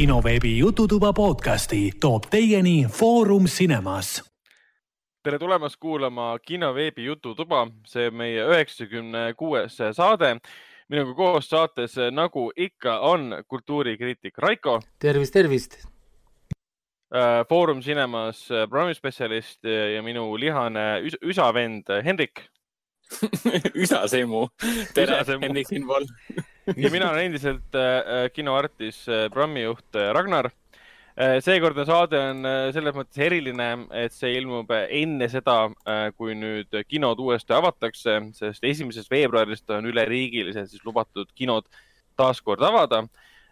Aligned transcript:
kinoveebi 0.00 0.58
Jututuba 0.58 1.12
podcasti 1.12 1.90
toob 2.00 2.24
teieni 2.30 2.86
Foorum 2.88 3.44
Cinemas. 3.44 4.22
tere 5.22 5.38
tulemast 5.38 5.76
kuulama 5.80 6.38
kinoveebi 6.38 7.04
Jututuba, 7.04 7.66
see 7.84 8.10
meie 8.10 8.46
üheksakümne 8.48 9.34
kuues 9.36 9.76
saade. 9.92 10.38
minuga 10.88 11.14
koos 11.14 11.50
saates, 11.50 11.98
nagu 12.10 12.50
ikka, 12.56 12.98
on 13.00 13.44
kultuurikriitik 13.48 14.38
Raiko. 14.38 14.80
tervist, 14.98 15.32
tervist 15.32 15.76
Äh, 17.10 17.46
Foorum 17.48 17.80
Cinemas 17.80 18.48
programmispetsialist 18.48 19.64
ja 19.66 20.02
minu 20.02 20.36
lihane 20.38 21.00
üs 21.02 21.16
üsavend 21.26 21.88
Hendrik 22.04 22.44
üsasemu. 23.84 24.46
tere, 24.94 25.20
Hendrik 25.26 25.68
siinpool 25.68 26.06
ja 26.76 26.90
mina 26.92 27.10
olen 27.10 27.30
endiselt 27.30 27.76
äh, 27.76 28.28
kinoartis 28.34 29.02
äh, 29.08 29.28
programmijuht 29.32 29.98
äh, 29.98 30.10
Ragnar 30.14 30.50
äh,. 31.16 31.40
seekordne 31.44 31.86
saade 31.88 32.20
on 32.30 32.44
äh, 32.46 32.58
selles 32.76 32.96
mõttes 32.96 33.22
eriline, 33.26 33.70
et 34.02 34.14
see 34.16 34.34
ilmub 34.38 34.70
enne 34.76 35.30
seda 35.32 35.58
äh,, 35.68 36.10
kui 36.16 36.36
nüüd 36.38 36.82
kinod 36.88 37.22
uuesti 37.22 37.56
avatakse, 37.56 38.20
sest 38.38 38.64
esimesest 38.64 39.10
veebruarist 39.10 39.70
on 39.76 39.90
üleriigiliselt 39.90 40.70
siis 40.70 40.86
lubatud 40.86 41.32
kinod 41.34 41.66
taas 42.20 42.42
kord 42.44 42.62
avada 42.62 43.06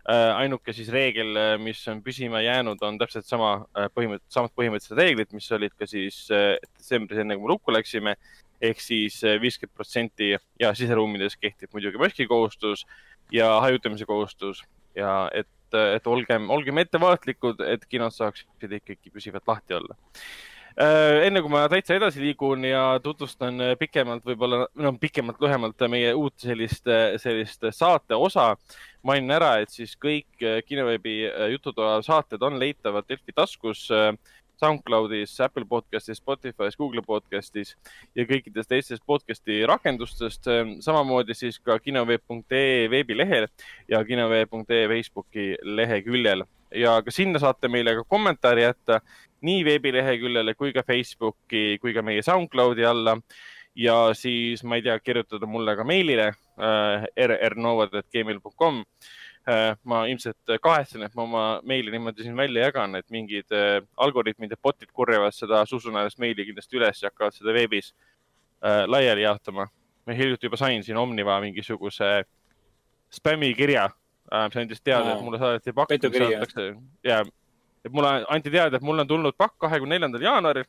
Äh, 0.08 0.30
ainuke 0.40 0.72
siis 0.72 0.88
reegel, 0.88 1.36
äh, 1.36 1.54
mis 1.60 1.82
on 1.92 1.98
püsima 2.00 2.40
jäänud, 2.40 2.80
on 2.86 2.96
täpselt 2.96 3.26
sama 3.28 3.50
äh, 3.76 3.90
põhimõtteliselt, 3.92 4.32
samad 4.32 4.52
põhimõttelised 4.56 4.96
reeglid, 4.96 5.34
mis 5.36 5.48
olid 5.52 5.74
ka 5.76 5.84
siis 5.90 6.22
detsembris, 6.30 7.20
enne 7.20 7.36
kui 7.36 7.44
me 7.44 7.50
lukku 7.50 7.74
läksime. 7.74 8.14
Ehk 8.60 8.80
siis 8.82 9.20
viiskümmend 9.42 9.76
protsenti 9.76 10.32
ja 10.60 10.72
siseruumides 10.74 11.36
kehtib 11.36 11.72
muidugi 11.72 12.00
maskikohustus 12.00 12.84
ja 13.32 13.60
hajutamise 13.60 14.06
kohustus. 14.08 14.64
Ja 14.96 15.28
et, 15.34 15.48
et 15.94 16.06
olgem, 16.06 16.50
olgem 16.50 16.78
ettevaatlikud, 16.82 17.60
et 17.60 17.84
kinod 17.86 18.14
saaksid 18.14 18.78
ikkagi 18.80 19.12
püsivalt 19.14 19.46
lahti 19.46 19.78
olla. 19.78 19.98
Enne 20.78 21.40
kui 21.42 21.50
ma 21.50 21.64
täitsa 21.66 21.96
edasi 21.96 22.20
liigun 22.22 22.62
ja 22.68 23.00
tutvustan 23.02 23.58
pikemalt, 23.80 24.22
võib-olla, 24.26 24.60
no 24.78 24.92
pikemalt-lühemalt 25.02 25.82
meie 25.90 26.12
uut 26.14 26.36
sellist, 26.38 26.86
sellist 27.18 27.66
saate 27.74 28.14
osa. 28.14 28.52
Mainin 29.02 29.34
ära, 29.34 29.56
et 29.62 29.74
siis 29.74 29.96
kõik 29.98 30.38
kinoveebi 30.66 31.16
Jututoa 31.54 31.98
saated 32.06 32.42
on 32.46 32.58
leitavad 32.62 33.06
Delfi 33.10 33.34
taskus, 33.34 33.88
äh, 33.94 34.12
SoundCloudis, 34.60 35.40
Apple 35.40 35.64
podcastis, 35.68 36.18
Spotify's, 36.18 36.76
Google 36.78 37.02
podcastis 37.06 37.76
ja 38.18 38.26
kõikides 38.26 38.66
teistes 38.66 39.02
podcasti 39.06 39.60
rakendustest. 39.66 40.48
samamoodi 40.80 41.34
siis 41.34 41.60
ka 41.62 41.78
kinoveeb.ee 41.78 42.90
veebilehel 42.90 43.46
ja 43.88 44.02
kinoveeb.ee 44.04 44.88
Facebooki 44.88 45.54
leheküljel 45.62 46.42
ja 46.74 46.98
ka 47.02 47.14
sinna 47.14 47.38
saate 47.38 47.68
meile 47.68 47.94
ka 47.94 48.04
kommentaari 48.08 48.66
jätta 48.66 49.00
nii 49.46 49.64
veebileheküljele 49.64 50.54
kui 50.54 50.72
ka 50.72 50.82
Facebooki 50.82 51.78
kui 51.80 51.94
ka 51.94 52.02
meie 52.02 52.22
SoundCloudi 52.22 52.84
alla 52.84 53.16
ja 53.78 54.10
siis 54.14 54.64
ma 54.64 54.76
ei 54.76 54.82
tea, 54.82 54.98
kirjutada 54.98 55.46
mulle 55.46 55.76
ka 55.78 55.86
meilile 55.86 56.32
äh, 56.32 57.06
rrnovad.gmail.com 57.14 58.82
äh,. 58.82 59.16
Ma 59.88 60.02
ilmselt 60.10 60.58
kahetsen, 60.62 61.02
et 61.06 61.14
ma 61.16 61.24
oma 61.24 61.42
meili 61.64 61.92
niimoodi 61.94 62.26
siin 62.26 62.36
välja 62.36 62.66
jagan, 62.68 62.98
et 62.98 63.06
mingid 63.14 63.54
äh, 63.54 63.78
algoritmid 63.96 64.52
ja 64.52 64.58
bot'id 64.60 64.92
korjavad 64.92 65.32
seda 65.36 65.62
susunäost 65.68 66.20
meili 66.20 66.44
kindlasti 66.48 66.80
üles 66.80 67.02
ja 67.02 67.08
hakkavad 67.08 67.36
seda 67.36 67.54
veebis 67.56 67.94
äh, 67.94 68.84
laiali 68.86 69.24
jaotama. 69.24 69.68
ma 70.08 70.14
hiljuti 70.16 70.46
juba 70.48 70.56
sain 70.56 70.84
siin 70.84 70.96
Omniva 70.96 71.40
mingisuguse 71.40 72.24
spämmikirja 73.12 73.84
äh,, 73.88 74.44
mis 74.48 74.56
andis 74.56 74.80
teada 74.80 75.14
et 75.14 75.24
mulle 75.24 75.38
saadeti 75.38 75.72
pakk. 75.72 75.90
ja, 77.04 77.24
et 77.84 77.92
mulle 77.92 78.24
anti 78.28 78.50
teada, 78.50 78.76
et 78.76 78.82
mulle 78.82 79.04
on 79.04 79.08
tulnud 79.08 79.36
pakk 79.36 79.58
kahekümne 79.58 79.96
neljandal 79.96 80.22
jaanuaril 80.22 80.64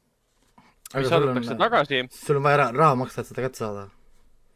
mis 0.95 1.09
saadetakse 1.09 1.55
tagasi. 1.55 2.03
sul 2.11 2.35
on 2.35 2.43
vaja 2.43 2.71
raha 2.71 2.95
maksta, 2.95 3.21
et 3.21 3.27
seda 3.27 3.45
kätte 3.45 3.63
saada. 3.63 3.87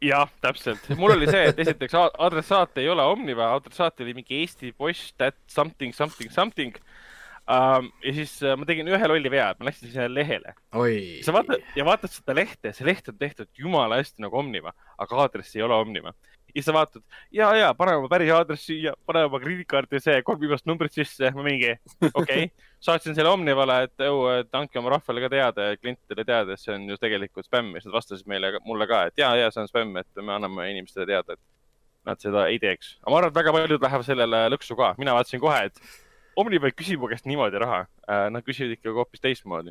Jah, 0.08 0.30
täpselt. 0.44 0.88
mul 1.00 1.16
oli 1.16 1.28
see, 1.30 1.48
et 1.50 1.64
esiteks 1.64 1.96
adressaat 1.98 2.82
ei 2.82 2.90
ole 2.92 3.06
Omniva, 3.14 3.52
adressaat 3.56 4.04
oli 4.04 4.16
mingi 4.16 4.42
Eesti 4.42 4.72
Post 4.76 5.22
at 5.24 5.38
something, 5.50 5.94
something, 5.96 6.32
something 6.32 6.78
um,. 7.48 7.90
ja 8.04 8.14
siis 8.16 8.36
uh, 8.42 8.54
ma 8.58 8.68
tegin 8.68 8.88
ühe 8.88 9.10
lolli 9.10 9.32
vea, 9.32 9.50
et 9.52 9.60
ma 9.60 9.68
läksin 9.68 9.92
sinna 9.92 10.08
lehele. 10.10 10.54
sa 11.24 11.34
vaatad 11.36 11.74
ja 11.76 11.86
vaatad 11.86 12.12
seda 12.12 12.36
lehte, 12.36 12.72
see 12.76 12.88
leht 12.88 13.08
on 13.12 13.18
tehtud 13.20 13.50
jumala 13.58 14.00
hästi 14.00 14.24
nagu 14.24 14.40
Omniva, 14.40 14.74
aga 14.98 15.24
aadress 15.24 15.56
ei 15.56 15.64
ole 15.66 15.76
Omniva 15.76 16.14
ja 16.54 16.62
sa 16.62 16.74
vaatad 16.74 17.02
ja, 17.34 17.48
ja 17.56 17.70
pane 17.78 17.96
oma 17.98 18.08
päris 18.10 18.30
aadress 18.34 18.66
siia, 18.68 18.94
pane 19.06 19.24
oma 19.28 19.40
krediitkaardi 19.42 20.00
see 20.02 20.20
kolm 20.26 20.40
viimast 20.42 20.66
numbrit 20.70 20.94
sisse, 20.94 21.30
mingi 21.36 21.72
okei 21.74 22.12
okay. 22.12 22.50
saatsin 22.84 23.16
selle 23.16 23.32
Omnivale, 23.34 23.80
et 23.88 24.04
oh, 24.06 24.28
et 24.32 24.54
andke 24.58 24.78
oma 24.80 24.94
rahvale 24.94 25.24
ka 25.24 25.32
teada 25.32 25.70
ja 25.70 25.80
klientidele 25.80 26.26
teada, 26.28 26.54
et 26.54 26.62
see 26.62 26.74
on 26.76 26.86
ju 26.90 27.00
tegelikult 27.00 27.48
spämm 27.48 27.74
ja 27.74 27.82
siis 27.82 27.90
nad 27.90 27.98
vastasid 27.98 28.30
meile, 28.30 28.54
mulle 28.68 28.88
ka, 28.90 29.04
et 29.10 29.18
ja, 29.20 29.32
ja 29.40 29.50
see 29.54 29.64
on 29.64 29.70
spämm, 29.70 29.98
et 30.02 30.22
me 30.22 30.36
anname 30.36 30.70
inimestele 30.70 31.08
teada, 31.10 31.36
et 31.36 32.08
nad 32.08 32.20
seda 32.20 32.46
ei 32.52 32.60
teeks. 32.62 32.96
aga 33.02 33.10
ma 33.10 33.20
arvan, 33.20 33.34
et 33.34 33.42
väga 33.42 33.56
paljud 33.56 33.88
lähevad 33.88 34.08
sellele 34.08 34.46
lõksu 34.54 34.78
ka, 34.78 34.94
mina 35.00 35.16
vaatasin 35.16 35.42
kohe, 35.42 35.68
et 35.70 36.00
Omniva 36.34 36.66
ei 36.66 36.74
küsi 36.74 36.96
mu 36.98 37.06
käest 37.06 37.28
niimoodi 37.30 37.60
raha, 37.62 37.84
äh, 38.10 38.24
nad 38.34 38.42
küsivad 38.42 38.74
ikkagi 38.74 38.96
hoopis 38.96 39.22
teistmoodi 39.22 39.70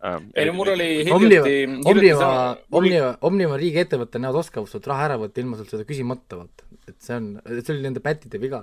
ei 0.00 0.46
no 0.48 0.52
mul 0.56 0.72
oli 0.72 0.88
hiljuti. 1.04 1.56
Omniva, 1.90 2.28
Omniva, 2.72 3.10
Omniva 3.28 3.56
riigiettevõte, 3.60 4.20
nad 4.22 4.36
oskavad 4.36 4.70
sult 4.70 4.86
raha 4.88 5.10
ära 5.10 5.18
võtta 5.20 5.42
ilma 5.42 5.58
sult 5.58 5.74
seda 5.74 5.84
küsimata, 5.88 6.38
vaata. 6.40 6.68
et 6.88 6.96
see 7.04 7.18
on, 7.18 7.26
see 7.50 7.74
oli 7.74 7.84
nende 7.84 8.02
pättide 8.04 8.40
viga. 8.40 8.62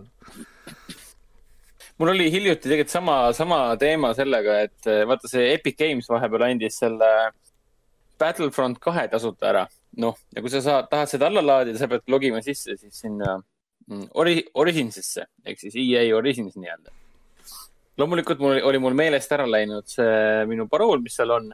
mul 2.02 2.14
oli 2.16 2.31
hiljuti 2.34 2.66
tegelikult 2.66 2.94
sama, 2.94 3.18
sama 3.38 3.59
teema 3.81 4.14
sellega, 4.18 4.62
et 4.66 4.90
eh, 4.90 5.03
vaata 5.09 5.30
see 5.30 5.52
Epic 5.53 5.78
Games 5.78 6.09
vahepeal 6.09 6.50
andis 6.50 6.81
selle 6.81 7.12
Battlefront 8.18 8.81
kahe 8.81 9.06
tasuta 9.12 9.52
ära. 9.54 9.68
noh, 10.02 10.18
ja 10.34 10.42
kui 10.42 10.54
sa 10.54 10.62
saad, 10.66 10.90
tahad 10.90 11.14
seda 11.14 11.30
alla 11.30 11.46
laadida, 11.46 11.78
sa 11.78 11.90
pead 11.90 12.09
logima 12.09 12.42
sisse 12.46 12.75
siis 12.78 12.98
sinna 13.06 13.38
mm, 13.38 14.09
ori-, 14.22 14.46
Originsisse 14.58 15.30
ehk 15.46 15.62
siis 15.62 15.78
EA 15.86 16.09
Origins 16.18 16.58
nii-öelda 16.58 16.94
loomulikult 17.97 18.41
mul 18.41 18.59
oli 18.69 18.80
mul 18.81 18.96
meelest 18.97 19.31
ära 19.34 19.47
läinud 19.50 19.88
see 19.90 20.46
minu 20.50 20.68
parool, 20.69 21.02
mis 21.03 21.18
seal 21.18 21.34
on. 21.34 21.50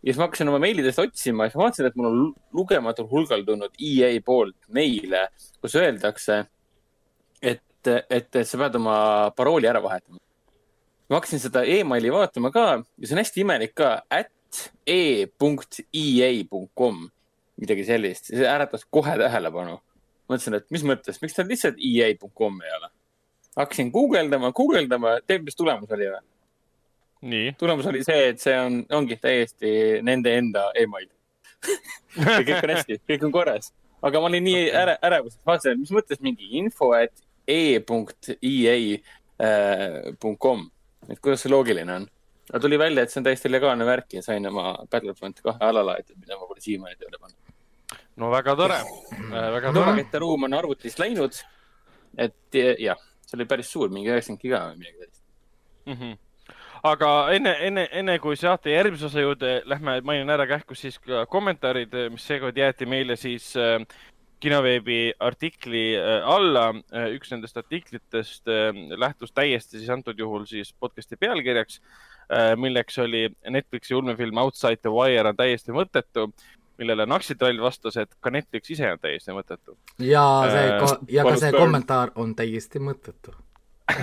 ja 0.00 0.08
siis 0.08 0.20
ma 0.20 0.28
hakkasin 0.28 0.50
oma 0.52 0.60
meilidest 0.62 1.02
otsima 1.02 1.46
ja 1.46 1.52
siis 1.52 1.58
ma 1.58 1.66
vaatasin, 1.66 1.90
et 1.90 1.98
mul 1.98 2.10
on 2.10 2.32
lugematul 2.56 3.08
hulgal 3.10 3.44
tulnud 3.46 3.76
EA 3.76 4.12
poolt 4.24 4.70
meile, 4.72 5.26
kus 5.60 5.76
öeldakse, 5.76 6.38
et, 7.42 7.90
et, 7.90 8.40
sa 8.46 8.62
pead 8.62 8.78
oma 8.80 8.96
parooli 9.36 9.70
ära 9.70 9.82
vahetama. 9.82 10.20
ma 11.10 11.18
hakkasin 11.18 11.42
seda 11.42 11.66
emaili 11.66 12.12
vaatama 12.14 12.52
ka 12.54 12.66
ja 12.78 13.04
see 13.04 13.16
on 13.16 13.24
hästi 13.24 13.44
imelik 13.44 13.74
ka, 13.82 13.96
at 14.10 14.30
e.ea.com, 14.86 16.96
midagi 17.60 17.84
sellist, 17.86 18.32
see 18.32 18.48
äratas 18.48 18.86
kohe 18.90 19.18
tähelepanu. 19.18 19.80
mõtlesin, 20.30 20.62
et 20.62 20.70
mis 20.70 20.86
mõttes, 20.86 21.18
miks 21.22 21.34
tal 21.34 21.50
lihtsalt 21.50 21.82
ea.com 21.82 22.62
ei 22.62 22.78
ole 22.78 22.94
hakkasin 23.56 23.90
guugeldama, 23.90 24.52
guugeldama, 24.52 25.16
tead, 25.26 25.42
mis 25.46 25.56
tulemus 25.58 25.90
oli 25.96 26.06
või? 26.10 26.20
tulemus 27.58 27.86
oli 27.90 28.04
see, 28.04 28.28
et 28.32 28.40
see 28.40 28.56
on, 28.56 28.84
ongi 28.96 29.16
täiesti 29.20 30.00
nende 30.06 30.32
enda 30.38 30.70
email 30.78 31.08
kõik 32.38 32.54
on 32.56 32.70
hästi, 32.72 32.94
kõik 33.08 33.22
on 33.28 33.32
korras. 33.34 33.66
aga 34.02 34.20
ma 34.22 34.26
olin 34.30 34.44
nii 34.46 34.62
äre, 34.82 34.94
ärevus, 35.04 35.34
et 35.36 35.44
vaatasin, 35.50 35.72
et 35.74 35.80
mis 35.82 35.92
mõttes 35.92 36.18
mingi 36.24 36.46
info, 36.56 36.86
et 36.96 37.12
e.ea.com, 37.50 39.00
et 41.08 41.20
kuidas 41.20 41.40
see 41.44 41.52
loogiline 41.52 41.92
on. 41.98 42.04
aga 42.48 42.58
tuli 42.64 42.76
välja, 42.80 43.02
et 43.02 43.10
see 43.12 43.20
on 43.20 43.26
täiesti 43.28 43.48
legaalne 43.52 43.84
värk 43.84 44.08
ja 44.16 44.22
sain 44.24 44.42
oma 44.48 44.64
Battlefront 44.90 45.36
kahe 45.44 45.60
alla 45.68 45.82
laaditud, 45.90 46.16
mida 46.22 46.40
ma 46.40 46.44
pole 46.48 46.60
siiamaani 46.64 46.96
tööle 46.96 47.18
pannud. 47.20 47.40
no 48.16 48.24
väga 48.32 48.56
tore 48.56 48.80
äh,, 48.80 49.48
väga 49.58 49.68
tore. 49.76 49.92
ruum 50.24 50.48
on 50.48 50.56
arvutist 50.62 50.98
läinud, 51.02 51.34
et 52.16 52.50
jah 52.80 53.09
see 53.30 53.38
oli 53.38 53.46
päris 53.50 53.70
suur, 53.72 53.92
mingi 53.92 54.10
üheksakümmend 54.10 54.42
giga 54.42 54.64
või 54.68 54.82
midagi 54.82 54.98
sellist 55.04 55.22
mm. 55.86 55.94
-hmm 55.94 56.18
aga 56.80 57.08
enne, 57.36 57.50
enne, 57.66 57.82
enne 57.92 58.14
kui 58.24 58.38
saate 58.40 58.72
järgmise 58.72 59.04
osa 59.10 59.20
juurde 59.20 59.50
lähme, 59.68 59.98
mainin 60.00 60.30
ära 60.32 60.46
kähku 60.48 60.74
siis 60.74 60.96
kommentaarid, 61.28 61.92
mis 62.10 62.24
seekord 62.24 62.56
jäeti 62.56 62.86
meile 62.88 63.16
siis 63.20 63.50
äh, 63.60 63.84
kinoveebi 64.40 65.12
artikli 65.20 65.96
äh, 65.96 66.24
alla. 66.24 66.70
Äh, 66.92 67.10
üks 67.16 67.32
nendest 67.32 67.58
artiklitest 67.60 68.48
äh, 68.48 68.72
lähtus 68.98 69.34
täiesti 69.36 69.78
siis 69.78 69.90
antud 69.92 70.18
juhul 70.18 70.46
siis 70.48 70.72
podcast'i 70.72 71.20
pealkirjaks, 71.20 71.82
milleks 72.62 72.94
oli 73.02 73.24
Netflixi 73.50 73.94
ulmefilm 73.98 74.38
Outside 74.38 74.78
the 74.84 74.90
Wire 74.94 75.32
on 75.32 75.34
täiesti 75.34 75.74
mõttetu 75.74 76.28
millele 76.80 77.06
Naksitrall 77.08 77.60
vastas, 77.62 77.98
et 78.00 78.16
ka 78.20 78.32
Netflix 78.34 78.72
ise 78.74 78.88
on 78.94 79.00
täiesti 79.02 79.36
mõttetu. 79.36 79.76
ja 80.02 80.24
see 80.48 80.66
äh,, 80.74 80.96
ja 81.18 81.26
ka 81.28 81.36
see 81.40 81.54
kommentaar 81.54 82.14
on 82.20 82.34
täiesti 82.38 82.82
mõttetu 82.82 83.36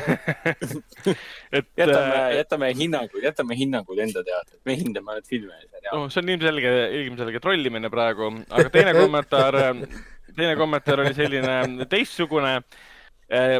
et 1.57 1.67
jätame 1.79 2.15
äh,, 2.17 2.35
jätame 2.41 2.73
hinnangud, 2.75 3.23
jätame 3.23 3.55
hinnangud 3.55 4.01
enda 4.03 4.23
teada, 4.27 4.51
et 4.53 4.61
me 4.67 4.75
hindame 4.75 5.13
ainult 5.13 5.29
filme 5.31 5.53
ja 5.53 5.63
seriaale. 5.63 5.95
no 5.95 6.09
see 6.11 6.21
on 6.23 6.33
ilmselge, 6.35 6.75
ilmselge 7.01 7.41
trollimine 7.43 7.91
praegu, 7.93 8.29
aga 8.49 8.67
teine 8.73 8.93
kommentaar, 8.97 9.59
teine 10.37 10.53
kommentaar 10.59 11.05
oli 11.05 11.15
selline 11.17 11.87
teistsugune 11.89 12.57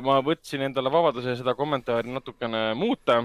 ma 0.04 0.22
võtsin 0.24 0.62
endale 0.64 0.88
vabaduse 0.88 1.34
seda 1.36 1.52
kommentaari 1.58 2.08
natukene 2.08 2.72
muuta. 2.80 3.18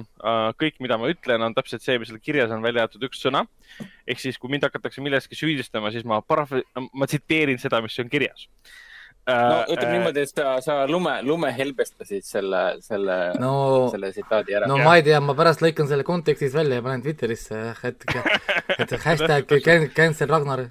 kõik, 0.59 0.81
mida 0.83 0.99
ma 0.99 1.11
ütlen, 1.13 1.45
on 1.47 1.55
täpselt 1.55 1.85
see, 1.85 2.01
mis 2.03 2.11
seal 2.11 2.19
kirjas 2.19 2.51
on, 2.51 2.65
välja 2.65 2.83
jäetud 2.83 3.07
üks 3.07 3.23
sõna. 3.23 3.45
ehk 4.07 4.19
siis, 4.19 4.39
kui 4.43 4.51
mind 4.51 4.67
hakatakse 4.67 5.05
milleski 5.05 5.39
süüdistama, 5.39 5.93
siis 5.95 6.03
ma 6.03 6.19
paraf-, 6.19 6.59
ma 6.75 7.07
tsiteerin 7.07 7.63
seda, 7.63 7.79
mis 7.85 7.99
on 8.03 8.11
kirjas 8.11 8.49
no 9.27 9.59
ütleme 9.71 9.87
äh, 9.87 9.93
niimoodi, 9.97 10.25
et 10.25 10.33
sa, 10.33 10.57
sa 10.65 10.77
lume, 10.91 11.13
lume 11.23 11.53
helbestasid 11.55 12.25
selle, 12.27 12.63
selle 12.83 13.19
no,, 13.41 13.53
selle 13.93 14.11
tsitaadi 14.15 14.57
ära. 14.59 14.71
no 14.71 14.81
ja. 14.81 14.87
ma 14.87 14.97
ei 14.99 15.05
tea, 15.07 15.21
ma 15.23 15.37
pärast 15.39 15.63
lõikan 15.63 15.91
selle 15.91 16.07
kontekstis 16.07 16.55
välja 16.57 16.81
ja 16.81 16.85
panen 16.85 17.05
Twitterisse, 17.05 17.61
et, 17.87 18.07
et 18.79 18.97
hashtag 19.07 19.55
cancel 19.95 20.33
Ragnar. 20.33 20.67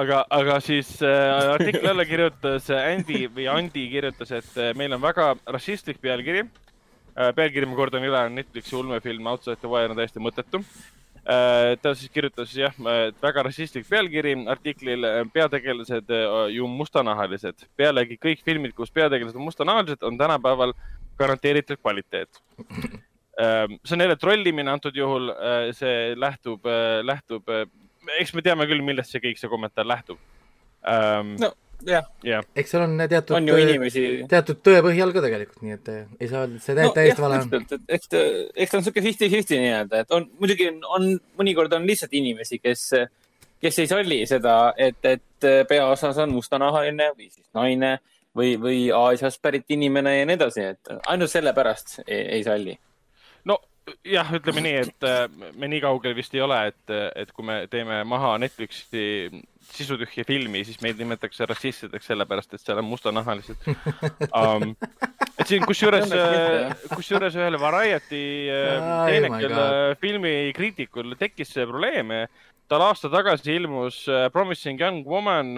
Aga, 0.00 0.22
aga 0.30 0.58
siis 0.64 0.90
äh, 1.04 1.52
artikli 1.54 1.88
alla 1.90 2.06
kirjutas 2.08 2.70
Andy 2.74 3.26
või 3.32 3.48
Andi 3.52 3.86
kirjutas, 3.92 4.32
et 4.38 4.60
äh, 4.60 4.74
meil 4.78 4.94
on 4.96 5.02
väga 5.02 5.32
rassistlik 5.46 6.00
pealkiri 6.02 6.44
äh,. 6.44 7.32
pealkiri, 7.36 7.68
ma 7.68 7.78
kordan 7.78 8.04
üle, 8.04 8.26
on 8.28 8.36
Netflixi 8.38 8.76
ulmefilm 8.76 9.32
Outside 9.32 9.60
the 9.62 9.70
Wire 9.72 9.94
on 9.94 10.00
täiesti 10.00 10.22
mõttetu 10.22 10.62
äh, 10.62 10.96
Äh, 11.26 11.74
ta 11.82 11.90
siis 11.98 12.10
kirjutas 12.14 12.52
jah, 12.54 12.74
väga 13.18 13.42
rassistlik 13.42 13.88
pealkiri 13.90 14.36
artiklil, 14.46 15.02
äh, 15.02 15.24
peategelased 15.34 16.12
äh, 16.14 16.34
ju 16.54 16.68
mustanahalised. 16.70 17.64
pealegi 17.76 18.14
kõik 18.22 18.44
filmid, 18.46 18.74
kus 18.76 18.92
peategelased 18.94 19.34
on 19.34 19.48
mustanahalised, 19.48 20.04
on 20.06 20.18
tänapäeval 20.18 20.74
garanteeritud 21.18 21.80
kvaliteet. 21.82 22.42
see 23.36 23.94
on 23.94 24.00
jälle 24.00 24.16
trollimine 24.16 24.70
antud 24.70 24.96
juhul, 24.96 25.32
see 25.72 26.14
lähtub, 26.16 26.64
lähtub, 27.02 27.50
eks 28.20 28.34
me 28.36 28.44
teame 28.46 28.66
küll, 28.70 28.82
millest 28.84 29.14
see 29.14 29.22
kõik 29.24 29.40
see 29.40 29.50
kommentaar 29.52 29.88
lähtub. 29.88 30.20
no 30.86 31.52
jah 31.84 32.06
yeah.. 32.24 32.44
eks 32.56 32.72
seal 32.72 32.84
on 32.86 32.96
teatud, 33.10 33.36
inimesi. 33.60 34.02
teatud 34.30 34.60
tõepõhjal 34.64 35.12
ka 35.12 35.22
tegelikult, 35.24 35.60
nii 35.66 35.74
et 35.76 35.90
eh, 35.92 36.00
ei 36.20 36.30
saa 36.30 36.44
öelda, 36.44 36.56
et 36.56 36.64
see 36.64 36.76
no, 36.78 36.94
täiesti 36.96 37.24
vale 37.24 37.40
on. 37.42 37.82
eks 37.98 38.12
ta, 38.12 38.22
eks 38.54 38.72
ta 38.72 38.78
on 38.78 38.86
sihuke 38.86 39.04
fifty-fifty 39.04 39.60
nii-öelda, 39.60 40.02
et 40.06 40.16
on, 40.16 40.28
muidugi 40.40 40.70
on, 40.70 40.80
on, 40.96 41.08
mõnikord 41.40 41.76
on 41.76 41.86
lihtsalt 41.88 42.16
inimesi, 42.16 42.60
kes, 42.62 42.86
kes 43.62 43.80
ei 43.82 43.90
salli 43.92 44.22
seda, 44.30 44.56
et, 44.78 44.98
et 45.04 45.48
peaosas 45.68 46.22
on 46.24 46.32
mustanahaline 46.32 47.10
või 47.12 47.28
siis 47.28 47.44
naine 47.56 47.98
või, 48.36 48.56
või 48.60 48.80
Aasiast 48.96 49.42
pärit 49.44 49.68
inimene 49.76 50.18
ja 50.20 50.28
nii 50.28 50.40
edasi, 50.40 50.68
et 50.72 50.96
ainult 51.12 51.32
sellepärast 51.32 51.98
ei, 52.06 52.22
ei 52.38 52.46
salli 52.46 52.78
jah, 54.06 54.30
ütleme 54.34 54.62
nii, 54.64 54.78
et 54.86 55.06
äh, 55.06 55.26
me 55.58 55.68
nii 55.70 55.82
kaugel 55.84 56.14
vist 56.16 56.34
ei 56.34 56.42
ole, 56.44 56.58
et, 56.72 56.94
et 57.22 57.30
kui 57.34 57.46
me 57.46 57.58
teeme 57.70 58.00
maha 58.08 58.34
Netflixi 58.42 59.30
sisutühja 59.66 60.24
filmi, 60.26 60.62
siis 60.66 60.80
meid 60.82 60.98
nimetatakse 61.00 61.46
rassistideks 61.50 62.10
sellepärast, 62.10 62.54
et 62.54 62.62
seal 62.62 62.80
on 62.82 62.88
mustanahalised 62.88 63.66
um,. 64.40 64.74
et 65.36 65.46
siin 65.48 65.66
kusjuures, 65.66 66.12
kusjuures 66.94 67.38
ühele 67.38 67.60
Variety 67.62 68.22
äh, 68.52 68.90
teenekal 69.10 69.96
filmi 70.02 70.36
kriitikul 70.56 71.16
tekkis 71.18 71.54
see 71.54 71.66
probleem. 71.66 72.14
tal 72.70 72.86
aasta 72.88 73.10
tagasi 73.12 73.58
ilmus 73.60 74.04
äh, 74.10 74.28
Promising 74.34 74.80
Young 74.80 75.06
Woman, 75.06 75.54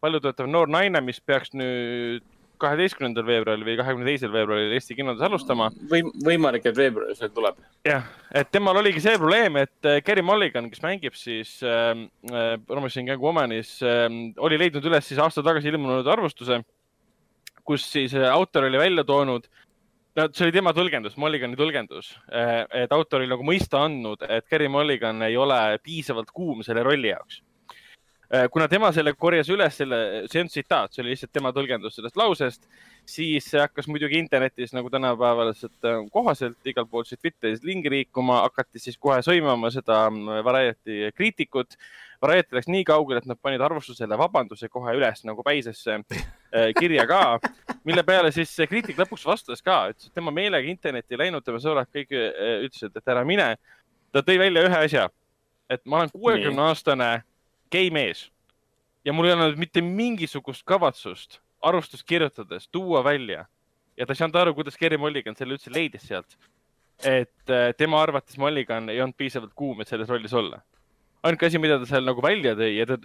paljutöötav 0.00 0.48
noor 0.48 0.68
naine, 0.72 1.00
mis 1.04 1.20
peaks 1.20 1.52
nüüd 1.52 2.24
kaheteistkümnendal 2.60 3.26
veebruaril 3.26 3.64
või 3.66 3.76
kahekümne 3.80 4.08
teisel 4.08 4.32
veebruaril 4.34 4.74
Eesti 4.76 4.96
kinodes 4.98 5.22
alustama. 5.26 5.70
või 5.90 6.02
võimalik, 6.26 6.66
et 6.68 6.76
veebruaris 6.76 7.22
veel 7.24 7.32
tuleb. 7.36 7.62
jah, 7.86 8.08
et 8.34 8.50
temal 8.52 8.80
oligi 8.80 9.02
see 9.04 9.16
probleem, 9.18 9.56
et 9.62 9.88
äh, 9.88 10.00
Kerry 10.04 10.22
Mulligan, 10.22 10.70
kes 10.70 10.82
mängib 10.84 11.16
siis 11.18 11.58
äh, 11.62 11.94
äh 12.30 12.52
Promising 12.66 13.08
Young 13.08 13.22
Womanis 13.22 13.78
äh,, 13.82 14.08
oli 14.38 14.58
leidnud 14.58 14.84
üles 14.84 15.08
siis 15.08 15.18
aasta 15.18 15.42
tagasi 15.42 15.72
ilmunud 15.72 16.06
arvustuse, 16.06 16.62
kus 17.64 17.86
siis 17.92 18.14
äh, 18.14 18.30
autor 18.30 18.68
oli 18.68 18.78
välja 18.78 19.04
toonud 19.04 19.48
no 20.16 20.26
see 20.34 20.46
oli 20.46 20.54
tema 20.54 20.72
tõlgendus, 20.76 21.16
Mulligani 21.20 21.58
tõlgendus, 21.58 22.14
äh, 22.32 22.64
et 22.84 22.92
autor 22.92 23.20
oli 23.20 23.30
nagu 23.30 23.46
mõista 23.46 23.84
andnud, 23.86 24.24
et 24.28 24.48
Kerry 24.50 24.68
Mulligan 24.68 25.22
ei 25.26 25.36
ole 25.36 25.78
piisavalt 25.84 26.32
kuum 26.34 26.64
selle 26.66 26.84
rolli 26.86 27.12
jaoks 27.12 27.42
kuna 28.52 28.68
tema 28.70 28.92
selle 28.94 29.12
korjas 29.18 29.48
üles, 29.50 29.74
selle, 29.74 29.98
see 30.30 30.44
on 30.44 30.50
tsitaat, 30.50 30.92
see 30.94 31.02
oli 31.02 31.14
lihtsalt 31.14 31.32
tema 31.34 31.50
tõlgendus 31.54 31.96
sellest 31.98 32.18
lausest, 32.18 32.66
siis 33.08 33.48
hakkas 33.58 33.88
muidugi 33.90 34.20
internetis 34.22 34.70
nagu 34.76 34.90
tänapäevaliselt 34.92 35.88
äh, 35.88 36.04
kohaselt 36.14 36.70
igalt 36.70 36.90
poolt 36.90 37.08
siit 37.10 37.20
Twitteris 37.20 37.64
lingi 37.66 37.90
liikuma, 37.90 38.44
hakati 38.46 38.78
siis 38.78 38.98
kohe 39.02 39.18
sõimama 39.26 39.72
seda 39.74 40.04
äh, 40.06 40.44
Variety 40.46 41.10
kriitikut. 41.16 41.74
Variety 42.22 42.54
läks 42.54 42.68
nii 42.70 42.84
kaugele, 42.84 43.22
et 43.22 43.26
nad 43.26 43.38
panid 43.40 43.62
arvustusele 43.64 44.18
vabanduse 44.20 44.68
kohe 44.70 44.92
üles 44.94 45.24
nagu 45.24 45.42
päisesse 45.42 46.02
kirja 46.76 47.06
ka, 47.08 47.38
mille 47.88 48.04
peale 48.04 48.28
siis 48.36 48.52
see 48.52 48.68
kriitik 48.68 49.00
lõpuks 49.00 49.24
vastas 49.24 49.64
ka, 49.64 49.86
ütles, 49.94 50.10
et 50.10 50.20
tema 50.20 50.34
meelega 50.34 50.68
internetti 50.68 51.16
ei 51.16 51.22
läinud, 51.22 51.46
tema 51.46 51.62
sõbrad 51.64 51.88
kõik 51.88 52.12
ütlesid, 52.12 52.92
et 52.92 53.14
ära 53.14 53.24
mine. 53.24 53.54
ta 54.12 54.20
tõi 54.26 54.36
välja 54.42 54.66
ühe 54.68 54.82
asja, 54.84 55.06
et 55.70 55.80
ma 55.88 56.02
olen 56.02 56.12
kuuekümne 56.12 56.66
aastane 56.68 57.10
gei 57.72 57.90
mees 57.90 58.28
ja 59.04 59.12
mul 59.12 59.28
ei 59.28 59.36
olnud 59.36 59.60
mitte 59.60 59.82
mingisugust 59.84 60.64
kavatsust 60.68 61.40
arvustust 61.62 62.06
kirjutades 62.06 62.68
tuua 62.68 63.04
välja 63.04 63.44
ja 63.96 64.06
ta 64.06 64.14
ei 64.14 64.20
saanud 64.22 64.38
aru, 64.40 64.54
kuidas 64.56 64.78
Kerry 64.80 64.98
Mulligan 64.98 65.36
selle 65.36 65.56
üldse 65.56 65.72
leidis 65.72 66.06
sealt. 66.08 66.36
et 67.04 67.48
äh, 67.48 67.70
tema 67.76 68.02
arvates 68.02 68.36
Mulligan 68.38 68.90
ei 68.92 69.00
olnud 69.00 69.16
piisavalt 69.16 69.54
kuum, 69.56 69.80
et 69.80 69.88
selles 69.88 70.08
rollis 70.08 70.34
olla. 70.36 70.60
ainuke 71.22 71.46
asi, 71.46 71.58
mida 71.58 71.78
ta 71.78 71.88
seal 71.88 72.04
nagu 72.04 72.22
välja 72.24 72.54
tõi 72.56 72.70
ja 72.76 72.86
ta 72.88 72.96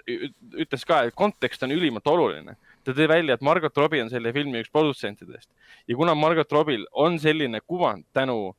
ütles 0.64 0.86
ka, 0.88 1.02
et 1.04 1.16
kontekst 1.16 1.64
on 1.64 1.72
ülimalt 1.76 2.08
oluline. 2.08 2.56
ta 2.84 2.96
tõi 2.96 3.08
välja, 3.12 3.36
et 3.36 3.42
Margot 3.42 3.78
Robbie 3.78 4.04
on 4.04 4.12
selle 4.12 4.34
filmi 4.34 4.62
üks 4.64 4.72
produtsentidest 4.72 5.50
ja 5.88 5.96
kuna 5.96 6.16
Margot 6.16 6.52
Robbie'l 6.52 6.88
on 6.92 7.20
selline 7.20 7.62
kuvand 7.68 8.06
tänu 8.14 8.56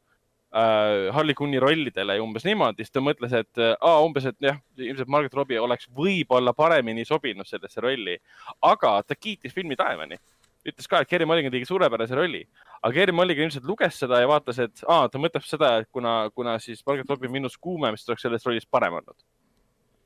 äh, 0.56 1.08
Harley 1.14 1.36
Quinni 1.38 1.60
rollidele 1.62 2.18
umbes 2.22 2.46
niimoodi, 2.46 2.84
siis 2.84 2.94
ta 2.94 3.02
mõtles, 3.04 3.34
et 3.36 3.62
äh, 3.62 3.74
umbes, 4.04 4.28
et 4.30 4.38
jah, 4.42 4.58
ilmselt 4.80 5.10
Margaret 5.12 5.36
Robbie 5.38 5.60
oleks 5.62 5.90
võib-olla 5.96 6.54
paremini 6.56 7.04
sobinud 7.08 7.48
sellesse 7.48 7.84
rolli, 7.84 8.16
aga 8.64 8.96
ta 9.06 9.18
kiitis 9.18 9.54
filmi 9.54 9.78
taevani. 9.78 10.18
ütles 10.66 10.88
ka, 10.90 10.98
et 10.98 11.06
Kerry 11.08 11.26
Mulligan 11.28 11.52
tegi 11.54 11.66
suurepärase 11.68 12.16
rolli, 12.18 12.40
aga 12.80 12.92
Kerry 12.94 13.12
Mulligan 13.14 13.46
ilmselt 13.46 13.68
luges 13.68 14.00
seda 14.02 14.18
ja 14.18 14.26
vaatas, 14.26 14.58
et 14.64 14.82
aa, 14.90 15.06
ta 15.06 15.20
mõtleb 15.22 15.44
seda, 15.46 15.76
et 15.82 15.88
kuna, 15.94 16.26
kuna 16.34 16.56
siis 16.58 16.82
Margaret 16.86 17.12
Robbie 17.12 17.30
on 17.30 17.36
minust 17.36 17.60
kuumem, 17.62 17.94
siis 17.94 18.08
ta 18.08 18.14
oleks 18.14 18.26
selles 18.26 18.46
rollis 18.48 18.66
parem 18.66 18.98
olnud 18.98 19.18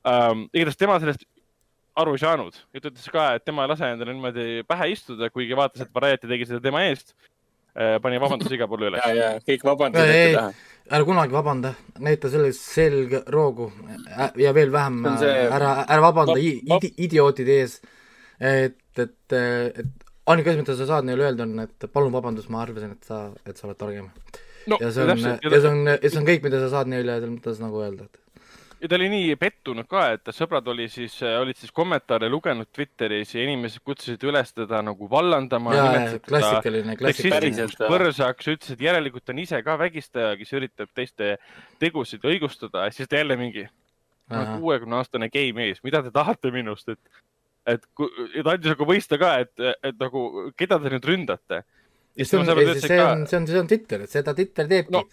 um,. 0.04 0.48
igatahes 0.52 0.76
tema 0.80 0.98
sellest 1.00 1.24
aru 2.00 2.14
ei 2.14 2.22
saanud 2.22 2.56
ja 2.74 2.80
ta 2.80 2.90
ütles 2.90 3.08
ka, 3.12 3.26
et 3.36 3.44
tema 3.44 3.64
ei 3.64 3.72
lase 3.72 3.88
endale 3.88 4.14
niimoodi 4.14 4.64
pähe 4.68 4.90
istuda, 4.94 5.30
kuigi 5.32 5.56
vaatas, 5.58 5.84
et 5.84 5.94
Variety 5.94 6.30
tegi 6.30 6.48
seda 6.48 6.60
tema 6.64 6.84
eest 6.88 7.14
pani 8.02 8.20
vabandusi 8.22 8.56
igale 8.56 8.70
poole 8.70 8.90
üles. 8.90 9.04
ja, 9.06 9.14
ja 9.14 9.30
kõik 9.46 9.64
vabandasid 9.66 10.16
ette 10.16 10.34
taha. 10.36 10.52
ära 10.90 11.06
kunagi 11.08 11.36
vabanda, 11.36 11.72
näita 12.02 12.32
selles 12.32 12.60
selge 12.64 13.22
roogu 13.30 13.70
ja 14.40 14.52
veel 14.56 14.72
vähem 14.74 15.00
see... 15.22 15.32
ära, 15.46 15.72
ära 15.86 16.04
vabanda 16.04 16.36
vab, 16.36 16.68
vab... 16.74 16.84
Idi, 16.84 16.92
idiootide 17.06 17.58
ees. 17.62 17.80
et, 18.40 18.80
et, 18.98 19.16
et 19.36 20.08
ainuke 20.30 20.52
asi, 20.52 20.62
mida 20.62 20.76
sa 20.78 20.88
saad 20.88 21.08
neile 21.08 21.26
öelda, 21.26 21.46
on, 21.46 21.64
et 21.64 21.90
palun 21.92 22.14
vabandust, 22.14 22.50
ma 22.52 22.62
arvasin, 22.64 22.94
et 22.96 23.08
sa, 23.08 23.22
et 23.46 23.58
sa 23.58 23.68
oled 23.68 23.78
targem 23.80 24.08
no,. 24.70 24.78
ja 24.78 24.90
see 24.94 25.06
on, 25.06 25.22
ja 25.24 25.60
see 25.60 25.70
on, 25.70 25.84
ja 25.94 26.00
see 26.06 26.20
on 26.20 26.28
kõik, 26.28 26.44
mida 26.46 26.60
sa 26.62 26.70
saad 26.74 26.90
neile 26.92 27.18
selles 27.18 27.34
mõttes 27.36 27.62
nagu 27.62 27.82
öelda, 27.84 28.06
et 28.06 28.20
ja 28.80 28.88
ta 28.88 28.96
oli 28.96 29.08
nii 29.12 29.34
pettunud 29.40 29.86
ka, 29.90 30.04
et 30.14 30.22
ta 30.24 30.32
sõbrad 30.34 30.66
oli 30.72 30.86
siis, 30.92 31.14
olid 31.22 31.58
siis 31.58 31.72
kommentaare 31.74 32.30
lugenud 32.32 32.68
Twitteris 32.72 33.34
ja 33.34 33.44
inimesed 33.44 33.82
kutsusid 33.86 34.22
üles 34.28 34.54
teda 34.56 34.80
nagu 34.84 35.08
vallandama. 35.10 35.74
klassikaline, 36.24 36.96
klassikaline. 37.00 37.66
põrsaks, 37.80 38.48
ütles, 38.54 38.74
et 38.74 38.84
järelikult 38.86 39.32
on 39.32 39.42
ise 39.44 39.60
ka 39.66 39.76
vägistaja, 39.80 40.32
kes 40.40 40.54
üritab 40.56 40.92
teiste 40.96 41.36
tegusid 41.82 42.24
õigustada 42.24 42.86
ja 42.88 42.94
siis 42.96 43.10
ta 43.10 43.20
jälle 43.20 43.36
mingi 43.40 43.66
kuuekümne 44.30 45.00
aastane 45.00 45.28
gei 45.32 45.52
mees, 45.52 45.82
mida 45.84 46.02
te 46.06 46.12
tahate 46.14 46.52
minust, 46.54 46.88
et, 46.88 47.22
et 47.66 47.84
ja 48.36 48.44
ta 48.46 48.54
andis 48.54 48.72
nagu 48.72 48.86
mõista 48.88 49.18
ka, 49.20 49.34
et, 49.44 49.52
et 49.82 49.98
nagu, 50.00 50.52
keda 50.56 50.78
te 50.80 50.94
nüüd 50.94 51.10
ründate. 51.12 51.64
see 52.20 52.38
on, 53.02 53.26
see 53.26 53.36
on, 53.38 53.50
see 53.50 53.60
on, 53.60 53.68
Twitter, 53.70 54.06
seda 54.10 54.34
Twitter 54.34 54.70
teebki 54.70 54.96
no 54.96 55.04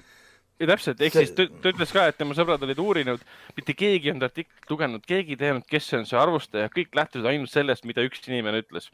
ja 0.57 0.69
täpselt, 0.71 1.01
ehk 1.05 1.17
siis 1.17 1.33
ta, 1.37 1.45
ütles 1.69 1.93
ka, 1.93 2.07
et 2.09 2.17
tema 2.19 2.35
sõbrad 2.37 2.63
olid 2.65 2.79
uurinud, 2.81 3.23
mitte 3.57 3.75
keegi 3.77 4.09
ei 4.09 4.13
olnud 4.13 4.27
artiklit 4.29 4.73
lugenud, 4.73 5.05
keegi 5.07 5.35
ei 5.35 5.41
teadnud, 5.43 5.67
kes 5.69 5.91
see 5.91 6.01
on 6.01 6.07
see 6.09 6.19
arvustaja, 6.19 6.71
kõik 6.73 6.97
lähtusid 6.97 7.29
ainult 7.29 7.53
sellest, 7.53 7.85
mida 7.89 8.05
üks 8.07 8.25
inimene 8.29 8.63
ütles. 8.65 8.89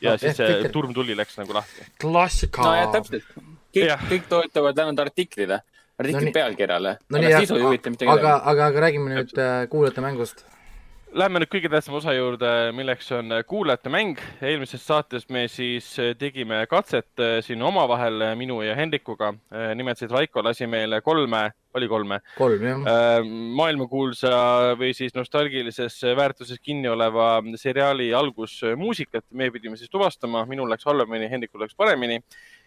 ja 0.00 0.14
no, 0.14 0.22
siis 0.22 0.38
see 0.38 0.70
turm 0.74 0.94
tuli, 0.96 1.16
läks 1.18 1.36
nagu 1.40 1.56
lahti. 1.56 1.88
klassika. 2.00 2.62
no 2.64 2.76
ja 2.78 2.86
täpselt, 2.94 3.26
kõik, 3.74 4.06
kõik 4.12 4.30
toetuvad 4.30 4.84
ainult 4.84 5.04
artiklile, 5.06 5.60
artikli 5.98 6.30
no, 6.30 6.36
pealkirjale. 6.38 6.96
no 7.10 7.24
aga, 7.26 7.42
aga, 8.14 8.38
aga, 8.38 8.70
aga 8.70 8.86
räägime 8.86 9.14
nüüd 9.16 9.36
äh, 9.38 9.66
kuulajate 9.72 10.06
mängust 10.06 10.46
Lähme 11.10 11.40
nüüd 11.42 11.50
kõige 11.50 11.66
tähtsama 11.66 11.96
osa 11.98 12.12
juurde, 12.14 12.48
milleks 12.70 13.08
on 13.16 13.32
kuulajate 13.48 13.90
mäng. 13.90 14.18
eelmises 14.46 14.84
saates 14.86 15.24
me 15.28 15.48
siis 15.50 15.88
tegime 16.18 16.60
katset 16.70 17.22
siin 17.42 17.62
omavahel, 17.66 18.22
minu 18.38 18.60
ja 18.62 18.76
Hendrikuga. 18.78 19.32
nimelt 19.74 19.98
siis 19.98 20.10
Raiko 20.10 20.44
lasi 20.44 20.68
meile 20.70 21.00
kolme, 21.00 21.50
oli 21.74 21.88
kolme? 21.88 22.20
kolm, 22.36 22.62
jah. 22.62 23.26
Maailmakuulsa 23.58 24.30
või 24.78 24.92
siis 24.94 25.14
nostalgilises 25.14 25.98
väärtuses 26.16 26.62
kinni 26.62 26.88
oleva 26.88 27.42
seriaali 27.56 28.14
algusmuusikat. 28.14 29.24
me 29.30 29.50
pidime 29.50 29.76
siis 29.76 29.90
tuvastama, 29.90 30.46
minul 30.46 30.70
läks 30.70 30.86
halvemini, 30.86 31.30
Hendrikul 31.30 31.60
läks 31.60 31.74
paremini 31.74 32.22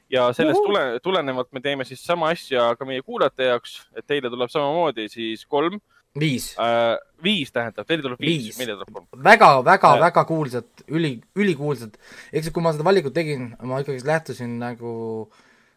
ja 0.09 0.33
sellest 0.33 0.59
tule, 0.67 1.00
tulenevalt 1.00 1.51
me 1.53 1.62
teeme 1.62 1.85
siis 1.85 2.03
sama 2.03 2.35
asja 2.35 2.75
ka 2.75 2.85
meie 2.85 3.01
kuulajate 3.01 3.53
jaoks, 3.53 3.88
et 3.95 4.05
teile 4.05 4.29
tuleb 4.29 4.51
samamoodi 4.51 5.07
siis 5.07 5.45
kolm 5.45 5.79
viis 6.20 6.51
äh,. 6.62 6.98
viis 7.24 7.53
tähendab, 7.55 7.88
teile 7.88 8.03
tuleb 8.03 8.22
viis, 8.22 8.50
viis., 8.50 8.60
meile 8.60 8.75
tuleb 8.77 8.93
kolm. 8.93 9.24
väga, 9.24 9.50
väga 9.65 9.93
äh., 9.96 10.03
väga 10.03 10.24
kuulsad, 10.29 10.86
üli, 10.91 11.15
ülikuulsad. 11.39 11.98
eks 12.34 12.51
kui 12.53 12.63
ma 12.63 12.74
seda 12.75 12.88
valikut 12.88 13.15
tegin, 13.15 13.51
ma 13.63 13.82
ikkagi 13.84 14.05
lähtusin 14.08 14.58
nagu 14.62 14.93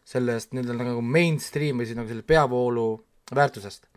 sellest 0.07 0.53
nii-öelda 0.55 0.77
nagu 0.83 1.03
mainstream 1.03 1.81
või 1.81 1.89
siis 1.89 1.99
nagu 1.99 2.11
selle 2.11 2.25
peavoolu 2.27 2.87
väärtusest. 3.35 3.87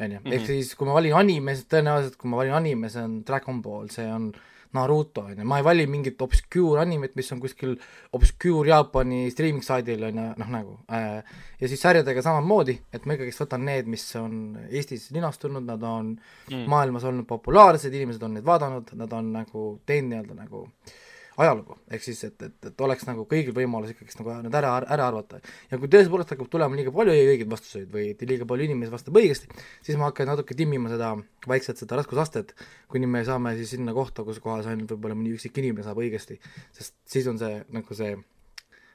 onju, 0.00 0.22
ehk 0.24 0.40
mhm. 0.40 0.48
siis 0.48 0.74
kui 0.78 0.88
ma 0.88 0.96
valin 0.96 1.18
anime, 1.18 1.56
siis 1.58 1.70
tõenäoliselt 1.72 2.18
kui 2.20 2.30
ma 2.30 2.42
valin 2.42 2.58
anime, 2.62 2.90
see 2.92 3.04
on 3.04 3.22
Dragon 3.26 3.62
Ball, 3.62 3.90
see 3.92 4.06
on 4.10 4.30
äh, 4.32 4.50
Naruto, 4.74 5.26
on 5.28 5.38
ju, 5.38 5.46
ma 5.48 5.60
ei 5.60 5.66
vali 5.66 5.86
mingit 5.90 6.20
obscure 6.24 6.82
animet, 6.82 7.14
mis 7.18 7.30
on 7.34 7.42
kuskil 7.42 7.76
obscure 8.16 8.68
Jaapani 8.70 9.28
streaming 9.32 9.64
saidil, 9.66 10.02
on 10.08 10.20
ju, 10.20 10.26
noh 10.42 10.52
nagu 10.54 10.76
äh,, 10.90 11.38
ja 11.60 11.70
siis 11.70 11.82
sarjadega 11.84 12.24
samamoodi, 12.24 12.76
et 12.94 13.06
ma 13.06 13.16
ikkagist 13.16 13.44
võtan 13.44 13.64
need, 13.68 13.88
mis 13.90 14.04
on 14.20 14.58
Eestis 14.68 15.10
linastunud, 15.14 15.64
nad 15.66 15.82
on 15.88 16.14
mm. 16.50 16.66
maailmas 16.70 17.06
olnud 17.08 17.28
populaarsed, 17.30 17.94
inimesed 17.94 18.22
on 18.26 18.38
neid 18.38 18.46
vaadanud, 18.46 18.94
nad 18.98 19.16
on 19.16 19.32
nagu 19.38 19.70
teinud 19.86 20.12
nii-öelda 20.14 20.42
nagu 20.42 20.66
äh, 20.66 21.00
ajalugu, 21.40 21.76
ehk 21.90 22.02
siis 22.04 22.20
et, 22.28 22.36
et, 22.46 22.54
et 22.68 22.82
oleks 22.86 23.06
nagu 23.08 23.24
kõigil 23.30 23.54
võimalus 23.56 23.90
ikkagist 23.90 24.20
nagu 24.20 24.36
need 24.44 24.54
ära, 24.54 24.74
ära 24.94 25.08
arvata. 25.10 25.40
ja 25.70 25.78
kui 25.80 25.90
tõepoolest 25.90 26.34
hakkab 26.34 26.50
tulema 26.52 26.78
liiga 26.78 26.92
palju 26.94 27.14
õigeid 27.14 27.50
vastuseid 27.50 27.90
või 27.94 28.12
liiga 28.30 28.46
palju 28.50 28.68
inimesi 28.68 28.94
vastab 28.94 29.18
õigesti, 29.18 29.50
siis 29.84 29.98
ma 29.98 30.10
hakkan 30.10 30.30
natuke 30.30 30.54
timmima 30.58 30.92
seda 30.92 31.10
vaikselt 31.50 31.82
seda 31.82 31.98
raskusastet, 31.98 32.54
kuni 32.92 33.10
me 33.10 33.24
saame 33.26 33.56
siis 33.58 33.74
sinna 33.74 33.94
kohta, 33.96 34.26
kus 34.26 34.38
kohas 34.44 34.68
ainult 34.70 34.94
võib-olla 34.94 35.18
mõni 35.18 35.34
üksik 35.34 35.58
inimene 35.62 35.86
saab 35.86 35.98
õigesti, 36.04 36.38
sest 36.76 36.96
siis 37.10 37.26
on 37.30 37.40
see 37.42 37.60
nagu 37.74 37.98
see 37.98 38.14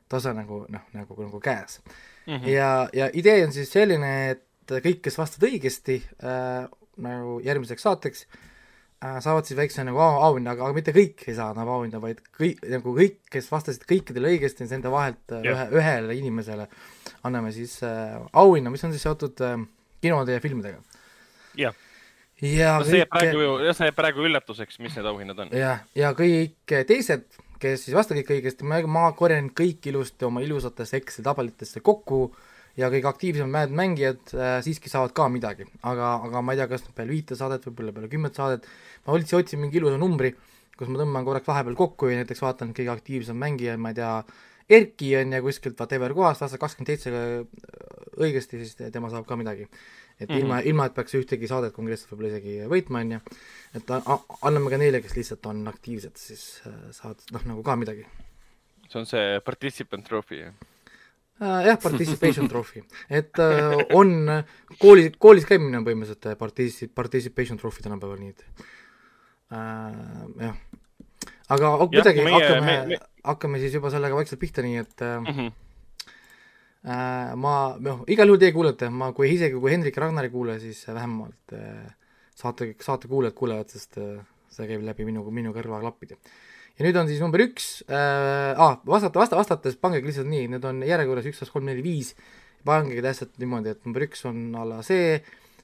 tase 0.09 0.33
nagu 0.33 0.63
noh, 0.71 0.85
nagu, 0.95 1.21
nagu 1.21 1.41
käes 1.43 1.81
mm. 1.83 2.35
-hmm. 2.35 2.51
ja, 2.55 2.89
ja 2.93 3.09
idee 3.13 3.43
on 3.45 3.53
siis 3.53 3.71
selline, 3.71 4.13
et 4.35 4.77
kõik, 4.85 5.03
kes 5.03 5.17
vastavad 5.19 5.51
õigesti 5.51 5.99
äh, 6.23 6.69
nagu 7.03 7.41
järgmiseks 7.43 7.83
saateks 7.83 8.25
äh,, 8.29 8.45
saavad 8.99 9.47
siis 9.47 9.57
väikse 9.57 9.83
nagu 9.87 9.99
auhinna, 10.03 10.53
aga 10.57 10.69
mitte 10.75 10.91
kõik 10.95 11.23
ei 11.29 11.35
saa 11.37 11.53
nagu 11.55 11.71
auhinda, 11.77 12.01
vaid 12.03 12.19
kõik, 12.35 12.59
nagu 12.67 12.93
kõik, 12.97 13.19
kes 13.31 13.47
vastasid 13.51 13.85
kõikidele 13.87 14.33
õigesti, 14.33 14.67
nende 14.67 14.91
vahelt 14.91 15.35
yeah. 15.37 15.45
ühe, 15.53 15.67
ühele 15.79 16.17
inimesele 16.19 16.67
anname 17.27 17.53
siis 17.55 17.77
äh, 17.87 18.17
auhinna, 18.41 18.73
mis 18.73 18.83
on 18.83 18.95
siis 18.95 19.05
seotud 19.07 19.39
äh, 19.45 19.55
kinode 20.03 20.35
ja 20.35 20.43
filmidega. 20.43 20.81
jah 21.55 21.71
yeah. 21.71 22.59
ja 22.59 22.75
no, 22.79 22.87
see 22.87 22.99
jääb 22.99 23.13
praegu, 23.15 23.47
see 23.71 23.89
jääb 23.89 23.99
praegu 24.01 24.27
üllatuseks, 24.27 24.81
mis 24.83 24.99
need 24.99 25.07
auhinnad 25.13 25.45
on. 25.45 25.55
jah, 25.55 25.85
ja 25.95 26.11
kõik 26.17 26.75
teised, 26.91 27.27
kes 27.59 27.87
siis 27.87 27.95
vastasid 27.95 28.27
õigesti, 28.35 28.67
ma, 28.67 28.83
ma 28.83 29.07
korjan 29.15 29.47
kõik 29.55 29.91
ilusti 29.93 30.27
oma 30.27 30.43
ilusatesse 30.43 30.99
Exceli 30.99 31.27
tabelitesse 31.29 31.79
kokku 31.79 32.25
äh, 32.27 32.48
ja 32.79 32.89
kõige 32.91 33.09
aktiivsemad 33.09 33.73
mängijad 33.75 34.35
äh, 34.35 34.59
siiski 34.65 34.91
saavad 34.91 35.13
ka 35.17 35.27
midagi, 35.31 35.67
aga, 35.83 36.13
aga 36.27 36.43
ma 36.45 36.55
ei 36.55 36.61
tea, 36.61 36.69
kas 36.71 36.85
peale 36.95 37.13
viite 37.13 37.37
saadet, 37.39 37.65
võib-olla 37.67 37.95
peale 37.95 38.11
kümmet 38.11 38.37
saadet, 38.39 38.67
ma 39.07 39.17
üldse 39.17 39.39
otsin 39.39 39.61
mingi 39.61 39.81
ilusa 39.81 39.99
numbri, 40.01 40.31
kus 40.79 40.91
ma 40.91 41.01
tõmban 41.01 41.27
korraks 41.27 41.49
vahepeal 41.49 41.77
kokku 41.79 42.11
ja 42.11 42.21
näiteks 42.21 42.43
vaatan 42.45 42.71
kõige 42.77 42.93
aktiivsem 42.93 43.39
mängija, 43.39 43.75
ma 43.77 43.93
ei 43.93 43.99
tea, 43.99 44.13
Erki 44.69 45.15
on 45.17 45.31
ju 45.33 45.41
kuskilt 45.41 45.79
whatever 45.81 46.13
kohast, 46.13 46.43
aastal 46.45 46.59
kakskümmend 46.61 46.91
seitse 46.91 47.09
õigesti, 48.21 48.59
siis 48.61 48.91
tema 48.93 49.09
saab 49.09 49.25
ka 49.25 49.37
midagi. 49.39 49.65
et 50.19 50.29
mm 50.29 50.35
-hmm. 50.35 50.39
ilma, 50.39 50.59
ilma, 50.59 50.85
et 50.85 50.93
peaks 50.93 51.13
ühtegi 51.15 51.47
saadet 51.47 51.73
konkreetselt 51.73 52.11
võib-olla 52.11 52.29
isegi 52.29 52.55
võitma, 52.67 53.01
on 53.01 53.11
ju, 53.11 53.19
et 53.79 53.91
anname 54.41 54.69
ka 54.69 54.77
neile, 54.77 55.01
kes 55.01 55.15
lihtsalt 55.15 55.45
on 55.45 55.67
aktiivsed, 55.67 56.17
siis 56.17 56.61
äh, 56.67 56.73
saavad 56.91 57.23
noh, 57.31 57.45
nagu 57.45 57.63
ka 57.63 57.75
midagi. 57.75 58.05
see 58.89 58.99
on 58.99 59.05
see 59.05 59.39
participant 59.45 60.05
trophy, 60.05 60.35
jah? 60.35 60.53
Äh, 61.39 61.67
jah, 61.69 61.77
participation 61.79 62.49
trophy, 62.51 62.81
et 63.07 63.39
äh, 63.39 63.77
on 63.95 64.09
kooli, 64.75 65.05
koolis 65.15 65.45
käimine 65.47 65.79
on 65.79 65.85
põhimõtteliselt 65.87 66.25
äh, 66.27 66.35
partici-, 66.35 66.89
participation 66.91 67.55
trophy 67.61 67.85
tänapäeval, 67.85 68.19
nii 68.19 68.33
et 68.33 68.43
äh, 69.55 69.93
jah. 70.43 70.57
aga 71.55 71.69
kuidagi 71.85 72.25
hakkame 72.25 72.65
me, 72.65 72.75
me..., 72.89 72.99
hakkame 73.23 73.61
siis 73.63 73.77
juba 73.79 73.91
sellega 73.93 74.19
vaikselt 74.19 74.41
pihta, 74.41 74.65
nii 74.67 74.81
et 74.81 75.05
äh, 75.05 75.15
mm 75.21 75.37
-hmm. 75.37 75.55
ma, 77.39 77.55
noh, 77.87 78.03
igal 78.11 78.27
juhul 78.27 78.43
teie 78.43 78.51
kuulete, 78.51 78.91
ma, 78.91 79.13
kui 79.15 79.31
isegi 79.31 79.55
kui 79.55 79.71
Hendrik 79.71 79.95
ja 79.95 80.03
Ragnar 80.03 80.27
ei 80.27 80.35
kuule, 80.35 80.59
siis 80.59 80.83
vähemalt 80.87 81.55
äh, 81.55 81.87
saate, 82.35 82.73
saate 82.83 83.07
kuulajad 83.07 83.39
kuulevad, 83.39 83.71
sest 83.71 83.95
see 84.49 84.67
käib 84.67 84.83
läbi 84.83 85.07
minu, 85.07 85.23
minu 85.31 85.55
kõrvaklappide 85.55 86.19
äh, 86.19 86.37
ja 86.79 86.87
nüüd 86.87 86.99
on 86.99 87.09
siis 87.11 87.19
number 87.23 87.43
üks 87.43 87.81
äh,, 87.91 88.55
ah, 88.55 88.79
vastata, 88.87 89.19
vasta, 89.19 89.37
vastates 89.39 89.75
pangegi 89.79 90.07
lihtsalt 90.07 90.29
nii, 90.31 90.47
need 90.55 90.65
on 90.67 90.79
järjekorras 90.87 91.27
üks, 91.29 91.43
kaks, 91.43 91.51
kolm, 91.53 91.67
neli, 91.67 91.83
viis, 91.85 92.13
pangegi 92.67 93.03
täpselt 93.03 93.35
niimoodi, 93.41 93.75
et 93.75 93.85
number 93.87 94.07
üks 94.07 94.23
on 94.29 94.47
a 94.55 94.65
la 94.67 94.81
see 94.85 95.19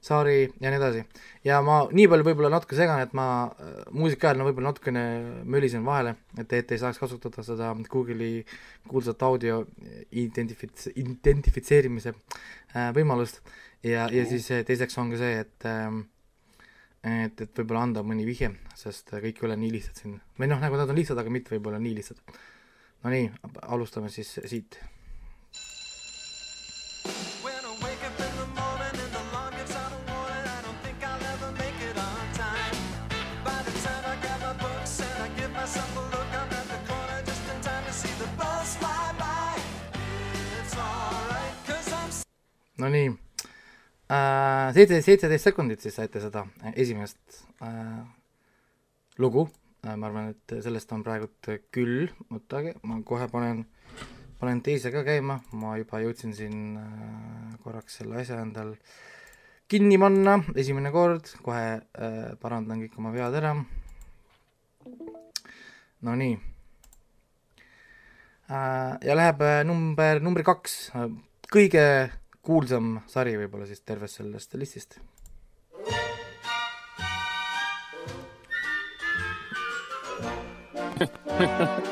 sari 0.06 0.44
ja 0.62 0.70
nii 0.70 0.78
edasi. 0.78 1.04
ja 1.48 1.62
ma 1.66 1.80
nii 1.90 2.08
palju 2.12 2.28
võib-olla 2.28 2.52
natuke 2.54 2.78
segan, 2.78 3.02
et 3.02 3.14
ma 3.18 3.28
äh, 3.48 3.78
muusika 3.96 4.30
ajal 4.30 4.42
no 4.42 4.50
võib-olla 4.50 4.74
natukene 4.74 5.06
mölisen 5.50 5.86
vahele, 5.88 6.18
et, 6.38 6.52
et 6.54 6.74
ei 6.76 6.82
saaks 6.82 7.00
kasutada 7.02 7.46
seda 7.48 7.72
Google'i 7.90 8.44
kuulsat 8.90 9.24
audio 9.26 9.64
identifits-, 10.12 10.92
identifitseerimise 10.94 12.14
äh, 12.14 12.92
võimalust 12.98 13.42
ja, 13.82 14.06
ja 14.12 14.28
siis 14.30 14.52
teiseks 14.68 15.00
on 15.02 15.16
ka 15.16 15.22
see, 15.24 15.40
et 15.46 15.70
äh, 15.72 15.90
et, 17.06 17.42
et 17.42 17.62
võib-olla 17.62 17.86
anda 17.86 18.04
mõni 18.06 18.26
vihje, 18.26 18.52
sest 18.78 19.14
kõik 19.14 19.40
ei 19.42 19.48
ole 19.50 19.60
nii 19.62 19.72
lihtsad 19.78 20.02
siin, 20.02 20.18
või 20.40 20.50
noh, 20.50 20.62
nagu 20.62 20.80
nad 20.80 20.90
on 20.90 20.98
lihtsad, 20.98 21.22
aga 21.22 21.34
mitte 21.34 21.54
võib-olla 21.56 21.82
nii 21.82 21.96
lihtsad. 22.00 22.22
Nonii, 23.06 23.30
alustame 23.70 24.10
siis 24.10 24.40
siit. 24.50 24.80
Nonii 42.78 43.08
Äh, 43.08 43.25
seitse, 44.08 45.02
seitseteist 45.02 45.50
sekundit 45.50 45.82
siis 45.82 45.96
saite 45.98 46.22
seda 46.22 46.46
esimest 46.76 47.46
äh, 47.66 48.04
lugu 49.18 49.48
äh,, 49.86 49.96
ma 49.96 50.10
arvan, 50.10 50.34
et 50.36 50.58
sellest 50.66 50.92
on 50.94 51.04
praegult 51.06 51.50
küll, 51.74 52.10
oodake, 52.30 52.76
ma 52.86 53.00
kohe 53.08 53.28
panen, 53.32 53.64
panen 54.42 54.62
teise 54.66 54.92
ka 54.94 55.06
käima, 55.08 55.40
ma 55.58 55.76
juba 55.80 56.02
jõudsin 56.04 56.36
siin 56.38 56.78
äh, 56.82 57.56
korraks 57.64 58.02
selle 58.02 58.22
asja 58.22 58.42
endal 58.44 58.76
kinni 59.72 59.98
panna, 60.02 60.38
esimene 60.54 60.92
kord, 60.94 61.32
kohe 61.46 61.80
äh, 61.80 62.36
parandan 62.42 62.84
kõik 62.84 63.00
oma 63.02 63.14
vead 63.16 63.40
ära. 63.42 63.56
Nonii 66.06 66.36
äh,. 68.54 68.92
ja 69.02 69.18
läheb 69.18 69.42
äh, 69.42 69.64
number, 69.66 70.22
number 70.22 70.46
kaks, 70.46 70.92
kõige 71.50 71.86
kuulsam 72.46 73.00
sari 73.12 73.36
võib-olla 73.42 73.66
siis 73.70 73.82
tervest 73.82 74.22
sellest 74.22 74.54
listist 74.60 75.00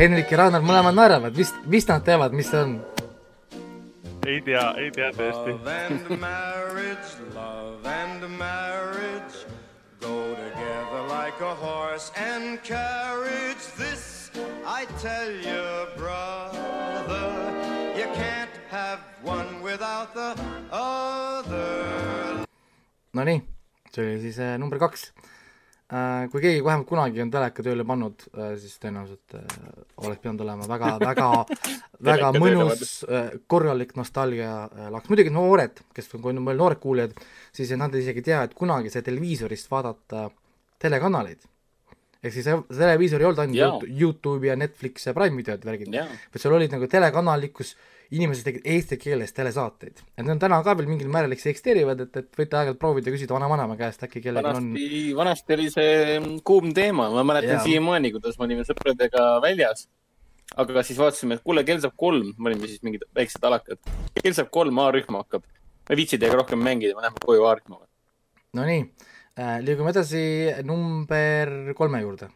Henrik 0.00 0.30
ja 0.32 0.38
Ragnar 0.40 0.62
mõlemad 0.64 0.94
naeravad, 0.96 1.36
mis, 1.36 1.50
mis 1.70 1.86
nad 1.88 2.02
teevad, 2.06 2.32
mis 2.34 2.48
see 2.50 2.60
on? 2.64 2.72
ei 4.30 4.40
tea, 4.46 4.74
ei 4.78 4.90
tea 4.94 5.10
tõesti. 5.16 5.58
Like 11.08 11.40
a 11.40 11.54
horse 11.54 12.12
and 12.16 12.62
carriage. 12.62 13.64
This 13.78 14.30
I 14.66 14.84
tell 15.00 15.30
you, 15.30 15.86
brother, 15.96 16.79
one 19.24 19.62
without 19.62 20.12
the 20.14 20.34
other. 20.72 22.46
Nonii, 23.12 23.42
see 23.90 24.04
oli 24.04 24.20
siis 24.22 24.38
äh, 24.38 24.56
number 24.58 24.78
kaks. 24.80 25.10
Äh, 25.90 26.28
kui 26.30 26.42
keegi 26.42 26.62
vähemalt 26.64 26.86
kunagi 26.88 27.22
on 27.24 27.32
teleka 27.34 27.64
tööle 27.66 27.84
pannud 27.86 28.22
äh,, 28.30 28.52
siis 28.62 28.78
tõenäoliselt 28.78 29.34
äh, 29.34 29.44
oleks 30.04 30.22
pidanud 30.22 30.44
olema 30.44 30.68
väga, 30.70 30.92
väga 31.02 31.28
väga 32.10 32.30
mõnus 32.38 33.00
äh, 33.08 33.32
korralik 33.50 33.96
nostalgia 33.98 34.52
äh, 34.68 34.88
laks, 34.94 35.10
muidugi 35.10 35.34
noored, 35.34 35.82
kes 35.96 36.12
on, 36.14 36.22
kui 36.22 36.30
on 36.30 36.44
meil 36.46 36.60
noored 36.62 36.78
kuulajad, 36.82 37.18
siis 37.56 37.74
nad 37.80 37.94
isegi 37.98 38.22
ei 38.22 38.28
tea, 38.30 38.44
et 38.46 38.54
kunagi 38.54 38.92
sai 38.94 39.02
televiisorist 39.06 39.70
vaadata 39.72 40.28
telekanaleid. 40.80 41.42
ehk 42.22 42.34
siis 42.36 42.46
televiisor 42.46 43.20
ei 43.20 43.26
olnud 43.26 43.42
ainult 43.42 43.88
Youtube 43.90 44.46
ja 44.46 44.56
Netflix 44.56 45.10
ja 45.10 45.16
Prime 45.16 45.42
videod 45.42 45.66
värgid, 45.66 45.90
vaid 45.90 46.42
seal 46.44 46.54
olid 46.54 46.70
nagu 46.70 46.86
telekanalid, 46.86 47.52
kus 47.56 47.74
inimesed 48.14 48.46
tegid 48.46 48.66
eesti 48.66 48.98
keeles 48.98 49.32
telesaateid. 49.34 50.00
et 50.02 50.24
need 50.24 50.32
on 50.34 50.40
täna 50.42 50.58
ka 50.66 50.74
veel 50.78 50.88
mingil 50.90 51.10
määral 51.12 51.34
eksisteerivad, 51.36 52.02
et, 52.06 52.16
et 52.22 52.40
võite 52.40 52.58
aeg-ajalt 52.58 52.80
proovida 52.82 53.12
küsida 53.14 53.36
vanavanema 53.36 53.76
käest, 53.78 54.02
äkki 54.06 54.22
kellelgi 54.24 54.50
on. 54.58 54.70
vanasti 55.18 55.56
oli 55.56 55.68
see 55.70 56.18
kuum 56.46 56.74
teema, 56.76 57.08
ma 57.14 57.24
mäletan 57.26 57.62
siiamaani, 57.66 58.12
kuidas 58.16 58.38
me 58.38 58.48
olime 58.48 58.66
sõpradega 58.66 59.28
väljas. 59.44 59.86
aga 60.58 60.82
siis 60.82 60.98
vaatasime, 60.98 61.38
et 61.38 61.46
kuule, 61.46 61.62
kell 61.66 61.82
saab 61.82 61.94
kolm, 61.96 62.32
me 62.38 62.50
olime 62.50 62.70
siis 62.70 62.82
mingid 62.86 63.06
väiksed 63.14 63.46
alakad. 63.46 63.78
kell 64.18 64.34
saab 64.34 64.50
kolm, 64.58 64.82
A-rühm 64.82 65.20
hakkab. 65.20 65.46
ma 65.46 65.94
ei 65.94 66.02
viitsi 66.02 66.18
teiega 66.18 66.42
rohkem 66.42 66.62
mängida, 66.66 66.98
me 66.98 67.06
läheme 67.06 67.22
koju 67.22 67.46
A-rühma. 67.46 67.80
Nonii 68.58 68.82
äh,, 69.38 69.60
liigume 69.62 69.94
edasi 69.94 70.26
number 70.66 71.74
kolme 71.78 72.02
juurde 72.02 72.32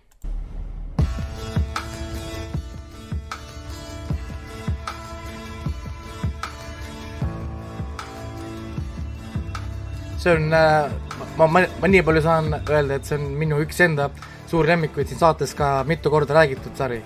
see 10.25 10.33
on, 10.33 10.53
äh, 10.53 10.91
ma, 11.37 11.47
ma, 11.47 11.61
ma 11.81 11.89
nii 11.91 12.03
palju 12.07 12.23
saan 12.25 12.55
öelda, 12.57 12.97
et 12.97 13.05
see 13.05 13.19
on 13.19 13.27
minu 13.41 13.59
üks 13.65 13.81
enda 13.85 14.09
suur 14.49 14.65
lemmikuid 14.71 15.11
siin 15.11 15.21
saates 15.21 15.53
ka 15.59 15.83
mitu 15.85 16.11
korda 16.11 16.41
räägitud 16.41 16.73
sari. 16.79 17.03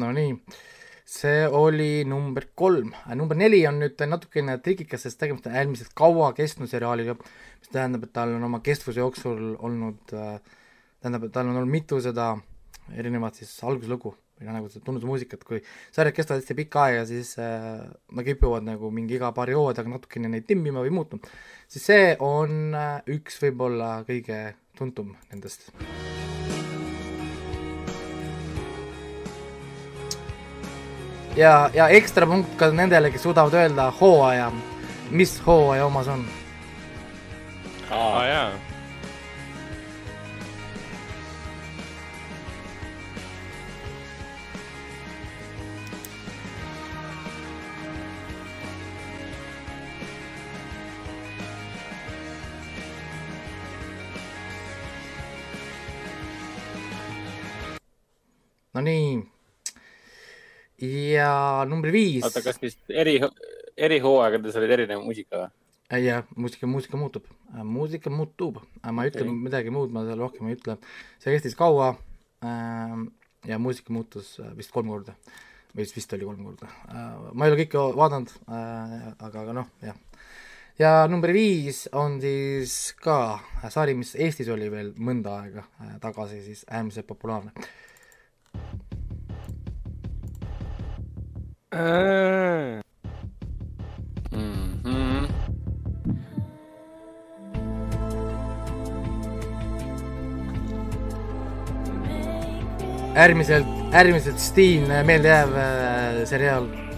Nonii 0.00 0.32
see 1.10 1.42
oli 1.46 2.04
number 2.06 2.46
kolm, 2.54 2.92
number 3.18 3.38
neli 3.38 3.64
on 3.66 3.80
nüüd 3.82 3.98
natukene 4.06 4.58
trikikas, 4.62 5.06
sest 5.06 5.18
tegemist 5.18 5.48
on 5.50 5.56
äärmiselt 5.58 5.90
kaua 5.98 6.30
kestnud 6.36 6.70
seriaaliga, 6.70 7.16
mis 7.58 7.72
tähendab, 7.72 8.06
et 8.06 8.14
tal 8.14 8.36
on 8.36 8.46
oma 8.46 8.62
kestvuse 8.64 9.02
jooksul 9.02 9.56
olnud, 9.58 10.14
tähendab, 10.14 11.26
et 11.26 11.34
tal 11.34 11.50
on 11.50 11.58
olnud 11.58 11.72
mitu 11.72 11.98
seda 12.04 12.36
erinevat 12.94 13.42
siis 13.42 13.52
alguslugu 13.66 14.14
või 14.40 14.48
noh, 14.48 14.56
nagu 14.56 14.70
tunnusmuusikat, 14.84 15.42
kui 15.44 15.60
sarjad 15.92 16.16
kestavad 16.16 16.40
hästi 16.40 16.56
pikka 16.62 16.86
aega, 16.86 17.02
siis 17.08 17.34
äh, 17.42 17.82
nad 18.16 18.26
kipuvad 18.26 18.64
nagu 18.66 18.92
mingi 18.94 19.18
iga 19.18 19.34
paari 19.36 19.56
hooaja 19.58 19.80
tagant 19.80 19.98
natukene 19.98 20.32
neid 20.32 20.48
timmima 20.48 20.84
või 20.86 20.94
muutma, 20.96 21.20
siis 21.68 21.90
see 21.90 22.14
on 22.24 22.72
äh, 22.72 22.96
üks 23.18 23.42
võib-olla 23.44 23.98
kõige 24.08 24.42
tuntum 24.78 25.14
nendest. 25.28 25.68
Ja, 31.36 31.70
ja 31.74 31.88
ekstra 31.88 32.26
punkt 32.26 32.56
ka 32.58 32.70
nendele, 32.70 33.10
kes 33.10 33.22
suudavad 33.22 33.54
öelda 33.54 33.90
hooaja, 34.00 34.50
mis 35.10 35.36
hooaja 35.46 35.86
oma 35.86 36.04
see 36.04 36.12
on. 36.12 36.26
aa 37.90 38.18
ah, 38.18 38.26
jaa. 38.26 38.50
no 58.74 58.80
nii 58.80 59.39
ja 60.82 61.64
number 61.68 61.92
viis. 61.92 62.24
oota, 62.24 62.42
kas 62.44 62.60
vist 62.62 62.80
eri, 62.88 63.18
erihooaegades 63.76 64.56
olid 64.60 64.76
erinev 64.78 65.04
muusika 65.04 65.44
või? 65.44 65.50
jah, 66.04 66.26
muusika, 66.36 66.68
muusika 66.70 66.96
muutub, 66.96 67.24
muusika 67.66 68.10
muutub, 68.14 68.60
ma 68.84 69.04
ei 69.04 69.10
ütle 69.10 69.24
okay. 69.26 69.38
midagi 69.46 69.72
muud, 69.74 69.90
ma 69.94 70.04
seal 70.06 70.20
rohkem 70.22 70.50
ei 70.50 70.58
ütle. 70.58 70.76
see 71.22 71.34
kestis 71.34 71.56
kaua 71.58 71.94
äh, 72.46 72.98
ja 73.48 73.58
muusika 73.58 73.92
muutus 73.92 74.36
äh, 74.40 74.52
vist 74.56 74.72
kolm 74.74 74.92
korda 74.92 75.16
või 75.72 75.82
vist, 75.84 75.96
vist 75.98 76.14
oli 76.14 76.28
kolm 76.28 76.44
korda 76.46 76.70
äh,. 76.90 77.10
ma 77.32 77.46
ei 77.46 77.52
ole 77.52 77.64
kõike 77.64 77.82
vaadanud 77.98 78.36
äh,, 78.46 79.10
aga, 79.18 79.44
aga 79.44 79.56
noh, 79.60 79.72
jah. 79.82 79.98
ja 80.78 80.94
number 81.10 81.34
viis 81.34 81.86
on 81.96 82.20
siis 82.22 82.94
ka 83.02 83.40
sari, 83.68 83.96
mis 83.98 84.14
Eestis 84.14 84.50
oli 84.52 84.70
veel 84.72 84.94
mõnda 84.98 85.40
aega 85.42 85.66
äh, 85.82 85.96
tagasi 86.02 86.42
siis 86.46 86.64
äärmiselt 86.70 87.10
populaarne 87.10 87.54
Mm 91.72 92.82
-hmm. 94.82 95.26
äärmiselt, 103.14 103.66
äärmiselt 103.92 104.38
stiilne, 104.38 105.02
meeldejääv 105.04 105.54
äh, 105.54 106.24
seriaal 106.24 106.89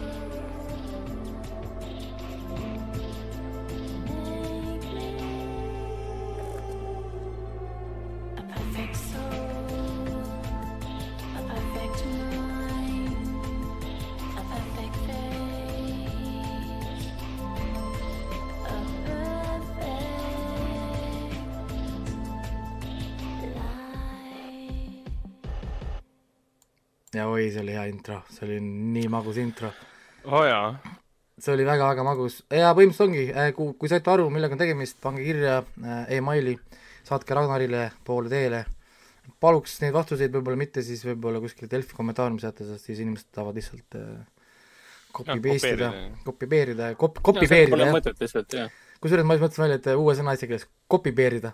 oi, 27.53 27.59
see 27.59 27.65
oli 27.67 27.77
hea 27.77 27.87
intro, 27.91 28.23
see 28.33 28.47
oli 28.47 28.59
nii 28.63 29.09
magus 29.13 29.39
intro. 29.41 29.71
oo 30.25 30.41
oh, 30.41 30.45
jaa. 30.47 30.95
see 31.39 31.55
oli 31.55 31.65
väga-väga 31.67 32.05
magus 32.07 32.43
ja 32.49 32.73
põhimõtteliselt 32.77 33.09
ongi, 33.09 33.25
äh, 33.33 33.51
kui, 33.57 33.75
kui 33.79 33.91
saite 33.91 34.13
aru, 34.13 34.29
millega 34.33 34.57
on 34.57 34.63
tegemist, 34.63 34.99
pange 35.03 35.25
kirja 35.27 35.59
äh, 35.61 36.05
emaili, 36.19 36.57
saatke 37.09 37.37
Ragnarile 37.37 37.91
poole 38.07 38.33
teele. 38.33 38.65
paluks 39.43 39.77
neid 39.83 39.95
vastuseid 39.95 40.33
võib-olla 40.35 40.59
mitte 40.59 40.83
siis 40.87 41.03
võib-olla 41.07 41.43
kuskil 41.43 41.69
Delfi 41.71 41.97
kommentaariumis 41.99 42.47
jätta, 42.47 42.67
sest 42.67 42.89
siis 42.89 43.03
inimesed 43.03 43.29
tahavad 43.35 43.59
lihtsalt 43.61 43.99
äh, 43.99 44.23
copy 45.13 45.41
paste 45.45 45.75
ida, 45.77 45.93
copy 46.25 46.49
peerida, 46.49 46.95
copy, 46.97 47.21
copy 47.21 47.51
peerida, 47.51 47.91
jah. 48.57 48.81
kusjuures 49.03 49.29
ma 49.29 49.37
just 49.37 49.45
mõtlesin 49.45 49.67
välja, 49.67 49.83
et 49.83 49.93
uue 49.99 50.17
sõna 50.17 50.37
eesti 50.37 50.49
keeles, 50.49 50.67
copy 50.91 51.13
peerida 51.17 51.53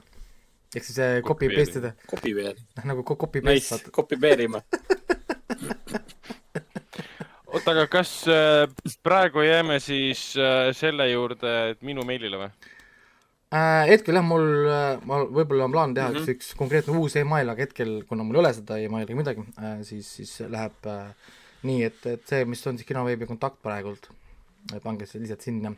ehk 0.77 0.85
siis 0.85 0.99
copy 1.25 1.49
paste 1.49 1.81
ida. 1.81 1.95
Copy 2.11 2.35
peer. 2.37 2.59
noh, 2.77 2.91
nagu 2.93 3.05
copy 3.09 3.41
paste. 3.41 3.79
Nice, 3.81 3.95
copy 3.95 4.21
peerima 4.21 4.61
oota, 7.53 7.73
aga 7.73 7.87
kas 7.91 8.11
äh, 8.31 8.67
praegu 9.05 9.45
jääme 9.45 9.79
siis 9.83 10.31
äh, 10.37 10.71
selle 10.77 11.09
juurde, 11.11 11.55
et 11.73 11.87
minu 11.87 12.05
meilile 12.09 12.41
või? 12.43 12.51
Äh, 13.49 13.89
hetkel 13.89 14.19
jah, 14.19 14.27
mul, 14.27 14.47
ma 15.09 15.23
võib-olla 15.25 15.69
on 15.69 15.75
plaan 15.75 15.95
teha 15.97 16.11
mm 16.11 16.19
-hmm. 16.21 16.37
üks 16.37 16.53
konkreetne 16.59 16.97
uus 17.01 17.17
email, 17.17 17.49
aga 17.49 17.65
hetkel, 17.65 18.03
kuna 18.09 18.27
mul 18.27 18.37
ei 18.39 18.43
ole 18.45 18.53
seda 18.59 18.79
emaili 18.85 19.09
ega 19.09 19.23
midagi, 19.23 19.47
siis, 19.89 20.11
siis 20.21 20.33
läheb 20.53 20.87
äh, 20.87 21.33
nii, 21.69 21.83
et, 21.89 22.07
et 22.07 22.29
see, 22.29 22.45
mis 22.45 22.67
on 22.67 22.79
siis 22.79 22.89
kinoveebi 22.89 23.27
kontakt 23.27 23.63
praegult, 23.65 24.11
pange 24.85 25.09
see 25.09 25.23
lihtsalt 25.23 25.47
sinna 25.49 25.73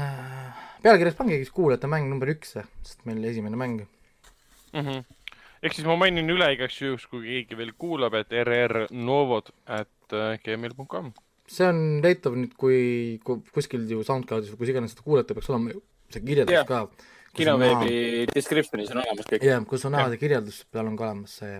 äh,. 0.00 0.62
pealkirjas 0.82 1.18
pangegi 1.18 1.44
siis 1.44 1.52
kuulajate 1.54 1.90
mäng 1.92 2.08
number 2.08 2.32
üks, 2.32 2.56
sest 2.56 3.04
meil 3.04 3.24
esimene 3.28 3.56
mäng 3.56 3.84
mm. 3.84 4.80
-hmm 4.80 5.21
ehk 5.62 5.76
siis 5.76 5.86
ma 5.86 5.96
mainin 6.00 6.30
üle 6.34 6.48
igaks 6.56 6.80
juhuks, 6.80 7.06
kui 7.10 7.22
keegi 7.26 7.58
veel 7.58 7.72
kuulab, 7.78 8.16
et 8.18 8.34
rrnovod 8.42 9.52
at 9.70 10.16
äh, 10.16 10.34
gmail.com. 10.42 11.12
see 11.52 11.68
on 11.68 11.80
leitav 12.04 12.36
nüüd, 12.38 12.52
kui, 12.58 12.82
kui 13.26 13.42
kuskil 13.54 13.86
ju 13.90 14.02
SoundCloudis 14.06 14.52
või 14.54 14.62
kus 14.62 14.72
iganes 14.72 14.94
seda 14.94 15.06
kuulete, 15.06 15.36
peaks 15.36 15.50
olema 15.52 15.74
see 16.12 16.22
kirjeldus 16.24 16.54
yeah. 16.54 16.68
ka. 16.68 17.08
kinoveebi 17.36 18.28
description'is 18.32 18.92
on 18.94 19.02
olemas 19.02 19.28
kõik. 19.28 19.42
jah 19.42 19.58
yeah,, 19.58 19.66
kus 19.68 19.86
on 19.88 19.94
näha 19.94 20.06
yeah. 20.06 20.14
see 20.14 20.22
kirjeldus, 20.22 20.62
peal 20.72 20.90
on 20.90 20.98
ka 20.98 21.08
olemas 21.10 21.38
see 21.42 21.58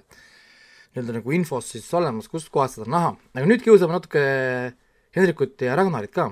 nii-öelda 0.92 1.16
nagu 1.18 1.34
infos 1.36 1.70
siis 1.72 1.88
olemas, 1.96 2.28
kust 2.28 2.50
kohast 2.52 2.78
seda 2.78 2.88
on 2.88 2.96
näha. 2.96 3.12
aga 3.36 3.48
nüüd 3.48 3.64
kiusame 3.64 3.96
natuke 3.96 4.22
Hendrikut 5.12 5.60
ja 5.60 5.76
Ragnarit 5.76 6.12
ka. 6.14 6.30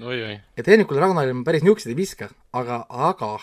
et 0.00 0.66
Hendrikule 0.66 1.00
ja 1.00 1.06
Ragnarile 1.06 1.36
ma 1.38 1.46
päris 1.46 1.64
niisuguseid 1.66 1.94
ei 1.94 2.00
viska, 2.02 2.30
aga, 2.56 2.84
aga 2.88 3.34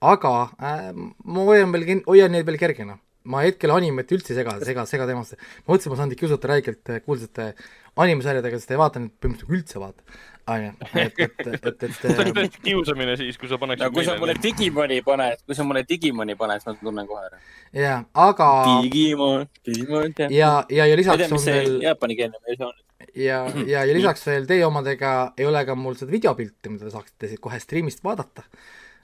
aga 0.00 0.34
äh, 0.56 0.90
ma 0.96 1.46
hoian 1.48 1.72
veel, 1.74 2.02
hoian 2.06 2.32
neid 2.32 2.48
veel 2.48 2.60
kergena. 2.60 2.98
ma 3.30 3.42
hetkel 3.44 3.70
animet 3.74 4.08
üldse 4.16 4.32
ei 4.32 4.38
sega, 4.40 4.56
sega, 4.64 4.86
sega 4.88 5.06
temasse. 5.06 5.36
ma 5.66 5.74
mõtlesin, 5.74 5.92
ma 5.92 6.00
saan 6.00 6.12
teid 6.12 6.22
kiusata 6.22 6.48
räigelt 6.54 6.92
kuulsate 7.04 7.52
animesarjadega, 8.00 8.58
sest 8.58 8.70
ei 8.72 8.80
vaata 8.80 9.02
neid 9.02 9.12
põhimõtteliselt 9.20 9.56
üldse 9.58 9.82
vaata 9.82 10.20
onju, 10.50 10.70
et, 10.94 11.18
et, 11.18 11.40
et, 11.46 11.66
et, 11.66 11.82
et. 11.84 11.96
see 12.00 12.14
on 12.24 12.32
tõesti 12.36 12.62
kiusamine 12.64 13.16
siis, 13.20 13.38
kui 13.40 13.50
sa 13.50 13.58
paneksid 13.60 13.86
no,. 13.86 13.92
kui 13.94 14.06
sa 14.06 14.16
mulle 14.20 14.34
Digimoni 14.42 15.00
paned, 15.06 15.42
kui 15.46 15.58
sa 15.58 15.66
mulle 15.66 15.84
Digimoni 15.88 16.36
paned, 16.40 16.62
siis 16.62 16.70
ma 16.70 16.76
tunnen 16.80 17.08
kohe 17.10 17.26
ära. 17.28 17.40
jaa, 17.76 17.98
aga. 18.26 18.50
Digimon, 18.84 19.46
Digimon. 19.66 20.14
ja, 20.32 20.52
ja, 20.72 20.88
ja 20.88 20.98
lisaks 20.98 21.24
tea, 21.24 21.30
on 21.36 21.46
veel. 21.46 21.78
Jaapani-keelne 21.84 22.42
versioon. 22.48 22.76
ja, 23.14 23.44
ja, 23.66 23.84
ja 23.84 23.96
lisaks 23.96 24.26
veel 24.26 24.48
teie 24.50 24.66
omadega 24.66 25.14
ei 25.38 25.48
ole 25.48 25.64
ka 25.68 25.78
mul 25.78 25.98
seda 26.00 26.12
videopilti, 26.14 26.72
mida 26.72 26.88
te 26.88 26.94
saaksite 26.94 27.34
siit 27.34 27.42
kohe 27.44 27.60
stream'ist 27.62 28.04
vaadata 28.06 28.46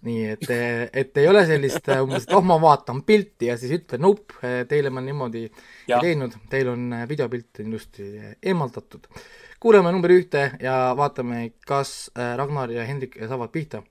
nii 0.07 0.29
et, 0.35 0.51
et 1.03 1.19
ei 1.21 1.27
ole 1.29 1.42
sellist 1.49 1.88
umbes, 1.97 2.29
et 2.29 2.35
oh, 2.37 2.45
ma 2.47 2.61
vaatan 2.62 3.03
pilti 3.07 3.51
ja 3.51 3.57
siis 3.61 3.75
ütlen 3.81 4.05
nope, 4.07 4.38
teile 4.71 4.92
ma 4.95 5.03
niimoodi 5.05 5.45
ja. 5.45 5.99
ei 5.99 6.12
teinud, 6.12 6.38
teil 6.53 6.71
on 6.73 6.95
videopilt 7.11 7.64
ilusti 7.66 8.07
eemaldatud 8.42 9.11
kuulame 9.61 9.92
number 9.92 10.12
ühte 10.12 10.51
ja 10.62 10.77
vaatame, 10.97 11.53
kas 11.66 12.11
äh, 12.16 12.35
Ragnar 12.38 12.71
ja 12.73 12.85
Hendrik 12.87 13.16
saavad 13.29 13.53
pihta. 13.55 13.83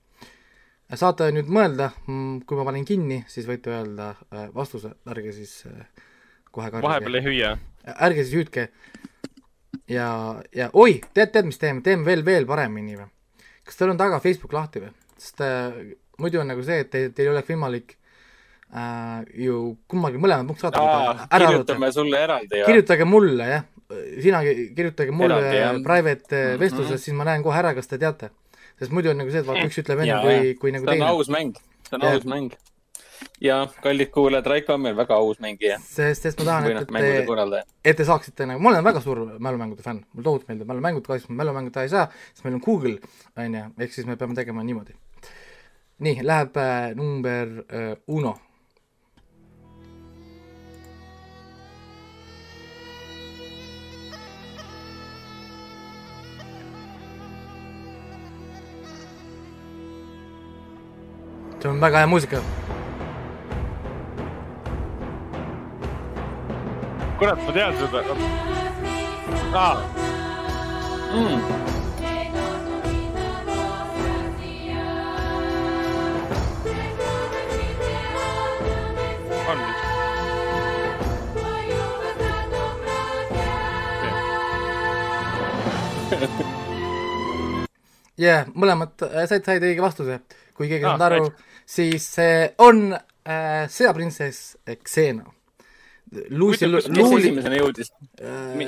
saate 0.94 1.32
nüüd 1.34 1.48
mõelda, 1.50 1.90
mm, 2.06 2.44
kui 2.46 2.58
ma 2.58 2.66
panen 2.68 2.84
kinni, 2.86 3.24
siis 3.28 3.48
võite 3.48 3.72
öelda 3.74 4.12
äh, 4.14 4.46
vastuse, 4.54 4.94
ärge 5.10 5.34
siis 5.34 5.64
äh, 5.66 6.04
kohe 6.50 6.70
karjuge. 6.70 6.86
vahepeal 6.86 7.18
ei 7.18 7.26
hüüa. 7.26 7.56
ärge 8.08 8.24
siis 8.24 8.34
hüüdke. 8.38 8.68
ja, 9.88 10.08
ja 10.54 10.70
oi, 10.72 11.00
tead, 11.12 11.34
tead, 11.34 11.50
mis 11.50 11.58
teeme, 11.58 11.82
teeme 11.82 12.06
veel, 12.06 12.24
veel 12.24 12.46
paremini 12.46 12.96
või? 12.96 13.10
kas 13.66 13.76
teil 13.76 13.90
on 13.90 13.98
taga 13.98 14.20
Facebook 14.22 14.54
lahti 14.54 14.84
või? 14.86 14.94
sest 15.18 15.42
äh, 15.42 15.82
muidu 16.18 16.40
on 16.40 16.52
nagu 16.52 16.62
see, 16.66 16.82
et 16.84 16.90
te, 16.90 17.06
teil 17.10 17.28
ei 17.28 17.34
oleks 17.34 17.50
võimalik 17.52 17.96
äh, 18.72 19.22
ju 19.46 19.62
kummagi 19.88 20.20
mõlemad 20.22 20.50
punkt 20.50 20.64
saata. 20.64 21.28
kirjutame 21.38 21.92
sulle 21.92 22.22
eraldi. 22.28 22.66
kirjutage 22.66 23.08
mulle, 23.08 23.48
jah 23.54 23.64
sina 24.22 24.42
kirjutage 24.76 25.10
mulle 25.10 25.38
Eraldi, 25.38 25.82
private 25.82 26.36
mm 26.36 26.54
-hmm. 26.54 26.60
vestluses, 26.60 27.04
siis 27.04 27.16
ma 27.16 27.24
näen 27.24 27.42
kohe 27.42 27.58
ära, 27.58 27.74
kas 27.74 27.86
te 27.86 27.98
teate. 27.98 28.30
sest 28.78 28.92
muidu 28.92 29.10
on 29.10 29.18
nagu 29.18 29.30
see, 29.30 29.40
et 29.40 29.46
vaata, 29.46 29.66
üks 29.66 29.78
ütleb 29.82 30.00
enne 30.04 30.16
kui, 30.22 30.54
kui 30.60 30.72
nagu 30.72 30.84
teine. 30.84 30.98
see 30.98 31.12
on 31.12 31.18
aus 31.18 31.28
mäng, 31.28 31.54
see 31.88 31.96
on 31.96 32.02
ja. 32.02 32.14
aus 32.14 32.24
mäng. 32.24 32.50
ja 33.40 33.68
kallid 33.82 34.10
kuulajad, 34.10 34.46
Raiko 34.46 34.74
on 34.74 34.80
meil 34.80 34.96
väga 34.96 35.14
aus 35.14 35.40
mängija. 35.40 35.78
sest, 35.84 36.22
sest 36.22 36.38
ma 36.38 36.44
tahan, 36.44 36.70
et, 36.70 36.82
et 36.82 37.50
te, 37.54 37.62
et 37.84 37.96
te 37.96 38.04
saaksite 38.04 38.46
nagu, 38.46 38.60
ma 38.60 38.68
olen 38.74 38.84
väga 38.84 39.00
suur 39.00 39.24
mälumängude 39.38 39.82
fänn, 39.82 40.04
mulle 40.12 40.24
tohutult 40.24 40.48
meeldib 40.48 40.68
mälumängud, 40.68 41.06
kahjuks 41.06 41.28
ma 41.30 41.42
mälumängu 41.44 41.70
teha 41.70 41.88
ei 41.88 41.94
saa, 41.94 42.10
sest 42.34 42.44
meil 42.44 42.58
on 42.58 42.64
Google, 42.66 42.98
on 43.36 43.54
ju, 43.54 43.64
ehk 43.78 43.92
siis 43.92 44.06
me 44.06 44.16
peame 44.16 44.34
tegema 44.34 44.64
niimoodi. 44.64 44.98
Nii, 45.98 46.20
läheb 46.22 46.56
äh, 46.56 46.94
number 46.94 47.64
äh, 47.68 47.96
uno 48.06 48.36
see 61.66 61.72
on 61.72 61.80
väga 61.80 61.98
hea 61.98 62.06
muusika. 62.06 62.40
kurat, 67.18 67.38
ma 67.46 67.52
tean 67.52 67.74
seda 67.76 68.02
ah.. 69.54 69.76
Mm. 71.16 71.65
jah, 88.26 88.46
mõlemad 88.56 88.94
said, 89.28 89.44
said 89.44 89.64
õige 89.64 89.84
vastuse, 89.84 90.20
kui 90.56 90.68
keegi 90.70 90.84
ei 90.84 90.88
saanud 90.88 91.06
aru 91.08 91.24
ah,, 91.28 91.56
siis 91.68 92.06
see 92.16 92.44
on 92.64 92.92
äh, 92.94 93.64
sõjaprintsess 93.72 94.56
Xena. 94.86 95.26
Lucy, 96.30 96.68
Lucy 96.70 97.16
esimesena 97.18 97.56
jõudis 97.58 97.88
äh,? 98.22 98.60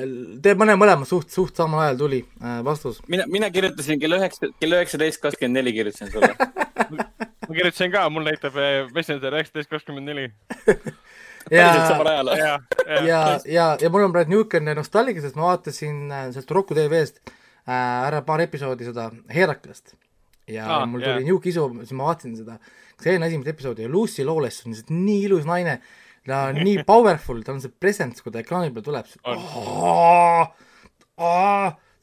Te 0.42 0.56
mõne 0.58 0.74
mõlema 0.80 1.06
suht, 1.06 1.30
suht 1.30 1.56
samal 1.56 1.84
ajal 1.84 2.00
tuli 2.00 2.18
äh, 2.42 2.58
vastus. 2.66 2.98
mina, 3.08 3.28
mina 3.30 3.50
kirjutasin 3.54 4.00
kell 4.02 4.18
üheksa, 4.18 4.50
kell 4.58 4.74
üheksateist 4.74 5.22
kakskümmend 5.22 5.60
neli 5.60 5.76
kirjutasin 5.76 6.10
sulle 6.12 6.32
ma 7.46 7.54
kirjutasin 7.54 7.94
ka, 7.94 8.08
mul 8.10 8.26
näitab 8.26 8.58
äh, 8.58 8.90
Messenger 8.94 9.38
üheksateist 9.38 9.70
kakskümmend 9.70 10.10
neli. 10.10 10.26
ja, 11.54 11.70
ja, 11.70 12.58
ja, 13.06 13.22
ja, 13.46 13.66
ja 13.80 13.90
mul 13.94 14.08
on 14.08 14.12
praegu 14.12 14.34
niisugune 14.34 14.74
nostalgia, 14.76 15.22
sest 15.22 15.38
ma 15.38 15.52
vaatasin 15.52 16.08
äh, 16.10 16.30
sealt 16.34 16.50
Roku 16.58 16.74
tv-st 16.76 17.22
äh, 17.22 17.37
ära 17.68 18.22
paar 18.26 18.40
episoodi 18.44 18.86
seda 18.88 19.10
Heraklast 19.32 19.94
ja 20.48 20.66
ah, 20.78 20.84
mul 20.88 21.02
tuli 21.02 21.12
yeah. 21.12 21.24
niisugune 21.24 21.52
isu, 21.52 21.64
siis 21.84 21.96
ma 21.96 22.08
vaatasin 22.08 22.36
seda. 22.38 22.58
See 22.98 23.12
eelmine 23.12 23.28
esimest 23.30 23.50
episoodi 23.52 23.84
ja 23.84 23.90
Lucy 23.92 24.24
Lawless 24.26 24.64
on 24.64 24.72
lihtsalt 24.72 24.92
nii 24.94 25.26
ilus 25.28 25.44
naine, 25.48 25.78
ta 26.26 26.46
on 26.52 26.62
nii 26.64 26.84
powerful, 26.88 27.42
tal 27.46 27.58
on 27.58 27.64
see 27.64 27.74
presence, 27.84 28.24
kui 28.24 28.34
ta 28.34 28.42
ekraani 28.42 28.72
peal 28.74 28.86
tuleb, 28.88 29.10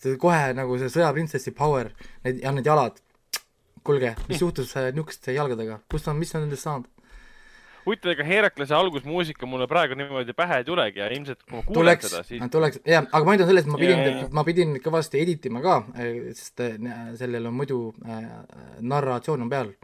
see 0.05 0.19
kohe 0.21 0.53
nagu 0.57 0.77
see 0.81 0.91
sõjaprintsessi 0.93 1.55
power, 1.57 1.91
need 2.27 2.43
ja 2.45 2.53
need 2.55 2.69
jalad. 2.69 3.01
kuulge, 3.85 4.15
mis 4.29 4.41
juhtus 4.45 4.71
äh, 4.79 4.91
niisuguste 4.93 5.33
jalgadega, 5.35 5.79
kust 5.91 6.07
on, 6.09 6.17
mis 6.17 6.33
on 6.37 6.45
nendest 6.45 6.65
saanud? 6.65 6.89
Huvitav, 7.85 8.11
ega 8.15 8.25
Heraklase 8.27 8.75
algusmuusika 8.75 9.47
mulle 9.49 9.67
praegu 9.71 9.97
niimoodi 9.97 10.33
pähe 10.37 10.61
ei 10.61 10.67
tulegi 10.67 11.01
ja 11.03 11.09
ilmselt 11.13 11.43
kui 11.43 11.57
ma 11.57 11.63
kuulen 11.65 11.81
tuleks, 11.81 12.07
seda, 12.09 12.23
siis. 12.27 12.45
tuleks, 12.51 12.79
jah, 12.85 13.05
aga 13.11 13.23
point 13.27 13.43
on 13.43 13.49
selles, 13.51 13.65
et 13.65 13.71
ma 13.71 13.81
pidin 13.81 13.99
yeah,, 14.01 14.21
yeah. 14.21 14.31
ma 14.35 14.45
pidin 14.47 14.77
kõvasti 14.83 15.21
edit 15.21 15.45
ima 15.49 15.61
ka, 15.65 15.81
sest 16.31 16.63
äh, 16.65 16.79
sellel 17.19 17.51
on 17.51 17.57
muidu 17.57 17.81
äh, 18.05 18.23
narratsioon 18.81 19.45
on 19.45 19.53
peal 19.53 19.75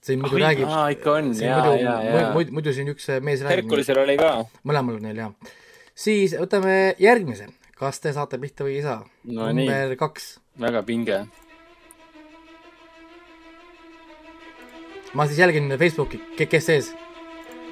siin 0.00 0.20
muidu 0.22 0.40
räägib. 0.40 0.68
aa, 0.68 0.88
ikka 0.94 1.12
on, 1.12 1.32
jaa, 1.36 1.76
jaa, 1.76 1.96
jaa. 2.04 2.32
muidu, 2.32 2.54
muidu 2.56 2.72
siin 2.76 2.88
üks 2.92 3.08
äh, 3.12 3.20
mees 3.24 3.44
räägib. 3.44 3.66
Herkulisel 3.66 4.00
oli 4.00 4.16
ka. 4.20 4.32
mõlemal 4.64 4.96
on 4.96 5.04
neil, 5.08 5.20
jah. 5.20 5.52
siis 5.94 6.36
võtame 6.40 6.96
järgmise. 7.00 7.50
kas 7.80 8.00
te 8.00 8.12
saate 8.12 8.36
pihta 8.40 8.64
või 8.64 8.78
ei 8.78 8.82
saa 8.84 8.98
no,? 9.00 9.52
number 9.52 9.92
nii. 9.92 10.00
kaks. 10.00 10.32
väga 10.60 10.82
pinge. 10.88 11.20
ma 15.14 15.26
siis 15.26 15.38
jälgin 15.42 15.76
Facebooki, 15.78 16.22
kes 16.40 16.66
sees. 16.66 16.92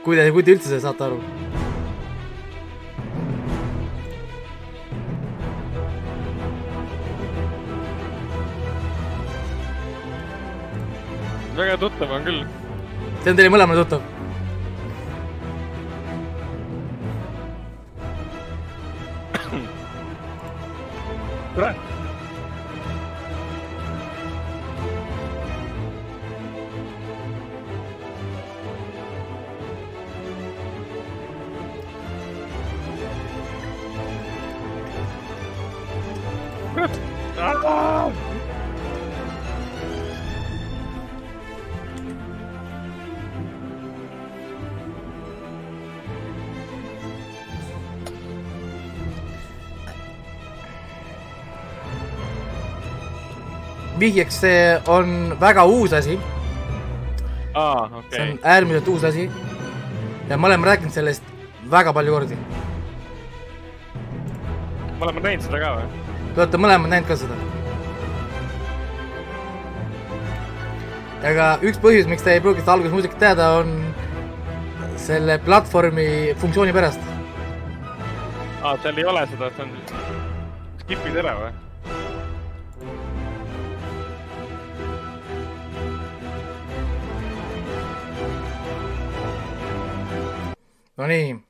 Kui 0.05 0.17
te, 0.17 0.31
kui 0.33 0.45
te 0.47 0.55
üldse 0.57 0.81
saate 0.81 1.05
aru 1.09 1.19
väga 11.59 11.77
tuttav 11.83 12.13
on 12.15 12.25
küll. 12.25 12.45
see 13.25 13.31
on 13.33 13.37
teile 13.37 13.51
mõlemale 13.51 13.83
tuttav? 13.83 14.03
kurat 21.59 21.88
vihjeks, 53.99 54.41
see 54.41 54.81
on 54.87 55.37
väga 55.41 55.65
uus 55.67 55.93
asi 55.93 56.19
ah,. 57.55 57.91
Okay. 57.99 58.11
see 58.11 58.31
on 58.31 58.39
äärmiselt 58.43 58.89
uus 58.89 59.05
asi. 59.05 59.31
ja 60.29 60.37
me 60.37 60.47
oleme 60.47 60.67
rääkinud 60.67 60.93
sellest 60.93 61.23
väga 61.71 61.93
palju 61.93 62.13
kordi. 62.13 62.37
me 64.99 65.01
oleme 65.01 65.21
näinud 65.21 65.45
seda 65.45 65.59
ka 65.65 65.75
või? 65.79 66.08
Te 66.35 66.43
olete 66.43 66.61
mõlemad 66.61 66.93
näinud 66.93 67.09
ka 67.09 67.17
seda? 67.19 67.37
aga 71.29 71.47
üks 71.67 71.81
põhjus, 71.83 72.07
miks 72.07 72.23
te 72.23 72.37
ei 72.37 72.43
pruugi 72.43 72.63
seda 72.63 72.77
alguses 72.77 72.95
muusikat 72.95 73.19
teada, 73.23 73.49
on 73.59 73.73
selle 75.03 75.39
platvormi 75.43 76.35
funktsiooni 76.39 76.75
pärast. 76.75 77.01
aa, 78.63 78.77
seal 78.83 78.99
ei 78.99 79.09
ole 79.15 79.25
seda, 79.33 79.51
see 79.57 79.67
on, 79.67 79.75
skip'id 80.85 81.19
ära 81.25 81.35
või? 81.41 81.57
Nonii 90.99 91.48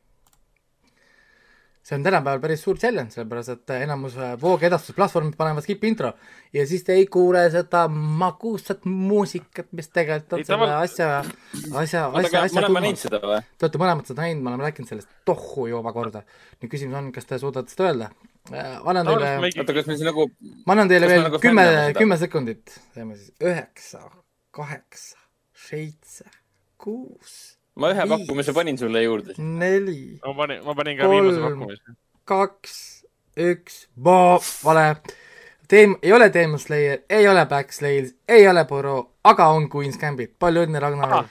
see 1.88 1.96
on 1.96 2.02
tänapäeval 2.04 2.40
päris 2.42 2.62
suur 2.62 2.76
challenge, 2.76 3.14
sellepärast 3.14 3.54
et 3.54 3.70
enamus 3.78 4.16
äh, 4.20 4.34
voogedastusplatvormid 4.40 5.36
panevad 5.38 5.64
skip 5.64 5.84
intro 5.88 6.10
ja 6.52 6.66
siis 6.68 6.84
te 6.84 6.92
ei 7.00 7.06
kuule 7.08 7.46
seda 7.52 7.86
magusat 7.88 8.84
muusikat, 8.84 9.70
mis 9.72 9.88
tegelikult 9.88 10.36
on 10.36 10.42
Ei, 10.42 10.48
selle 10.48 10.58
taval- 10.58 10.74
asja, 10.82 11.08
asja, 11.82 12.04
asja, 12.20 12.42
asja 12.44 12.68
või? 12.68 12.92
Te 13.00 13.66
olete 13.66 13.80
mõlemad 13.80 14.10
seda 14.10 14.26
näinud, 14.26 14.44
me 14.44 14.52
oleme 14.52 14.68
rääkinud 14.68 14.92
sellest 14.92 15.08
tohu 15.28 15.68
juba 15.70 15.92
korda. 15.96 16.24
nüüd 16.60 16.72
küsimus 16.74 17.00
on, 17.00 17.12
kas 17.14 17.28
te 17.28 17.40
suudate 17.40 17.72
seda 17.72 17.88
öelda? 17.88 18.10
annan 18.52 19.08
teile, 19.08 19.32
oota, 19.60 19.74
kas 19.76 19.88
me 19.88 19.96
siis 19.96 20.06
nagu, 20.08 20.28
ma 20.66 20.76
annan 20.76 20.88
teile 20.92 21.08
veel 21.08 21.24
nagu 21.26 21.40
kümme 21.40 21.64
kümme 21.96 22.16
sekundit. 22.20 22.80
teeme 22.94 23.16
siis 23.16 23.32
üheksa, 23.44 24.04
kaheksa, 24.56 25.18
seitse, 25.68 26.28
kuus, 26.80 27.47
ma 27.78 27.92
ühe 27.92 28.02
Viis. 28.04 28.10
pakkumise 28.12 28.54
panin 28.56 28.78
sulle 28.78 29.02
juurde. 29.02 29.34
neli, 29.38 30.18
ma 30.26 30.34
panin, 30.34 30.64
ma 30.64 30.74
panin 30.74 30.98
ka 30.98 31.10
viimase 31.10 31.40
Kolm. 31.40 31.60
pakkumise. 31.60 31.96
kaks, 32.24 32.76
üks, 33.48 33.86
vale. 34.64 34.86
Teem-, 35.68 35.98
ei 36.02 36.12
ole 36.12 36.30
Demon 36.32 36.58
Slayer, 36.58 37.02
ei 37.10 37.28
ole 37.28 37.46
Backslayers, 37.46 38.14
ei 38.28 38.48
ole 38.48 38.64
Boro, 38.64 39.10
aga 39.24 39.50
on 39.52 39.68
Queen's 39.68 39.98
Gambit, 40.00 40.32
palju 40.40 40.64
õnne, 40.64 40.80
Ragnar. 40.80 41.28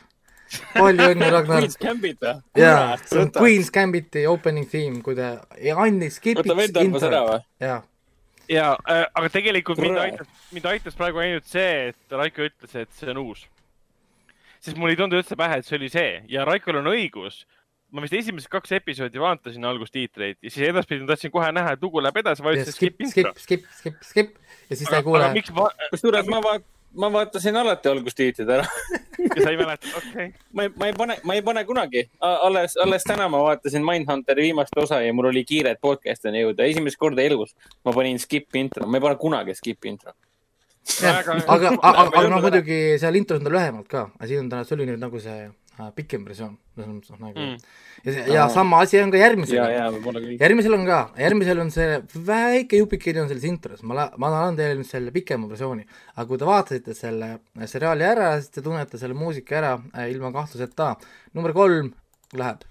palju 0.74 1.08
õnne, 1.14 1.30
Ragnar. 1.34 1.66
Queen's 1.66 1.80
Gambit 1.82 2.22
või? 2.22 2.36
jaa, 2.62 2.96
see 3.04 3.22
on 3.26 3.32
Queen's 3.34 3.72
Gambiti 3.74 4.28
opening 4.30 4.70
theme, 4.70 5.02
kui 5.02 5.18
te 5.18 5.34
ei 5.58 5.74
andis 5.74 6.20
võta 6.20 6.22
skipiks 6.22 6.60
vend 6.62 6.82
arvas 6.84 7.08
ära 7.10 7.24
või? 7.26 7.40
jaa, 7.66 7.82
ja 8.54 8.70
äh,, 8.86 9.04
aga 9.14 9.34
tegelikult 9.34 9.82
mind 9.82 10.00
aitas, 10.06 10.30
mind 10.54 10.70
aitas 10.72 10.96
praegu 10.96 11.24
ainult 11.24 11.50
see, 11.50 11.90
et 11.90 12.18
Raiko 12.22 12.46
ütles, 12.48 12.78
et 12.78 12.94
see 12.96 13.10
on 13.12 13.26
uus. 13.26 13.48
Sest 14.60 14.78
mul 14.78 14.94
ei 14.94 15.00
tulnud 15.00 15.20
üldse 15.20 15.38
pähe, 15.40 15.60
et 15.60 15.68
see 15.68 15.78
oli 15.80 15.90
see 15.94 16.12
ja 16.32 16.46
Raikol 16.48 16.82
on 16.82 16.92
õigus. 16.94 17.46
ma 17.92 18.04
vist 18.04 18.18
esimesed 18.20 18.52
kaks 18.52 18.74
episoodi 18.76 19.20
vaatasin 19.24 19.64
algustiitreid 19.66 20.42
ja 20.44 20.52
siis 20.52 20.68
edaspidi 20.68 21.06
ma 21.06 21.14
tahtsin 21.14 21.32
kohe 21.32 21.52
näha, 21.56 21.78
et 21.78 21.84
lugu 21.84 22.02
läheb 22.04 22.18
edasi, 22.20 22.44
vajutasin 22.44 22.76
skip 22.76 22.98
skip, 23.00 23.12
skip,. 23.12 23.38
skip, 23.44 23.70
skip, 23.80 24.02
skip 24.04 24.34
ja 24.70 24.76
siis 24.76 24.90
ta 24.90 25.00
ei 25.00 25.08
kuule 25.08 25.30
kusjuures 25.94 26.28
ma 26.28 26.42
vaat-, 26.44 26.68
ma 26.98 27.10
vaatasin 27.14 27.56
alati 27.56 27.90
algustiitrid 27.90 28.50
ära. 28.50 28.66
sa 29.44 29.50
ei 29.50 29.58
mäleta, 29.58 29.88
okei 29.98 30.10
okay.. 30.10 30.32
ma 30.54 30.64
ei, 30.64 30.72
ma 30.80 30.88
ei 30.88 30.94
pane, 30.98 31.18
ma 31.24 31.34
ei 31.34 31.42
pane 31.42 31.64
kunagi. 31.66 32.04
alles, 32.20 32.78
alles 32.78 33.04
täna 33.04 33.28
ma 33.30 33.42
vaatasin 33.44 33.86
Mindhunteri 33.86 34.48
viimast 34.50 34.78
osa 34.78 35.02
ja 35.02 35.14
mul 35.14 35.30
oli 35.32 35.44
kiire, 35.46 35.76
et 35.76 35.82
podcast'ini 35.82 36.42
jõuda. 36.44 36.66
esimest 36.66 36.98
korda 36.98 37.22
elus 37.22 37.56
ma 37.86 37.94
panin 37.94 38.20
skip 38.20 38.56
intro, 38.56 38.88
ma 38.88 38.98
ei 38.98 39.06
pane 39.08 39.20
kunagi 39.22 39.56
skip 39.58 39.86
intro. 39.86 40.14
aga, 41.04 41.38
aga, 41.48 41.72
aga 41.82 42.22
hea. 42.24 42.42
muidugi 42.42 42.80
seal 43.02 43.20
intros 43.20 43.42
on 43.42 43.48
ta 43.48 43.54
lühemalt 43.54 43.88
ka, 43.92 44.08
aga 44.18 44.30
siin 44.30 44.46
on 44.46 44.52
ta, 44.54 44.64
see 44.68 44.78
oli 44.78 44.88
nüüd 44.90 45.02
nagu 45.02 45.20
see 45.24 45.38
äh, 45.48 45.90
pikem 45.98 46.24
versioon, 46.28 46.56
selles 46.76 46.90
mõttes 46.94 47.20
nagu 47.22 47.36
Mm. 47.38 47.58
ja 48.06 48.14
see, 48.14 48.24
ja 48.36 48.48
sama 48.54 48.82
asi 48.86 49.00
on 49.02 49.12
ka 49.12 49.18
küll. 49.18 50.38
järgmisel 50.40 50.78
on 50.78 50.86
ka, 50.88 51.00
järgmisel 51.18 51.62
on 51.64 51.72
see 51.74 52.00
väike 52.30 52.82
jupikene 52.82 53.24
on 53.24 53.30
selles 53.32 53.46
intros, 53.50 53.84
ma 53.84 54.08
ma 54.18 54.32
annan 54.32 54.58
teile 54.60 54.78
nüüd 54.80 54.90
selle 54.90 55.12
pikema 55.16 55.50
versiooni. 55.50 55.86
aga 56.16 56.28
kui 56.30 56.38
te 56.38 56.50
vaatasite 56.50 56.94
selle 56.98 57.40
seriaali 57.66 58.04
ära, 58.08 58.32
siis 58.42 58.54
te 58.54 58.62
tunnete 58.66 58.98
selle 59.02 59.18
muusika 59.18 59.58
ära 59.62 59.76
äh, 59.94 60.10
ilma 60.14 60.32
kahtluseta. 60.32 60.96
number 61.34 61.54
kolm 61.54 61.94
läheb. 62.34 62.64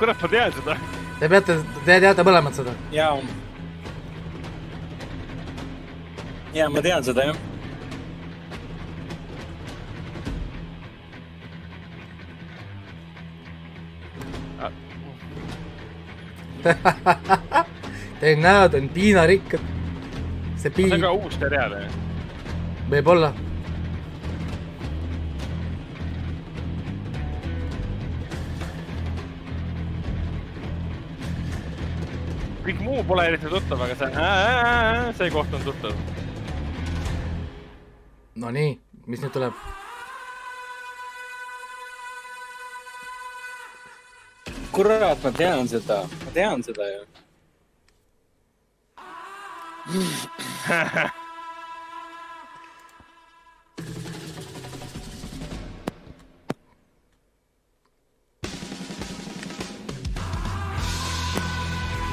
kurat, 0.00 0.22
ma 0.22 0.28
tean 0.32 0.52
seda. 0.56 0.76
Te 1.20 1.28
peate, 1.28 1.56
te 1.84 2.00
teate 2.00 2.24
mõlemad 2.24 2.56
seda. 2.56 2.72
ja. 2.94 3.12
ja 6.56 6.68
ma 6.72 6.80
tean 6.84 7.04
seda 7.04 7.30
jah. 7.30 7.46
Teie 18.20 18.36
näod 18.36 18.74
on 18.76 18.88
piinarikkad. 18.92 19.62
see 20.56 20.68
see 20.68 20.74
piin 20.76 20.92
on 20.96 21.00
ka 21.06 21.12
uus 21.16 21.38
seriaal, 21.40 21.72
jah? 21.72 21.94
võib-olla. 22.90 23.32
Kõik 32.70 32.84
muu 32.86 33.02
pole 33.02 33.24
eriti 33.26 33.50
tuttav, 33.50 33.80
aga 33.82 33.94
see, 33.98 34.06
see 35.18 35.26
koht 35.34 35.50
on 35.56 35.62
tuttav. 35.66 35.90
Nonii, 38.38 38.78
mis 39.10 39.18
nüüd 39.24 39.34
tuleb? 39.34 39.54
kurat, 44.70 45.18
ma 45.24 45.30
tean 45.34 45.66
seda, 45.68 46.06
ma 46.06 46.30
tean 46.32 46.62
seda 46.62 46.84
ju. 46.86 47.02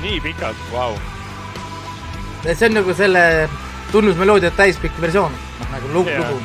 nii 0.07 0.19
pikalt, 0.23 0.59
vau. 0.71 0.93
see 2.43 2.67
on 2.67 2.77
nagu 2.79 2.93
selle 2.95 3.23
tunnusmeloodia 3.91 4.51
täispikk 4.55 5.01
versioon, 5.03 5.33
noh 5.59 5.73
nagu 5.73 5.89
lugu 5.93 6.13
Jaa. 6.13 6.29
lugu. 6.31 6.43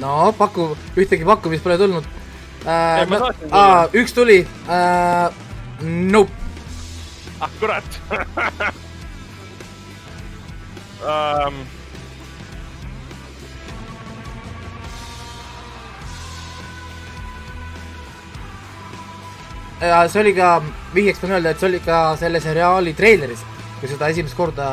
no 0.00 0.32
paku, 0.38 0.70
ühtegi 0.96 1.28
pakkumist 1.28 1.64
pole 1.64 1.76
tulnud 1.80 2.08
äh, 2.64 3.04
no, 3.12 3.32
üks 3.92 4.16
tuli 4.16 4.40
äh,. 4.68 5.44
Nope, 5.84 6.32
ah 7.44 7.50
kurat 7.60 8.00
um,. 11.02 11.66
ja 19.80 20.08
see 20.08 20.20
oli 20.20 20.32
ka, 20.36 20.62
vihjeks 20.94 21.20
tahan 21.20 21.36
öelda, 21.36 21.52
et 21.52 21.60
see 21.60 21.68
oli 21.68 21.80
ka 21.84 22.00
selle 22.20 22.40
seriaali 22.40 22.94
treileris, 22.96 23.44
kui 23.80 23.90
seda 23.90 24.08
esimest 24.12 24.36
korda 24.36 24.70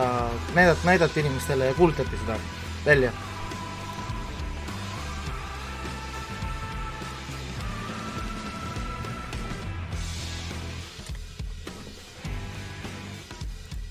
näidati, 0.56 0.88
näidati 0.88 1.24
inimestele 1.26 1.72
ja 1.72 1.74
kuulutati 1.78 2.20
seda 2.24 2.40
välja. 2.86 3.12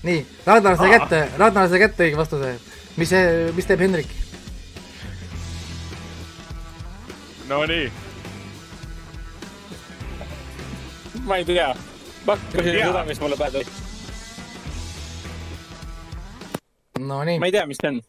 nii, 0.03 0.25
Ragnar 0.45 0.77
sai 0.77 0.91
kätte, 0.97 1.21
Ragnar 1.37 1.69
sai 1.69 1.79
kätte 1.79 2.07
õige 2.07 2.19
vastuse. 2.19 2.53
mis 2.97 3.09
see, 3.09 3.51
mis 3.55 3.67
teeb 3.69 3.83
Hendrik? 3.85 4.11
Nonii, 7.47 7.91
ma 11.27 11.37
ei 11.37 11.45
tea. 11.45 11.71
Ei 12.27 12.63
tea. 12.63 12.85
seda, 12.87 13.03
mis 13.07 13.19
mulle 13.19 13.37
pähe 13.37 13.51
tuli. 13.51 13.65
Nonii 16.99 17.39
ma, 17.39 17.45
ei 17.45 17.51
tea, 17.51 17.65
mis 17.67 17.79
see 17.81 17.91
on. 17.91 18.01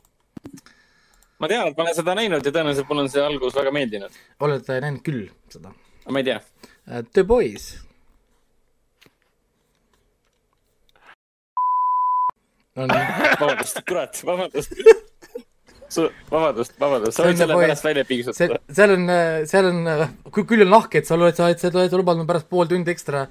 ma 1.38 1.48
tean, 1.50 1.70
et 1.70 1.76
ma 1.76 1.86
olen 1.86 1.96
seda 1.96 2.14
näinud 2.18 2.46
ja 2.46 2.52
tõenäoliselt 2.54 2.90
mulle 2.90 3.06
on 3.06 3.10
see 3.14 3.22
algus 3.24 3.56
väga 3.58 3.74
meeldinud. 3.74 4.20
olete 4.40 4.80
näinud 4.82 5.02
küll 5.06 5.26
seda. 5.50 5.74
ma 6.10 6.22
ei 6.22 6.30
tea. 6.30 6.40
The 7.12 7.24
Boys. 7.24 7.83
Nonii, 12.74 13.02
vabandust, 13.40 13.80
kurat, 13.86 14.18
vabandust. 14.26 14.72
vabandust, 16.30 16.72
vabandust, 16.80 17.14
sa 17.14 17.22
See 17.22 17.28
on 17.28 17.30
võid 17.30 17.38
selle 17.38 17.52
nagu- 17.54 17.62
pärast 17.62 17.84
välja 17.86 18.04
piiksutada., 18.08 18.58
seal 18.74 18.94
on, 18.96 19.04
seal 19.50 19.68
on, 19.70 19.78
kui 20.34 20.42
küll 20.48 20.64
on 20.66 20.72
lahke, 20.74 20.98
et 21.02 21.06
sa 21.06 21.14
oled, 21.18 21.36
sa 21.38 21.46
oled, 21.46 21.60
sa 21.62 21.70
oled 21.70 21.94
lubanud 22.00 22.26
pärast 22.30 22.48
pool 22.50 22.66
tundi 22.70 22.90
ekstra 22.94 23.26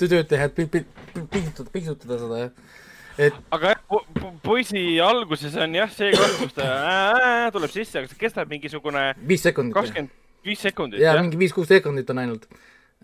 tööd 0.00 0.26
teha, 0.32 0.48
et 0.48 0.56
pi- 0.56 0.66
pi- 0.72 0.82
pi- 1.12 1.26
piksutada, 1.36 1.70
piksutada 1.74 2.18
seda, 2.24 2.40
et 3.20 3.36
aga 3.54 3.74
jah, 3.76 3.82
po- 3.92 4.02
po- 4.16 4.32
poisi 4.48 4.82
alguses 5.04 5.54
on 5.60 5.74
jah 5.78 5.90
see 5.94 6.10
koht, 6.16 6.34
kus 6.40 6.56
ta 6.56 6.66
äh, 6.66 7.46
tuleb 7.54 7.70
sisse, 7.74 8.00
aga 8.02 8.10
see 8.10 8.18
kestab 8.24 8.50
mingisugune 8.50 9.10
viis 9.28 9.44
sekundit. 9.46 9.76
kakskümmend 9.76 10.10
viis 10.48 10.62
sekundit, 10.66 11.02
jaa, 11.04 11.14
jah. 11.14 11.22
mingi 11.22 11.38
viis-kuus 11.44 11.68
sekundit 11.70 12.10
on 12.10 12.22
ainult. 12.24 12.48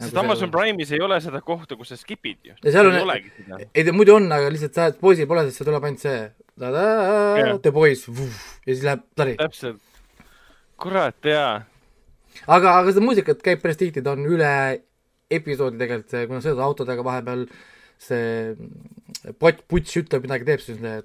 Sest 0.00 0.18
Amazon 0.20 0.50
Prime'is 0.52 0.92
ei 0.92 1.02
ole 1.04 1.18
seda 1.24 1.40
kohta, 1.44 1.76
kus 1.78 1.92
sa 1.92 1.98
skip'id 2.00 2.50
ju. 2.50 2.56
seal 2.64 2.90
on, 2.90 3.12
ei 3.66 3.87
ta 3.87 3.94
muidu 3.96 4.16
on, 4.18 4.28
aga 4.32 4.50
lihtsalt 4.52 4.76
sa, 4.76 4.90
poisil 5.00 5.28
pole, 5.30 5.46
sest 5.48 5.61
seal 5.61 5.70
tuleb 5.70 5.87
ainult 5.88 6.04
see 6.04 6.18
yeah. 6.61 7.54
The 7.62 7.72
Boys 7.72 8.04
ja 8.09 8.72
siis 8.72 8.85
läheb 8.87 9.06
tari. 9.16 9.37
täpselt, 9.40 9.80
kurat 10.80 11.30
jaa. 11.30 11.62
aga, 12.44 12.76
aga 12.82 12.92
seda 12.92 13.04
muusikat 13.04 13.40
käib 13.44 13.64
päris 13.64 13.80
tihti, 13.80 14.04
ta 14.04 14.16
on 14.16 14.28
üle 14.28 14.52
episoodi 15.32 15.80
tegelikult, 15.80 16.28
kuna 16.30 16.44
sõidad 16.44 16.62
autodega 16.66 17.06
vahepeal 17.06 17.48
see 17.96 18.54
pott, 19.40 19.62
puts 19.70 19.96
ütleb 19.96 20.26
midagi, 20.26 20.46
teeb 20.48 20.62
siis 20.62 20.78
see 20.80 21.00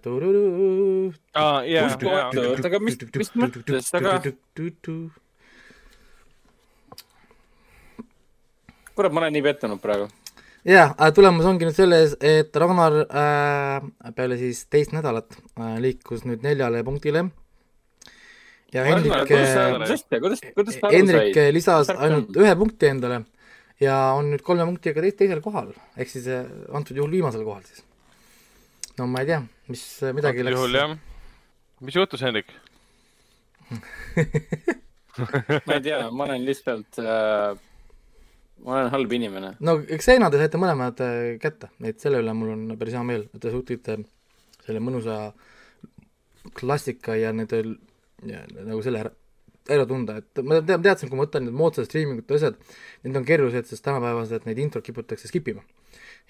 aa, 1.39 1.63
jaa. 1.63 1.88
oota, 1.95 2.67
aga 2.67 2.84
mis, 2.84 2.99
mis 3.15 3.36
mõttes, 3.39 3.91
aga 3.97 4.19
kurat, 9.02 9.14
ma 9.16 9.24
olen 9.24 9.34
nii 9.34 9.46
pettunud 9.46 9.82
praegu. 9.82 10.08
jaa, 10.68 11.10
tulemus 11.18 11.48
ongi 11.50 11.66
nüüd 11.66 11.78
selles, 11.78 12.14
et 12.22 12.56
Ragnar 12.62 13.00
äh, 13.02 14.12
peale 14.18 14.38
siis 14.38 14.66
teist 14.70 14.94
nädalat 14.94 15.34
äh, 15.58 15.78
liikus 15.82 16.22
nüüd 16.30 16.44
neljale 16.46 16.84
punktile 16.86 17.24
ja 18.72 18.84
Hendrik, 18.86 19.32
Hendrik 20.94 21.40
lisas 21.56 21.90
ainult 21.96 22.38
ühe 22.38 22.54
punkti 22.60 22.92
endale 22.92 23.24
ja 23.82 23.96
on 24.18 24.30
nüüd 24.36 24.44
kolme 24.46 24.68
punktiga 24.70 25.02
teist, 25.02 25.18
teisel 25.24 25.42
kohal, 25.42 25.74
ehk 25.98 26.14
siis 26.14 26.30
äh, 26.30 26.46
antud 26.78 27.00
juhul 27.00 27.18
viimasel 27.18 27.48
kohal 27.48 27.66
siis. 27.66 27.82
no 29.00 29.10
ma 29.10 29.26
ei 29.26 29.32
tea, 29.32 29.42
mis 29.72 29.88
midagi 30.14 30.46
antud 30.46 30.52
läks. 30.52 30.60
juhul 30.60 30.78
jah. 30.78 30.94
mis 31.82 31.98
juhtus, 31.98 32.22
Hendrik 32.28 32.54
ma 35.66 35.80
ei 35.80 35.84
tea, 35.90 36.06
ma 36.14 36.30
olen 36.30 36.46
lihtsalt 36.46 37.02
äh 37.02 37.58
ma 38.65 38.76
olen 38.78 38.91
halb 38.93 39.13
inimene. 39.17 39.54
no 39.60 39.78
eks 39.95 40.10
seina 40.12 40.30
te 40.32 40.41
saite 40.41 40.60
mõlemad 40.62 41.02
äh, 41.06 41.21
kätte, 41.41 41.71
et 41.88 42.02
selle 42.04 42.21
üle 42.24 42.34
mul 42.38 42.54
on 42.56 42.67
päris 42.80 42.97
hea 42.97 43.04
meel, 43.08 43.28
et 43.34 43.41
te 43.43 43.54
suutsite 43.54 43.97
selle 44.65 44.84
mõnusa 44.84 45.32
klassika 46.58 47.15
ja 47.17 47.32
nende 47.34 47.62
ja, 48.28 48.43
nagu 48.60 48.82
selle 48.86 49.04
ära, 49.06 49.13
ära 49.71 49.86
tunda, 49.89 50.19
et 50.21 50.43
ma 50.45 50.62
teadsin, 50.65 51.10
kui 51.10 51.17
ma 51.17 51.26
võtan 51.26 51.45
need 51.47 51.58
moodsad 51.58 51.88
striimingute 51.89 52.38
asjad, 52.38 52.60
need 53.06 53.17
on 53.17 53.28
keerulised, 53.28 53.69
sest 53.69 53.86
tänapäevased 53.86 54.47
neid 54.50 54.62
introt 54.62 54.86
kiputakse 54.86 55.30
skip 55.30 55.50
ima. 55.54 55.65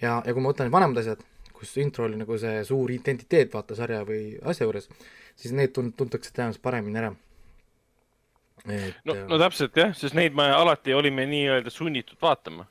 ja, 0.01 0.19
ja 0.25 0.33
kui 0.33 0.43
ma 0.43 0.51
võtan 0.53 0.69
need 0.69 0.75
vanemad 0.75 1.01
asjad, 1.03 1.23
kus 1.55 1.75
intro 1.83 2.07
oli 2.07 2.19
nagu 2.19 2.37
see 2.41 2.63
suur 2.67 2.91
identiteet 2.91 3.53
vaata 3.53 3.77
sarja 3.77 4.05
või 4.07 4.23
asja 4.53 4.67
juures, 4.67 4.87
siis 5.35 5.55
need 5.55 5.75
tun-, 5.75 5.93
tuntakse 5.97 6.33
tõenäoliselt 6.33 6.63
paremini 6.63 7.03
ära 7.03 7.11
et 8.69 9.07
no, 9.07 9.15
no 9.29 9.39
täpselt 9.41 9.77
jah, 9.77 9.93
sest 9.97 10.17
neid 10.17 10.35
me 10.37 10.47
alati 10.53 10.93
olime 10.93 11.25
nii-öelda 11.29 11.73
sunnitud 11.73 12.19
vaatama. 12.21 12.67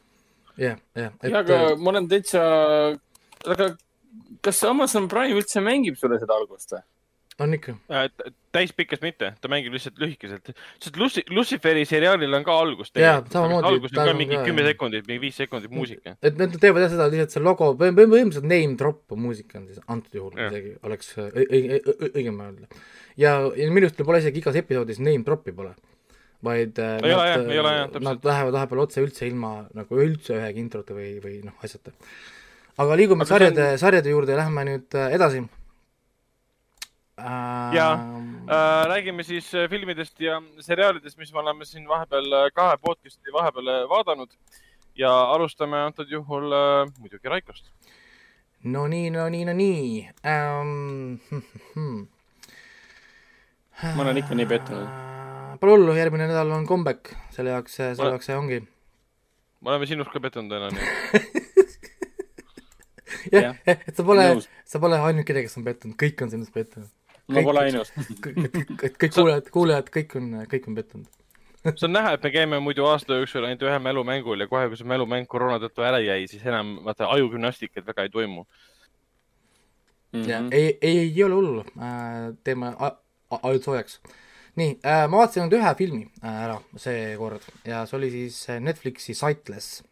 jah, 0.56 0.78
jah. 0.94 1.12
ja 1.22 1.42
aga 1.42 1.58
äh, 1.70 1.76
ma 1.78 1.94
olen 1.94 2.08
täitsa, 2.10 2.44
aga 3.46 3.72
kas 4.44 4.62
Amazon 4.68 5.08
Prime 5.10 5.38
üldse 5.40 5.62
mängib 5.64 5.98
sulle 5.98 6.20
seda 6.22 6.38
algust 6.38 6.76
või? 6.76 6.84
on 7.40 7.56
ikka 7.56 7.74
äh,. 7.88 8.06
täispikkast 8.52 9.02
mitte, 9.02 9.32
ta 9.40 9.48
mängib 9.48 9.74
lihtsalt 9.74 9.98
lühikeselt, 10.02 10.50
sest 10.82 10.96
Luci-, 11.00 11.24
Luciferi 11.30 11.84
seriaalil 11.88 12.34
on 12.36 12.44
ka 12.44 12.56
algus. 12.58 12.92
jaa, 12.94 13.20
samamoodi. 13.32 13.68
algus 13.70 13.94
on 13.96 14.10
ka 14.10 14.14
mingi 14.18 14.40
kümme 14.44 14.66
sekundit, 14.66 15.06
mingi 15.08 15.24
viis 15.26 15.38
sekundit 15.40 15.72
muusika. 15.74 16.16
et 16.22 16.38
nad 16.38 16.54
teevad 16.60 16.84
jah 16.84 16.94
seda, 16.94 17.08
lihtsalt 17.12 17.36
see 17.36 17.44
logo, 17.44 17.72
põhimõtteliselt 17.80 18.48
name 18.50 18.76
drop 18.80 19.16
muusika 19.16 19.58
on 19.62 19.68
siis 19.70 19.82
antud 19.86 20.18
juhul 20.20 20.36
isegi 20.46 20.74
oleks 20.86 21.14
õige, 21.30 21.80
õigem 22.10 22.42
öelda 22.46 22.82
ja, 23.20 23.36
ja 23.56 23.70
minu 23.70 23.88
arust 23.88 24.02
pole 24.06 24.20
isegi 24.22 24.42
igas 24.42 24.58
episoodis 24.60 25.00
name 25.02 25.24
drop'i 25.26 25.54
pole, 25.56 25.72
vaid 26.46 26.80
äh, 26.80 26.96
ei 26.98 27.12
nad, 27.12 27.20
ole, 27.20 27.28
jah, 27.28 27.62
ole, 27.64 27.72
jah, 27.76 28.02
nad 28.08 28.28
lähevad 28.30 28.56
vahepeal 28.56 28.84
otse 28.86 29.04
üldse 29.04 29.28
ilma 29.28 29.54
nagu 29.76 30.02
üldse 30.02 30.38
ühegi 30.38 30.62
introta 30.64 30.96
või, 30.96 31.12
või 31.24 31.40
noh, 31.44 31.56
asjata. 31.64 31.94
aga 32.80 33.00
liigume 33.00 33.26
aga 33.26 33.34
sarjade 33.34 33.66
on..., 33.74 33.80
sarjade 33.82 34.14
juurde 34.14 34.36
ja 34.36 34.42
lähme 34.42 34.66
nüüd 34.70 34.96
äh, 34.96 35.12
edasi 35.18 35.44
äh,. 37.20 37.76
ja 37.76 37.88
äh, 37.92 38.82
räägime 38.94 39.26
siis 39.26 39.52
äh, 39.54 39.68
filmidest 39.72 40.20
ja 40.24 40.40
seriaalidest, 40.64 41.18
mis 41.20 41.32
me 41.34 41.44
oleme 41.44 41.68
siin 41.68 41.88
vahepeal 41.88 42.50
kahe 42.56 42.80
podcast'i 42.80 43.36
vahepeal 43.36 43.88
vaadanud 43.92 44.32
ja 44.96 45.12
alustame 45.34 45.82
antud 45.84 46.08
juhul 46.10 46.52
äh, 46.52 46.86
muidugi 46.98 47.28
Raikost. 47.28 47.68
no 48.64 48.86
nii, 48.88 49.10
no 49.12 49.28
nii, 49.28 49.44
no 49.44 49.52
nii 49.56 50.08
ähm, 50.24 51.20
hm, 51.28 51.44
hm, 51.44 51.68
hm 51.74 52.00
ma 53.82 54.02
olen 54.02 54.20
ikka 54.22 54.36
nii 54.38 54.48
pettunud. 54.50 54.88
Pole 55.60 55.76
hullu, 55.76 55.94
järgmine 55.96 56.26
nädal 56.30 56.50
on 56.56 56.66
comeback, 56.68 57.12
selle 57.34 57.52
jaoks, 57.54 57.74
selle 57.80 58.12
jaoks 58.14 58.26
see 58.30 58.36
ongi. 58.36 58.58
me 59.60 59.70
oleme 59.70 59.86
sinust 59.86 60.12
ka 60.12 60.20
pettunud 60.24 60.50
täna, 60.52 60.70
nii 60.72 60.84
jah, 63.44 63.56
et 63.68 63.96
sa 63.96 64.06
pole, 64.06 64.24
sa 64.64 64.80
pole 64.82 64.96
ainukene, 65.10 65.44
kes 65.44 65.58
on 65.60 65.66
pettunud, 65.66 65.96
kõik 66.00 66.24
on 66.24 66.32
sinust 66.32 66.52
pettunud. 66.56 66.88
ma 67.28 67.44
pole 67.44 67.66
ainus. 67.68 67.92
kõik 68.80 69.12
kuulajad, 69.16 69.50
kuulajad, 69.52 69.90
kõik 69.96 70.16
on, 70.20 70.30
kõik 70.50 70.70
on 70.70 70.78
pettunud 70.80 71.08
see 71.76 71.86
on 71.88 71.92
näha, 71.92 72.14
et 72.16 72.22
me 72.24 72.32
käime 72.32 72.60
muidu 72.64 72.86
aasta 72.88 73.18
jooksul 73.18 73.44
ainult 73.44 73.62
ühe 73.68 73.78
mälumängul 73.84 74.40
ja 74.40 74.48
kohe, 74.48 74.68
kui 74.70 74.80
see 74.80 74.88
mälumäng 74.88 75.28
koroona 75.28 75.60
tõttu 75.60 75.84
ära 75.84 76.00
jäi, 76.00 76.24
siis 76.30 76.44
enam 76.48 76.78
vaata 76.86 77.10
ajugümnastikat 77.12 77.86
väga 77.86 78.06
ei 78.06 78.12
toimu 78.14 78.44
mm. 78.44 80.22
-hmm. 80.22 80.28
ja 80.28 80.40
ei, 80.50 80.78
ei, 80.80 80.98
ei 80.98 81.24
ole 81.24 81.34
hullu, 81.34 81.64
äh, 81.76 82.32
teeme 82.44 82.72
ajud 83.38 83.62
soojaks. 83.64 84.00
nii 84.58 84.72
äh,, 84.82 85.04
ma 85.06 85.22
vaatasin 85.22 85.44
ainult 85.44 85.54
ühe 85.60 85.74
filmi 85.78 86.02
äh, 86.24 86.40
ära 86.46 86.56
seekord 86.82 87.44
ja 87.68 87.84
see 87.86 87.96
oli 88.00 88.10
siis 88.10 88.42
äh, 88.50 88.58
Netflixi 88.60 89.14
Sightless. 89.14 89.84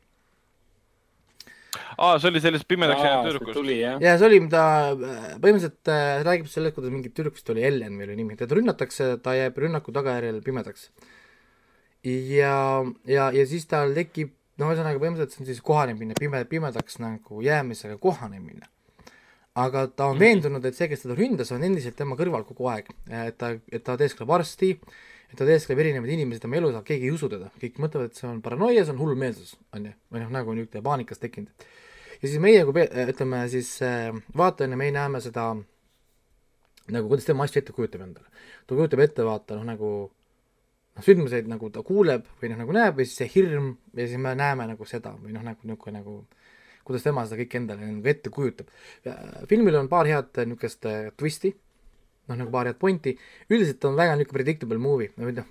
aa, 1.97 2.19
see 2.19 2.33
oli 2.33 2.43
sellest 2.43 2.67
pimedaks 2.69 3.05
jäänud 3.05 3.31
tüdrukust? 3.31 3.71
ja 4.03 4.17
see 4.19 4.27
oli, 4.27 4.41
mida 4.49 4.65
äh, 4.91 5.29
põhimõtteliselt 5.37 5.93
äh, 5.95 6.09
räägib 6.27 6.51
sellest, 6.51 6.75
kuidas 6.79 6.95
mingit 6.95 7.15
tüdrukust 7.17 7.55
oli 7.55 7.63
Ellen 7.69 8.01
või 8.01 8.09
oli 8.09 8.19
nimi, 8.19 8.39
teda 8.41 8.59
rünnatakse, 8.59 9.13
ta 9.23 9.37
jääb 9.39 9.63
rünnaku 9.63 9.95
tagajärjel 9.95 10.43
pimedaks. 10.47 10.91
ja, 12.03 12.57
ja, 13.07 13.31
ja 13.35 13.47
siis 13.47 13.69
tal 13.71 13.95
tekib, 13.95 14.35
no 14.59 14.73
ühesõnaga 14.73 14.99
põhimõtteliselt 14.99 15.39
see 15.39 15.47
on 15.47 15.53
siis 15.53 15.63
kohanemine, 15.63 16.19
pime, 16.19 16.43
pimedaks 16.51 16.99
nagu 17.05 17.47
jäämisega 17.47 18.01
kohanemine 18.03 18.67
aga 19.59 19.87
ta 19.91 20.09
on 20.13 20.21
veendunud, 20.21 20.65
et 20.69 20.77
see, 20.77 20.89
kes 20.91 21.05
teda 21.05 21.17
ründas, 21.19 21.53
on 21.55 21.65
endiselt 21.67 21.97
tema 21.99 22.17
kõrval 22.19 22.45
kogu 22.49 22.69
aeg, 22.73 22.91
et 23.09 23.39
ta, 23.41 23.55
et 23.73 23.85
ta 23.85 23.97
teeskleb 24.01 24.31
arsti, 24.39 24.75
et 25.29 25.37
ta 25.39 25.47
teeskleb 25.49 25.81
erinevaid 25.83 26.15
inimesi 26.15 26.43
tema 26.45 26.61
elus, 26.61 26.77
aga 26.77 26.87
keegi 26.87 27.09
ei 27.09 27.15
usu 27.15 27.31
teda, 27.33 27.51
kõik 27.61 27.81
mõtlevad, 27.83 28.13
et 28.13 28.21
see 28.21 28.29
on 28.31 28.43
paranoia, 28.45 28.85
see 28.85 28.95
on 28.95 29.03
hullumeelsus, 29.03 29.57
on 29.77 29.89
ju, 29.91 29.97
või 30.15 30.25
noh, 30.25 30.31
nagu 30.39 30.55
niisugune 30.57 30.85
paanikas 30.85 31.23
tekkinud. 31.25 31.67
ja 32.19 32.25
siis 32.27 32.39
meie 32.43 32.63
kui 32.69 32.87
ütleme 33.09 33.43
siis 33.53 33.73
äh, 33.87 34.13
vaatajana, 34.37 34.79
me 34.79 34.93
näeme 34.95 35.23
seda 35.25 35.51
nagu, 36.89 37.09
kuidas 37.09 37.27
tema 37.29 37.45
asju 37.45 37.63
ette 37.63 37.75
kujutab 37.77 38.07
endale. 38.07 38.31
ta 38.67 38.79
kujutab 38.79 39.03
ette, 39.05 39.27
vaata, 39.27 39.59
noh 39.59 39.67
nagu 39.69 39.91
noh, 40.09 41.05
sündmuseid 41.05 41.49
nagu 41.51 41.71
ta 41.75 41.83
kuuleb 41.87 42.27
või 42.41 42.53
noh, 42.53 42.63
nagu 42.63 42.75
näeb 42.75 43.01
ja 43.01 43.07
siis 43.07 43.21
see 43.23 43.31
hirm 43.37 43.75
ja 43.95 44.07
siis 44.07 44.21
me 44.23 44.35
näeme 44.39 44.67
nagu 44.71 44.89
seda 44.89 45.15
või 45.19 45.35
noh, 45.37 45.45
nagu 45.47 45.69
niisugune 45.69 45.99
nagu, 46.01 46.21
nagu 46.23 46.38
kuidas 46.89 47.05
tema 47.05 47.25
seda 47.29 47.39
kõike 47.43 47.61
endale 47.61 47.87
nagu 47.87 48.09
ette 48.09 48.33
kujutab. 48.33 48.71
filmil 49.51 49.77
on 49.79 49.91
paar 49.93 50.09
head 50.09 50.31
niisugust 50.41 50.89
äh, 50.89 51.11
twisti, 51.21 51.53
noh, 52.29 52.39
nagu 52.41 52.53
paar 52.53 52.71
head 52.71 52.79
pointi, 52.81 53.15
üldiselt 53.51 53.85
on 53.89 53.99
väga 53.99 54.17
niisugune 54.17 54.39
predictable 54.39 54.81
movie, 54.83 55.13
või 55.17 55.35
noh, 55.37 55.51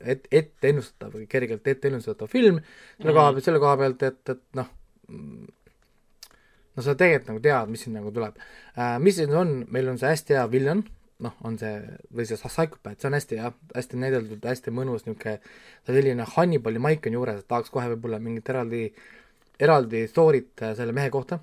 et, 0.00 0.28
ette 0.30 0.70
ennustatav 0.70 1.16
kergelt 1.30 1.66
ette 1.70 1.90
ennustatav 1.90 2.30
film, 2.30 2.60
selle 3.00 3.16
koha 3.16 3.32
pealt, 3.34 3.48
selle 3.48 3.62
koha 3.62 3.74
pealt, 3.82 4.06
et, 4.06 4.34
et 4.34 4.60
noh, 4.60 4.70
no 5.10 6.86
sa 6.86 6.94
tegelikult 6.94 7.34
nagu 7.34 7.44
tead, 7.44 7.74
mis 7.74 7.84
siin 7.86 7.98
nagu 7.98 8.14
tuleb 8.14 8.38
uh,. 8.38 8.96
mis 9.02 9.18
siin 9.18 9.34
on, 9.36 9.60
meil 9.74 9.90
on 9.90 9.98
see 10.00 10.10
hästi 10.14 10.38
hea 10.38 10.48
villan, 10.52 10.84
noh, 11.20 11.34
on 11.44 11.58
see, 11.60 11.74
või 12.16 12.26
see 12.28 12.38
Psychopath, 12.40 13.00
see 13.02 13.10
on 13.10 13.18
hästi 13.18 13.40
hea, 13.42 13.54
hästi 13.74 13.98
näideldud, 14.00 14.46
hästi 14.46 14.72
mõnus 14.74 15.06
niisugune, 15.06 15.40
selline 15.88 16.26
Hannibali 16.36 16.82
maik 16.82 17.10
on 17.10 17.18
juures, 17.18 17.42
et 17.42 17.50
tahaks 17.50 17.74
kohe 17.74 17.90
võib-olla 17.92 18.22
mingit 18.22 18.48
eraldi 18.54 18.86
uh, 18.88 19.02
eraldi 19.60 20.04
story't 20.08 20.64
äh, 20.64 20.74
selle 20.78 20.94
mehe 20.96 21.10
kohta 21.12 21.40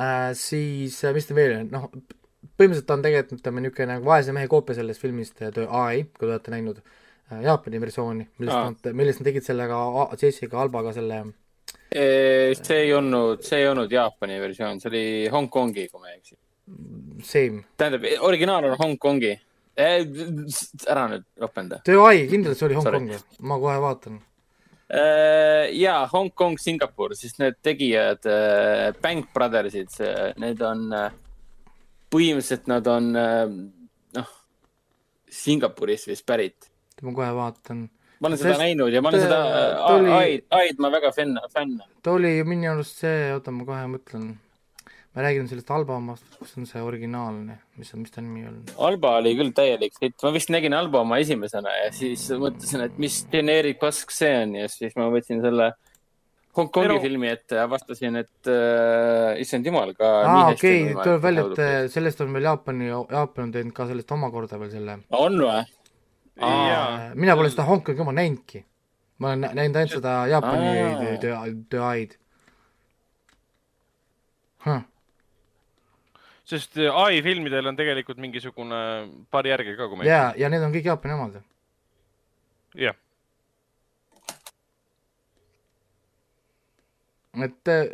äh,, 0.00 0.32
siis 0.38 0.98
äh, 1.04 1.14
mis 1.14 1.28
ta 1.28 1.36
veel 1.36 1.58
on, 1.60 1.70
noh, 1.72 1.86
põhimõtteliselt 2.56 2.88
ta 2.88 2.96
on 2.96 3.04
tegelikult 3.04 3.40
ütleme 3.40 3.64
niisugune 3.64 3.90
nagu 3.94 4.08
vaese 4.08 4.34
mehe 4.36 4.50
koopia 4.50 4.78
sellest 4.78 5.02
filmist 5.02 5.38
The 5.42 5.66
Eye, 5.66 6.08
kui 6.10 6.26
te 6.26 6.32
olete 6.32 6.54
näinud 6.54 6.80
äh, 6.80 7.42
Jaapani 7.48 7.82
versiooni, 7.82 8.26
millest 8.40 8.58
nad, 8.58 8.92
millest 8.98 9.22
nad 9.22 9.30
tegid 9.30 9.46
sellega 9.46 9.82
Jessica 10.20 10.60
Albaga 10.62 10.94
selle 10.96 11.24
see 11.92 12.78
ei 12.86 12.92
olnud, 12.96 13.42
see 13.44 13.60
ei 13.60 13.68
olnud 13.68 13.92
Jaapani 13.92 14.38
versioon, 14.40 14.80
see 14.80 14.88
oli 14.88 15.04
Hongkongi, 15.32 15.86
kui 15.92 16.00
ma 16.00 16.08
ei 16.08 16.16
eksi. 16.16 16.38
Same. 17.26 17.66
tähendab, 17.76 18.06
originaal 18.24 18.70
on 18.70 18.78
Hongkongi. 18.80 19.32
ära 19.76 21.04
nüüd 21.08 21.24
ropenda. 21.40 21.80
The 21.84 21.96
Eye, 22.00 22.26
kindlalt 22.32 22.60
see 22.60 22.68
oli 22.70 22.76
Hongkong, 22.80 23.12
ma 23.48 23.60
kohe 23.60 23.78
vaatan 23.80 24.20
Äh, 24.20 24.31
ja 24.92 25.94
Hongkong, 26.12 26.58
Singapur, 26.60 27.14
siis 27.16 27.38
need 27.40 27.56
tegijad, 27.64 28.26
äh, 28.28 28.90
Bank 29.02 29.30
Brothersid, 29.32 29.88
need 30.42 30.60
on, 30.66 30.84
äh, 30.92 31.14
põhimõtteliselt 32.12 32.68
nad 32.68 32.90
on, 32.92 33.08
noh, 34.18 34.36
Singapurist 35.32 36.10
vist 36.10 36.26
pärit. 36.28 36.68
ma 37.02 37.10
kohe 37.16 37.32
vaatan. 37.34 37.88
ma 38.20 38.28
olen 38.28 38.38
seda 38.38 38.58
näinud 38.60 38.92
ja 38.92 39.00
ma 39.02 39.08
olen 39.08 39.22
seda 39.24 39.38
Aid, 40.18 40.44
Aid 40.54 40.78
ma 40.78 40.90
väga 40.92 41.10
fänn, 41.16 41.40
fänn. 41.50 41.80
ta 42.02 42.12
oli 42.12 42.36
minu 42.44 42.70
arust 42.70 43.00
see, 43.02 43.32
oota 43.34 43.50
ma 43.50 43.64
kohe 43.66 43.88
mõtlen 43.96 44.28
ma 45.12 45.22
räägin 45.22 45.48
sellest 45.48 45.70
Alba 45.70 45.96
omast, 46.00 46.24
kus 46.40 46.54
on 46.56 46.66
see 46.68 46.80
originaalne, 46.80 47.58
mis 47.76 47.92
on, 47.92 48.00
mis 48.04 48.12
ta 48.14 48.22
nimi 48.24 48.46
on? 48.48 48.60
Alba 48.86 49.16
oli 49.20 49.34
küll 49.36 49.52
täielik 49.56 49.96
hitt, 50.00 50.16
ma 50.24 50.32
vist 50.32 50.52
nägin 50.52 50.72
Alba 50.76 51.02
oma 51.04 51.18
esimesena 51.20 51.72
ja 51.82 51.90
siis 51.92 52.24
mõtlesin, 52.40 52.86
et 52.86 53.00
mis 53.02 53.18
geneerik 53.32 53.80
pask 53.82 54.14
see 54.14 54.30
on 54.44 54.54
ja 54.62 54.70
siis 54.72 54.96
ma 54.96 55.10
võtsin 55.12 55.42
selle 55.44 55.72
Hongkongi 56.56 56.84
Pero... 56.84 56.98
filmi 57.00 57.30
ette 57.32 57.56
ja 57.56 57.62
avastasin, 57.64 58.16
et 58.20 58.48
äh, 58.52 59.38
issand 59.40 59.64
jumal 59.64 59.94
ka. 59.96 60.08
aa, 60.28 60.50
okei, 60.52 60.82
tuleb 60.98 61.22
välja, 61.24 61.44
et 61.48 61.62
äh, 61.64 61.76
sellest 61.92 62.20
on 62.24 62.32
veel 62.36 62.48
Jaapani, 62.48 62.90
Jaapan 62.92 63.46
on 63.46 63.54
teinud 63.54 63.76
ka 63.76 63.86
sellest 63.88 64.12
omakorda 64.16 64.60
veel 64.60 64.72
selle. 64.72 64.98
on 65.16 65.40
või? 65.40 65.62
mina 67.20 67.36
pole 67.36 67.52
seda 67.52 67.68
Hongkongi 67.68 68.04
oma 68.04 68.16
näinudki. 68.16 68.64
ma 69.20 69.32
olen 69.32 69.48
näinud 69.60 69.76
ainult 69.80 69.96
seda 69.96 70.16
Jaapani 70.32 70.72
Eye-d 71.20 72.16
huh 74.64 74.80
sest 76.52 76.78
äh, 76.80 76.90
ai 77.04 77.22
filmidel 77.24 77.70
on 77.70 77.78
tegelikult 77.78 78.20
mingisugune 78.22 78.82
paar 79.32 79.48
järge 79.48 79.76
ka, 79.78 79.88
kui 79.88 80.00
ma 80.00 80.04
ei 80.04 80.10
eksi. 80.10 80.18
ja, 80.18 80.44
ja 80.44 80.52
need 80.52 80.66
on 80.66 80.74
kõik 80.74 80.90
Jaapani 80.90 81.16
omad. 81.16 81.40
jah. 82.78 82.98
et 87.32 87.72
äh, 87.72 87.86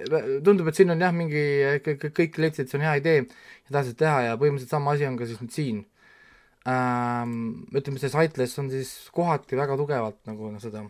tundub, 0.44 0.66
et 0.68 0.78
siin 0.78 0.90
on 0.90 1.02
jah, 1.02 1.14
mingi, 1.14 1.44
kõik 1.84 2.40
leidsid, 2.42 2.66
et 2.66 2.72
see 2.72 2.80
on 2.80 2.86
hea 2.88 2.96
idee 2.98 3.20
ja 3.20 3.76
tahtsid 3.76 3.98
teha 4.00 4.24
ja 4.26 4.38
põhimõtteliselt 4.40 4.74
sama 4.74 4.96
asi 4.96 5.06
on 5.06 5.18
ka 5.20 5.28
siis 5.30 5.42
nüüd 5.42 5.54
siin 5.54 5.84
ähm,. 6.66 7.68
ütleme, 7.70 8.02
see 8.02 8.10
Sightless 8.10 8.58
on 8.58 8.72
siis 8.72 8.90
kohati 9.14 9.58
väga 9.58 9.78
tugevalt 9.78 10.18
nagu 10.26 10.50
noh, 10.50 10.62
seda, 10.62 10.82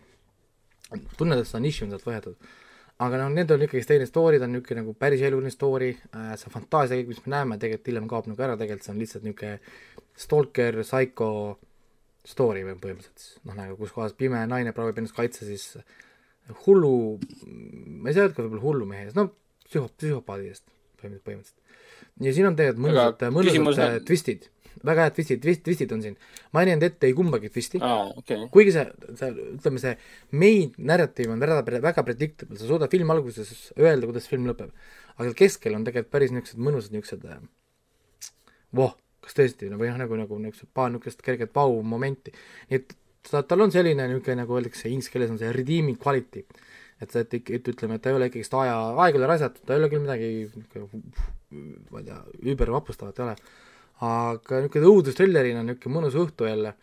tunned, 1.19 1.37
et 1.37 1.49
seda 1.49 1.61
nišši 1.61 1.85
on 1.85 1.93
sealt 1.93 2.09
võetud 2.09 2.49
aga 3.05 3.21
noh, 3.21 3.31
need 3.31 3.51
on 3.53 3.63
ikkagist 3.63 3.91
teine 3.93 4.07
story, 4.09 4.39
ta 4.41 4.47
on 4.47 4.53
niisugune 4.55 4.83
nagu 4.83 4.93
päris 4.99 5.23
eluline 5.23 5.51
story 5.53 5.93
äh,, 5.93 6.33
see 6.39 6.51
fantaasia 6.51 6.99
kõik, 6.99 7.13
mis 7.13 7.23
me 7.25 7.33
näeme, 7.35 7.57
tegelikult 7.61 7.91
hiljem 7.91 8.09
kaob 8.11 8.27
nagu 8.31 8.45
ära, 8.45 8.57
tegelikult 8.59 8.87
see 8.87 8.95
on 8.95 9.01
lihtsalt 9.03 9.27
niisugune 9.27 9.55
stalker, 10.19 10.81
psycho 10.83 11.29
story 12.27 12.65
või 12.67 12.75
põhimõtteliselt, 12.81 13.39
noh 13.47 13.57
nagu 13.57 13.77
kus 13.79 13.95
kohas 13.95 14.15
pime 14.19 14.41
naine 14.51 14.75
proovib 14.75 14.99
ennast 14.99 15.15
kaitsta 15.15 15.47
siis 15.47 15.71
hullu, 16.65 16.93
ma 17.47 18.09
ei 18.09 18.17
saa 18.17 18.27
öelda, 18.27 18.43
võib-olla 18.43 18.65
hullumehe 18.65 19.07
eest, 19.07 19.17
no 19.17 19.29
psühho-, 19.63 19.91
psühhopaadi 19.95 20.51
eest 20.51 20.65
põhimõtteliselt. 20.99 21.55
ja 22.25 22.35
siin 22.35 22.49
on 22.49 22.59
tegelikult 22.59 22.83
mõnusad, 22.89 23.63
mõnusad 23.63 24.07
twistid 24.07 24.49
väga 24.85 25.07
head 25.07 25.15
twistid, 25.17 25.41
twist, 25.43 25.63
twistid 25.65 25.91
on 25.95 26.03
siin. 26.03 26.15
ma 26.53 26.63
ei 26.63 26.69
näinud 26.69 26.85
ette 26.87 27.09
ei 27.09 27.15
kumbagi 27.17 27.51
twisti 27.53 27.81
ah,, 27.83 28.09
okay. 28.19 28.47
kuigi 28.53 28.73
see, 28.75 28.85
see, 29.19 29.29
ütleme, 29.57 29.81
see 29.83 29.95
main 30.41 30.73
narratiiv 30.91 31.33
on 31.33 31.43
väga, 31.43 31.61
väga 31.83 32.05
predictable, 32.07 32.59
sa 32.59 32.69
suudad 32.69 32.91
filmi 32.91 33.15
alguses 33.15 33.51
öelda, 33.77 34.09
kuidas 34.09 34.29
film 34.31 34.47
lõpeb. 34.49 34.71
aga 35.17 35.35
keskel 35.37 35.77
on 35.77 35.85
tegelikult 35.87 36.13
päris 36.15 36.33
niisugused 36.35 36.63
mõnusad 36.69 36.95
niisugused 36.95 37.27
äh, 37.29 37.43
voh, 38.79 38.95
kas 39.25 39.37
tõesti, 39.37 39.71
või 39.73 39.91
noh, 39.91 40.01
nagu, 40.03 40.19
nagu 40.19 40.41
niisugused 40.41 40.73
paar 40.73 40.91
niisugust 40.93 41.23
kerget 41.25 41.53
vau-momenti. 41.55 42.35
nii 42.71 42.81
et 42.81 42.97
ta, 43.29 43.43
tal 43.43 43.65
on 43.65 43.73
selline 43.75 44.07
niisugune, 44.07 44.41
nagu 44.43 44.59
öeldakse 44.59 44.91
inglise 44.91 45.13
keeles, 45.13 45.33
on 45.33 45.41
see 45.41 45.53
redeeming 45.55 45.99
quality. 45.99 46.45
et, 46.99 47.15
et, 47.15 47.33
et 47.39 47.67
ütleme, 47.71 47.95
et 47.95 48.03
ta 48.03 48.11
ei 48.11 48.17
ole 48.17 48.27
ikkagist 48.27 48.53
aja, 48.59 48.75
aeg 48.99 49.15
ei 49.15 49.21
ole 49.21 49.27
raisatud, 49.31 49.63
ta 49.63 49.75
ei 49.75 49.79
ole 49.79 49.87
küll 49.91 50.03
midagi 50.03 50.29
ma 51.49 52.01
ei 52.01 52.05
tea, 52.05 52.19
üübervapustavat 52.43 53.19
ei 53.19 53.25
ole 53.25 53.35
aga 54.05 54.61
niisugune 54.63 54.91
õudustrillerina 54.93 55.63
niisugune 55.65 55.95
mõnus 55.97 56.17
õhtu 56.19 56.47
jälle, 56.47 56.73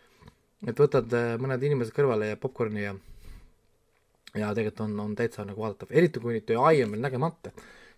et 0.67 0.77
võtad 0.77 1.13
äh, 1.17 1.35
mõned 1.41 1.63
inimesed 1.63 1.95
kõrvale 1.95 2.33
ja 2.33 2.41
popkorni 2.41 2.85
ja 2.85 2.95
ja 4.37 4.51
tegelikult 4.53 4.83
on, 4.85 4.99
on 4.99 5.15
täitsa 5.17 5.45
nagu 5.47 5.63
vaadatav, 5.63 5.91
eriti 5.91 6.21
kui 6.21 6.35
nüüd 6.35 6.51
ai 6.61 6.83
on 6.83 6.93
veel 6.93 7.03
nägemata, 7.03 7.53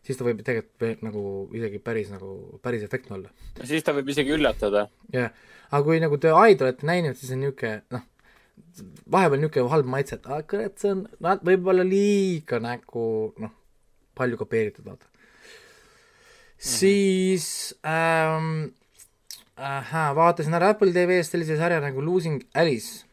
siis 0.06 0.20
ta 0.20 0.28
võib 0.28 0.44
tegelikult 0.46 1.04
nagu 1.04 1.24
isegi 1.58 1.82
päris 1.84 2.12
nagu, 2.14 2.60
päris 2.64 2.86
efektne 2.86 3.18
olla. 3.18 3.34
siis 3.64 3.84
ta 3.84 3.96
võib 3.98 4.12
isegi 4.14 4.36
üllatada. 4.38 4.88
jah 5.12 5.30
yeah., 5.30 5.48
aga 5.70 5.84
kui 5.86 6.00
nagu 6.02 6.18
te 6.18 6.32
ai-d 6.34 6.66
olete 6.66 6.88
näinud, 6.90 7.18
siis 7.20 7.34
on 7.36 7.44
niisugune 7.44 7.84
noh, 7.94 8.06
vahepeal 9.12 9.44
niisugune 9.44 9.74
halb 9.74 9.92
maitse, 9.92 10.20
et 10.20 10.30
ah, 10.32 10.42
kurat, 10.48 10.76
see 10.82 10.96
on 10.96 11.06
võib-olla 11.46 11.86
liiga 11.86 12.62
nagu 12.64 13.06
noh, 13.42 13.54
palju 14.18 14.40
kopeeritud, 14.40 14.86
vaata 14.86 15.06
mm. 15.06 15.20
-hmm. 15.20 16.74
siis 16.78 17.48
ähm, 17.86 18.70
ahhaa, 19.60 20.12
vaatasin 20.16 20.56
ära 20.56 20.72
Apple 20.74 20.94
TV-st 20.96 21.36
sellise 21.36 21.58
sarja 21.60 21.80
nagu 21.84 22.04
Losing 22.04 22.42
Alice. 22.56 23.06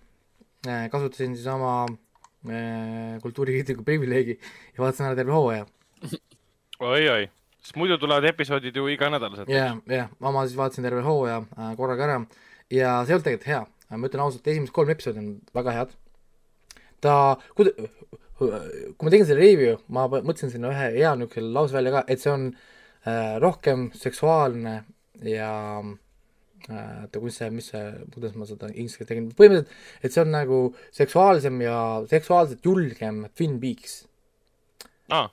Äh, 0.66 0.86
kasutasin 0.90 1.34
siis 1.36 1.46
oma 1.50 1.86
äh, 1.86 3.16
kultuurikriitiku 3.22 3.84
privileegi 3.86 4.36
ja 4.38 4.82
vaatasin 4.82 5.08
ära 5.10 5.18
terve 5.18 5.34
hooaja 5.34 5.66
oi-oi, 6.90 7.28
sest 7.62 7.78
muidu 7.78 7.98
tulevad 8.02 8.26
episoodid 8.26 8.76
ju 8.76 8.88
iganädalaselt. 8.90 9.50
jah, 9.52 9.76
jah, 9.90 10.08
ma 10.18 10.46
siis 10.46 10.56
vaatasin 10.58 10.86
terve 10.86 11.04
hooaja 11.06 11.42
äh, 11.44 11.70
korraga 11.78 12.08
ära 12.08 12.16
ja 12.72 12.96
see 13.04 13.14
ei 13.14 13.18
olnud 13.18 13.28
tegelikult 13.28 13.50
hea, 13.52 13.60
ma 13.94 14.10
ütlen 14.10 14.24
ausalt, 14.24 14.50
esimesed 14.50 14.74
kolm 14.74 14.90
episoodi 14.96 15.22
on 15.22 15.28
väga 15.54 15.76
head. 15.76 15.94
ta, 17.04 17.14
kui, 17.54 17.70
kui 18.38 18.50
ma 18.50 19.12
tegin 19.12 19.28
selle 19.28 19.44
review, 19.44 19.78
ma 19.86 20.08
mõtlesin 20.10 20.50
sinna 20.54 20.72
ühe 20.74 20.90
hea 20.96 21.14
niisuguse 21.20 21.46
lause 21.46 21.78
välja 21.78 21.94
ka, 21.98 22.02
et 22.10 22.24
see 22.24 22.32
on 22.32 22.48
äh, 22.56 23.36
rohkem 23.44 23.90
seksuaalne 23.94 24.80
ja 25.22 25.52
äh, 25.78 25.94
oota, 26.70 27.22
kus 27.22 27.38
see, 27.40 27.50
mis 27.54 27.70
see, 27.72 27.84
kuidas 28.14 28.34
ma 28.38 28.48
seda 28.48 28.70
inglise 28.72 28.98
keeles 28.98 29.12
tegin, 29.12 29.30
põhimõtteliselt, 29.38 29.78
et 30.02 30.14
see 30.14 30.24
on 30.24 30.34
nagu 30.34 30.60
seksuaalsem 30.96 31.62
ja 31.64 31.78
seksuaalselt 32.10 32.66
julgem 32.66 33.24
Twin 33.36 33.56
Peaks 33.62 34.00
ah.. 35.14 35.30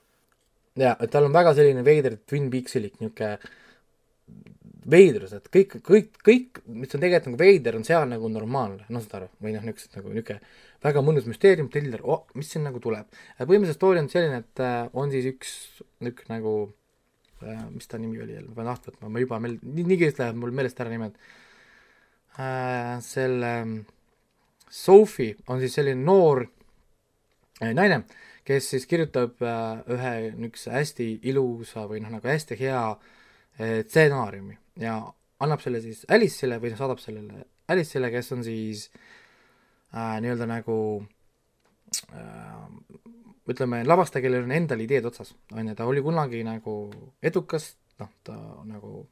jaa, 0.80 0.96
et 1.00 1.12
tal 1.14 1.30
on 1.30 1.36
väga 1.36 1.56
selline 1.58 1.86
veider 1.86 2.20
Twin 2.30 2.50
Peaksilik 2.54 3.00
niisugune 3.02 3.38
veidrus, 4.90 5.32
et 5.38 5.48
kõik, 5.54 5.78
kõik, 5.86 6.18
kõik, 6.26 6.62
mis 6.68 6.92
on 6.92 7.00
tegelikult 7.00 7.30
nagu 7.32 7.40
veider, 7.40 7.78
on 7.80 7.86
seal 7.88 8.06
nagu 8.10 8.30
normaalne, 8.32 8.84
noh, 8.92 9.04
saad 9.04 9.22
aru, 9.22 9.30
või 9.44 9.54
noh, 9.56 9.64
niisugused 9.64 9.96
nagu 9.96 10.12
niisugune 10.12 10.42
väga 10.84 11.04
mõnus 11.06 11.28
müsteerium, 11.30 11.70
triller 11.72 12.04
oh,, 12.04 12.26
mis 12.36 12.52
siin 12.52 12.66
nagu 12.68 12.82
tuleb. 12.84 13.08
põhimõtteliselt 13.40 13.80
story 13.80 14.04
on 14.04 14.10
selline, 14.12 14.42
et 14.44 14.64
äh, 14.64 14.80
on 15.00 15.14
siis 15.14 15.30
üks 15.32 15.54
niisugune 16.04 16.36
nagu 16.36 16.56
äh,, 17.48 17.64
mis 17.74 17.90
ta 17.90 18.00
nimi 18.02 18.22
oli 18.24 18.38
jälle, 18.38 18.50
ma 18.50 18.60
pean 18.62 18.72
ahtu 18.74 18.92
võtma, 18.92 19.12
ma 19.14 19.24
juba 19.24 19.40
meil, 19.44 19.58
nii, 19.62 19.86
nii 19.90 20.00
kiiresti 20.02 20.24
läheb 20.24 20.40
mul 20.42 20.56
meelest 20.56 20.84
ära 20.84 20.94
nimed 20.94 21.18
äh,. 22.38 23.00
selle 23.06 23.54
Sophie 24.74 25.36
on 25.54 25.62
siis 25.62 25.76
selline 25.78 26.02
noor 26.02 26.46
äh, 27.62 27.74
naine, 27.78 28.04
kes 28.48 28.72
siis 28.74 28.88
kirjutab 28.90 29.42
äh, 29.46 29.84
ühe 29.94 30.14
niisuguse 30.36 30.74
hästi 30.74 31.10
ilusa 31.30 31.86
või 31.90 32.02
noh, 32.04 32.16
nagu 32.18 32.28
hästi 32.28 32.58
hea 32.60 32.86
äh, 32.92 33.82
stsenaariumi 33.86 34.58
ja 34.82 34.98
annab 35.44 35.62
selle 35.64 35.82
siis 35.84 36.06
Alice'ile 36.10 36.60
või 36.62 36.74
noh, 36.74 36.80
saadab 36.80 37.02
sellele 37.04 37.46
Alice'ile, 37.72 38.10
kes 38.12 38.32
on 38.36 38.44
siis 38.46 38.88
äh, 39.94 40.18
nii-öelda 40.24 40.48
nagu 40.50 40.78
äh, 42.14 42.66
ütleme, 43.50 43.82
lavastaja, 43.88 44.24
kellel 44.24 44.46
on 44.46 44.54
endal 44.56 44.84
ideed 44.84 45.06
otsas, 45.10 45.34
on 45.52 45.68
ju, 45.68 45.76
ta 45.76 45.88
oli 45.90 46.04
kunagi 46.04 46.44
nagu 46.48 46.78
edukas, 47.26 47.74
noh, 48.00 48.12
ta 48.24 48.38
nagu 48.68 49.04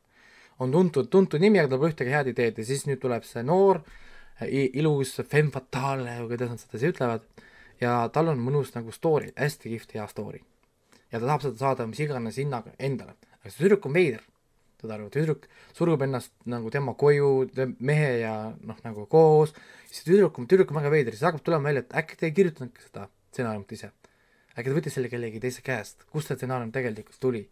on 0.61 0.71
tuntud, 0.71 1.09
tuntud 1.11 1.41
nimi, 1.41 1.59
aga 1.59 1.73
tal 1.73 1.81
pole 1.81 1.91
ühtegi 1.91 2.13
head 2.13 2.31
ideed 2.31 2.61
ja 2.61 2.65
siis 2.67 2.85
nüüd 2.87 3.01
tuleb 3.01 3.25
see 3.27 3.43
noor, 3.45 3.81
ilus 4.47 5.17
femme 5.29 5.53
fatale 5.53 6.15
kuidas 6.29 6.53
nad 6.53 6.61
seda 6.61 6.79
siis 6.79 6.93
ütlevad, 6.93 7.27
ja 7.81 7.95
tal 8.13 8.31
on 8.31 8.41
mõnus 8.41 8.73
nagu 8.75 8.93
story, 8.95 9.31
hästi 9.37 9.73
kihvt 9.75 9.95
hea 9.97 10.07
story. 10.09 10.43
ja 11.11 11.19
ta 11.19 11.25
tahab 11.25 11.41
seda 11.43 11.57
saada 11.59 11.87
mis 11.87 11.99
iganes 11.99 12.37
hinnaga 12.39 12.71
endale, 12.79 13.17
aga 13.41 13.51
see 13.51 13.65
tüdruk 13.65 13.89
on 13.89 13.97
veider, 13.97 14.21
saad 14.81 14.93
aru, 14.95 15.09
tüdruk 15.13 15.47
surub 15.77 16.01
ennast 16.05 16.31
nagu 16.49 16.71
tema 16.71 16.93
koju, 16.93 17.49
mehe 17.79 18.11
ja 18.21 18.35
noh, 18.63 18.77
nagu 18.85 19.07
koos, 19.11 19.51
siis 19.89 20.05
tüdruk, 20.07 20.39
tüdruk 20.47 20.71
on 20.71 20.79
väga 20.79 20.93
veider, 20.93 21.17
siis 21.17 21.27
hakkab 21.27 21.43
tulema 21.43 21.67
välja, 21.69 21.83
et 21.83 21.97
äkki 22.03 22.21
te 22.21 22.29
ei 22.29 22.37
kirjutanudki 22.37 22.87
seda 22.87 23.09
stsenaariumit 23.31 23.75
ise 23.75 23.91
äkki 24.55 24.69
ta 24.69 24.75
võttis 24.77 24.95
selle 24.97 25.09
kellegi 25.11 25.41
teise 25.43 25.63
käest, 25.65 26.05
kust 26.11 26.29
see 26.29 26.39
stsenaarium 26.39 26.71
tegelikult 26.75 27.19
tuli 27.23 27.43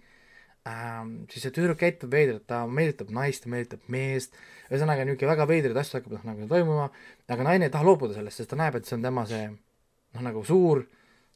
ähm,. 0.68 1.26
siis 1.32 1.45
see 1.45 1.56
tüdruk 1.56 1.80
käitub 1.80 2.12
veidralt, 2.14 2.45
ta 2.50 2.62
meelitab 2.68 3.12
naist, 3.16 3.45
ta 3.45 3.52
meelitab 3.54 3.88
meest, 3.91 4.38
ühesõnaga 4.70 5.08
niisugune 5.08 5.34
väga 5.34 5.50
veidraid 5.50 5.82
asju 5.82 6.00
hakkab 6.00 6.16
noh, 6.18 6.26
nagu 6.32 6.47
toimuma, 6.52 6.88
aga 7.36 7.47
naine 7.47 7.70
ei 7.70 7.74
taha 7.74 7.88
loobuda 7.88 8.18
sellest, 8.18 8.41
sest 8.41 8.54
ta 8.54 8.60
näeb, 8.60 8.80
et 8.80 8.89
see 8.89 8.97
on 9.00 9.06
tema 9.06 9.26
see 9.30 9.45
noh, 9.50 10.24
nagu 10.26 10.43
suur 10.47 10.84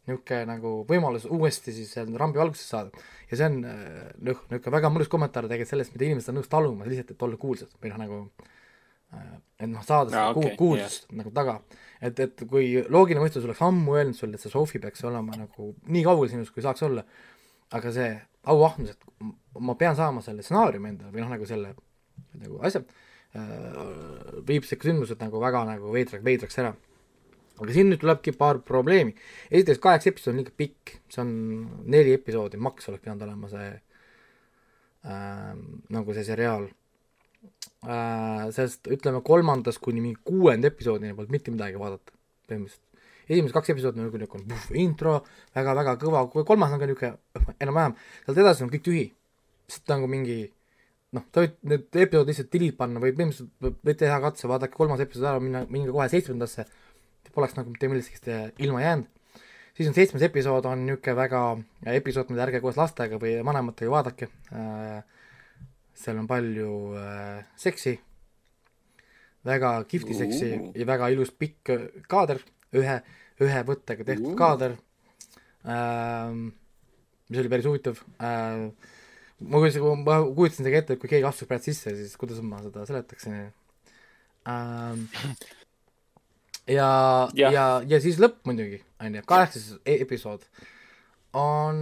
niisugune 0.07 0.41
nagu 0.49 0.74
võimalus 0.89 1.30
uuesti 1.32 1.76
siis 1.76 1.93
rambi 2.20 2.41
algusesse 2.43 2.76
saada. 2.76 3.05
ja 3.32 3.39
see 3.39 3.51
on 3.51 3.61
noh, 3.64 4.43
niisugune 4.51 4.76
väga 4.80 4.91
mõnus 4.91 5.11
kommentaar 5.11 5.47
tegelikult 5.47 5.76
sellest, 5.76 5.95
mida 5.95 6.11
inimesed 6.11 6.34
on 6.34 6.41
nõus 6.41 6.51
taluma 6.51 6.89
lihtsalt, 6.89 7.16
et 7.16 7.30
olla 7.30 7.39
kuulsad 7.39 7.80
või 7.80 7.93
noh, 7.93 8.03
nagu 8.03 8.20
äh, 8.26 8.51
et 9.59 9.70
noh, 9.70 9.84
saada 9.86 10.09
seda 10.09 10.28
ah, 10.28 10.38
okay, 10.38 10.55
kuulsust 10.59 11.07
yeah. 11.07 11.18
nagu 11.22 11.34
taga 11.36 11.59
et, 12.03 12.20
et 12.20 12.43
kui 12.49 12.74
loogiline 12.91 13.24
mõistus 13.24 13.45
oleks 13.47 13.61
ammu 13.64 13.95
öelnud 13.97 14.18
sulle, 14.18 14.38
et 14.38 14.43
see 14.43 14.51
Sophie 14.51 14.82
peaks 14.84 15.03
olema 15.07 15.38
nagu 15.39 15.72
nii 15.88 16.03
kaugel 16.05 16.32
sinust, 16.32 16.53
kui 16.55 16.66
saaks 16.66 16.84
olla, 16.88 17.05
aga 17.78 17.93
see 17.95 18.09
auahnus, 18.51 18.93
et 18.93 19.30
ma 19.64 19.76
pean 19.80 19.95
saama 19.97 20.24
selle 20.26 20.43
stsenaariumi 20.43 20.91
endale 20.91 21.14
või 21.14 21.24
noh, 21.24 21.32
nagu 21.34 21.47
selle 21.47 21.74
nagu 22.41 22.59
asja 22.66 22.84
äh,, 22.84 23.78
viib 24.47 24.68
siuke 24.68 24.89
sündmused 24.89 25.22
nagu 25.24 25.41
väga 25.41 25.64
nagu 25.70 25.93
veidraks, 25.93 26.26
veidraks 26.26 26.59
ära. 26.64 26.74
aga 27.61 27.76
siin 27.76 27.91
nüüd 27.91 28.01
tulebki 28.01 28.34
paar 28.36 28.59
probleemi. 28.66 29.16
esiteks, 29.49 29.82
kaheksa 29.82 30.11
episoodi 30.11 30.34
on 30.34 30.41
liiga 30.41 30.55
pikk, 30.57 30.95
see 31.14 31.24
on 31.24 31.34
neli 31.95 32.16
episoodi, 32.18 32.59
maks 32.59 32.89
oleks 32.89 33.05
pidanud 33.05 33.28
olema 33.30 33.51
see 33.53 33.70
äh, 35.07 35.51
nagu 35.93 36.18
see 36.18 36.28
seriaal 36.28 36.68
äh,. 37.87 38.47
sest 38.55 38.89
ütleme, 38.91 39.21
kolmandast 39.25 39.81
kuni 39.83 40.01
mingi 40.03 40.19
kuuenda 40.25 40.71
episoodini 40.71 41.15
polnud 41.17 41.33
mitte 41.33 41.53
midagi 41.53 41.79
vaadata, 41.81 42.15
põhimõtteliselt. 42.49 43.05
esimesed 43.29 43.55
kaks 43.55 43.73
episoodi 43.75 44.01
on 44.01 44.09
niisugune 44.09 44.81
intro 44.83 45.19
väga,, 45.21 45.73
väga-väga 45.75 45.95
kõva, 46.03 46.25
kolmas 46.43 46.75
on 46.75 46.81
ka 46.81 46.89
niisugune 46.89 47.55
enam-vähem, 47.59 47.95
sealt 48.25 48.43
edasi 48.45 48.67
on 48.67 48.73
kõik 48.73 48.85
tühi. 48.89 49.05
lihtsalt 49.67 49.95
nagu 49.95 50.11
mingi 50.11 50.37
noh, 51.13 51.25
sa 51.33 51.43
võid 51.43 51.59
need 51.71 52.01
episood 52.05 52.31
lihtsalt 52.31 52.51
delete 52.53 52.77
panna 52.77 53.01
või 53.03 53.13
põhimõtteliselt 53.17 53.83
võid 53.87 53.99
teha 53.99 54.21
katse, 54.23 54.47
vaadake 54.51 54.77
kolmas 54.77 55.03
episood 55.03 55.29
ära, 55.29 55.43
minna, 55.43 55.65
minge 55.69 55.93
kohe 55.93 56.09
seitsmendasse 56.11 56.65
poleks 57.33 57.57
nagu 57.57 57.71
mitte 57.73 57.89
millestki 57.89 58.37
ilma 58.61 58.81
jäänud. 58.81 59.09
siis 59.73 59.87
on 59.89 59.95
seitsmes 59.95 60.21
episood, 60.21 60.65
on 60.69 60.85
niisugune 60.85 61.15
väga 61.17 61.41
episood, 61.95 62.29
mida 62.29 62.45
ärge 62.45 62.61
koos 62.61 62.77
lastega 62.77 63.17
või 63.21 63.39
vanematega 63.45 63.91
vaadake 63.91 64.29
äh,, 64.53 65.01
seal 65.97 66.17
on 66.21 66.27
palju 66.29 66.71
äh, 66.99 67.43
seksi, 67.59 67.93
väga 69.45 69.75
kihvti 69.89 70.17
seksi 70.17 70.49
ja 70.73 70.87
väga 70.87 71.11
ilus 71.13 71.33
pikk 71.35 71.73
kaader, 72.09 72.41
ühe, 72.75 72.97
ühe 73.43 73.61
võttega 73.67 74.07
tehtud 74.07 74.35
kaader. 74.39 74.75
Äh,, 75.63 76.33
mis 77.29 77.39
oli 77.39 77.51
päris 77.51 77.67
huvitav 77.69 78.01
äh,, 78.19 78.67
ma 79.47 79.61
kujutasin, 79.61 80.03
ma 80.03 80.19
kujutasin 80.27 80.65
isegi 80.65 80.79
ette, 80.79 80.95
et 80.95 81.01
kui 81.01 81.11
keegi 81.11 81.27
astus 81.27 81.49
praegu 81.49 81.67
sisse, 81.67 81.93
siis 81.97 82.17
kuidas 82.19 82.41
ma 82.45 82.61
seda 82.63 82.85
seletaksin. 82.89 83.39
Ähm, 84.49 85.05
ja, 86.67 86.89
ja, 87.37 87.51
ja, 87.55 87.65
ja 87.87 87.99
siis 88.03 88.19
lõpp 88.21 88.43
muidugi, 88.49 88.81
on 89.03 89.19
ju, 89.19 89.25
kaheksas 89.29 89.77
episood 89.87 90.43
on 91.33 91.79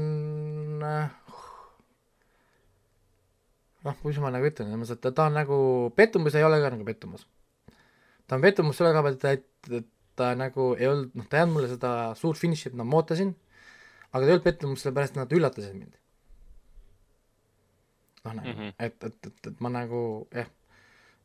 noh, 3.85 3.97
kuidas 4.01 4.21
ma 4.23 4.31
nagu 4.33 4.47
ütlen, 4.47 4.69
selles 4.69 4.81
mõttes, 4.81 4.97
et 4.97 5.03
ta, 5.03 5.13
ta 5.17 5.27
on 5.29 5.37
nagu, 5.37 5.57
pettumus 5.97 6.37
ei 6.37 6.45
ole 6.45 6.61
ka 6.63 6.73
nagu 6.73 6.85
pettumus. 6.87 7.25
ta 8.27 8.37
on 8.37 8.45
pettumus 8.45 8.77
selle 8.77 8.93
koha 8.95 9.07
pealt, 9.07 9.25
et, 9.31 9.73
et 9.79 9.89
ta 10.19 10.33
nagu 10.37 10.71
ei 10.77 10.89
olnud, 10.91 11.15
noh, 11.17 11.27
ta 11.27 11.39
ei 11.39 11.45
andnud 11.45 11.59
mulle 11.59 11.71
seda 11.71 11.91
suurt 12.19 12.39
finišit, 12.41 12.77
nagu 12.77 12.89
ma 12.89 13.01
ootasin, 13.01 13.33
aga 14.11 14.21
ta 14.21 14.29
ei 14.29 14.35
olnud 14.35 14.47
pettumus 14.47 14.85
sellepärast, 14.85 15.15
et 15.15 15.21
nad 15.23 15.35
üllatasid 15.37 15.75
mind. 15.75 15.99
noh, 18.25 18.33
nagu 18.37 18.47
mm, 18.47 18.57
-hmm. 18.57 18.73
et, 18.77 19.03
et, 19.03 19.27
et, 19.27 19.47
et 19.47 19.61
ma 19.65 19.69
nagu 19.73 20.01
jah 20.35 20.49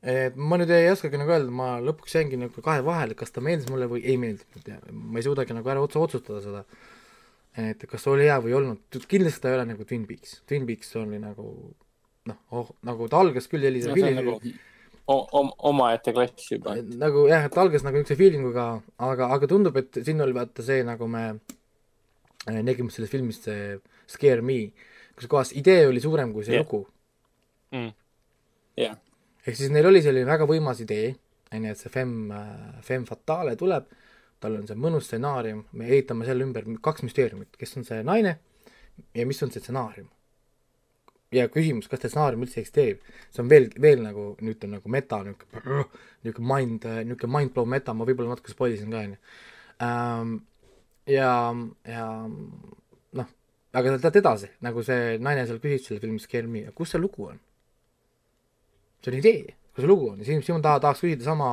et 0.07 0.37
ma 0.37 0.57
nüüd 0.61 0.71
ei 0.71 0.91
oskagi 0.91 1.19
nagu 1.19 1.33
öelda, 1.33 1.51
ma 1.51 1.77
lõpuks 1.83 2.15
jäingi 2.15 2.39
nagu 2.41 2.63
kahe 2.63 2.85
vahele, 2.85 3.17
kas 3.19 3.33
ta 3.35 3.43
meeldis 3.45 3.69
mulle 3.73 3.89
või 3.91 4.05
ei 4.05 4.17
meeldinud 4.21 4.93
ma 4.93 5.19
ei 5.19 5.25
suudagi 5.27 5.57
nagu 5.57 5.73
ära 5.73 5.83
otse 5.83 5.99
otsustada 5.99 6.41
seda, 6.45 6.63
et 7.59 7.83
kas 7.91 8.07
oli 8.13 8.29
hea 8.29 8.37
või 8.41 8.53
ei 8.53 8.59
olnud, 8.61 9.01
kindlasti 9.09 9.43
ta 9.43 9.51
ei 9.51 9.59
ole 9.59 9.67
nagu 9.73 9.85
Twin 9.89 10.07
Peaks, 10.07 10.41
Twin 10.47 10.67
Peaks 10.69 10.95
oli 11.01 11.19
nagu 11.19 11.49
noh 12.27 12.39
oh,, 12.51 12.73
nagu 12.87 13.09
ta 13.13 13.21
algas 13.23 13.49
küll 13.51 13.65
sellise 13.67 13.93
no, 13.93 13.99
feelingu 13.99 14.37
nagu 14.37 15.43
omaette 15.71 16.15
klass 16.15 16.51
juba. 16.51 16.75
nagu 16.99 17.27
jah, 17.31 17.47
et 17.47 17.59
algas 17.63 17.87
nagu 17.87 18.01
niisuguse 18.01 18.19
feelinguga, 18.19 18.67
aga, 18.99 19.31
aga 19.37 19.51
tundub, 19.51 19.77
et 19.79 20.03
siin 20.03 20.23
oli 20.25 20.35
vaata 20.35 20.67
see, 20.67 20.83
nagu 20.87 21.07
me 21.11 21.25
äh, 21.31 22.61
nägime 22.61 22.91
selles 22.95 23.13
filmis 23.13 23.43
see 23.47 23.77
Scare 24.11 24.43
Me, 24.43 24.61
kus 25.19 25.31
kohas 25.31 25.55
idee 25.59 25.87
oli 25.87 26.03
suurem 26.03 26.35
kui 26.35 26.47
see 26.47 26.59
yeah. 26.59 26.67
lugu 26.67 26.85
mm.. 27.75 27.91
jah 28.79 28.93
yeah 28.93 29.03
ehk 29.47 29.55
siis 29.59 29.71
neil 29.71 29.87
oli 29.87 30.03
selline 30.03 30.27
väga 30.27 30.47
võimas 30.49 30.83
idee, 30.83 31.13
on 31.55 31.69
ju, 31.69 31.73
et 31.73 31.81
see 31.81 31.93
Femme, 31.93 32.41
Femme 32.87 33.07
Fatale 33.09 33.55
tuleb, 33.59 33.89
tal 34.43 34.59
on 34.59 34.67
see 34.69 34.79
mõnus 34.79 35.07
stsenaarium, 35.09 35.63
me 35.79 35.89
ehitame 35.89 36.27
selle 36.27 36.45
ümber 36.47 36.67
kaks 36.85 37.07
müsteeriumit, 37.07 37.55
kes 37.59 37.77
on 37.79 37.87
see 37.87 38.03
naine 38.07 38.37
ja 39.15 39.27
mis 39.29 39.43
on 39.47 39.53
see 39.55 39.63
stsenaarium. 39.63 40.11
Ja 41.35 41.49
küsimus, 41.53 41.89
kas 41.91 42.03
see 42.03 42.13
stsenaarium 42.13 42.45
üldse 42.47 42.61
eksisteerib, 42.63 43.01
see 43.35 43.43
on 43.43 43.51
veel, 43.51 43.69
veel 43.83 44.03
nagu, 44.05 44.29
nüüd 44.47 44.63
on 44.67 44.77
nagu 44.77 44.93
meta, 44.93 45.23
niisugune, 45.27 45.87
niisugune 46.27 46.51
mind, 46.53 46.87
niisugune 47.09 47.33
mind-blow 47.39 47.67
meta, 47.71 47.95
ma 47.97 48.07
võib-olla 48.09 48.35
natuke 48.35 48.55
spoilisin 48.55 48.95
ka, 48.95 49.03
on 49.03 49.17
ju. 49.17 49.19
Ähm, 49.87 50.37
ja, 51.11 51.33
ja 51.91 52.07
noh, 53.21 53.33
aga 53.77 53.97
tead 54.05 54.21
edasi, 54.23 54.53
nagu 54.65 54.85
see 54.87 55.17
naine 55.23 55.49
seal 55.49 55.61
küsib 55.63 55.89
selle 55.89 56.05
filmi 56.05 56.23
Scare 56.23 56.51
Me, 56.51 56.65
kus 56.77 56.95
see 56.95 57.03
lugu 57.03 57.31
on? 57.33 57.43
see 59.03 59.13
on 59.13 59.19
idee, 59.21 59.57
kus 59.75 59.85
see 59.85 59.91
lugu 59.91 60.09
on 60.13 60.23
ja 60.23 60.29
Siim, 60.29 60.41
Siim 60.43 60.63
taha, 60.65 60.81
tahaks 60.83 61.05
küsida 61.05 61.27
sama 61.27 61.51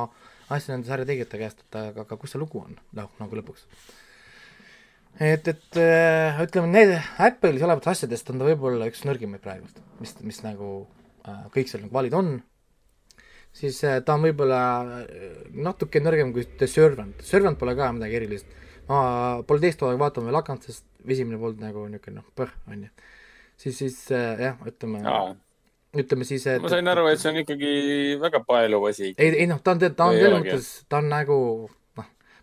asja 0.54 0.74
nende 0.74 0.88
sarja 0.88 1.06
tegijate 1.08 1.40
käest, 1.40 1.66
et 1.66 1.78
aga, 1.78 2.06
aga 2.06 2.18
kus 2.20 2.34
see 2.34 2.40
lugu 2.40 2.62
on, 2.62 2.78
noh, 2.98 3.12
nagu 3.20 3.38
lõpuks. 3.38 3.66
Et, 5.20 5.46
et 5.48 5.78
äh, 5.78 6.40
ütleme, 6.42 6.70
need 6.72 6.94
Apple'is 7.22 7.62
olevatest 7.62 7.92
asjadest 7.92 8.32
on 8.32 8.40
ta 8.40 8.48
võib-olla 8.48 8.88
üks 8.90 9.04
nõrgimaid 9.06 9.42
praegult, 9.44 9.78
mis, 10.02 10.14
mis 10.26 10.40
nagu 10.42 10.70
äh, 11.28 11.44
kõik 11.54 11.70
seal 11.70 11.84
nagu 11.84 11.94
valid 11.94 12.16
on, 12.18 12.32
siis 13.54 13.78
äh, 13.86 14.00
ta 14.04 14.16
on 14.18 14.26
võib-olla 14.26 14.60
natuke 15.54 16.02
nõrgem 16.02 16.34
kui 16.34 16.46
The 16.58 16.68
Servant, 16.70 17.22
Servant 17.26 17.60
pole 17.60 17.76
ka 17.78 17.92
midagi 17.94 18.18
erilist, 18.18 18.58
ma 18.88 19.04
pole 19.46 19.62
teist 19.62 19.84
hooaega 19.84 20.02
vaatama 20.02 20.30
veel 20.30 20.40
hakanud, 20.40 20.66
sest 20.66 20.86
esimene 21.06 21.38
polnud 21.40 21.62
nagu 21.62 21.86
niisugune 21.86 22.18
noh, 22.18 22.28
põh, 22.34 22.50
on 22.72 22.84
ju. 22.88 22.92
siis, 23.60 23.78
siis 23.84 24.00
jah, 24.10 24.58
ütleme 24.66 25.04
Aa. 25.06 25.30
ütleme 25.94 26.26
siis, 26.26 26.48
et 26.50 26.64
ma 26.64 26.74
sain 26.74 26.90
aru, 26.90 27.06
et 27.12 27.22
see 27.22 27.30
on 27.30 27.40
ikkagi 27.44 27.72
väga 28.24 28.42
paeluv 28.48 28.90
asi. 28.90 29.14
ei, 29.14 29.30
ei 29.44 29.46
noh, 29.46 29.62
ta 29.62 29.76
on, 29.76 29.86
ta 29.86 30.10
on 30.10 30.18
selles 30.18 30.38
mõttes, 30.40 30.70
ta 30.90 30.98
on 31.04 31.12
nagu 31.12 31.38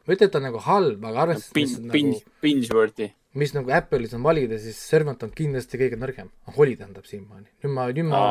ma 0.06 0.14
ei 0.14 0.18
ütle, 0.18 0.28
et 0.28 0.34
ta 0.34 0.40
on 0.42 0.48
nagu 0.50 0.62
halb, 0.66 1.08
aga 1.10 1.26
arvestades 1.26 1.56
Pin, 1.56 1.90
pin, 1.94 2.12
nagu, 2.12 2.36
binge-worthy. 2.44 3.10
mis 3.42 3.54
nagu 3.56 3.74
Apple'is 3.78 4.16
on 4.18 4.24
valida, 4.26 4.60
siis 4.60 4.78
Servant 4.92 5.24
on 5.24 5.34
kindlasti 5.36 5.80
kõige 5.80 6.00
nõrgem. 6.00 6.32
Holly 6.58 6.76
tähendab 6.80 7.08
siiamaani. 7.08 7.50
nüüd 7.64 7.76
ma, 7.76 7.90
nüüd 7.92 8.10
ma, 8.10 8.24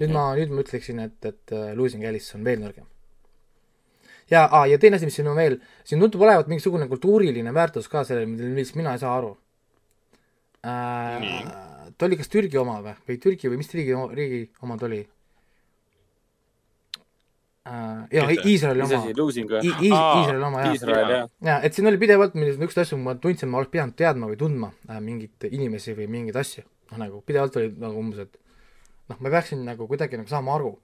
nüüd 0.00 0.14
ma, 0.14 0.26
nüüd 0.38 0.54
ma 0.54 0.64
ütleksin, 0.64 1.02
et, 1.04 1.18
et 1.28 1.56
uh, 1.56 1.72
Losing 1.78 2.06
Alice 2.08 2.36
on 2.38 2.46
veel 2.46 2.62
nõrgem. 2.62 2.86
ja 4.30 4.46
ah,, 4.46 4.64
ja 4.70 4.78
teine 4.82 4.98
asi, 4.98 5.06
mis 5.06 5.14
siin 5.18 5.28
on 5.30 5.38
veel, 5.38 5.60
siin 5.84 6.02
tundub 6.02 6.24
olevat 6.26 6.48
mingisugune 6.50 6.88
kultuuriline 6.90 7.52
väärtus 7.54 7.86
ka 7.88 8.02
sellel, 8.04 8.26
millest 8.26 8.74
mina 8.74 8.96
ei 8.96 9.02
saa 9.02 9.12
aru 9.20 9.36
äh, 10.66 11.26
ta 11.98 12.06
oli 12.06 12.18
kas 12.18 12.30
Türgi 12.32 12.58
oma 12.60 12.80
või, 12.84 12.94
või 13.08 13.18
Türgi 13.22 13.50
või 13.50 13.60
mis 13.60 13.70
riigi, 13.74 13.94
riigi 14.18 14.40
oma 14.62 14.76
ta 14.80 14.88
oli? 14.88 15.02
Jaa, 17.66 18.30
Iisraeli 18.46 18.84
oma. 18.84 19.00
Iisraeli 19.82 20.46
oma, 20.48 20.62
jaa. 21.16 21.28
jaa, 21.48 21.58
et 21.66 21.76
siin 21.76 21.90
oli 21.90 22.00
pidevalt 22.00 22.36
niisuguseid 22.38 22.84
asju, 22.84 22.98
ma 23.02 23.16
tundsin, 23.22 23.50
ma 23.50 23.60
oleks 23.60 23.72
pidanud 23.74 23.96
teadma 23.98 24.30
või 24.30 24.38
tundma 24.40 24.70
äh, 24.88 25.00
mingeid 25.02 25.48
inimesi 25.50 25.96
või 25.98 26.08
mingeid 26.12 26.38
asju. 26.42 26.64
noh, 26.92 27.00
nagu 27.02 27.20
pidevalt 27.26 27.58
oli 27.58 27.72
nagu 27.82 27.98
umbes, 27.98 28.26
et 28.26 28.38
noh, 29.10 29.18
ma 29.18 29.32
peaksin 29.34 29.64
nagu 29.66 29.88
kuidagi 29.90 30.20
nagu 30.20 30.30
saama 30.30 30.54
aru. 30.54 30.76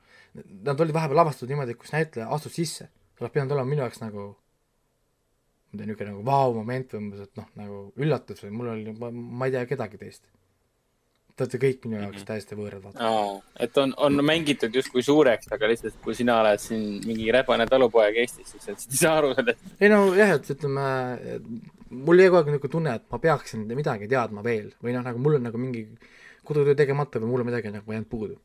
Nad 0.66 0.80
olid 0.80 0.94
vahepeal 0.96 1.20
lavastatud 1.20 1.52
niimoodi, 1.52 1.76
kus 1.78 1.92
näitleja 1.92 2.30
astus 2.34 2.56
sisse. 2.56 2.88
see 2.88 3.24
oleks 3.24 3.34
pidanud 3.34 3.52
olema 3.54 3.68
minu 3.68 3.84
jaoks 3.84 4.00
nagu 4.00 4.28
ma 5.72 5.78
ei 5.78 5.78
tea, 5.78 5.86
niisugune 5.86 6.10
nagu 6.10 6.22
vau-moment 6.26 6.94
või 6.94 7.02
umbes, 7.04 7.20
et 7.26 7.38
noh, 7.40 7.48
nagu 7.56 7.82
üllatus 7.96 8.42
või 8.44 8.54
mul 8.58 8.72
oli, 8.74 8.94
ma 9.12 9.48
ei 9.48 9.54
tea 9.54 9.64
kedagi 9.70 10.00
teist 10.00 10.26
Te 11.32 11.46
olete 11.46 11.58
kõik 11.62 11.86
minu 11.86 11.96
jaoks 11.96 12.18
-hmm. 12.18 12.26
täiesti 12.28 12.56
võõrad 12.58 12.82
vaata. 12.84 13.10
et 13.64 13.78
on, 13.80 13.94
on 13.96 14.24
mängitud 14.24 14.74
justkui 14.74 15.02
suureks, 15.02 15.48
aga 15.54 15.70
lihtsalt, 15.70 15.94
kui 16.04 16.14
sina 16.14 16.40
oled 16.42 16.60
siin 16.60 16.82
mingi 17.06 17.30
rebane 17.32 17.66
talupoeg 17.66 18.18
Eestis, 18.20 18.50
siis 18.52 18.66
sa 18.66 18.74
ei 18.74 18.98
saa 18.98 19.14
aru 19.20 19.32
sellest. 19.38 19.62
ei 19.80 19.88
no 19.88 20.02
jah, 20.18 20.34
et 20.36 20.50
ütleme, 20.52 20.84
mul 21.88 22.20
jäi 22.20 22.28
kogu 22.28 22.42
aeg 22.42 22.50
niisugune 22.52 22.74
tunne, 22.76 22.94
et 23.00 23.06
ma 23.10 23.22
peaksin 23.22 23.64
midagi 23.72 24.10
teadma 24.12 24.44
veel 24.44 24.68
või 24.84 24.96
noh, 24.96 25.06
nagu 25.08 25.24
mul 25.24 25.38
on 25.38 25.48
nagu 25.48 25.60
mingi 25.60 25.86
kodutöö 26.44 26.76
tegemata 26.78 27.22
või 27.22 27.32
mul 27.32 27.44
on 27.44 27.50
midagi 27.50 27.72
nagu 27.72 27.96
jäänud 27.96 28.10
puudu. 28.10 28.38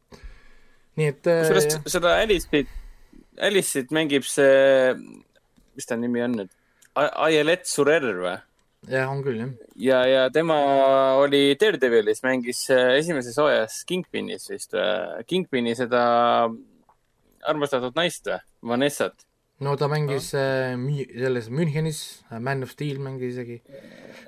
nii 0.97 1.11
et 1.11 1.23
kusjuures 1.27 1.69
äh, 1.75 1.87
seda 1.91 2.15
Alice'it, 2.23 2.71
Alice'it 3.49 3.91
mängib 3.91 4.25
see, 4.25 4.95
mis 5.75 5.85
ta 5.85 5.99
nimi 5.99 6.23
on 6.23 6.39
nüüd, 6.41 6.53
Ayelet 6.97 7.67
Surer 7.69 8.07
või? 8.15 8.37
Jah, 8.85 9.11
on 9.11 9.23
küll, 9.25 9.39
jah. 9.41 9.53
ja, 9.75 10.01
ja 10.07 10.25
tema 10.33 10.57
oli 11.21 11.55
Daredevilis, 11.59 12.21
mängis 12.25 12.65
äh, 12.73 12.97
esimeses 12.99 13.37
hooajas 13.41 13.81
Kingpinis 13.89 14.49
vist, 14.51 14.75
äh, 14.77 15.23
Kingpini 15.27 15.75
seda 15.77 16.01
armastatud 17.47 17.97
naist 17.97 18.29
või, 18.29 18.41
Vanessat. 18.61 19.25
no 19.63 19.75
ta 19.79 19.89
mängis 19.91 20.31
no. 20.35 20.43
äh, 20.43 21.07
selles 21.17 21.49
Münchenis, 21.49 22.01
äh, 22.29 22.39
Man 22.39 22.63
of 22.63 22.71
Steel 22.75 23.01
mängis 23.03 23.35
isegi. 23.35 23.61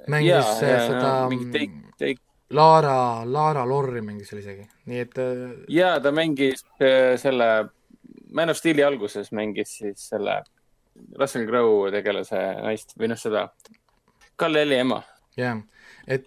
mängis 0.08 0.32
ja, 0.32 0.42
ja, 0.42 0.84
seda 0.88 1.14
no, 1.30 1.52
take, 1.54 1.94
take. 2.02 2.22
Laara, 2.50 3.26
Laara 3.30 3.66
Lorri 3.70 4.02
mängis 4.02 4.32
seal 4.32 4.42
isegi, 4.42 4.66
nii 4.90 5.04
et 5.06 5.20
äh.... 5.22 5.44
ja 5.70 5.98
ta 6.02 6.14
mängis 6.16 6.66
äh, 6.82 7.14
selle 7.22 7.70
Man 8.34 8.50
of 8.50 8.58
Steeli 8.58 8.84
alguses 8.86 9.32
mängis 9.34 9.78
siis 9.80 10.10
selle 10.12 10.42
Russell 11.18 11.48
Crowe 11.48 11.92
tegelase 11.94 12.40
naist 12.64 12.96
või 13.00 13.10
noh, 13.12 13.20
seda 13.20 13.48
Kalle 14.40 14.64
Elli 14.64 14.80
ema. 14.80 15.02
jah, 15.40 15.60
et 16.08 16.26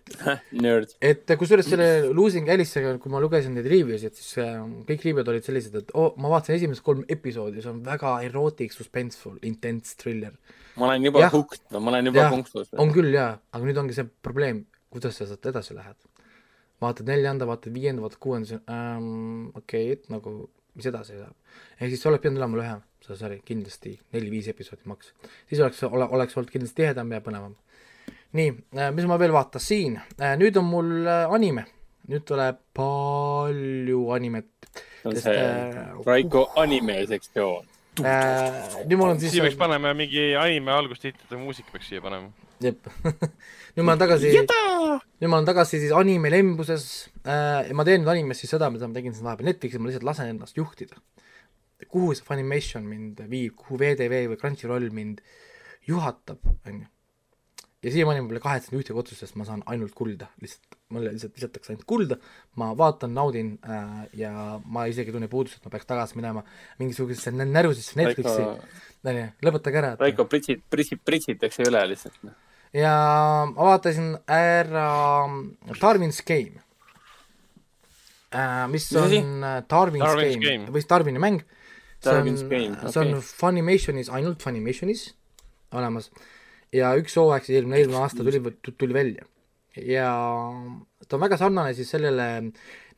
et 1.11 1.33
kusjuures 1.39 1.67
selle 1.69 1.89
Losing 2.15 2.49
Alice'iga, 2.53 2.95
kui 3.03 3.13
ma 3.13 3.21
lugesin 3.23 3.57
neid 3.57 3.67
review'sid, 3.73 4.15
siis 4.19 4.39
äh, 4.41 4.61
kõik 4.89 5.07
review'd 5.09 5.31
olid 5.33 5.47
sellised, 5.47 5.75
et 5.81 5.91
oo 5.95 6.11
oh,, 6.11 6.15
ma 6.23 6.31
vaatasin 6.33 6.59
esimesed 6.59 6.85
kolm 6.87 7.03
episoodi, 7.13 7.65
see 7.65 7.73
on 7.73 7.83
väga 7.87 8.15
erotic, 8.29 8.75
suspenseful, 8.77 9.41
intense 9.49 9.97
thriller. 10.01 10.37
ma 10.79 10.89
olen 10.91 11.09
juba 11.09 11.27
hooked, 11.33 11.67
ma 11.75 11.93
olen 11.93 12.13
juba 12.13 12.29
punktus. 12.33 12.73
on 12.85 12.95
küll 12.95 13.13
jaa, 13.17 13.35
aga 13.53 13.69
nüüd 13.69 13.83
ongi 13.83 13.99
see 13.99 14.09
probleem, 14.29 14.65
kuidas 14.93 15.19
sa 15.19 15.29
sealt 15.29 15.51
edasi 15.53 15.77
lähed. 15.77 15.99
vaatad 16.83 17.09
neljanda, 17.09 17.49
vaatad 17.49 17.75
viienda, 17.75 18.05
vaatad 18.05 18.21
kuuenda, 18.23 18.61
ähm, 18.71 19.51
okei 19.57 19.89
okay,, 19.89 19.99
et 19.99 20.09
nagu, 20.13 20.37
mis 20.79 20.89
edasi 20.89 21.19
saab. 21.19 21.35
ehk 21.81 21.91
siis 21.91 22.05
sa 22.05 22.13
oleks 22.13 22.25
pidanud 22.25 22.45
olema 22.45 22.63
lühem, 22.63 22.87
see 23.03 23.19
sari, 23.19 23.43
kindlasti 23.45 23.97
neli-viis 24.15 24.49
episoodi 24.53 24.89
maks. 24.91 25.13
siis 25.51 25.61
oleks, 25.61 25.83
ole, 25.91 26.07
oleks 26.07 26.39
olnud 26.39 26.55
kindlasti 26.55 26.83
tihedam 26.83 27.13
ja 27.13 27.21
põnevam. 27.25 27.59
Nii 28.37 28.53
äh,, 28.79 28.91
mis 28.97 29.07
ma 29.09 29.19
veel 29.21 29.35
vaatasin 29.35 29.99
äh,, 30.17 30.35
nüüd 30.41 30.57
on 30.61 30.69
mul 30.69 30.93
äh, 31.05 31.35
anime, 31.37 31.67
nüüd 32.09 32.25
tuleb 32.29 32.63
palju 32.77 34.07
animet. 34.17 34.49
see 35.03 35.11
on 35.11 35.19
see 35.21 35.35
äh, 35.37 35.91
Raiko 36.07 36.47
anime 36.63 37.03
sektsioon 37.11 37.67
äh,. 38.01 38.87
nüüd 38.87 38.97
mul 39.01 39.13
on 39.13 39.21
siis. 39.21 39.35
siia 39.35 39.45
peaks 39.45 39.59
panema 39.61 39.93
mingi 39.97 40.31
anime 40.41 40.73
algustiitrite 40.73 41.41
muusika 41.41 41.75
peaks 41.75 41.91
siia 41.93 42.05
panema. 42.05 42.31
jep 42.65 42.89
nüüd 43.77 43.85
ma 43.85 43.93
olen 43.93 44.05
tagasi, 44.07 44.33
nüüd 44.33 45.29
ma 45.29 45.37
olen 45.37 45.51
tagasi 45.51 45.83
siis 45.83 45.93
anime 45.97 46.33
lembuses 46.33 46.89
äh, 47.27 47.69
ja 47.69 47.77
ma 47.77 47.85
teen 47.89 48.01
nüüd 48.01 48.15
animes 48.15 48.41
siis 48.41 48.55
seda, 48.57 48.73
mida 48.73 48.89
ma 48.89 48.97
tegin 48.97 49.17
siin 49.17 49.29
vahepeal 49.29 49.53
Netflixis, 49.53 49.83
ma 49.83 49.91
lihtsalt 49.91 50.09
lasen 50.09 50.33
ennast 50.33 50.57
juhtida. 50.57 50.97
kuhu 51.93 52.15
see 52.17 52.25
Funimation 52.25 52.89
mind 52.89 53.21
viib, 53.29 53.59
kuhu 53.61 53.77
VTV 53.83 54.25
või 54.33 54.41
Crunchyroll 54.41 54.89
mind 54.95 55.21
juhatab, 55.85 56.41
onju 56.65 56.89
ja 57.83 57.91
siiamaani 57.91 58.23
ma 58.23 58.31
pole 58.31 58.41
kahetsenud 58.43 58.81
ühtegi 58.81 58.99
otsust, 59.01 59.25
sest 59.25 59.37
ma 59.39 59.47
saan 59.47 59.63
ainult 59.71 59.95
kulda, 59.99 60.29
lihtsalt, 60.43 60.77
mulle 60.95 61.13
lihtsalt 61.15 61.35
visatakse 61.39 61.73
ainult 61.73 61.87
kulda, 61.91 62.19
ma 62.61 62.71
vaatan, 62.79 63.15
naudin 63.17 63.57
äh, 63.67 64.05
ja 64.19 64.33
ma 64.63 64.87
isegi 64.91 65.11
ei 65.11 65.17
tunne 65.17 65.29
puudust, 65.33 65.59
et 65.59 65.67
ma 65.67 65.73
peaks 65.75 65.89
tagasi 65.91 66.19
minema 66.19 66.45
mingisugusesse 66.79 67.33
närusisse 67.35 67.99
Netflixi, 67.99 68.47
onju, 69.11 69.25
lõpetage 69.49 69.81
ära. 69.83 69.95
Raiko 70.01 70.29
pritsid, 70.31 70.63
pritsid, 70.71 71.03
pritsitakse 71.07 71.67
üle 71.67 71.83
lihtsalt. 71.91 72.21
Noh. 72.29 72.37
ja 72.77 72.93
ma 73.51 73.73
vaatasin 73.73 74.13
ära 74.31 74.91
Darwin's 75.81 76.23
Game 76.29 76.63
äh,, 78.31 78.69
mis 78.71 78.87
on 78.95 79.43
Darwin's, 79.69 80.07
Darwin's 80.07 80.39
Game, 80.39 80.45
Game. 80.47 80.71
või 80.71 80.85
siis 80.85 80.93
Darwini 80.95 81.23
mäng. 81.23 81.43
see 82.03 82.15
on, 82.15 82.31
okay. 82.47 82.71
see 82.95 83.03
on 83.03 83.19
Funimationis, 83.27 84.13
ainult 84.15 84.43
Funimationis 84.43 85.09
olemas 85.73 86.13
ja 86.73 86.95
üks 86.99 87.17
hooaeg 87.21 87.45
siis 87.47 87.59
eelmine, 87.59 87.83
eelmine 87.83 88.01
aasta 88.01 88.25
tuli, 88.25 88.41
tuli 88.71 88.97
välja. 88.97 89.27
ja 89.77 90.09
ta 91.09 91.17
on 91.17 91.25
väga 91.25 91.39
sarnane 91.41 91.75
siis 91.77 91.91
sellele 91.93 92.29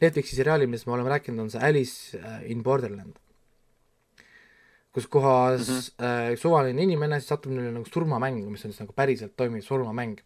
Netflixi 0.00 0.36
seriaali, 0.36 0.66
millest 0.66 0.88
me 0.88 0.96
oleme 0.96 1.12
rääkinud, 1.12 1.44
on 1.44 1.52
see 1.52 1.62
Alice 1.62 2.18
äh, 2.18 2.42
in 2.50 2.62
Borderland. 2.62 3.18
kus 4.94 5.06
kohas 5.10 5.68
mm 5.68 5.74
-hmm. 5.74 6.32
äh, 6.32 6.38
suvaline 6.38 6.82
inimene 6.82 7.20
siis 7.20 7.28
satub 7.28 7.52
neile 7.52 7.72
nagu 7.72 7.86
surmamängu, 7.86 8.50
mis 8.50 8.64
on 8.64 8.72
siis 8.72 8.80
nagu 8.80 8.92
päriselt 8.92 9.36
toimiv 9.36 9.62
surmamäng. 9.62 10.20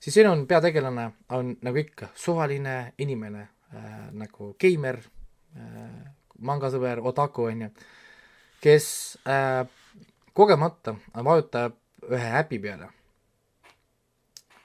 siis 0.00 0.14
siin 0.14 0.28
on 0.28 0.46
peategelane, 0.46 1.10
on 1.28 1.56
nagu 1.62 1.78
ikka 1.78 2.08
suvaline 2.14 2.92
inimene 2.98 3.48
äh,, 3.74 4.12
nagu 4.12 4.54
geimer 4.58 4.98
äh,, 5.56 6.12
mangasõber, 6.38 7.00
otaku, 7.04 7.42
on 7.42 7.62
ju, 7.62 7.68
kes 8.60 9.18
äh, 9.28 9.66
kogemata 10.32 10.94
vajutab 11.24 11.76
ühe 12.08 12.30
äpi 12.40 12.58
peale, 12.62 12.88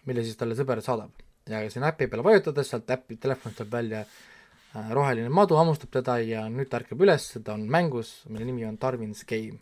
mille 0.08 0.24
siis 0.24 0.38
talle 0.40 0.56
sõber 0.58 0.82
saadab. 0.86 1.12
ja 1.50 1.62
sinna 1.70 1.92
äpi 1.94 2.08
peale 2.08 2.24
vajutades 2.24 2.72
sealt 2.72 2.90
äpi 2.90 3.18
telefonist 3.22 3.60
tuleb 3.60 3.72
välja 3.74 4.02
äh, 4.02 4.92
roheline 4.96 5.30
madu, 5.30 5.58
hammustab 5.60 5.92
teda 5.94 6.18
ja 6.24 6.46
nüüd 6.50 6.70
ta 6.70 6.80
ärkab 6.82 7.02
üles, 7.02 7.28
ta 7.44 7.54
on 7.54 7.66
mängus, 7.70 8.18
mille 8.30 8.48
nimi 8.48 8.66
on 8.66 8.78
Darwin's 8.82 9.26
Game. 9.28 9.60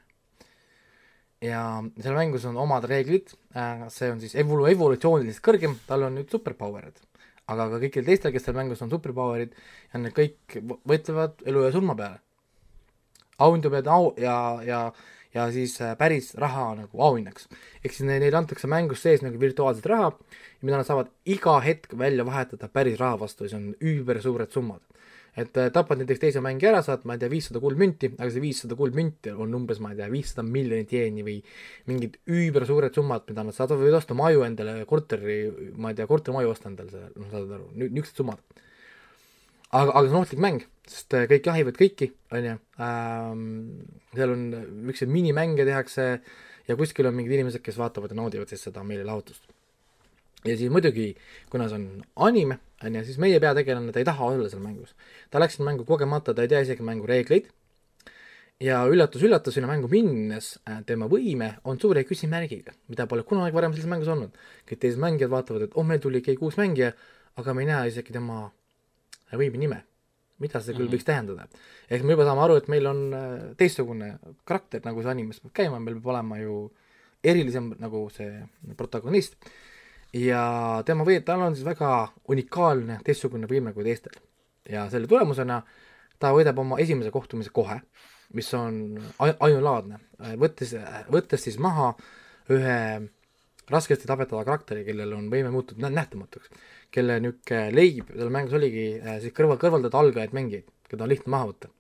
ja 1.44 1.84
seal 2.00 2.16
mängus 2.16 2.46
on 2.48 2.58
omad 2.58 2.86
reeglid, 2.88 3.34
äh, 3.56 3.88
see 3.92 4.12
on 4.12 4.22
siis 4.22 4.36
evolu-, 4.40 4.70
evolutsiooniliselt 4.72 5.44
kõrgem, 5.44 5.76
tal 5.88 6.08
on 6.08 6.16
nüüd 6.20 6.30
superpower'id. 6.32 7.02
aga 7.48 7.68
ka 7.74 7.80
kõikidel 7.82 8.06
teistel, 8.12 8.32
kes 8.32 8.46
seal 8.48 8.56
mängus 8.56 8.82
on 8.86 8.94
superpower'id 8.94 9.58
ja 9.92 10.00
need 10.00 10.16
kõik 10.16 10.62
võitlevad 10.88 11.44
elu 11.46 11.66
ja 11.66 11.74
surma 11.76 11.98
peale. 12.00 12.22
auhindu 13.38 13.74
pead 13.74 13.88
au 13.92 14.14
ja, 14.18 14.38
ja 14.64 14.86
ja 15.34 15.50
siis 15.52 15.76
äh, 15.82 15.98
päris 15.98 16.34
raha 16.40 16.74
nagu 16.78 17.02
auhinnaks. 17.02 17.48
ehk 17.84 17.94
siis 17.94 18.08
neile 18.08 18.32
antakse 18.38 18.68
mängus 18.70 19.04
sees 19.04 19.24
nagu 19.26 19.40
virtuaalset 19.40 19.86
raha, 19.90 20.12
mida 20.62 20.80
nad 20.80 20.88
saavad 20.88 21.12
iga 21.26 21.60
hetk 21.64 21.98
välja 21.98 22.26
vahetada 22.26 22.70
päris 22.70 23.00
raha 23.00 23.20
vastu 23.26 23.48
ja 23.48 23.54
see 23.54 23.62
on 23.62 23.70
üübersuured 23.82 24.52
summad. 24.54 24.82
et 25.38 25.58
äh, 25.58 25.72
tapad 25.74 25.98
näiteks 25.98 26.20
teise 26.22 26.42
mängija 26.46 26.70
ära, 26.70 26.82
saad, 26.86 27.08
ma 27.10 27.16
ei 27.16 27.24
tea, 27.24 27.30
viissada 27.32 27.60
kuldmünti, 27.60 28.12
aga 28.20 28.30
see 28.30 28.42
viissada 28.44 28.76
kuldmünti 28.78 29.32
on 29.34 29.56
umbes, 29.58 29.80
ma 29.82 29.90
ei 29.94 29.98
tea, 29.98 30.10
viissada 30.14 30.44
miljonit 30.46 30.94
jeeni 30.94 31.26
või 31.26 31.40
mingid 31.90 32.20
üübersuured 32.30 32.94
summad, 32.94 33.26
mida 33.32 33.48
nad 33.48 33.58
saavad, 33.58 33.82
võivad 33.82 33.98
osta 33.98 34.14
maju 34.14 34.46
endale, 34.46 34.76
korteri, 34.86 35.40
ma 35.74 35.90
ei 35.90 35.98
tea, 35.98 36.06
kortermaju 36.12 36.54
osta 36.54 36.70
endale, 36.70 37.08
noh, 37.18 37.32
saad 37.34 37.58
aru, 37.58 37.72
niisugused 37.74 38.22
summad 38.22 38.62
aga, 39.74 39.92
aga 39.92 40.06
see 40.06 40.14
on 40.14 40.22
ohtlik 40.22 40.44
mäng, 40.44 40.64
sest 40.90 41.16
äh, 41.18 41.26
kõik 41.32 41.50
jahivad 41.50 41.80
kõiki, 41.80 42.10
on 42.34 42.48
ju 42.50 42.56
ähm,, 42.84 43.48
seal 44.14 44.36
on 44.36 44.46
niisuguseid 44.52 45.12
minimänge 45.14 45.66
tehakse 45.68 46.08
ja 46.68 46.78
kuskil 46.80 47.10
on 47.10 47.18
mingid 47.18 47.36
inimesed, 47.40 47.64
kes 47.66 47.80
vaatavad 47.80 48.14
ja 48.14 48.20
naudivad 48.20 48.52
siis 48.52 48.64
seda 48.68 48.86
meelelahutust. 48.88 49.50
ja 50.44 50.56
siis 50.60 50.72
muidugi, 50.72 51.14
kuna 51.50 51.70
see 51.72 51.80
on 51.80 52.06
anime, 52.28 52.60
on 52.84 53.00
ju, 53.00 53.04
siis 53.08 53.20
meie 53.22 53.40
peategelane, 53.44 53.92
ta 53.96 54.04
ei 54.04 54.08
taha 54.08 54.32
olla 54.36 54.50
seal 54.52 54.64
mängus. 54.64 54.96
ta 55.32 55.42
läks 55.42 55.58
sinna 55.58 55.72
mängu 55.72 55.88
kogemata, 55.90 56.34
ta 56.34 56.46
ei 56.46 56.52
tea 56.52 56.64
isegi 56.68 56.86
mängu 56.86 57.10
reegleid 57.10 57.50
ja 58.64 58.84
üllatus-üllatus, 58.88 59.58
sinna 59.58 59.72
mängu 59.72 59.90
minnes 59.92 60.54
äh, 60.70 60.84
tema 60.86 61.10
võime 61.12 61.56
on 61.68 61.80
suure 61.82 62.06
küsimärgiga, 62.08 62.76
mida 62.92 63.08
pole 63.10 63.26
kunagi 63.28 63.56
varem 63.56 63.74
selles 63.74 63.90
mängus 63.90 64.12
olnud. 64.14 64.36
kõik 64.70 64.84
teised 64.86 65.02
mängijad 65.02 65.34
vaatavad, 65.34 65.68
et 65.68 65.80
oh, 65.80 65.88
meil 65.88 66.04
tuli 66.04 66.22
keegi 66.22 66.46
uus 66.46 66.60
mängija, 66.62 66.94
aga 67.40 67.54
me 67.54 67.66
ei 67.66 67.72
näe 67.72 67.88
isegi 67.90 68.14
tema 68.14 68.46
võimi 69.40 69.66
nime. 69.66 69.84
mida 70.42 70.60
see 70.60 70.74
küll 70.74 70.84
mm 70.84 70.88
-hmm. 70.88 70.94
võiks 70.98 71.06
tähendada? 71.06 71.48
ehk 71.90 72.04
me 72.04 72.16
juba 72.16 72.26
saame 72.26 72.42
aru, 72.42 72.56
et 72.56 72.68
meil 72.68 72.88
on 72.88 73.14
äh, 73.14 73.56
teistsugune 73.58 74.18
karakter, 74.46 74.82
nagu 74.86 75.02
see 75.02 75.12
animes 75.12 75.40
peab 75.40 75.54
käima, 75.54 75.80
meil 75.80 75.96
peab 75.96 76.08
olema 76.16 76.40
ju 76.40 76.72
erilisem 77.24 77.76
nagu 77.80 78.10
see 78.10 78.44
protagonist 78.78 79.38
ja 80.14 80.84
tema 80.86 81.06
või-, 81.08 81.22
tal 81.26 81.42
on 81.42 81.56
siis 81.56 81.66
väga 81.66 82.10
unikaalne 82.30 83.00
teistsugune 83.06 83.48
võime 83.50 83.74
kui 83.74 83.84
teistel. 83.84 84.14
ja 84.70 84.90
selle 84.90 85.08
tulemusena 85.08 85.62
ta 86.20 86.32
võidab 86.32 86.60
oma 86.60 86.78
esimese 86.80 87.12
kohtumise 87.12 87.52
kohe, 87.52 87.82
mis 88.34 88.54
on 88.54 89.00
ainulaadne, 89.20 90.00
võttes, 90.40 90.76
võttes 91.12 91.44
siis 91.44 91.58
maha 91.60 91.94
ühe 92.50 92.78
raskesti 93.72 94.08
tapetava 94.10 94.44
karakteri, 94.44 94.84
kellel 94.88 95.14
on 95.16 95.30
võime 95.32 95.52
muutuda 95.54 95.90
nähtamatuks 95.90 96.50
kelle 96.94 97.18
niisugune 97.24 97.72
leib 97.74 98.12
seal 98.14 98.32
mängus 98.34 98.58
oligi 98.58 98.86
äh, 99.00 99.18
siis 99.24 99.34
kõrval, 99.36 99.58
kõrvaldada 99.62 100.00
algajaid 100.00 100.36
mängijaid, 100.38 100.70
keda 100.90 101.06
on 101.06 101.12
lihtne 101.12 101.34
maha 101.34 101.50
võtta. 101.50 101.72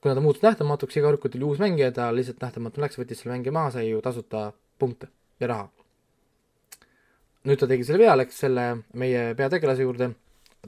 kuna 0.00 0.14
ta 0.16 0.22
muutus 0.24 0.44
nähtamatuks, 0.44 0.96
iga 0.96 1.10
kord, 1.10 1.20
kui 1.20 1.32
tuli 1.34 1.44
uus 1.44 1.60
mängija, 1.60 1.90
ta 1.92 2.08
lihtsalt 2.14 2.40
nähtamatu 2.40 2.80
läks, 2.80 2.96
võttis 3.00 3.20
selle 3.20 3.34
mängija 3.34 3.52
maha, 3.52 3.74
sai 3.74 3.90
ju 3.90 4.00
tasuta 4.04 4.46
punkte 4.80 5.10
ja 5.42 5.50
raha. 5.50 5.68
nüüd 7.48 7.60
ta 7.60 7.68
tegi 7.68 7.86
selle 7.88 8.04
vea, 8.04 8.16
läks 8.16 8.40
selle 8.46 8.66
meie 9.02 9.30
peategelase 9.36 9.86
juurde, 9.86 10.12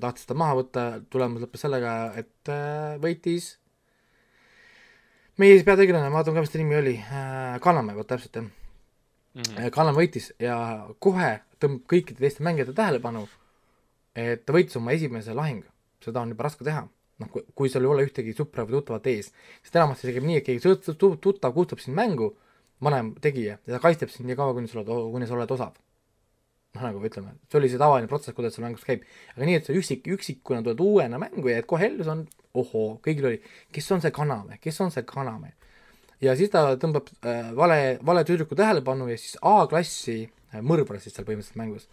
tahtis 0.00 0.28
ta 0.28 0.36
maha 0.38 0.58
võtta, 0.60 0.86
tulemus 1.12 1.44
lõppes 1.44 1.66
sellega, 1.68 1.96
et 2.18 2.52
äh, 2.52 2.96
võitis 3.02 3.54
meie 5.38 5.62
peategelane, 5.64 6.10
ma 6.10 6.20
vaatan 6.20 6.36
ka, 6.36 6.44
mis 6.44 6.52
ta 6.52 6.60
nimi 6.60 6.80
oli 6.80 6.98
äh,, 6.98 7.60
Kannamäe, 7.62 7.96
vot 7.96 8.10
täpselt 8.10 8.42
jah 8.42 8.50
mm 9.34 9.42
-hmm.. 9.42 9.70
Kannamäe 9.70 10.06
võitis 10.06 10.32
ja 10.38 10.86
kohe 10.98 11.40
tõmbab 11.60 11.86
kõikide 11.88 12.18
teiste 12.18 12.42
mängijate 12.42 12.72
tähelepanu 12.72 13.26
et 14.16 14.44
ta 14.46 14.54
võitis 14.54 14.76
oma 14.78 14.92
esimese 14.96 15.34
lahingu, 15.36 15.68
seda 16.04 16.22
on 16.22 16.32
juba 16.34 16.48
raske 16.48 16.66
teha. 16.66 16.84
noh, 17.22 17.28
kui, 17.30 17.42
kui 17.54 17.70
sul 17.70 17.84
ei 17.84 17.90
ole 17.92 18.04
ühtegi 18.06 18.32
sõpra 18.34 18.64
või 18.66 18.80
tuttavat 18.80 19.06
ees, 19.12 19.28
sest 19.62 19.76
enamasti 19.76 20.08
see 20.08 20.14
käib 20.16 20.24
nii, 20.26 20.38
et 20.40 20.46
keegi 20.46 20.72
tuttav 21.22 21.52
kutsub 21.54 21.78
sind 21.78 21.94
mängu, 21.94 22.32
vanem 22.82 23.12
tegija, 23.22 23.58
ja 23.62 23.74
ta 23.76 23.78
kaitseb 23.84 24.10
sind 24.10 24.26
nii 24.26 24.36
kaua, 24.40 24.56
kuni 24.56 24.70
sa 24.70 24.80
oled, 24.80 24.90
kuni 25.12 25.28
sa 25.28 25.36
oled 25.36 25.54
osav. 25.54 25.76
noh, 26.72 26.82
nagu 26.82 27.04
ütleme, 27.04 27.34
see 27.52 27.60
oli 27.60 27.68
see 27.68 27.78
tavaline 27.78 28.08
protsess, 28.10 28.34
kuidas 28.34 28.56
see 28.56 28.64
mängus 28.64 28.82
käib. 28.88 29.04
aga 29.36 29.46
nii, 29.46 29.58
et 29.60 29.68
sa 29.68 29.76
üksik, 29.76 30.08
üksikuna 30.16 30.64
tuled 30.64 30.80
uuena 30.82 31.20
mängu 31.20 31.52
ja 31.52 31.60
et 31.62 31.68
kohe 31.68 31.86
ellu, 31.86 32.02
see 32.02 32.16
on 32.16 32.24
ohoo, 32.58 32.96
kõigil 33.04 33.28
oli, 33.28 33.38
kes 33.72 33.92
on 33.94 34.02
see 34.02 34.10
Kaname, 34.16 34.58
kes 34.64 34.80
on 34.82 34.90
see 34.90 35.06
Kaname. 35.06 35.52
Ja 36.22 36.36
siis 36.38 36.50
ta 36.52 36.76
tõmbab 36.80 37.10
äh, 37.26 37.50
vale, 37.56 37.98
vale 38.06 38.24
tüdruku 38.28 38.58
tähelepanu 38.58 39.10
ja 39.10 39.18
siis 39.18 39.36
A-klassi 39.42 40.18
äh, 40.24 40.62
mõrvar 40.62 41.00
siis 41.02 41.16
seal 41.16 41.26
põhimõtteliselt 41.28 41.60
mängus 41.60 41.88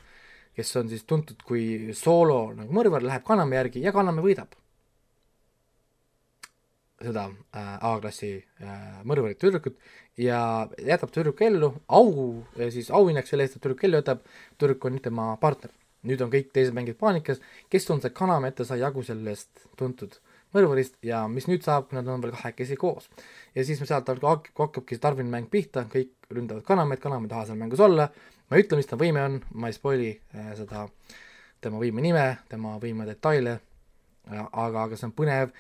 kes 0.59 0.75
on 0.75 0.89
siis 0.91 1.05
tuntud 1.07 1.39
kui 1.47 1.93
soolo 1.95 2.49
nagu 2.57 2.73
mõrvar, 2.75 3.05
läheb 3.05 3.23
Kaname 3.27 3.59
järgi 3.59 3.84
ja 3.86 3.93
Kaname 3.95 4.23
võidab 4.25 4.57
seda 6.99 7.30
äh, 7.55 7.75
A-klassi 7.88 8.32
äh, 8.59 9.01
mõrvarit 9.07 9.39
tüdrukut 9.39 9.77
ja 10.19 10.67
jätab 10.84 11.13
tüdruku 11.15 11.45
ellu, 11.47 11.69
au, 11.88 12.09
siis 12.73 12.89
auhinnaks 12.91 13.32
selle 13.32 13.45
eest, 13.47 13.55
et 13.55 13.63
tüdruk 13.63 13.86
ellu 13.88 14.01
jätab, 14.01 14.25
tüdruk 14.59 14.84
on 14.89 14.97
nüüd 14.97 15.05
tema 15.05 15.30
partner. 15.39 15.71
nüüd 16.03 16.21
on 16.23 16.30
kõik 16.32 16.51
teised 16.55 16.75
mängijad 16.75 16.95
paanikas, 16.99 17.39
kes 17.71 17.89
on 17.91 17.99
see 18.03 18.11
Kaname, 18.15 18.51
et 18.51 18.55
ta 18.59 18.67
sai 18.67 18.82
jagu 18.82 19.03
sellest 19.03 19.65
tuntud 19.80 20.19
mõrvarist 20.55 20.97
ja 21.05 21.23
mis 21.31 21.47
nüüd 21.49 21.63
saab, 21.65 21.89
kui 21.89 21.99
nad 21.99 22.07
on 22.09 22.23
veel 22.23 22.33
kahekesi 22.35 22.77
koos. 22.79 23.09
ja 23.55 23.65
siis 23.65 23.81
sealt 23.83 24.09
hak-, 24.09 24.51
hakkabki 24.57 24.97
see 24.97 25.03
Tarvin 25.03 25.31
mäng 25.31 25.49
pihta, 25.51 25.85
kõik 25.91 26.29
ründavad 26.33 26.65
Kanameid, 26.67 27.01
Kanam 27.01 27.25
ei 27.25 27.33
taha 27.33 27.47
seal 27.49 27.59
mängus 27.59 27.81
olla, 27.83 28.09
ma 28.49 28.57
ei 28.57 28.65
ütle, 28.65 28.79
mis 28.79 28.89
ta 28.89 28.99
võime 28.99 29.25
on, 29.25 29.41
ma 29.53 29.69
ei 29.69 29.77
spoil'i 29.77 30.13
äh, 30.35 30.53
seda 30.57 30.87
tema 31.61 31.81
võime 31.81 32.03
nime, 32.03 32.27
tema 32.49 32.77
võime 32.81 33.07
detaile, 33.09 33.59
aga, 34.29 34.85
aga 34.85 34.97
see 34.97 35.09
on 35.09 35.15
põnev, 35.17 35.51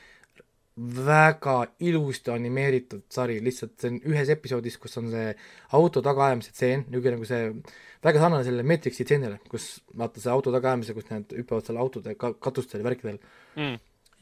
väga 0.79 1.55
ilusti 1.83 2.31
animeeritud 2.31 3.03
sari, 3.11 3.39
lihtsalt 3.43 3.75
see 3.81 3.91
on 3.91 3.99
ühes 4.13 4.29
episoodis, 4.31 4.77
kus 4.79 4.95
on 5.01 5.09
see 5.11 5.33
auto 5.75 6.03
tagaajamise 6.05 6.53
tseen, 6.55 6.85
niisugune 6.87 7.17
nagu 7.17 7.27
see, 7.27 7.49
väga 8.05 8.21
sarnane 8.23 8.47
sellele 8.47 8.67
Matrixi 8.67 9.03
tseenile, 9.07 9.41
kus 9.51 9.67
vaata 9.99 10.23
see 10.23 10.31
auto 10.31 10.53
tagaajamise, 10.55 10.95
kus 10.95 11.09
need 11.11 11.35
hüppavad 11.41 11.67
seal 11.67 11.81
autode 11.83 12.15
ka-, 12.19 12.37
katustel 12.39 12.79
ja 12.83 12.87
värkidel. 12.87 13.19
Mm.. 13.57 13.75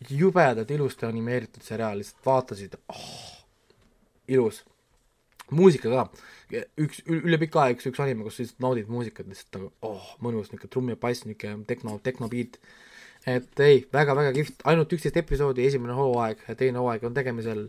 Jubedalt 0.09 0.71
ilusti 0.71 1.07
animeeritud 1.07 1.65
seriaal, 1.65 2.01
lihtsalt 2.01 2.25
vaatasid 2.25 2.75
oh,, 2.93 3.05
ilus. 4.27 4.63
muusika 5.51 5.89
ka, 5.89 6.03
üks, 6.83 7.01
üle 7.07 7.39
pika 7.41 7.63
aja 7.63 7.77
üks, 7.77 7.87
üks 7.89 8.03
anime, 8.03 8.27
kus 8.27 8.41
lihtsalt 8.43 8.65
naudid 8.65 8.91
muusikat 8.91 9.29
lihtsalt 9.31 9.57
nagu 9.57 9.71
oh, 9.87 10.11
mõnus, 10.23 10.51
niisugune 10.51 10.73
trumm 10.73 10.93
ja 10.93 10.99
bass, 10.99 11.25
niisugune 11.25 11.65
tehno, 11.69 11.97
tehnobeat 12.03 12.59
et 13.27 13.59
ei 13.59 13.81
väga,, 13.81 14.13
väga-väga 14.15 14.33
kihvt, 14.37 14.65
ainult 14.71 14.93
üksteist 14.95 15.19
episoodi, 15.19 15.65
esimene 15.67 15.95
hooaeg, 15.97 16.43
teine 16.59 16.79
hooaeg 16.79 17.07
on 17.07 17.15
tegemisel 17.15 17.65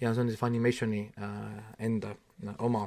ja 0.00 0.12
see 0.12 0.22
on 0.24 0.30
siis 0.30 0.40
Funimationi 0.40 1.02
äh, 1.22 1.58
enda 1.86 2.14
äh, 2.46 2.54
oma 2.58 2.86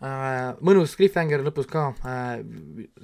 äh,. 0.00 0.54
mõnus 0.64 0.96
cliffhanger 0.98 1.44
lõpus 1.46 1.68
ka 1.70 1.90
äh,, 2.08 2.38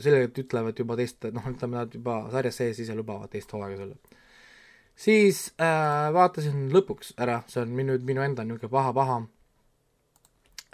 selgelt 0.00 0.40
ütlevad 0.44 0.80
juba 0.80 0.96
teist, 0.98 1.28
noh, 1.34 1.50
ütleme 1.52 1.82
nad 1.82 1.94
juba 1.94 2.22
sarjas 2.32 2.62
sees 2.62 2.80
ise 2.84 2.96
lubavad 2.98 3.30
teist 3.32 3.52
hooaega 3.52 3.82
sulle. 3.82 4.17
Siis 4.98 5.48
äh, 5.62 6.10
vaatasin 6.14 6.68
lõpuks 6.74 7.14
ära, 7.22 7.40
see 7.50 7.62
on 7.62 7.74
minu, 7.74 7.98
minu 8.06 8.24
enda 8.24 8.44
niisugune 8.46 8.72
paha-paha 8.72 9.18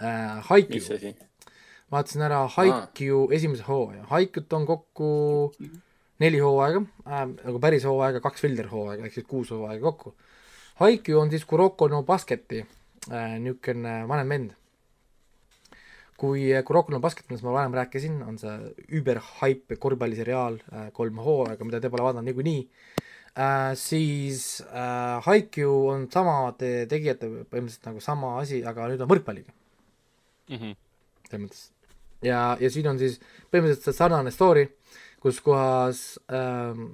äh,, 0.01 0.41
Haiku. 0.49 0.81
vaatasin 1.93 2.25
ära 2.25 2.45
Haiku 2.57 3.27
esimese 3.35 3.67
hooaja, 3.67 4.05
Haikut 4.09 4.53
on 4.57 4.65
kokku 4.69 5.09
neli 6.23 6.41
hooaega 6.41 6.81
äh,, 7.05 7.25
nagu 7.43 7.61
päris 7.61 7.85
hooaega, 7.85 8.23
kaks 8.23 8.45
filterhooaega, 8.47 9.05
ehk 9.05 9.19
siis 9.19 9.29
kuus 9.29 9.53
hooaega 9.53 9.91
kokku. 9.91 10.15
Haiku 10.81 11.19
on 11.21 11.29
siis 11.31 11.45
Kuroko 11.47 11.87
no 11.87 12.01
Basketi 12.03 12.65
äh, 12.65 13.37
niisugune 13.39 14.01
vanem 14.09 14.29
vend. 14.29 14.53
kui 16.17 16.47
Kuroko 16.65 16.93
no 16.93 16.99
Basket, 17.03 17.25
millest 17.27 17.43
ma 17.43 17.51
varem 17.51 17.73
rääkisin, 17.75 18.21
on 18.23 18.37
see 18.39 18.53
überhype 18.97 19.75
korvpalliseriaal 19.77 20.61
äh,, 20.71 20.91
kolm 20.95 21.19
hooaega, 21.21 21.67
mida 21.67 21.81
te 21.83 21.91
pole 21.93 22.07
vaadanud 22.07 22.31
niikuinii 22.31 22.61
äh,, 23.37 23.75
siis 23.79 24.63
äh, 24.69 25.21
Haiku 25.25 25.69
on 25.93 26.09
samade 26.11 26.87
tegijate 26.91 27.29
põhimõtteliselt 27.29 27.91
nagu 27.91 28.03
sama 28.03 28.37
asi, 28.41 28.63
aga 28.65 28.89
nüüd 28.91 29.03
on 29.05 29.11
võrkpalliga 29.11 29.51
mm. 30.49 30.57
-hmm. 30.57 30.75
selles 31.29 31.45
mõttes. 31.45 31.63
ja, 32.23 32.57
ja 32.59 32.71
siin 32.71 32.87
on 32.91 32.99
siis 33.01 33.19
põhimõtteliselt 33.51 33.97
sarnane 33.97 34.31
story 34.33 34.67
äh,, 34.67 34.95
kus 35.25 35.41
kohas 35.41 36.01
ähm, 36.29 36.91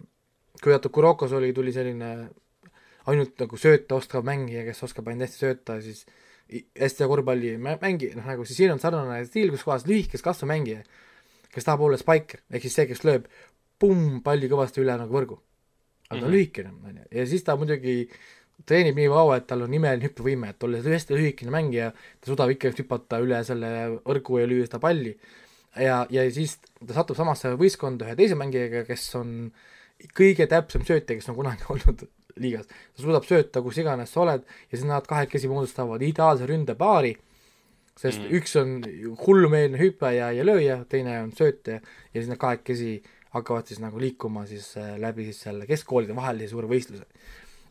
kui 0.62 0.72
vaata 0.72 0.90
Kurokos 0.94 1.34
oli, 1.36 1.52
tuli 1.54 1.74
selline 1.76 2.12
ainult 3.12 3.40
nagu 3.42 3.60
sööta 3.60 3.98
oskav 3.98 4.24
mängija, 4.28 4.64
kes 4.68 4.84
oskab 4.88 5.10
ainult 5.12 5.28
hästi 5.28 5.42
sööta, 5.42 5.78
siis 5.84 6.06
hästi 6.80 7.04
hea 7.04 7.10
korvpalli 7.12 7.56
mängija, 7.60 8.16
noh 8.16 8.28
nagu 8.28 8.46
siis 8.48 8.62
siin 8.62 8.72
on 8.72 8.80
sarnane 8.80 9.20
stiil, 9.28 9.52
kus 9.52 9.66
kohas 9.68 9.88
lühikest 9.90 10.24
kasvu 10.24 10.48
mängija, 10.52 10.86
kes 11.52 11.68
tahab 11.68 11.84
olla 11.88 12.00
spiker, 12.00 12.44
ehk 12.52 12.68
siis 12.68 12.78
see, 12.80 12.88
kes 12.92 13.04
lööb 13.08 13.28
pumm, 13.82 14.22
palli 14.24 14.48
kõvasti 14.52 14.84
üle 14.84 14.96
nagu 15.00 15.12
võrgu. 15.12 15.42
Aga 16.12 16.20
ta 16.20 16.20
mm 16.20 16.22
-hmm. 16.22 16.28
on 16.28 16.36
lühikene, 16.36 16.72
on 16.88 17.02
ju, 17.02 17.10
ja 17.18 17.26
siis 17.26 17.44
ta 17.44 17.56
muidugi 17.56 18.10
treenib 18.66 18.96
nii 18.96 19.10
kaua, 19.10 19.38
et 19.40 19.48
tal 19.48 19.64
on 19.66 19.74
imeline 19.74 20.06
hüppevõime, 20.06 20.50
et 20.54 20.64
olles 20.64 20.86
hästi 20.86 21.18
lühikene 21.18 21.52
mängija, 21.52 21.92
ta 21.92 22.30
suudab 22.30 22.52
ikka 22.54 22.74
hüpata 22.78 23.20
üle 23.24 23.44
selle 23.44 23.72
võrgu 24.06 24.42
ja 24.42 24.50
lüüa 24.50 24.68
seda 24.68 24.80
palli 24.80 25.16
ja, 25.80 26.06
ja 26.10 26.26
siis 26.34 26.58
ta 26.86 26.96
satub 26.96 27.18
samasse 27.20 27.54
võistkonda 27.60 28.08
ühe 28.08 28.18
teise 28.20 28.38
mängijaga, 28.40 28.84
kes 28.88 29.06
on 29.20 29.36
kõige 30.18 30.48
täpsem 30.50 30.84
söötja, 30.88 31.16
kes 31.18 31.30
on 31.32 31.38
kunagi 31.38 31.68
olnud 31.74 32.06
liigas. 32.42 32.68
ta 32.68 33.04
suudab 33.04 33.28
sööta 33.28 33.64
kus 33.64 33.80
iganes 33.82 34.14
sa 34.14 34.24
oled 34.26 34.46
ja 34.46 34.76
siis 34.78 34.88
nad 34.88 35.08
kahekesi 35.08 35.52
moodustavad 35.52 36.04
ideaalse 36.06 36.48
ründepaari, 36.50 37.16
sest 38.00 38.24
mm. 38.24 38.36
üks 38.40 38.56
on 38.60 38.78
hullumeelne 39.26 39.80
hüppaja 39.82 40.32
ja 40.36 40.46
lööja, 40.48 40.82
teine 40.90 41.20
on 41.26 41.34
söötja 41.38 41.80
ja 41.80 42.16
siis 42.18 42.32
nad 42.32 42.40
kahekesi 42.42 43.00
hakkavad 43.36 43.70
siis 43.70 43.80
nagu 43.84 44.00
liikuma 44.02 44.46
siis 44.50 44.74
äh, 44.80 44.96
läbi 45.00 45.30
siis 45.30 45.42
selle 45.48 45.68
keskkoolide 45.70 46.16
vahelise 46.16 46.52
suure 46.52 46.70
võistluse. 46.72 47.08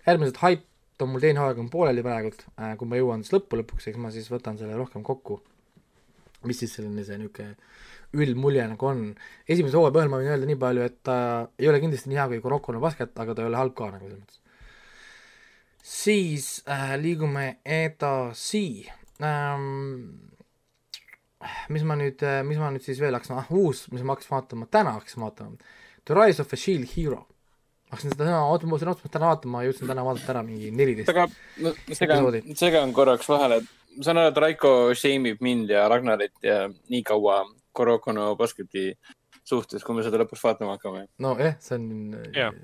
äärmiselt 0.09 0.41
hype 0.43 0.67
on 1.05 1.13
mul 1.13 1.23
teine 1.23 1.41
hooaeg 1.41 1.61
on 1.63 1.71
pooleli 1.73 2.05
praegult 2.05 2.45
äh,, 2.57 2.75
kui 2.81 2.89
ma 2.89 2.99
jõuan 3.01 3.25
siis 3.25 3.35
lõppu 3.37 3.61
lõpuks, 3.61 3.89
eks 3.91 4.01
ma 4.01 4.13
siis 4.15 4.29
võtan 4.33 4.59
selle 4.61 4.77
rohkem 4.77 5.05
kokku. 5.07 5.41
mis 6.49 6.59
siis 6.63 6.73
selline 6.77 7.05
see 7.05 7.19
niisugune 7.21 7.57
üldmulje 8.17 8.67
nagu 8.73 8.87
on. 8.89 9.03
esimese 9.49 9.77
hooaja 9.79 9.95
põhjal 9.95 10.13
ma 10.13 10.21
võin 10.23 10.33
öelda 10.33 10.49
nii 10.49 10.61
palju, 10.61 10.87
et 10.89 10.99
ta 11.07 11.17
ei 11.61 11.69
ole 11.71 11.81
kindlasti 11.83 12.11
nii 12.11 12.21
hea 12.21 12.29
kui 12.33 12.41
Kuroko 12.45 12.75
no 12.75 12.81
Basket, 12.83 13.13
aga 13.23 13.35
ta 13.35 13.45
ei 13.45 13.51
ole 13.51 13.61
halb 13.61 13.77
ka 13.77 13.91
nagu 13.93 14.09
selles 14.09 14.23
mõttes. 14.23 14.41
siis 15.83 16.49
äh, 16.69 16.97
liigume 17.01 17.47
edasi 17.65 18.67
ähm,. 19.23 20.31
Mis 21.73 21.85
ma 21.89 21.97
nüüd, 21.99 22.23
äh, 22.27 22.41
mis 22.47 22.61
ma 22.61 22.71
nüüd 22.75 22.85
siis 22.85 23.01
veel 23.03 23.17
hakkasin, 23.17 23.39
ah 23.41 23.51
uus, 23.57 23.87
mis 23.95 24.05
ma 24.05 24.17
hakkasin 24.17 24.35
vaatama, 24.37 24.69
täna 24.71 24.97
hakkasin 24.99 25.25
vaatama. 25.25 25.77
The 26.09 26.17
Rise 26.17 26.43
of 26.43 26.53
a 26.53 26.59
Shield 26.59 26.89
Hero 26.97 27.27
hakkasin 27.91 28.15
seda 28.15 28.27
täna, 28.27 28.41
oota, 28.47 28.67
ma 28.67 28.75
mõtlesin 28.75 28.93
otseselt 28.93 29.15
täna 29.15 29.31
vaatama, 29.33 29.63
jõudsin 29.67 29.91
täna 29.91 30.05
vaadata 30.07 30.35
ära 30.35 30.43
mingi 30.47 30.71
neliteist 30.75 31.11
aga 31.11 31.27
ma 31.65 31.73
segan, 31.99 32.29
segan 32.59 32.93
korraks 32.95 33.31
vahele, 33.31 33.61
ma 33.97 34.07
saan 34.07 34.21
aru, 34.23 34.31
et 34.31 34.43
Raiko 34.45 34.75
shame 34.99 35.35
ib 35.35 35.43
mind 35.45 35.73
ja 35.75 35.89
Ragnarit 35.91 36.37
ja 36.47 36.63
nii 36.71 37.03
kaua 37.07 37.43
Kuroko 37.75 38.15
no 38.15 38.29
Basketi 38.39 38.93
suhtes, 39.47 39.83
kui 39.87 39.97
me 39.97 40.05
seda 40.07 40.21
lõpus 40.23 40.43
vaatama 40.45 40.77
hakkame. 40.77 41.09
nojah, 41.23 41.59
see 41.63 41.79
on 41.79 41.91
yeah. 42.37 42.55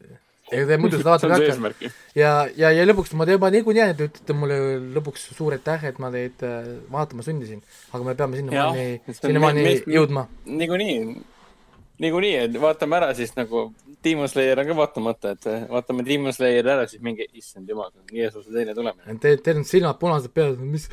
Te 0.51 0.79
muidu 0.79 1.01
seda 1.01 1.15
vaatama 1.15 1.39
ei 1.41 1.51
hakka. 1.51 1.93
ja, 2.15 2.33
ja, 2.57 2.73
ja 2.75 2.85
lõpuks 2.87 3.15
ma 3.19 3.27
juba 3.29 3.51
niikuinii 3.55 3.85
et 3.87 3.97
te 3.99 4.11
ütlete 4.11 4.37
mulle 4.39 4.59
lõpuks 4.95 5.31
suur 5.37 5.57
aitäh, 5.57 5.89
et 5.91 5.99
ma 6.03 6.11
teid 6.15 6.45
äh, 6.47 6.69
vaatama 6.93 7.27
sundisin, 7.27 7.65
aga 7.93 8.05
me 8.07 8.15
peame 8.19 8.43
sinnamaani, 8.43 9.17
sinnamaani 9.19 9.65
jõudma. 9.97 10.27
niikuinii, 10.47 11.01
niikuinii, 12.05 12.37
et 12.45 12.61
vaatame 12.63 13.01
ära 13.01 13.11
siis 13.19 13.35
nagu 13.39 13.69
Demon 14.07 14.31
Slayer 14.31 14.63
on 14.63 14.71
ka 14.71 14.79
vaatamata, 14.79 15.35
et 15.35 15.47
eh, 15.51 15.67
vaatame 15.73 16.07
Demon 16.07 16.35
Slayeri 16.37 16.71
ära, 16.77 16.87
siis 16.87 17.03
mingi, 17.03 17.27
issand 17.35 17.67
jumal, 17.71 17.91
Jeesuse 18.15 18.55
teine 18.55 18.75
tulemine. 18.77 19.19
Te, 19.23 19.35
teil 19.43 19.59
on 19.59 19.67
silmad 19.67 19.99
punased 19.99 20.31
peal, 20.37 20.55
mis, 20.63 20.87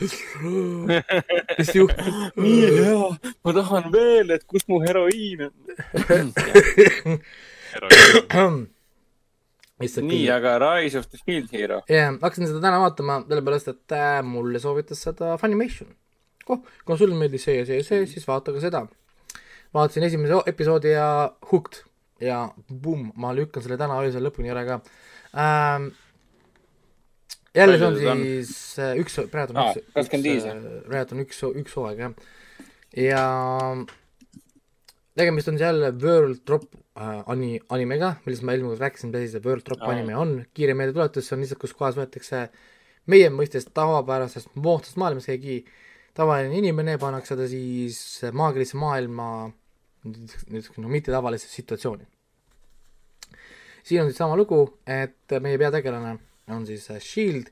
mis 1.60 1.74
juhtub? 1.78 2.14
nii 2.41 2.74
hea, 2.80 3.10
ma 3.45 3.58
tahan 3.60 3.91
veel, 3.93 4.34
et 4.34 4.47
kus 4.49 4.66
mu 4.72 4.82
heroiin 4.82 5.45
on 5.45 6.34
nii, 10.04 10.26
aga 10.34 10.56
Rise 10.62 11.00
of 11.00 11.08
the 11.12 11.20
Shield 11.22 11.52
Hero. 11.54 11.82
jah 11.88 11.96
yeah,, 11.96 12.18
hakkasin 12.22 12.50
seda 12.50 12.62
täna 12.64 12.82
vaatama, 12.84 13.22
sellepärast 13.30 13.72
et 13.74 13.96
äh, 13.98 14.20
mulle 14.26 14.62
soovitas 14.64 15.02
seda 15.08 15.38
Funimation. 15.42 15.94
oh, 16.50 16.62
kui 16.86 17.00
sulle 17.00 17.18
meeldis 17.20 17.48
see 17.48 17.58
ja 17.60 17.66
see 17.70 17.80
ja 17.82 17.88
see, 17.88 18.06
siis 18.10 18.28
vaata 18.28 18.56
ka 18.56 18.64
seda. 18.64 18.86
vaatasin 19.74 20.08
esimese 20.10 20.44
episoodi 20.52 20.94
ja 20.94 21.08
hooked 21.52 21.84
ja 22.24 22.46
bumm, 22.70 23.12
ma 23.20 23.34
lükkan 23.36 23.64
selle 23.64 23.80
täna 23.80 24.00
öösel 24.04 24.24
lõpuni 24.26 24.54
ära 24.54 24.64
ka 24.68 24.80
ähm,. 25.34 25.90
jälle 27.56 27.80
see 27.80 27.90
on 27.90 28.00
siis 28.00 28.14
on? 28.14 28.86
Äh, 28.86 28.96
üks, 29.02 29.20
praegu 29.32 29.58
on 29.58 29.74
üks, 29.74 30.48
äh, 30.48 30.64
praegu 30.88 31.18
on 31.18 31.26
üks, 31.26 31.44
üks 31.64 31.76
hooaeg, 31.80 32.06
jah. 32.06 32.16
ja 32.98 33.26
tegemist 35.18 35.52
on 35.52 35.60
jälle 35.62 35.92
World 36.02 36.42
Drop 36.48 36.70
äh, 36.72 36.83
ani-, 36.96 37.62
animega, 37.74 38.16
millest 38.26 38.46
ma 38.46 38.54
eelmine 38.54 38.74
kord 38.74 38.84
rääkisin, 38.86 39.14
mis 39.14 39.34
see 39.34 39.44
World 39.46 39.66
Drop 39.68 39.82
Aa. 39.82 39.94
anime 39.96 40.18
on, 40.18 40.36
kiire 40.54 40.76
meeldetuletus, 40.78 41.28
see 41.28 41.38
on 41.38 41.44
lihtsalt, 41.44 41.62
kus 41.64 41.74
kohas 41.78 41.98
võetakse 41.98 42.46
meie 43.10 43.32
mõistes 43.34 43.66
tavapärasest 43.74 44.54
moodsast 44.56 45.00
maailmast 45.02 45.32
keegi 45.32 45.64
tavaline 46.14 46.56
inimene, 46.62 47.00
pannakse 47.02 47.38
ta 47.39 47.50
siis 47.50 47.98
maagilisse 48.32 48.78
maailma 48.78 49.28
niisugune 50.04 50.86
no, 50.86 50.91
mittetavalisse 50.91 51.50
situatsiooni 51.50 52.06
siin 53.84 54.02
on 54.02 54.08
siis 54.12 54.18
sama 54.18 54.38
lugu, 54.38 54.62
et 54.88 55.36
meie 55.44 55.58
peategelane 55.60 56.18
on 56.54 56.66
siis 56.68 56.89
äh, 56.91 57.02
Shield 57.02 57.50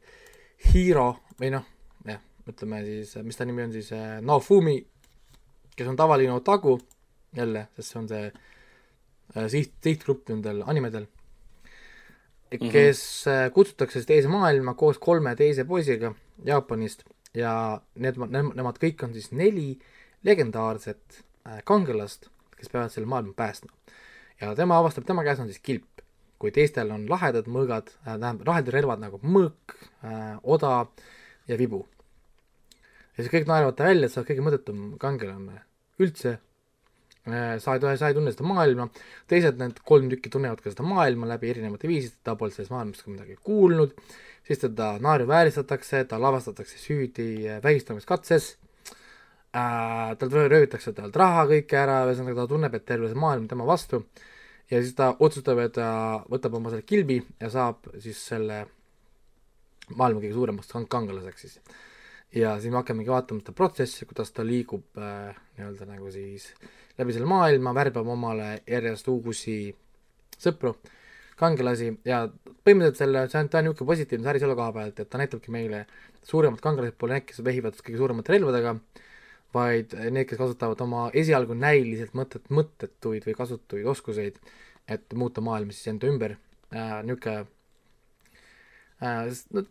Hero 0.71 1.07
või 1.39 1.51
noh, 1.55 1.65
jah, 2.07 2.21
ütleme 2.47 2.83
siis, 2.85 3.15
mis 3.25 3.39
ta 3.39 3.47
nimi 3.47 3.65
on 3.65 3.73
siis, 3.73 3.91
äh, 3.95 4.19
Naofumi, 4.23 4.77
kes 5.75 5.89
on 5.89 5.99
tavaline 5.99 6.33
otaku, 6.35 6.77
jälle, 7.35 7.67
sest 7.75 7.93
see 7.93 7.99
on 8.03 8.09
see 8.11 8.25
äh, 8.29 8.50
siht, 9.47 9.73
sihtgrupp 9.83 10.29
nendel 10.29 10.63
animedel, 10.65 11.07
mhm. 12.51 12.69
kes 12.71 13.01
mm 13.25 13.31
-hmm. 13.31 13.53
kutsutakse 13.55 13.99
siis 13.99 14.09
teise 14.09 14.27
maailma 14.27 14.73
koos 14.73 14.99
kolme 14.99 15.35
teise 15.35 15.65
poisiga 15.65 16.13
Jaapanist 16.45 17.03
ja 17.33 17.81
need, 17.95 18.17
nemad 18.17 18.77
kõik 18.81 19.03
on 19.03 19.13
siis 19.13 19.31
neli 19.31 19.79
legendaarset 20.23 21.23
kangelast, 21.63 22.27
kes 22.57 22.69
peavad 22.69 22.89
selle 22.89 23.07
maailma 23.07 23.33
päästma. 23.33 23.71
ja 24.41 24.55
tema 24.55 24.77
avastab, 24.77 25.05
tema 25.05 25.23
käes 25.23 25.39
on 25.39 25.47
siis 25.47 25.59
kilp 25.59 26.01
kui 26.41 26.49
teistel 26.53 26.89
on 26.93 27.05
lahedad 27.09 27.47
mõõgad 27.51 27.91
äh,, 27.93 28.15
tähendab 28.15 28.47
lahedad 28.49 28.73
relvad 28.73 29.01
nagu 29.03 29.19
mõõk 29.21 29.75
äh,, 30.01 30.37
oda 30.41 30.87
ja 31.49 31.57
vibu. 31.59 31.83
ja 33.13 33.23
siis 33.23 33.33
kõik 33.33 33.49
naeravad 33.49 33.77
ta 33.77 33.89
välja, 33.89 34.07
et 34.07 34.13
sa 34.13 34.21
oled 34.21 34.31
kõige 34.31 34.45
mõttetum 34.47 34.79
kangelane 35.01 35.61
üldse 36.01 36.33
äh,. 36.37 36.47
Sa 37.25 37.75
ei, 37.75 37.97
sa 37.97 38.09
ei 38.09 38.15
tunne 38.17 38.31
seda 38.33 38.47
maailma, 38.49 38.87
teised 39.29 39.59
need 39.61 39.77
kolm 39.85 40.09
tükki 40.09 40.31
tunnevad 40.33 40.61
ka 40.63 40.73
seda 40.73 40.85
maailma 40.87 41.29
läbi 41.29 41.51
erinevate 41.53 41.89
viiside, 41.89 42.17
ta 42.25 42.35
pole 42.39 42.53
sellest 42.53 42.73
maailmast 42.73 43.05
ka 43.05 43.13
midagi 43.13 43.37
kuulnud, 43.45 43.93
siis 44.47 44.63
teda 44.63 44.95
naeruvääristatakse, 45.05 46.03
ta 46.09 46.17
lavastatakse 46.21 46.81
süüdi 46.81 47.29
äh, 47.45 47.61
vägistamiskatses 47.63 48.55
äh,, 49.53 50.17
talt 50.17 50.33
röövitakse 50.33 50.95
talt 50.97 51.21
raha 51.21 51.45
kõike 51.53 51.77
ära, 51.77 52.01
ühesõnaga 52.09 52.41
ta 52.41 52.49
tunneb, 52.55 52.75
et 52.77 52.89
terve 52.89 53.11
see 53.11 53.21
maailm 53.21 53.47
tema 53.51 53.69
vastu. 53.69 54.03
Ja 54.71 54.79
siis 54.79 54.95
ta 54.95 55.11
otsustab, 55.19 55.59
et 55.59 55.73
ta 55.75 55.87
võtab 56.31 56.53
oma 56.55 56.71
selle 56.71 56.87
kilbi 56.87 57.19
ja 57.41 57.49
saab 57.51 57.89
siis 57.99 58.21
selle 58.31 58.63
maailma 59.97 60.21
kõige 60.23 60.37
suuremaks 60.37 60.69
kang-, 60.71 60.87
kangelaseks 60.89 61.41
siis. 61.45 61.57
ja 62.33 62.55
siis 62.59 62.71
me 62.71 62.79
hakkamegi 62.79 63.11
vaatama 63.11 63.43
seda 63.43 63.53
protsessi, 63.53 64.07
kuidas 64.07 64.31
ta 64.31 64.45
liigub 64.47 64.97
äh, 64.97 65.35
nii-öelda 65.57 65.89
nagu 65.89 66.09
siis 66.15 66.53
läbi 67.01 67.15
selle 67.15 67.29
maailma, 67.29 67.73
värbab 67.75 68.09
omale 68.13 68.49
järjest 68.69 69.07
uusi 69.11 69.57
sõpru, 70.41 70.75
kangelasi 71.39 71.91
ja 72.05 72.23
põhimõtteliselt 72.65 73.01
selle, 73.01 73.23
see 73.29 73.39
on, 73.41 73.49
ta 73.49 73.59
on 73.59 73.69
niisugune 73.69 73.91
positiivne 73.93 74.27
sari 74.29 74.41
selle 74.41 74.57
koha 74.57 74.73
pealt, 74.75 74.99
et 75.01 75.09
ta 75.09 75.21
näitabki 75.21 75.53
meile, 75.53 75.85
suuremad 76.27 76.61
kangelased 76.63 76.97
pole 77.01 77.17
need, 77.17 77.27
kes 77.29 77.41
vehivad 77.45 77.79
kõige 77.81 78.01
suuremate 78.01 78.35
relvadega, 78.35 78.75
vaid 79.55 79.95
need, 79.97 80.27
kes 80.29 80.39
kasutavad 80.39 80.83
oma 80.85 81.07
esialgu 81.17 81.57
näiliselt 81.57 82.13
mõtet, 82.17 82.45
mõttetuid 82.53 83.25
või 83.27 83.35
kasutuid 83.37 83.89
oskuseid, 83.93 84.37
et 84.91 85.17
muuta 85.17 85.43
maailma 85.43 85.73
siis 85.75 85.91
enda 85.91 86.09
ümber. 86.09 86.37
Äh,, 86.71 87.01
niisugune 87.07 87.49
no 89.01 89.63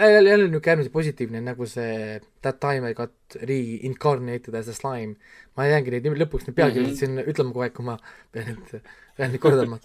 jälle, 0.00 0.30
jälle 0.30 0.46
niisugune 0.48 0.72
äärmiselt 0.72 0.92
positiivne, 0.92 1.40
nagu 1.44 1.66
see 1.68 2.20
That 2.42 2.60
time 2.60 2.90
I 2.90 2.94
got 2.94 3.12
reincarnated 3.42 4.54
as 4.54 4.68
a 4.68 4.76
slime. 4.76 5.16
ma 5.56 5.66
jäängi 5.66 5.92
neid 5.92 6.08
lõpuks 6.22 6.46
neid 6.46 6.56
pealkirjasid 6.56 6.94
mm 6.94 6.94
-hmm. 6.94 7.24
siin 7.24 7.34
ütlema 7.34 7.52
kogu 7.52 7.66
aeg, 7.66 7.74
kui 7.76 7.84
ma 7.84 7.98
pean 8.32 8.46
neid, 8.52 8.80
pean 9.16 9.30
neid 9.34 9.42
kordama. 9.42 9.78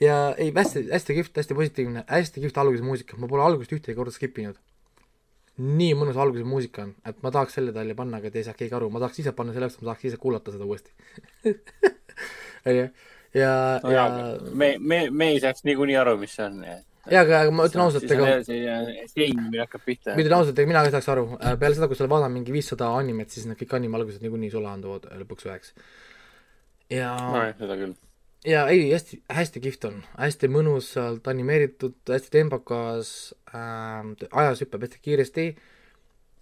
ja 0.00 0.34
ei, 0.38 0.52
hästi, 0.54 0.86
hästi 0.92 1.18
kihvt, 1.18 1.36
hästi 1.42 1.54
positiivne, 1.54 2.04
hästi 2.06 2.40
kihvt 2.40 2.58
alguse 2.58 2.82
muusika, 2.82 3.16
ma 3.16 3.28
pole 3.28 3.42
algust 3.42 3.72
ühtegi 3.72 3.96
korda 3.96 4.14
skip 4.14 4.38
inud 4.38 4.60
nii 5.56 5.94
mõnus 5.96 6.18
alguse 6.20 6.44
muusika 6.44 6.82
on, 6.84 6.94
et 7.08 7.22
ma 7.24 7.30
tahaks 7.32 7.54
selle 7.56 7.72
talle 7.72 7.94
panna, 7.96 8.18
aga 8.20 8.30
te 8.30 8.42
ei 8.42 8.44
saa 8.44 8.54
keegi 8.54 8.74
aru, 8.76 8.90
ma 8.92 9.00
tahaks 9.00 9.22
ise 9.22 9.32
panna 9.32 9.54
selleks, 9.56 9.78
et 9.78 9.82
ma 9.82 9.90
tahaks 9.90 10.04
ise 10.04 10.18
kuulata 10.20 10.52
seda 10.52 10.68
uuesti 10.68 10.92
onju, 12.68 12.90
ja 13.34 13.54
no, 13.82 13.90
ja 13.90 14.04
me, 14.52 14.76
me, 14.78 15.00
me 15.10 15.30
ei 15.32 15.40
saaks 15.40 15.64
niikuinii 15.64 15.96
aru, 15.96 16.16
mis 16.20 16.36
see 16.36 16.44
on. 16.44 16.60
Jaa, 17.10 17.24
aga 17.24 17.52
ma 17.54 17.66
ütlen 17.68 17.84
ausalt, 17.84 18.08
ega 18.10 18.38
seinimine 18.46 19.62
hakkab 19.62 19.84
pihta. 19.86 20.14
ma 20.14 20.22
ütlen 20.22 20.38
ausalt, 20.38 20.58
ega 20.58 20.70
mina 20.70 20.82
ka 20.82 20.90
ei 20.90 20.96
saaks 20.96 21.12
aru, 21.12 21.28
äh, 21.38 21.54
peale 21.60 21.78
seda, 21.78 21.90
kui 21.90 21.98
sa 21.98 22.08
vaadanud 22.10 22.38
mingi 22.38 22.54
viissada 22.54 22.90
animet, 22.98 23.30
siis 23.34 23.46
need 23.48 23.60
kõik 23.60 23.76
anime 23.78 24.00
algused 24.00 24.24
niikuinii 24.24 24.50
sulaanduvad 24.54 25.08
lõpuks 25.22 25.48
üheks. 25.48 25.72
ja 26.92 27.14
no, 27.20 27.46
seda 27.60 27.78
küll. 27.82 27.94
Ja 28.46 28.66
ei, 28.70 28.92
hästi, 28.92 29.22
hästi 29.32 29.62
kihvt 29.64 29.88
on, 29.88 30.02
hästi 30.20 30.50
mõnusalt 30.54 31.26
animeeritud, 31.32 31.96
hästi 32.10 32.30
tempokas 32.36 33.08
äh,, 33.50 34.28
ajas 34.30 34.62
hüppab 34.62 34.86
hästi 34.86 35.02
kiiresti. 35.02 35.48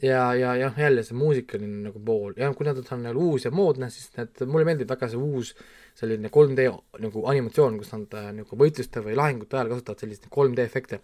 Ja, 0.04 0.34
ja 0.36 0.50
jah, 0.58 0.74
jälle 0.76 1.04
see 1.06 1.16
muusikaline 1.16 1.86
nagu 1.86 2.00
pool. 2.04 2.34
Ja 2.36 2.50
kui 2.52 2.66
nad 2.66 2.76
on 2.82 3.04
nagu 3.06 3.28
uus 3.30 3.46
ja 3.46 3.52
moodne, 3.54 3.88
siis 3.94 4.10
need, 4.18 4.42
mulle 4.50 4.66
meeldib 4.68 4.90
väga 4.90 5.08
see 5.08 5.20
uus 5.22 5.54
selline 5.99 6.30
3D 6.34 6.66
nagu 7.05 7.24
animatsioon, 7.30 7.78
kus 7.78 7.92
nad 7.95 8.16
äh, 8.18 8.30
nagu 8.40 8.59
võitluste 8.59 9.03
või 9.05 9.16
lahingute 9.18 9.59
ajal 9.59 9.72
kasutavad 9.74 10.03
selliseid 10.03 10.28
3D 10.34 10.66
efekte, 10.66 11.01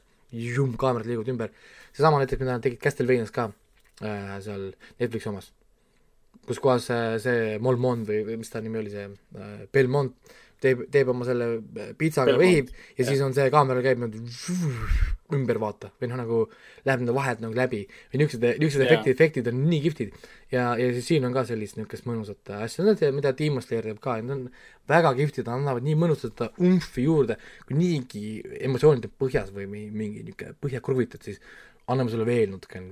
kaamerad 0.78 1.08
liiguvad 1.08 1.32
ümber. 1.32 1.54
seesama 1.92 2.20
näiteks, 2.22 2.40
mida 2.40 2.56
nad 2.56 2.62
tegid 2.62 2.82
Castlevanias 2.82 3.32
ka 3.34 3.50
äh, 4.02 4.36
seal 4.42 4.70
Netflixi 4.98 5.30
omas, 5.30 5.50
kus 6.46 6.62
kohas 6.62 6.86
see, 6.90 7.18
see 7.22 7.58
Molmon 7.62 8.06
või, 8.06 8.22
või 8.26 8.40
mis 8.42 8.50
ta 8.50 8.62
nimi 8.62 8.82
oli, 8.82 8.92
see 8.94 9.06
äh, 9.06 9.66
Belmont 9.72 10.14
teeb, 10.62 10.82
teeb 10.92 11.10
oma 11.12 11.26
selle 11.28 11.48
pitsaga, 11.98 12.36
vehib 12.40 12.70
ja, 12.70 12.80
ja 13.00 13.06
siis 13.08 13.22
on 13.24 13.34
see 13.36 13.46
kaamera 13.52 13.82
käib 13.84 14.02
nüüd 14.02 14.18
ümber 15.36 15.60
vaata 15.62 15.90
või 16.00 16.10
noh, 16.10 16.20
nagu 16.20 16.40
läheb 16.86 17.02
nende 17.02 17.14
vahed 17.16 17.42
nagu 17.44 17.56
läbi 17.56 17.84
või 17.86 18.20
niisugused, 18.22 18.44
niisugused 18.60 18.84
efektid, 18.86 19.14
efektid 19.14 19.50
on 19.50 19.62
nii 19.70 19.80
kihvtid. 19.86 20.18
ja, 20.52 20.66
ja 20.80 20.90
siis 20.96 21.08
siin 21.12 21.26
on 21.28 21.36
ka 21.36 21.44
sellist 21.48 21.78
niisugust 21.78 22.08
mõnusat 22.10 22.52
asja, 22.58 22.94
see, 22.98 23.12
mida 23.16 23.32
Demon 23.36 23.64
Slayer 23.64 23.88
teeb 23.90 24.02
ka, 24.02 24.18
need 24.20 24.36
on 24.36 24.44
väga 24.90 25.14
kihvtid, 25.18 25.46
nad 25.46 25.60
annavad 25.60 25.86
nii 25.86 25.96
mõnusat 26.02 26.44
umfi 26.50 27.06
juurde, 27.06 27.38
kui 27.68 27.78
niigi 27.78 28.24
emotsioonid 28.60 29.08
on 29.08 29.16
põhjas 29.22 29.54
või 29.54 29.68
mingi, 29.70 30.26
niisugune 30.26 30.56
põhja 30.60 30.82
kruvitad, 30.84 31.24
siis 31.24 31.40
anname 31.90 32.12
sulle 32.12 32.26
veel 32.28 32.52
natuke, 32.52 32.82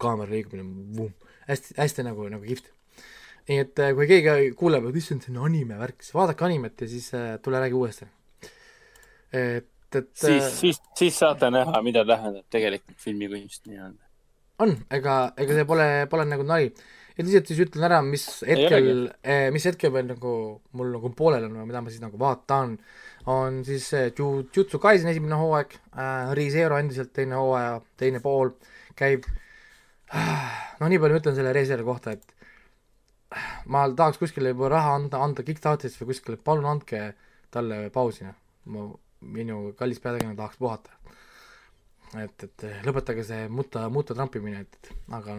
kaamera 0.00 0.32
liigumine, 0.32 1.12
hästi, 1.48 1.78
hästi 1.78 2.06
nagu, 2.06 2.26
nagu 2.32 2.46
kihvt 2.46 2.72
nii 3.48 3.62
et 3.64 3.80
äh, 3.80 3.94
kui 3.96 4.08
keegi 4.08 4.52
kuuleb, 4.58 4.90
et 4.90 5.00
issand, 5.00 5.24
see 5.24 5.32
on 5.32 5.46
anime 5.48 5.78
värk, 5.80 6.02
siis 6.04 6.16
vaadake 6.16 6.44
animet 6.44 6.84
ja 6.84 6.90
siis 6.90 7.08
äh, 7.16 7.30
tule 7.44 7.60
räägi 7.62 7.78
uuesti. 7.78 8.08
et, 9.32 9.96
et 9.96 10.12
siis 10.12 10.44
äh,, 10.44 10.52
siis, 10.52 10.82
siis 10.96 11.18
saate 11.24 11.50
näha, 11.52 11.82
mida 11.84 12.04
tähendab 12.08 12.44
tegelikult 12.52 13.00
filmikunst 13.00 13.66
nii-öelda. 13.70 14.04
on, 14.64 14.76
ega, 14.92 15.18
ega 15.40 15.58
see 15.58 15.68
pole, 15.68 15.88
pole 16.12 16.28
nagu 16.28 16.44
nali. 16.48 16.70
ja 17.16 17.24
lihtsalt 17.24 17.50
siis 17.50 17.64
ütlen 17.64 17.88
ära, 17.88 18.02
mis 18.04 18.28
hetkel, 18.46 19.08
mis 19.54 19.68
hetkel 19.70 19.92
veel 19.96 20.10
nagu 20.12 20.32
mul 20.76 20.92
nagu 20.98 21.12
pooleli 21.16 21.48
on 21.48 21.60
või 21.62 21.68
mida 21.72 21.82
ma 21.82 21.92
siis 21.92 22.04
nagu 22.04 22.20
vaatan, 22.20 22.76
on 23.32 23.62
siis 23.66 23.88
Jujutsu 24.12 24.80
Kaisen 24.82 25.08
esimene 25.12 25.40
hooaeg 25.40 25.72
äh,, 25.96 26.34
ReZero 26.36 26.80
endiselt 26.80 27.16
teine 27.16 27.40
hooaja, 27.40 27.78
teine 27.96 28.20
pool 28.24 28.52
käib. 28.98 29.24
no 30.80 30.88
nii 30.88 31.00
palju 31.00 31.22
ütlen 31.22 31.36
selle 31.36 31.52
ReZero 31.56 31.84
kohta, 31.88 32.12
et 32.12 32.37
ma 33.72 33.84
tahaks 33.96 34.20
kuskile 34.20 34.54
juba 34.54 34.70
raha 34.72 34.94
anda, 34.98 35.20
anda 35.24 35.44
Kickstarterisse 35.44 36.02
või 36.02 36.12
kuskile, 36.12 36.38
palun 36.40 36.68
andke 36.68 37.02
talle 37.52 37.88
pausi, 37.92 38.24
noh. 38.24 38.36
ma, 38.72 38.86
minu 39.34 39.72
kallis 39.78 40.00
peategelane 40.00 40.36
tahaks 40.38 40.60
puhata. 40.60 40.94
et, 42.22 42.44
et 42.44 42.66
lõpetage 42.86 43.24
see 43.28 43.48
muta, 43.52 43.88
muta 43.92 44.16
trampimine, 44.16 44.64
et, 44.64 44.92
aga 45.12 45.38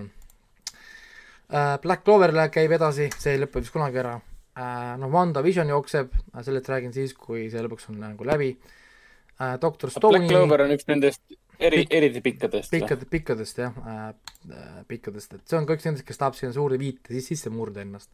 äh, 1.50 1.78
Black 1.82 2.06
Clover 2.06 2.36
käib 2.54 2.76
edasi, 2.78 3.10
see 3.18 3.38
ei 3.38 3.42
lõpe 3.42 3.64
vist 3.64 3.74
kunagi 3.74 4.02
ära 4.04 4.20
äh,. 4.20 4.98
noh, 5.02 5.10
WandaVision 5.10 5.74
jookseb, 5.74 6.14
sellest 6.46 6.70
räägin 6.70 6.94
siis, 6.94 7.16
kui 7.18 7.48
see 7.50 7.66
lõpuks 7.66 7.90
on 7.90 8.02
nagu 8.04 8.28
läbi 8.28 8.54
äh,. 8.54 9.58
Doctor 9.62 9.90
Stone'i 9.90 10.28
Black 10.28 10.34
Clover 10.34 10.68
on 10.68 10.78
üks 10.78 10.90
nendest 10.92 11.24
eri, 11.60 11.86
eriti 11.92 12.22
pikkadest. 12.24 12.72
pikkad, 12.74 13.06
pikkadest 13.12 13.62
jah 13.62 13.80
äh, 13.84 14.04
äh,, 14.50 14.82
pikkadest, 14.88 15.36
et 15.36 15.46
see 15.50 15.60
on 15.60 15.68
ka 15.68 15.78
üks 15.78 15.88
nendest, 15.88 16.08
kes 16.08 16.20
tahab 16.22 16.38
sinna 16.38 16.56
suurde 16.56 16.80
viite 16.82 17.14
siis 17.14 17.32
sisse 17.34 17.52
murda 17.54 17.84
ennast. 17.84 18.12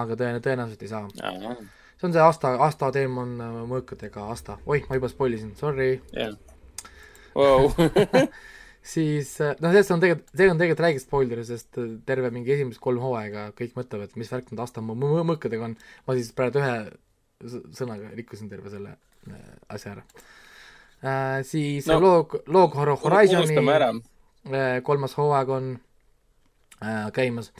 aga 0.00 0.16
tõen-, 0.18 0.40
tõenäoliselt 0.44 0.84
ei 0.86 0.90
saa. 0.90 1.08
see 1.98 2.08
on 2.08 2.14
see 2.14 2.24
Asta, 2.24 2.54
Asta 2.66 2.92
teemon 2.94 3.36
äh, 3.40 3.58
mõõkadega 3.70 4.30
Asta, 4.34 4.58
oih, 4.66 4.86
ma 4.88 4.98
juba 4.98 5.12
spoil 5.12 5.38
isin, 5.38 5.54
sorry 5.58 5.92
yeah.. 6.14 6.34
Wow. 7.34 7.70
siis 8.94 9.36
noh, 9.38 9.70
sellest 9.70 9.94
on 9.94 10.02
tegelikult, 10.02 10.34
see 10.34 10.50
on 10.50 10.58
tegelikult 10.58 10.86
räige 10.86 11.02
spoiler, 11.02 11.44
sest 11.46 11.78
terve 12.08 12.32
mingi 12.34 12.56
esimesed 12.56 12.82
kolm 12.82 13.02
hooaega 13.04 13.50
kõik 13.58 13.78
mõtlevad, 13.78 14.18
mis 14.18 14.32
värk 14.32 14.50
need 14.50 14.64
Asta 14.64 14.82
mõõkadega 14.82 15.70
on. 15.70 15.78
ma 16.06 16.18
siis 16.18 16.34
praegu 16.34 16.62
ühe 16.62 16.74
sõnaga 17.72 18.10
rikkusin 18.18 18.50
terve 18.50 18.72
selle 18.72 18.98
asja 19.70 19.94
ära 19.94 20.04
äh,. 21.04 21.40
siis 21.42 21.86
no, 21.86 22.00
loog, 22.00 22.36
loog 22.46 22.74
Horizoni 22.74 23.56
äh, 23.58 24.82
kolmas 24.82 25.16
hooaeg 25.16 25.48
on 25.48 25.72
äh, 26.82 27.12
käimas. 27.12 27.52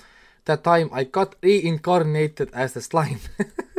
That 0.44 0.62
time 0.62 0.90
I 1.00 1.04
got 1.04 1.36
reincarnated 1.42 2.48
as 2.52 2.76
a 2.76 2.80
slime 2.80 3.20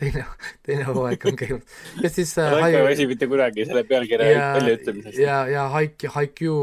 teine, 0.00 0.24
teine 0.66 0.86
hooaeg 0.88 1.26
on 1.28 1.36
käimas. 1.38 1.76
ja 2.02 2.10
siis 2.10 2.32
äh, 2.38 2.56
ma 2.60 2.68
ei 2.68 2.82
väsi 2.84 3.06
mitte 3.10 3.28
kunagi 3.30 3.66
selle 3.68 3.84
pealkirja 3.88 4.40
väljaütlemisest. 4.56 5.18
ja, 5.18 5.42
ja 5.48 5.68
Haiku, 5.74 6.10
Haiku 6.14 6.54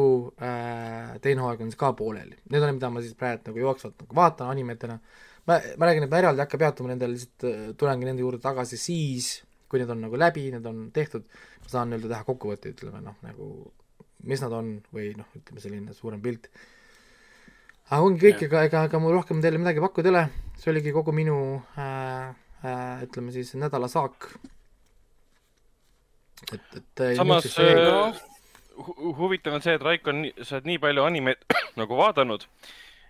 äh, 0.41 1.17
teine 1.21 1.45
hooaeg 1.45 1.61
on 1.61 1.71
siis 1.71 1.79
ka 1.79 1.93
pooleli. 1.97 2.37
Need 2.51 2.63
on, 2.63 2.75
mida 2.79 2.91
ma 2.93 3.03
siis 3.05 3.17
praegu 3.17 3.51
nagu 3.51 3.65
jooksvalt 3.65 3.97
nagu 4.03 4.19
vaatan 4.21 4.51
animetena. 4.53 4.99
ma, 5.47 5.59
ma 5.77 5.89
räägin, 5.89 6.07
et 6.07 6.13
ma 6.13 6.21
eraldi 6.23 6.41
ei 6.41 6.47
hakka 6.47 6.61
peatuma 6.65 6.93
nendel, 6.93 7.13
lihtsalt 7.15 7.47
äh, 7.49 7.67
tulengi 7.77 8.09
nende 8.09 8.25
juurde 8.25 8.41
tagasi 8.43 8.79
siis, 8.81 9.31
kui 9.67 9.81
need 9.81 9.91
on 9.91 10.01
nagu 10.05 10.19
läbi, 10.19 10.47
need 10.53 10.65
on 10.69 10.87
tehtud, 10.95 11.27
ma 11.63 11.71
saan 11.71 11.91
nii-öelda 11.91 12.13
teha 12.13 12.27
kokkuvõtte, 12.27 12.71
ütleme 12.75 13.01
noh, 13.03 13.17
nagu 13.25 13.49
mis 14.27 14.41
nad 14.43 14.55
on 14.55 14.73
või 14.93 15.11
noh, 15.17 15.29
ütleme 15.37 15.63
selline 15.63 15.95
suurem 15.95 16.21
pilt. 16.23 16.49
aga 17.89 18.01
ongi 18.03 18.23
kõik, 18.25 18.45
ega, 18.47 18.63
ega, 18.69 18.83
ega 18.89 19.01
mul 19.01 19.15
rohkem 19.15 19.41
teile 19.43 19.59
midagi 19.61 19.83
pakkuda 19.83 20.09
ei 20.09 20.15
ole, 20.15 20.23
see 20.59 20.71
oligi 20.73 20.93
kogu 20.95 21.13
minu 21.15 21.37
äh, 21.79 22.31
äh, 22.63 23.03
ütleme 23.07 23.35
siis 23.35 23.53
nädala 23.59 23.89
saak. 23.91 24.31
et, 26.53 26.81
et 26.81 27.05
samas 27.17 27.51
äh, 27.59 28.25
huvitav 29.17 29.57
on 29.57 29.63
see, 29.63 29.77
et 29.77 29.85
Raiko, 29.85 30.13
sa 30.43 30.57
oled 30.57 30.67
nii 30.71 30.81
palju 30.81 31.05
animeid 31.07 31.57
nagu 31.81 31.97
vaadanud, 31.97 32.45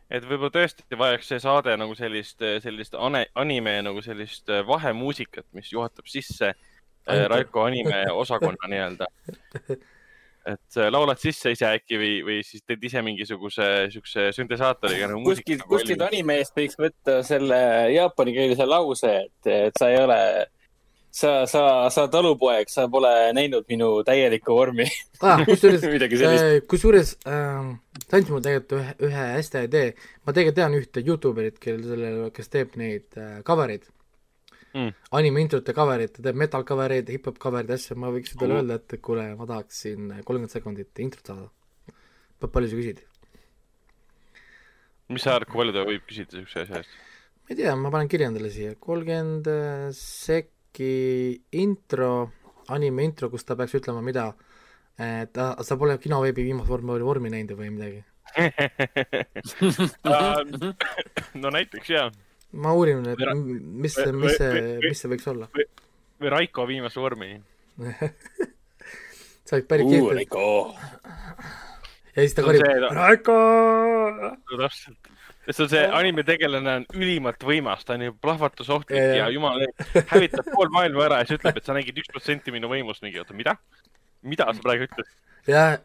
et 0.10 0.24
võib-olla 0.24 0.54
tõesti 0.56 1.00
vajaks 1.00 1.34
see 1.34 1.44
saade 1.44 1.76
nagu 1.80 1.96
sellist, 1.98 2.42
sellist 2.64 2.96
ane, 2.96 3.26
anime 3.36 3.78
nagu 3.88 4.02
sellist 4.06 4.50
vahemuusikat, 4.68 5.48
mis 5.58 5.72
juhatab 5.74 6.08
sisse 6.10 6.54
äh, 6.54 7.28
Raiko 7.32 7.68
anime 7.68 8.06
osakonna 8.14 8.72
nii-öelda. 8.72 9.10
et 10.48 10.78
äh, 10.80 10.90
laulad 10.92 11.20
sisse 11.20 11.52
ise 11.52 11.68
äkki 11.68 12.00
või, 12.00 12.12
või 12.26 12.38
siis 12.48 12.64
teed 12.64 12.84
ise 12.88 13.04
mingisuguse 13.04 13.68
siukse 13.94 14.30
süntesaatoriga 14.36 15.10
nagu 15.12 15.24
kuskilt, 15.26 15.66
muusika 15.66 15.72
kuskilt 15.74 16.06
animeest 16.08 16.56
võiks 16.58 16.80
võtta 16.80 17.20
selle 17.28 17.60
jaapanikeelse 17.96 18.68
lause, 18.68 19.16
et, 19.28 19.52
et 19.52 19.80
sa 19.80 19.92
ei 19.92 20.00
ole, 20.06 20.20
sa, 21.18 21.34
sa, 21.50 21.62
sa 21.94 22.06
talupoeg, 22.14 22.70
sa 22.70 22.86
pole 22.94 23.10
näinud 23.34 23.66
minu 23.72 23.90
täielikku 24.08 24.54
vormi. 24.54 24.86
ah,. 25.26 25.42
kusjuures 25.48 25.86
midagi 25.96 26.20
sellist. 26.22 26.68
kusjuures 26.70 27.14
äh, 27.26 27.70
sa 28.06 28.18
andsid 28.20 28.34
mulle 28.34 28.46
tegelikult 28.46 28.76
ühe, 28.78 28.96
ühe 29.10 29.28
hästi 29.34 29.58
hea 29.62 29.70
idee. 29.70 29.88
ma 30.26 30.36
tegelikult 30.36 30.60
tean 30.62 30.78
ühte 30.80 31.06
Youtube 31.06 31.42
erit, 31.44 31.58
kellel 31.64 31.86
selle, 31.94 32.12
kes 32.36 32.54
teeb 32.54 32.78
neid 32.82 33.18
äh, 33.22 33.40
cover 33.48 33.74
eid 33.78 33.88
Mm. 34.78 34.92
anime 35.16 35.42
introte 35.42 35.74
cover 35.74 36.02
eid, 36.04 36.12
ta 36.14 36.22
teeb 36.26 36.38
metal 36.38 36.66
cover 36.68 36.92
eid, 36.94 37.08
hip-hop 37.10 37.38
cover 37.42 37.64
eid, 37.64 37.72
asju, 37.74 37.96
ma 37.98 38.12
võiks 38.14 38.36
talle 38.36 38.54
Mm. 38.54 38.60
öelda, 38.60 38.76
et 38.78 39.02
kuule, 39.02 39.24
ma 39.40 39.48
tahaksin 39.50 40.10
kolmkümmend 40.28 40.54
sekundit 40.54 41.00
introt 41.02 41.32
saada. 41.32 41.48
palju 42.44 42.70
sa 42.70 42.76
küsid? 42.78 43.00
mis 45.10 45.24
sa 45.24 45.38
arvad, 45.38 45.50
kui 45.50 45.62
palju 45.64 45.74
ta 45.74 45.86
võib 45.88 46.04
küsida 46.06 46.36
siukse 46.36 46.66
asja 46.66 46.82
eest? 46.84 46.94
ma 47.48 47.56
ei 47.56 47.58
tea, 47.62 47.74
ma 47.80 47.90
panen 47.96 48.12
kirja 48.12 48.28
endale 48.30 48.52
siia, 48.54 48.76
kolmkümmend 48.84 49.48
sekki 50.78 51.42
intro, 51.52 52.32
anime 52.70 53.04
intro, 53.04 53.30
kus 53.30 53.44
ta 53.44 53.56
peaks 53.56 53.74
ütlema, 53.80 54.02
mida 54.02 54.34
ta, 55.34 55.56
sa 55.64 55.78
pole 55.78 55.98
kinoveebi 55.98 56.44
viimast 56.46 56.70
vormi, 56.70 57.00
vormi 57.02 57.30
näinud 57.34 57.58
või 57.58 57.70
midagi? 57.74 58.04
no 61.42 61.50
näiteks 61.50 61.90
jaa, 61.90 62.12
ma 62.54 62.74
uurin, 62.78 63.02
et 63.08 63.18
mis 63.34 63.98
mis 64.14 64.38
see 64.38 64.78
mis 64.84 65.02
see 65.02 65.10
võiks 65.10 65.28
olla. 65.32 65.48
või 66.20 66.30
Raiko 66.30 66.68
viimase 66.68 67.00
vormi. 67.02 67.42
sa 69.48 69.56
olid 69.58 69.68
päris 69.70 69.86
kihvt. 69.90 70.14
Raiko. 70.20 70.76
ja 72.14 72.20
siis 72.22 72.34
ta 72.38 72.42
karjub 72.46 72.92
Raiko. 72.94 73.38
täpselt. 74.54 75.17
Sest 75.48 75.64
on 75.66 75.70
see 75.72 75.84
anime 76.00 76.26
tegelane 76.28 76.74
on 76.82 76.88
ülimalt 76.98 77.44
võimas, 77.48 77.86
ta 77.88 77.96
on 77.96 78.08
ju 78.08 78.16
plahvatusohtlik 78.22 78.98
Ja, 78.98 79.04
ja. 79.04 79.16
ja 79.24 79.30
jumal, 79.34 79.64
hävitab 80.14 80.52
pool 80.52 80.72
maailma 80.74 81.08
ära 81.08 81.22
ja 81.22 81.30
siis 81.30 81.40
ütleb, 81.40 81.60
et 81.60 81.70
sa 81.70 81.76
nägid 81.78 82.04
üks 82.04 82.12
protsenti 82.12 82.54
minu 82.56 82.72
võimust 82.72 83.06
mingi, 83.06 83.22
oota, 83.24 83.36
mida? 83.38 83.58
mida 84.28 84.48
sa 84.52 84.64
praegu 84.64 84.88
ütlesid? 84.88 85.14
jah, 85.48 85.78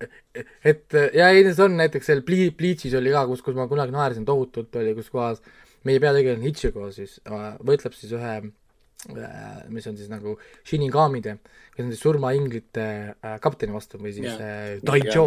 et 0.66 0.96
ja 1.14 1.28
ei, 1.30 1.44
see 1.46 1.66
on 1.66 1.76
näiteks 1.78 2.08
seal 2.10 2.24
Ble-, 2.26 2.50
Bleach'is 2.58 2.96
oli 2.98 3.12
ka, 3.14 3.26
kus, 3.30 3.44
kus 3.46 3.58
ma 3.58 3.68
kunagi 3.70 3.94
naersin 3.94 4.26
tohutult, 4.26 4.74
oli, 4.80 4.96
kus 4.98 5.12
kohas 5.12 5.42
meie 5.86 6.02
peategelane 6.02 6.50
Ichigo 6.50 6.88
siis 6.94 7.18
äh, 7.28 7.52
võitleb 7.62 7.94
siis 7.96 8.14
ühe 8.16 8.32
äh, 8.42 9.60
mis 9.72 9.86
on 9.90 9.98
siis 9.98 10.10
nagu 10.10 10.36
Shinigamide, 10.68 11.38
kes 11.74 11.84
on 11.84 11.92
siis 11.94 12.02
surmainglite 12.02 12.86
äh, 13.14 13.36
kapteni 13.42 13.74
vastu 13.74 14.00
või 14.02 14.14
siis 14.16 14.34
äh, 14.34 14.78
Taicho 14.86 15.26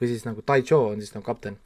või 0.00 0.10
siis 0.10 0.26
nagu 0.28 0.44
Taicho 0.46 0.84
on 0.92 1.02
siis 1.02 1.14
nagu 1.16 1.26
kapten. 1.26 1.58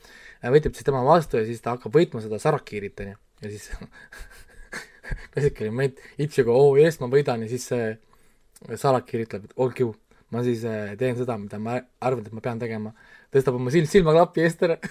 Võitleb 0.43 0.75
siis 0.77 0.87
tema 0.87 1.05
vastu 1.07 1.41
ja 1.41 1.47
siis 1.49 1.63
ta 1.65 1.77
hakkab 1.77 1.95
võitma 1.97 2.23
seda 2.25 2.41
Sarakirit 2.43 3.01
onju. 3.05 3.17
Ja 3.45 3.53
siis 3.53 3.71
klassikalisel 5.33 5.73
moment, 5.75 6.03
Ichigo, 6.19 6.55
oo 6.57 6.75
yes, 6.81 6.99
ma 7.01 7.09
võidan 7.13 7.45
ja 7.45 7.51
siis 7.51 7.67
see 7.71 7.95
Sarakir 8.81 9.27
ütleb, 9.27 9.47
et 9.47 9.61
olgu, 9.61 9.93
ma 10.33 10.43
siis 10.47 10.65
äh, 10.67 10.95
teen 10.99 11.17
seda, 11.19 11.37
mida 11.39 11.59
ma 11.63 11.77
arvan, 12.01 12.25
et 12.27 12.35
ma 12.35 12.43
pean 12.45 12.61
tegema. 12.63 12.95
tõstab 13.35 13.59
oma 13.59 13.73
silm, 13.75 13.89
silmaklapi 13.91 14.47
eest 14.47 14.65
ära. 14.67 14.79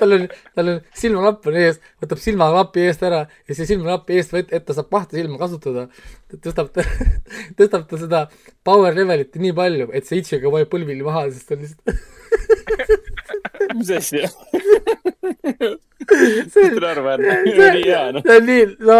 Tal 0.00 0.14
on, 0.14 0.22
tal 0.56 0.68
on 0.70 0.76
silmaklapp 0.96 1.46
on 1.50 1.56
ees, 1.60 1.76
võtab 2.00 2.20
silmaklapi 2.22 2.86
eest 2.88 3.02
ära 3.04 3.18
ja 3.28 3.56
see 3.56 3.66
silmaklapi 3.68 4.16
eest 4.16 4.32
võt-, 4.32 4.52
et 4.54 4.64
ta 4.64 4.72
saab 4.72 4.88
kahte 4.88 5.18
silma 5.18 5.36
kasutada, 5.36 5.82
tõstab 6.32 6.70
ta, 6.72 6.84
tõstab 7.58 7.84
ta 7.90 8.00
seda 8.00 8.22
power 8.64 8.96
levelit 8.96 9.36
nii 9.42 9.52
palju, 9.58 9.90
et 9.92 10.08
see 10.08 10.22
Ichigo 10.22 10.54
vajub 10.54 10.70
põlvili 10.72 11.04
maha, 11.04 11.26
sest 11.28 11.50
ta 11.50 11.58
on 11.58 11.66
lihtsalt 11.66 13.45
mis 13.78 13.90
asja? 13.96 14.28
hea, 17.82 18.02
noh. 18.14 18.22
see 18.26 18.36
on 18.40 18.46
nii, 18.46 18.66
no 18.86 18.98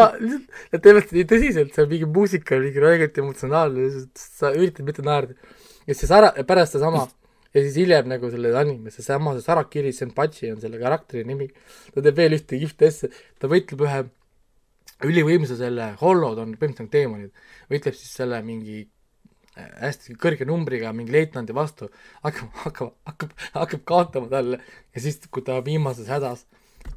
nad 0.72 0.82
teevad 0.82 1.06
seda 1.06 1.18
nii 1.18 1.28
tõsiselt, 1.32 1.74
see 1.74 1.84
on 1.84 1.92
mingi 1.92 2.08
muusika, 2.16 2.58
mingi 2.62 2.82
räigelt 2.82 3.20
emotsionaalne, 3.22 3.86
sa 4.18 4.50
üritad 4.56 4.88
mitte 4.88 5.04
naerda. 5.06 5.36
ja 5.86 5.94
siis 5.94 6.10
Sara, 6.10 6.32
pärast 6.48 6.76
sedasama 6.76 7.06
ja 7.56 7.62
siis 7.62 7.78
hiljem 7.80 8.10
nagu 8.10 8.30
selle 8.32 8.52
animes, 8.58 8.98
seesama 8.98 9.36
see 9.36 9.46
Sarakiri 9.46 9.92
Senpachi 9.96 10.50
on 10.52 10.60
selle 10.62 10.80
karakteri 10.82 11.24
nimi, 11.28 11.48
ta 11.94 12.04
teeb 12.04 12.18
veel 12.18 12.36
ühte 12.36 12.60
kihvti 12.60 12.90
asja, 12.90 13.12
ta 13.40 13.50
võitleb 13.52 13.86
ühe 13.86 14.02
ülivõimsa 15.06 15.56
selle 15.58 15.92
Hollod 16.00 16.40
on 16.42 16.54
põhimõtteliselt 16.56 16.86
nagu 16.86 16.94
teemonid, 16.96 17.48
võitleb 17.72 17.96
siis 17.96 18.12
selle 18.18 18.40
mingi 18.44 18.84
hästi 19.56 20.16
kõrge 20.20 20.46
numbriga 20.48 20.92
mingi 20.96 21.14
leitnandi 21.14 21.54
vastu, 21.56 21.88
hakkab, 22.24 22.52
hakkab, 22.64 22.92
hakkab, 23.08 23.34
hakkab 23.54 23.82
kaotama 23.88 24.30
talle 24.32 24.60
ja 24.60 25.02
siis, 25.02 25.18
kui 25.32 25.44
ta 25.46 25.58
viimases 25.64 26.10
hädas 26.12 26.44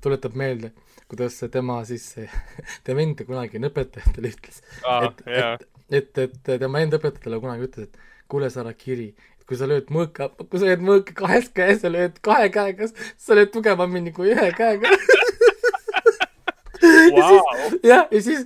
tuletab 0.03 0.35
meelde, 0.37 0.73
kuidas 1.09 1.39
tema 1.51 1.79
siis, 1.87 2.11
tema 2.87 3.03
enda 3.05 3.25
kunagine 3.27 3.71
õpetaja 3.71 4.13
talle 4.15 4.33
ütles, 4.35 4.61
aa, 4.83 5.09
et, 5.09 5.25
jaa. 5.39 5.55
et, 5.55 5.73
et, 5.99 6.21
et 6.27 6.53
tema 6.65 6.83
enda 6.83 6.99
õpetaja 6.99 7.27
talle 7.27 7.41
kunagi 7.43 7.69
ütles, 7.69 7.89
et 7.89 8.07
kuule, 8.29 8.51
Sarakiri, 8.53 9.13
kui 9.49 9.57
sa 9.57 9.65
lööd 9.69 9.87
mõõka, 9.93 10.29
kui 10.43 10.61
sa 10.61 10.67
lööd 10.69 10.83
mõõka 10.85 11.15
kahes 11.17 11.47
käes 11.55 11.85
ja 11.85 11.89
lööd 11.93 12.19
kahe 12.25 12.51
käega, 12.53 12.89
sa 13.17 13.37
lööd 13.37 13.53
tugevamini 13.55 14.13
kui 14.13 14.33
ühe 14.35 14.51
käega. 14.57 14.91
Vau, 17.15 17.39
jah, 17.83 18.05
ja 18.11 18.21
siis, 18.23 18.45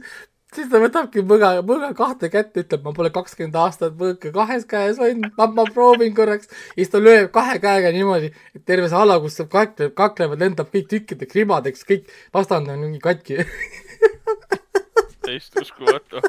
siis 0.55 0.69
ta 0.71 0.81
võtabki 0.81 1.23
mõõga, 1.27 1.53
mõõga 1.65 1.91
kahte 1.97 2.29
kätte, 2.33 2.63
ütleb, 2.63 2.83
ma 2.85 2.93
pole 2.95 3.11
kakskümmend 3.13 3.55
aastat 3.59 3.95
mõõka 3.99 4.31
kahes 4.35 4.65
käes 4.69 4.99
hoidnud, 5.01 5.33
ma, 5.37 5.47
ma 5.59 5.65
proovin 5.73 6.15
korraks. 6.17 6.49
ja 6.73 6.79
siis 6.81 6.93
ta 6.93 7.01
lööb 7.01 7.31
kahe 7.35 7.59
käega 7.63 7.91
niimoodi, 7.95 8.33
et 8.55 8.65
terve 8.65 8.89
see 8.91 8.99
ala, 8.99 9.19
kus 9.23 9.39
see 9.39 9.49
kaklev, 9.51 9.93
kaklevad, 9.97 10.41
lendab 10.43 10.69
kõik 10.73 10.89
tükkideks, 10.91 11.39
ribadeks, 11.39 11.87
kõik 11.89 12.11
vastane 12.35 12.75
on 12.75 12.85
mingi 12.85 13.01
katki. 13.03 13.41
täiesti 15.25 15.61
uskumatu. 15.61 16.21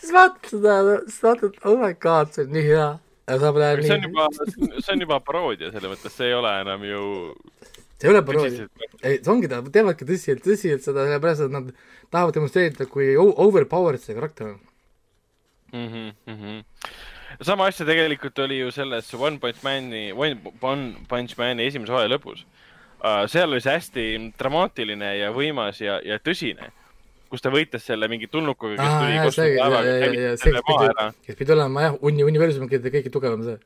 siis 0.00 0.12
vaatad 0.12 0.50
seda, 0.50 0.78
siis 1.06 1.22
vaatad, 1.22 1.58
oh 1.64 1.78
my 1.80 1.94
god, 1.94 2.32
see 2.34 2.46
on 2.46 2.54
nii 2.56 2.66
hea. 2.68 2.88
saab 3.26 3.58
see 3.58 3.96
on 3.96 4.08
juba, 4.08 4.28
see 4.36 4.92
on 4.94 5.04
juba 5.06 5.20
paroodia 5.20 5.72
selles 5.74 5.92
mõttes, 5.94 6.14
see 6.14 6.30
ei 6.30 6.36
ole 6.36 6.52
enam 6.62 6.84
ju 6.86 7.02
see 7.96 8.08
ei 8.08 8.12
ole 8.12 8.22
paroodia. 8.26 8.68
ei, 9.02 9.18
see 9.22 9.32
ongi, 9.32 9.50
nad 9.50 9.68
teevadki 9.72 10.08
tõsiselt, 10.08 10.42
tõsiselt 10.44 10.84
seda, 10.84 11.06
sellepärast 11.08 11.46
et 11.46 11.54
nad 11.54 11.70
tahavad 12.12 12.36
demonstreerida, 12.36 12.88
kui 12.90 13.14
overpowered 13.16 14.02
see 14.02 14.16
karakter 14.16 14.52
on. 14.52 14.60
mm. 15.72 16.12
-hmm. 16.26 16.64
sama 17.42 17.66
asja 17.66 17.86
tegelikult 17.86 18.38
oli 18.38 18.58
ju 18.58 18.70
selles 18.70 19.14
One 19.14 19.38
Punch 19.38 19.64
Mani, 19.64 20.12
One 20.12 20.94
Punch 21.08 21.38
Mani 21.38 21.66
esimese 21.66 21.92
hooaja 21.92 22.12
lõpus 22.12 22.44
uh,. 23.04 23.26
seal 23.28 23.50
oli 23.50 23.60
see 23.60 23.72
hästi 23.78 24.32
dramaatiline 24.38 25.16
ja 25.18 25.32
võimas 25.32 25.80
ja, 25.80 26.00
ja 26.04 26.18
tõsine, 26.18 26.70
kus 27.30 27.42
ta 27.42 27.50
võitles 27.50 27.84
selle 27.84 28.08
mingi 28.08 28.28
tulnukaga, 28.28 28.76
kes 28.76 28.92
tuli 29.00 29.18
see, 29.34 30.36
selle 30.44 30.62
kes 31.26 31.36
pidi 31.38 31.52
olema 31.52 31.88
jah, 31.88 31.98
uni-, 32.00 32.24
universumi 32.24 32.68
kõige, 32.70 32.92
kõige 32.98 33.12
tugevam 33.12 33.42
see. 33.46 33.58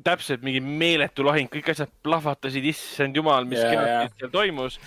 Täpselt 0.00 0.44
mingi 0.44 0.60
meeletu 0.64 1.24
lahing, 1.26 1.50
kõik 1.52 1.72
asjad 1.74 1.90
plahvatasid, 2.04 2.64
issand 2.72 3.16
jumal, 3.16 3.46
mis 3.48 3.60
yeah, 3.60 3.88
jaa. 3.88 4.04
seal 4.20 4.32
toimus. 4.32 4.78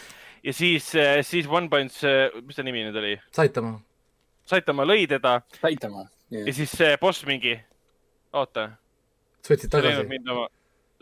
ja 0.46 0.54
siis, 0.54 0.88
siis 1.28 1.50
One 1.50 1.70
Punch, 1.70 2.02
mis 2.46 2.58
ta 2.58 2.66
nimi 2.66 2.86
nüüd 2.88 2.98
oli, 3.02 3.14
Saitama. 3.36 3.78
Saitama 4.50 4.86
lõi 4.88 5.06
teda 5.10 5.38
Saitama. 5.60 6.08
ja 6.34 6.56
siis 6.58 6.74
see 6.74 6.98
boss 7.02 7.26
mingi, 7.30 7.54
oota, 8.34 8.70
sa 9.46 9.54
võtsid 9.54 9.74
tagasi. 9.74 10.22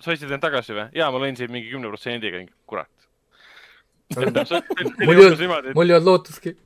sa 0.03 0.11
hoidsid 0.11 0.35
end 0.35 0.43
tagasi 0.43 0.75
või? 0.75 0.89
jaa, 0.99 1.11
ma 1.13 1.23
lõin 1.23 1.39
sind 1.39 1.53
mingi 1.53 1.71
kümne 1.71 1.91
protsendiga, 1.91 2.43
kurat. 2.67 2.91
mul 4.17 5.15
ei 5.15 5.29
olnud, 5.29 5.71
mul 5.73 5.89
ei 5.89 5.95
olnud 5.95 6.09
lootustki. 6.11 6.57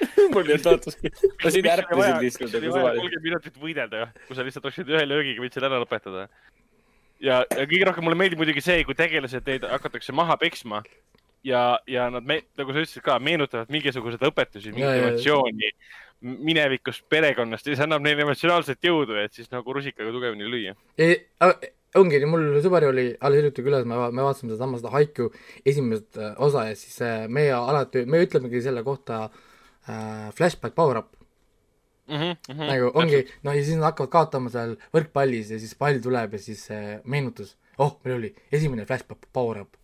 mul 0.32 0.44
ei 0.44 0.56
olnud 0.56 0.66
lootuski. 0.70 1.12
ma 1.44 1.52
siin 1.54 1.68
ärkasin 1.72 2.20
lihtsalt 2.24 2.52
nagu 2.52 2.70
suvaliselt. 2.70 3.00
kolmkümmend 3.00 3.26
minutit 3.28 3.58
võidelda, 3.60 4.06
kui 4.28 4.36
sa 4.36 4.46
lihtsalt 4.46 4.68
oleksid 4.68 4.92
ühe 4.92 5.04
löögiga 5.08 5.44
võtsid 5.44 5.66
ära 5.68 5.80
lõpetada. 5.82 6.26
ja, 7.20 7.42
ja 7.44 7.64
kõige 7.64 7.88
rohkem 7.88 8.06
mulle 8.06 8.18
meeldib 8.20 8.42
muidugi 8.42 8.64
see, 8.64 8.82
kui 8.88 8.96
tegelased 8.98 9.46
neid 9.48 9.68
hakatakse 9.70 10.14
maha 10.16 10.36
peksma 10.40 10.82
ja, 11.46 11.62
ja 11.86 12.10
nad 12.12 12.26
me,, 12.26 12.42
nagu 12.58 12.74
sa 12.74 12.82
ütlesid 12.82 13.04
ka, 13.06 13.20
meenutavad 13.22 13.72
mingisuguseid 13.72 14.26
õpetusi, 14.28 14.74
mingit 14.74 15.00
emotsiooni 15.00 15.72
minevikust, 16.26 17.04
perekonnast 17.12 17.66
ja 17.68 17.76
see 17.76 17.84
annab 17.84 18.04
neile 18.04 18.24
emotsionaalset 18.24 18.84
jõudu, 18.84 19.18
et 19.20 19.34
siis 19.36 19.50
nagu 19.52 19.74
rusikaga 19.76 20.12
tugevamini 20.12 20.48
lüüa. 20.48 20.76
ongi, 21.96 22.20
mul 22.28 22.56
sõber 22.64 22.88
oli 22.90 23.10
alles 23.20 23.42
hiljuti 23.42 23.64
külas, 23.64 23.84
me, 23.88 23.98
me 24.12 24.24
vaatasime 24.24 24.52
sedasama 24.52 24.80
seda 24.80 24.92
Haiku 24.92 25.28
esimest 25.64 26.18
äh, 26.20 26.32
osa 26.42 26.66
ja 26.70 26.76
siis 26.76 26.96
äh, 27.04 27.28
meie 27.28 27.52
alati, 27.56 28.04
me 28.08 28.20
ütlemegi 28.24 28.64
selle 28.64 28.82
kohta 28.84 29.26
äh, 29.26 29.44
flashback 30.34 30.74
power 30.74 30.98
up. 30.98 31.14
Mm 32.06 32.16
-hmm, 32.16 32.36
mm 32.48 32.54
-hmm. 32.54 32.66
nagu 32.66 32.90
ongi, 32.94 33.26
no 33.42 33.52
ja 33.52 33.64
siis 33.64 33.76
nad 33.76 33.84
hakkavad 33.84 34.10
kaotama 34.10 34.50
seal 34.50 34.76
võrkpallis 34.94 35.50
ja 35.50 35.58
siis 35.58 35.74
pall 35.74 35.98
tuleb 35.98 36.32
ja 36.32 36.38
siis 36.38 36.70
äh, 36.70 37.00
meenutus, 37.04 37.56
oh, 37.78 37.98
meil 38.04 38.16
oli 38.16 38.34
esimene 38.52 38.86
flashback 38.86 39.26
power 39.32 39.60
up. 39.60 39.76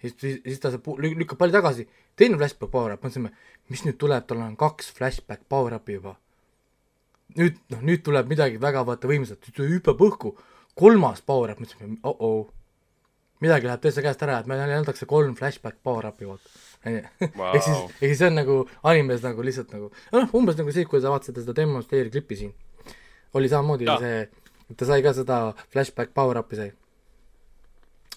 siis, 0.00 0.14
siis, 0.20 0.40
siis 0.44 0.60
ta 0.60 0.70
saab, 0.70 0.86
lükkab 0.98 1.38
palli 1.38 1.52
tagasi, 1.52 1.88
teine 2.16 2.36
flashback 2.36 2.72
power 2.72 2.92
up, 2.92 3.04
mõtlesime, 3.04 3.30
mis 3.68 3.84
nüüd 3.84 3.98
tuleb, 3.98 4.26
tal 4.26 4.38
on 4.38 4.56
kaks 4.56 4.92
flashback 4.92 5.42
power 5.48 5.74
up'i 5.74 5.92
juba. 5.92 6.16
nüüd, 7.38 7.60
noh, 7.68 7.82
nüüd 7.82 8.02
tuleb 8.02 8.28
midagi 8.28 8.60
väga 8.60 8.86
vaata 8.86 9.08
võimsat, 9.08 9.50
hüppab 9.58 10.00
õhku, 10.00 10.38
kolmas 10.78 11.22
power-up, 11.26 11.60
mõtlesime 11.60 11.98
oh-oh, 12.06 12.48
midagi 13.44 13.68
läheb 13.68 13.82
täitsa 13.82 14.02
käest 14.04 14.22
ära, 14.22 14.38
et 14.38 14.48
meile 14.50 14.76
antakse 14.78 15.06
kolm 15.10 15.34
flashback 15.38 15.82
power-up'i 15.82 16.28
vaata 16.28 16.48
onju. 16.86 17.04
ehk 17.20 17.62
siis, 17.64 17.78
ehk 17.78 18.04
siis 18.04 18.18
see 18.20 18.30
on 18.30 18.38
nagu 18.38 18.58
animes 18.92 19.24
nagu 19.24 19.46
lihtsalt 19.46 19.72
nagu, 19.76 19.90
noh, 20.14 20.36
umbes 20.38 20.58
nagu 20.60 20.74
siis, 20.74 20.88
kui 20.90 21.02
sa 21.02 21.12
vaatasid 21.14 21.42
seda 21.42 21.56
Demon 21.56 21.84
Slayer 21.86 22.10
klippi 22.14 22.38
siin. 22.42 22.54
oli 23.34 23.50
samamoodi 23.50 23.88
ja. 23.88 23.98
see, 24.02 24.46
et 24.70 24.78
ta 24.78 24.88
sai 24.88 25.02
ka 25.04 25.14
seda 25.16 25.40
flashback 25.72 26.14
power-up'i 26.16 26.60
sai. 26.60 26.72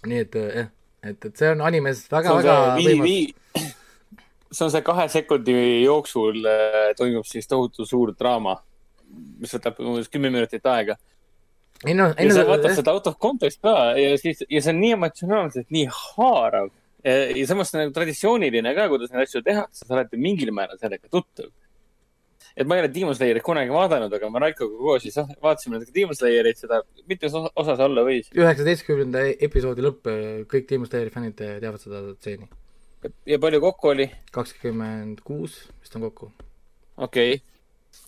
nii 0.07 0.24
et 0.26 0.39
jah, 0.41 0.72
et, 1.03 1.30
et 1.30 1.38
see 1.38 1.53
on 1.55 1.64
animes 1.68 2.07
väga, 2.12 2.38
väga 2.39 2.57
võimas 2.80 3.72
see 4.51 4.66
on 4.66 4.72
see 4.74 4.84
kahe 4.86 5.07
sekundi 5.12 5.55
jooksul 5.84 6.43
äh, 6.45 6.91
toimub 6.97 7.26
siis 7.28 7.47
tohutu 7.47 7.86
suur 7.88 8.14
draama, 8.18 8.57
mis 9.39 9.55
võtab 9.55 9.80
umbes 9.84 10.12
kümme 10.12 10.32
minutit 10.34 10.66
aega. 10.68 10.97
ei 11.86 11.95
no, 11.97 12.12
ei 12.18 12.28
no. 12.30 12.36
sa 12.36 12.45
vaatad 12.47 12.76
seda 12.78 12.93
out 12.93 13.07
of 13.07 13.18
context 13.20 13.62
ka 13.64 13.93
ja 13.99 14.18
siis, 14.20 14.43
ja 14.49 14.62
see 14.62 14.74
on 14.76 14.82
nii 14.84 14.93
emotsionaalselt 14.99 15.72
nii 15.74 15.88
haarav. 15.97 16.70
Ja 17.06 17.47
samas 17.49 17.72
see 17.72 17.80
on 17.80 17.86
nagu 17.86 17.95
traditsiooniline 17.95 18.76
ka, 18.78 18.88
kuidas 18.91 19.12
neid 19.12 19.26
asju 19.26 19.43
tehakse, 19.45 19.84
sa 19.86 19.97
oled 19.97 20.16
mingil 20.22 20.54
määral 20.56 20.80
sellega 20.82 21.10
tuttav. 21.12 21.52
et 22.52 22.68
ma 22.68 22.76
ei 22.76 22.84
ole 22.84 22.91
Demon 22.93 23.16
Slayerit 23.16 23.45
kunagi 23.45 23.72
vaadanud, 23.72 24.14
aga 24.14 24.30
me 24.30 24.41
Raikoga 24.43 24.78
koos 24.78 25.06
siis 25.06 25.18
vaatasime 25.41 25.78
natuke 25.78 25.95
Demon 25.95 26.18
Slayerit, 26.18 26.60
seda, 26.60 26.82
mitmes 27.08 27.36
osas 27.36 27.80
olla 27.80 28.04
võis? 28.08 28.32
üheksateistkümnenda 28.36 29.28
episoodi 29.49 29.88
lõpp, 29.88 30.12
kõik 30.52 30.68
Demon 30.70 30.89
Slayeri 30.89 31.14
fännid 31.14 31.39
teavad 31.39 31.80
seda 31.82 32.04
stseeni 32.18 32.49
ja 33.26 33.39
palju 33.41 33.62
kokku 33.62 33.93
oli? 33.95 34.10
kakskümmend 34.32 35.24
kuus 35.26 35.58
vist 35.82 35.95
on 35.95 36.06
kokku. 36.08 36.32
okei 36.97 37.34
okay., 37.36 37.41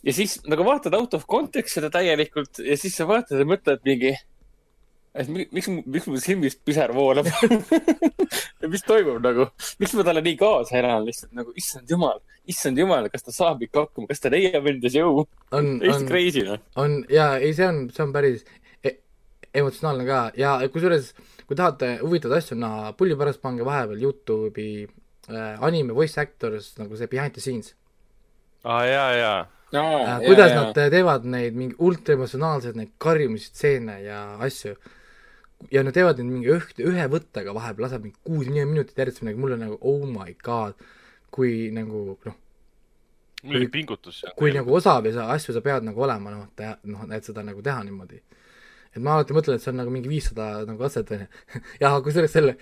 ja 0.03 0.13
siis 0.13 0.37
nagu 0.47 0.65
vaatad 0.67 0.95
out 0.97 1.13
of 1.17 1.25
context 1.27 1.79
seda 1.79 1.89
täielikult 1.93 2.61
ja 2.63 2.77
siis 2.79 2.95
sa 2.97 3.07
vaatad 3.09 3.41
ja 3.41 3.47
mõtled 3.47 3.83
mingi, 3.87 4.13
et 5.13 5.29
miks, 5.29 5.67
miks 5.69 6.07
mu 6.09 6.17
silmist 6.21 6.63
pisar 6.65 6.93
voolab 6.95 7.27
mis 8.73 8.85
toimub 8.87 9.19
nagu, 9.21 9.45
miks 9.81 9.93
ma 9.97 10.05
talle 10.07 10.23
nii 10.25 10.37
kaasa 10.39 10.79
elan 10.79 11.05
lihtsalt 11.05 11.35
nagu, 11.37 11.53
issand 11.59 11.91
jumal, 11.93 12.17
issand 12.49 12.81
jumal, 12.81 13.09
kas 13.13 13.27
ta 13.27 13.35
saab 13.35 13.61
ikka 13.65 13.85
hakkama, 13.85 14.09
kas 14.09 14.23
ta 14.23 14.31
leiab 14.33 14.67
endas 14.71 14.97
jõu? 14.97 15.27
on, 15.53 15.69
on, 15.93 16.07
noh. 16.09 16.65
on 16.81 16.97
ja 17.13 17.33
ei, 17.37 17.53
see 17.57 17.69
on, 17.69 17.85
see 17.93 18.05
on 18.05 18.15
päris 18.15 18.41
e 18.81 18.97
emotsionaalne 19.61 20.09
ka 20.09 20.23
ja 20.39 20.57
kusjuures 20.73 21.13
kui 21.45 21.59
tahate 21.59 21.97
huvitavaid 22.01 22.41
asju 22.41 22.57
näha, 22.57 22.93
pulli 22.97 23.17
pärast 23.19 23.41
pange 23.43 23.65
vahepeal 23.67 24.01
Youtube'i 24.01 24.85
äh, 25.29 25.61
anime 25.61 25.93
voice 25.93 26.17
actors 26.21 26.73
nagu 26.79 26.97
see 26.97 27.11
behind 27.11 27.37
the 27.37 27.43
scenes. 27.43 27.75
aa 28.63 28.79
ah,, 28.79 28.87
jaa, 28.87 29.11
jaa. 29.19 29.41
Äh, 29.73 30.19
kuidas 30.25 30.51
ja, 30.51 30.57
nad 30.61 30.77
ja. 30.77 30.89
teevad 30.93 31.25
neid 31.25 31.55
mingi 31.57 31.75
ultraemotsionaalseid 31.81 32.77
neid 32.77 32.91
karjumisstseene 33.01 34.01
ja 34.05 34.19
asju. 34.45 34.75
Ja 35.71 35.83
nad 35.83 35.95
teevad 35.95 36.19
neid 36.19 36.31
mingi 36.31 36.51
üht, 36.53 36.79
ühe 36.83 37.07
võttega 37.11 37.55
vahepeal, 37.55 37.87
laseb 37.87 38.07
mingi 38.07 38.19
kuus 38.25 38.49
minutit 38.49 38.97
järjest 38.97 39.23
midagi, 39.23 39.41
mul 39.41 39.55
on 39.55 39.65
nagu 39.67 39.79
oh 39.81 40.05
my 40.09 40.35
god, 40.43 40.79
kui 41.33 41.69
nagu 41.75 42.05
noh, 42.25 42.37
muidugi 43.43 43.71
pingutus. 43.73 44.23
kui 44.39 44.53
nagu 44.55 44.75
osav 44.75 45.05
ja 45.07 45.13
sa 45.17 45.27
asju 45.35 45.55
sa 45.55 45.63
pead 45.65 45.85
nagu 45.87 46.03
olema, 46.03 46.33
noh, 46.33 46.47
noh, 46.83 47.05
et 47.15 47.27
seda 47.27 47.45
nagu 47.45 47.63
teha 47.65 47.83
niimoodi 47.87 48.21
et 48.93 49.01
ma 49.01 49.17
alati 49.17 49.35
mõtlen, 49.35 49.57
et 49.57 49.63
see 49.63 49.71
on 49.73 49.79
nagu 49.81 49.93
mingi 49.93 50.11
viissada 50.11 50.63
nagu 50.67 50.77
katset, 50.81 51.11
on 51.15 51.23
ju. 51.25 51.29
ja 51.81 51.93
kusjuures 52.05 52.33
selle 52.33 52.57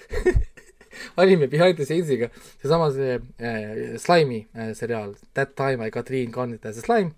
anime 1.21 1.47
Behind 1.51 1.79
the 1.79 1.87
Scenes'iga, 1.87 2.31
seesama 2.61 2.91
see 2.95 3.17
äh, 3.17 3.97
Slime'i 4.01 4.45
äh, 4.55 4.71
seriaal, 4.77 5.15
That 5.35 5.55
time 5.59 5.83
I 5.85 5.91
got 5.91 6.09
reincarnated 6.11 6.69
as 6.71 6.79
a 6.79 6.85
slime 6.85 7.13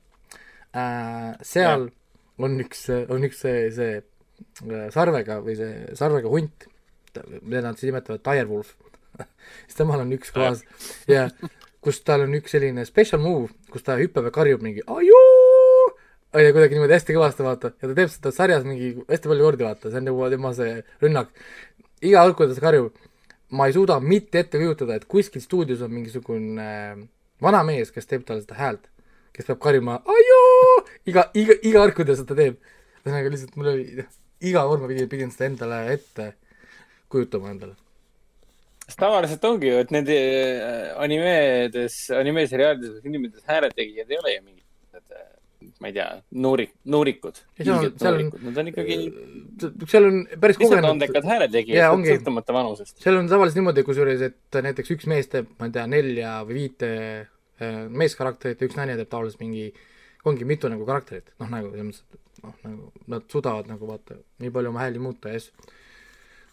äh,, 0.74 1.34
seal 1.42 1.88
ja. 1.90 1.94
on 2.38 2.58
üks, 2.64 2.88
on 2.90 3.30
üks 3.30 3.44
see, 3.46 3.70
see 3.76 4.02
sarvega 4.94 5.40
või 5.44 5.58
see 5.60 5.98
sarvega 5.98 6.32
hunt, 6.32 6.68
mida 7.42 7.62
nad 7.66 7.78
siis 7.78 7.92
nimetavad 7.92 8.24
direwolf 8.26 8.74
siis 9.68 9.78
temal 9.78 10.02
on 10.02 10.14
üks 10.16 10.34
klaas 10.34 10.64
ja 11.10 11.28
kus 11.84 12.02
tal 12.08 12.26
on 12.26 12.34
üks 12.38 12.56
selline 12.56 12.86
special 12.90 13.22
move, 13.22 13.52
kus 13.72 13.86
ta 13.86 14.00
hüppab 14.00 14.30
ja 14.30 14.34
karjub 14.34 14.64
mingi 14.66 14.86
ajuu 14.88 15.54
on 16.34 16.42
ju, 16.42 16.54
kuidagi 16.54 16.78
niimoodi 16.78 16.96
hästi 16.96 17.16
kõvasti, 17.16 17.46
vaata, 17.46 17.72
ja 17.78 17.90
ta 17.90 17.96
teeb 17.98 18.12
seda 18.12 18.32
sarjas 18.34 18.64
mingi 18.66 18.94
hästi 19.10 19.30
palju 19.30 19.48
kordi, 19.48 19.66
vaata, 19.68 19.90
see 19.92 20.00
on 20.02 20.08
nagu 20.10 20.30
tema 20.34 20.54
see 20.58 20.80
rünnak. 21.04 21.30
iga 22.02 22.24
kord, 22.24 22.38
kui 22.40 22.56
ta 22.56 22.64
karjub, 22.64 23.04
ma 23.54 23.68
ei 23.70 23.76
suuda 23.76 24.00
mitte 24.02 24.42
ette 24.42 24.62
kujutada, 24.62 24.98
et 24.98 25.06
kuskil 25.10 25.44
stuudios 25.44 25.84
on 25.86 25.94
mingisugune 25.94 26.66
äh, 26.66 27.04
vana 27.44 27.62
mees, 27.68 27.94
kes 27.94 28.10
teeb 28.10 28.26
talle 28.26 28.42
seda 28.42 28.58
häält, 28.58 28.90
kes 29.36 29.50
peab 29.50 29.62
karjuma 29.62 30.00
ajoo, 30.16 30.74
iga, 31.12 31.28
iga, 31.38 31.60
iga 31.62 31.84
kord, 31.84 31.98
kui 32.00 32.10
ta 32.10 32.18
seda 32.18 32.40
teeb. 32.40 32.58
ühesõnaga 33.04 33.34
lihtsalt 33.34 33.58
mul 33.60 33.72
oli, 33.74 34.08
iga 34.50 34.66
kord 34.70 34.84
ma 34.84 34.92
pidin, 34.92 35.10
pidin 35.12 35.32
seda 35.34 35.50
endale 35.52 35.80
ette 35.94 36.34
kujutama 37.12 37.54
endale 37.54 37.78
sest 38.84 39.00
tavaliselt 39.00 39.46
ongi 39.48 39.70
ju, 39.70 39.80
et 39.80 39.94
nende 39.96 40.18
äh, 40.18 40.90
animedes, 41.00 41.96
animeseriaalides, 42.18 43.00
filmides 43.06 43.48
hääletegijad 43.48 44.12
ei 44.12 44.20
ole 44.20 44.36
ju 44.36 44.44
mingid 44.44 44.64
ma 45.84 45.90
ei 45.90 45.96
tea, 45.96 46.08
seal 48.00 48.20
on, 48.20 48.30
nad 48.46 48.60
on 48.62 48.70
ikkagi. 48.72 48.98
seal 49.92 50.08
on 50.08 50.20
päris 50.42 50.60
kogenud. 50.60 50.90
andekad 50.94 51.28
hääletegijad, 51.28 52.04
sõltumata 52.08 52.56
vanusest. 52.56 52.98
seal 53.04 53.20
on 53.20 53.30
tavaliselt 53.32 53.60
niimoodi, 53.60 53.86
kusjuures, 53.88 54.24
et 54.30 54.60
näiteks 54.68 54.94
üks 54.96 55.10
mees 55.12 55.32
teeb, 55.32 55.50
ma 55.60 55.70
ei 55.70 55.76
tea, 55.76 55.86
nelja 55.92 56.36
või 56.48 56.60
viite 56.62 56.92
äh, 56.94 57.80
meeskarakterit 58.04 58.64
ja 58.64 58.70
üks 58.70 58.80
naine 58.80 58.98
teeb 59.00 59.12
tavaliselt 59.12 59.44
mingi, 59.44 59.70
ongi 60.30 60.48
mitu 60.48 60.72
nagu 60.72 60.88
karakterit, 60.88 61.34
noh 61.44 61.52
nagu 61.52 61.72
selles 61.74 61.90
mõttes, 61.90 62.04
et 62.08 62.23
noh, 62.44 62.56
nagu 62.64 62.92
nad 63.08 63.26
suudavad 63.32 63.70
nagu 63.72 63.88
vaata, 63.88 64.20
nii 64.40 64.52
palju 64.54 64.74
oma 64.74 64.86
hääli 64.86 65.00
muuta 65.00 65.34
ja 65.34 65.42
asju 65.42 65.54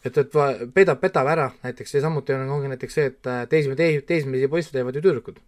et, 0.04 0.16
et 0.16 0.36
petab, 0.74 1.00
petab 1.00 1.28
ära 1.28 1.50
näiteks 1.62 1.94
ja 1.94 2.04
samuti 2.04 2.34
on, 2.34 2.48
ongi 2.56 2.70
näiteks 2.72 2.96
see, 2.96 3.08
et 3.12 3.30
äh, 3.30 3.42
teismelisi, 3.48 4.04
teismelisi 4.08 4.48
poisse 4.52 4.72
teevad 4.74 4.96
ju 4.96 5.02
tüdrukud 5.04 5.40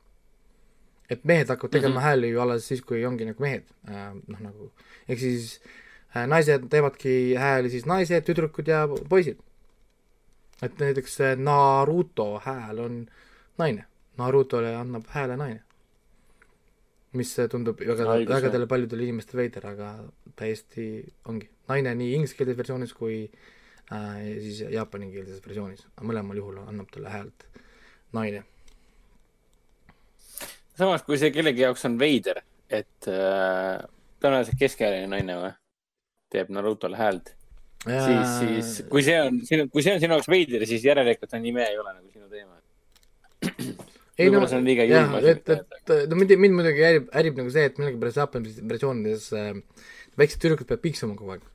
et 1.12 1.24
mehed 1.28 1.48
hakkavad 1.48 1.72
tegema 1.72 1.94
mm 1.94 1.98
-hmm. 1.98 2.08
hääli 2.08 2.30
ju 2.30 2.40
alles 2.40 2.68
siis, 2.68 2.82
kui 2.82 3.04
ongi 3.06 3.24
nagu 3.24 3.42
mehed 3.42 3.64
äh,, 3.88 4.12
noh 4.26 4.40
nagu, 4.40 4.70
ehk 5.08 5.20
siis 5.20 5.60
äh, 6.16 6.26
naised 6.26 6.68
teevadki 6.70 7.34
hääli 7.34 7.70
siis 7.70 7.86
naised, 7.86 8.24
tüdrukud 8.28 8.68
ja 8.68 8.88
poisid. 9.08 9.38
et 10.62 10.78
näiteks 10.78 11.18
Naruto 11.36 12.42
hääl 12.44 12.78
on 12.78 13.06
naine, 13.58 13.84
Narutole 14.16 14.76
annab 14.76 15.04
hääle 15.08 15.36
naine. 15.36 15.62
Mis 17.18 17.32
tundub 17.52 17.80
väga, 17.80 18.06
vägedele 18.28 18.68
paljudele 18.68 19.08
inimestele 19.08 19.42
veider, 19.42 19.66
aga 19.72 19.88
täiesti 20.38 20.86
ongi. 21.28 21.48
Naine 21.68 21.92
nii 21.98 22.14
ingliskeelses 22.18 22.56
versioonis 22.58 22.94
kui 22.96 23.18
äh, 23.26 24.22
siis 24.42 24.62
jaapanikeelses 24.72 25.42
versioonis, 25.44 25.84
mõlemal 26.00 26.40
juhul 26.40 26.62
annab 26.64 26.88
talle 26.92 27.12
häält 27.12 27.46
naine. 28.16 28.44
Samas, 30.78 31.04
kui 31.04 31.20
see 31.20 31.32
kellegi 31.34 31.66
jaoks 31.66 31.84
on 31.88 31.98
veider, 32.00 32.40
et 32.72 33.10
äh, 33.12 33.84
tõenäoliselt 34.24 34.58
keskealine 34.60 35.10
naine 35.12 35.38
või, 35.42 35.54
teeb 36.32 36.52
Narutole 36.54 36.96
häält 36.96 37.34
ja... 37.86 38.02
siis, 38.06 38.36
siis 38.40 38.74
kui 38.90 39.04
see 39.04 39.18
on 39.20 39.40
kui 39.72 39.84
see 39.84 39.96
on 39.96 40.00
sinu 40.02 40.16
jaoks 40.16 40.30
veider, 40.32 40.66
siis 40.68 40.84
järelikult 40.86 41.36
anime 41.36 41.66
ei 41.68 41.78
ole 41.78 41.96
nagu 41.98 42.08
sinu 42.12 42.30
teema. 42.32 42.62
Ei 44.22 44.32
no, 44.32 44.42
see 44.48 44.58
on 44.60 44.68
liiga 44.68 44.86
julm 44.88 45.16
asi. 45.18 45.32
et, 45.34 45.54
et 45.54 45.94
no 46.10 46.18
mind, 46.20 46.36
mind 46.44 46.58
muidugi 46.58 46.84
häirib, 46.86 47.08
häirib 47.16 47.40
nagu 47.42 47.54
see, 47.54 47.64
et 47.70 47.80
millegipärast 47.80 48.20
Jaapani 48.22 48.54
versioonides 48.74 49.30
äh, 49.38 49.50
väiksed 50.20 50.42
tüdrukud 50.42 50.68
peavad 50.68 50.84
piiksuma 50.84 51.16
kogu 51.18 51.36
aeg. 51.36 51.48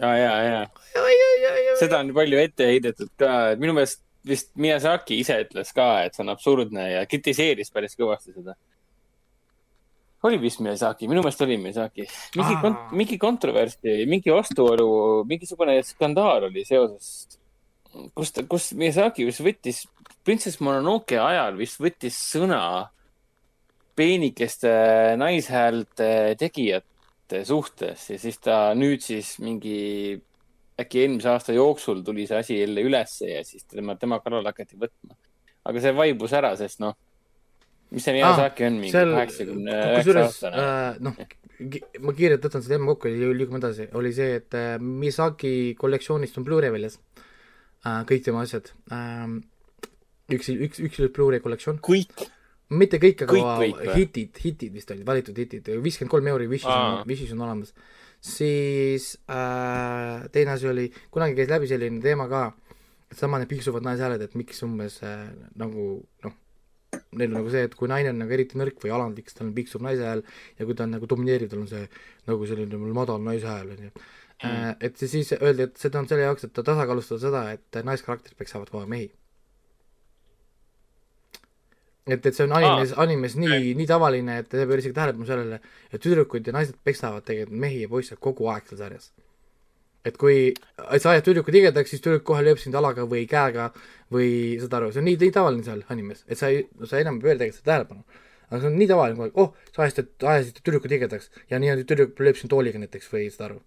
aa 0.00 0.10
ah, 0.10 0.16
jaa, 0.20 0.40
jaa. 0.50 1.76
seda 1.80 2.02
on 2.02 2.12
palju 2.16 2.42
ette 2.42 2.68
heidetud 2.72 3.12
ka, 3.20 3.32
et 3.54 3.62
minu 3.62 3.76
meelest 3.76 4.02
vist 4.26 4.50
Miyazaki 4.58 5.20
ise 5.22 5.38
ütles 5.44 5.70
ka, 5.76 5.86
et 6.06 6.16
see 6.16 6.24
on 6.24 6.32
absurdne 6.34 6.88
ja 6.90 7.04
kritiseeris 7.08 7.70
päris 7.74 7.94
kõvasti 7.98 8.34
seda. 8.34 8.56
oli 10.26 10.40
vist 10.42 10.60
Miyazaki, 10.64 11.08
minu 11.10 11.22
meelest 11.22 11.42
oli 11.46 11.58
Miyazaki. 11.62 12.06
mingi 12.38 12.58
kont-, 12.64 12.94
mingi 12.98 13.18
kontroverssi, 13.22 13.98
mingi 14.10 14.34
vastuolu, 14.34 14.88
mingisugune 15.30 15.78
skandaal 15.86 16.48
oli 16.50 16.64
seoses, 16.66 17.38
kus 18.16 18.32
ta, 18.34 18.44
kus 18.48 18.70
Miyazaki 18.78 19.26
vist 19.28 19.42
võttis, 19.44 19.84
Princess 20.26 20.60
Mononoke 20.64 21.18
ajal 21.22 21.56
vist 21.58 21.80
võttis 21.82 22.18
sõna 22.32 22.60
peenikeste 23.96 24.70
naishäälte 25.20 26.10
tegijate 26.38 27.42
suhtes 27.48 28.10
ja 28.12 28.18
siis 28.20 28.38
ta 28.42 28.58
nüüd 28.76 29.04
siis 29.04 29.36
mingi 29.42 29.78
äkki 30.80 31.06
eelmise 31.06 31.30
aasta 31.32 31.56
jooksul 31.56 32.02
tuli 32.04 32.26
see 32.28 32.38
asi 32.42 32.58
jälle 32.60 32.84
ülesse 32.84 33.30
ja 33.30 33.44
siis 33.44 33.64
tema, 33.64 33.96
tema 33.96 34.20
kallal 34.20 34.44
hakati 34.50 34.76
võtma. 34.76 35.16
aga 35.66 35.82
see 35.82 35.94
vaibus 35.96 36.34
ära, 36.36 36.52
sest 36.58 36.82
noh, 36.84 36.94
mis 37.90 38.04
see 38.04 38.14
Miyazaki 38.18 38.66
ah, 38.66 38.70
on, 38.70 38.80
mingi 38.82 39.04
kaheksakümne 39.14 39.78
üheksa 39.94 40.24
aastane 40.26 40.66
äh,. 40.66 41.00
noh, 41.02 41.16
ma 42.04 42.16
kiirelt 42.18 42.44
võtan 42.44 42.62
selle 42.62 42.76
teema 42.76 42.92
kokku 42.92 43.10
ja 43.10 43.32
liigume 43.32 43.62
edasi, 43.62 43.88
oli 43.96 44.12
see, 44.14 44.36
et 44.42 44.58
äh, 44.58 44.76
Miyazaki 44.82 45.54
kollektsioonist 45.80 46.36
on 46.36 46.46
Blu-ray 46.46 46.74
väljas 46.76 47.00
äh,. 47.00 47.25
Kõik 48.08 48.24
tema 48.26 48.42
asjad 48.46 48.72
äh,. 48.92 49.36
üks, 50.32 50.50
üks, 50.50 50.82
üks 50.88 51.04
Blu-ray 51.14 51.42
kollektsioon. 51.44 51.82
kõik? 51.84 52.26
mitte 52.74 52.98
kõik, 53.02 53.22
aga 53.22 53.34
Kõik 53.36 53.76
kõik 53.78 53.92
hitid, 53.94 54.40
hitid 54.42 54.72
vist 54.74 54.90
olid, 54.90 55.06
valitud 55.06 55.36
hitid, 55.38 55.68
viiskümmend 55.82 56.10
kolm 56.10 56.30
euri 56.32 56.48
Wishis 56.50 56.70
on, 56.72 57.04
Wishis 57.06 57.34
on 57.36 57.44
olemas. 57.46 57.74
siis 58.20 59.12
äh, 59.30 60.26
teine 60.34 60.56
asi 60.56 60.68
oli, 60.68 60.88
kunagi 61.14 61.36
käis 61.38 61.52
läbi 61.52 61.68
selline 61.70 62.02
teema 62.02 62.26
ka, 62.32 62.48
sama 63.14 63.38
need 63.38 63.52
piksuvad 63.52 63.86
naishääled, 63.86 64.24
et 64.24 64.34
miks 64.34 64.64
umbes 64.66 64.98
äh, 65.06 65.28
nagu 65.54 65.86
noh, 66.24 66.34
neil 67.12 67.30
on 67.30 67.38
nagu 67.40 67.52
see, 67.52 67.64
et 67.68 67.74
kui 67.78 67.90
naine 67.90 68.10
on 68.10 68.20
nagu 68.24 68.34
eriti 68.34 68.58
nõrk 68.58 68.80
või 68.82 68.92
alandlik, 68.96 69.30
siis 69.30 69.38
tal 69.38 69.48
on 69.50 69.54
piksuv 69.56 69.84
naise 69.84 70.06
hääl 70.06 70.22
ja 70.58 70.66
kui 70.66 70.74
ta 70.74 70.86
on 70.86 70.94
nagu 70.96 71.08
domineeriv, 71.10 71.52
tal 71.52 71.62
on 71.62 71.70
see 71.70 71.84
nagu 72.26 72.48
selline 72.50 72.94
madal 72.96 73.22
naise 73.22 73.46
hääl, 73.46 73.74
on 73.76 73.86
ju. 74.42 74.74
et 74.80 74.96
siis- 74.96 75.32
öeldi, 75.40 75.62
et 75.62 75.76
seda 75.76 75.98
on 75.98 76.08
selle 76.08 76.22
jaoks, 76.26 76.44
et 76.44 76.52
tasakaalustada 76.52 77.20
seda, 77.20 77.44
et 77.52 77.84
naiskarakterid 77.84 78.36
peksavad 78.38 78.70
kogu 78.70 78.84
aeg 78.84 78.88
mehi. 78.90 79.10
et, 82.06 82.26
et 82.26 82.34
see 82.34 82.44
on 82.46 82.52
animes, 82.54 82.92
animes 83.02 83.34
nii, 83.40 83.72
nii 83.78 83.86
tavaline, 83.90 84.38
et 84.42 84.48
ta 84.50 84.60
peab 84.60 84.76
isegi 84.78 84.94
tähelepanu 84.94 85.26
sellele, 85.26 85.60
et 85.90 86.02
tüdrukud 86.02 86.46
ja 86.46 86.54
naised 86.54 86.76
peksavad 86.86 87.24
tegelikult 87.26 87.58
mehi 87.64 87.80
ja 87.82 87.88
poisse 87.90 88.18
kogu 88.28 88.46
aeg 88.52 88.68
seal 88.68 88.78
sarjas. 88.84 89.08
et 90.06 90.14
kui 90.22 90.52
sa 91.02 91.10
ajad 91.16 91.24
tüdruku 91.26 91.50
tigedaks, 91.50 91.90
siis 91.90 92.02
tüdruk 92.04 92.22
kohe 92.28 92.44
lööb 92.46 92.60
sind 92.62 92.76
jalaga 92.78 93.08
või 93.10 93.24
käega 93.26 93.72
või 94.14 94.28
saad 94.62 94.76
aru, 94.78 94.92
see 94.94 95.02
on 95.02 95.08
nii, 95.08 95.16
nii 95.24 95.34
tavaline 95.34 95.66
seal 95.66 95.82
animes, 95.90 96.22
et 96.30 96.38
sa 96.38 96.52
ei, 96.52 96.62
sa 96.86 97.00
enam 97.02 97.18
ei 97.18 97.24
pööra 97.24 97.40
tegelikult 97.40 97.58
seda 97.58 97.72
tähelepanu. 97.72 98.04
aga 98.46 98.60
see 98.60 98.68
on 98.70 98.76
nii 98.78 98.86
tavaline 98.92 99.16
kogu 99.18 99.26
aeg, 99.26 99.40
oh, 99.42 99.72
sa 99.74 99.82
ajasid, 99.82 100.12
ajasid 100.22 100.60
tüdruku 100.62 100.92
tigedaks 100.92 101.32
ja 101.50 101.58
nii-öelda 101.58 101.88
tüdruk 101.90 102.22
lööb 102.22 102.38
sind 102.38 102.54
tooliga 102.54 102.78
näiteks 102.78 103.10
või 103.10 103.26
saad 103.34 103.48
aru. 103.50 103.58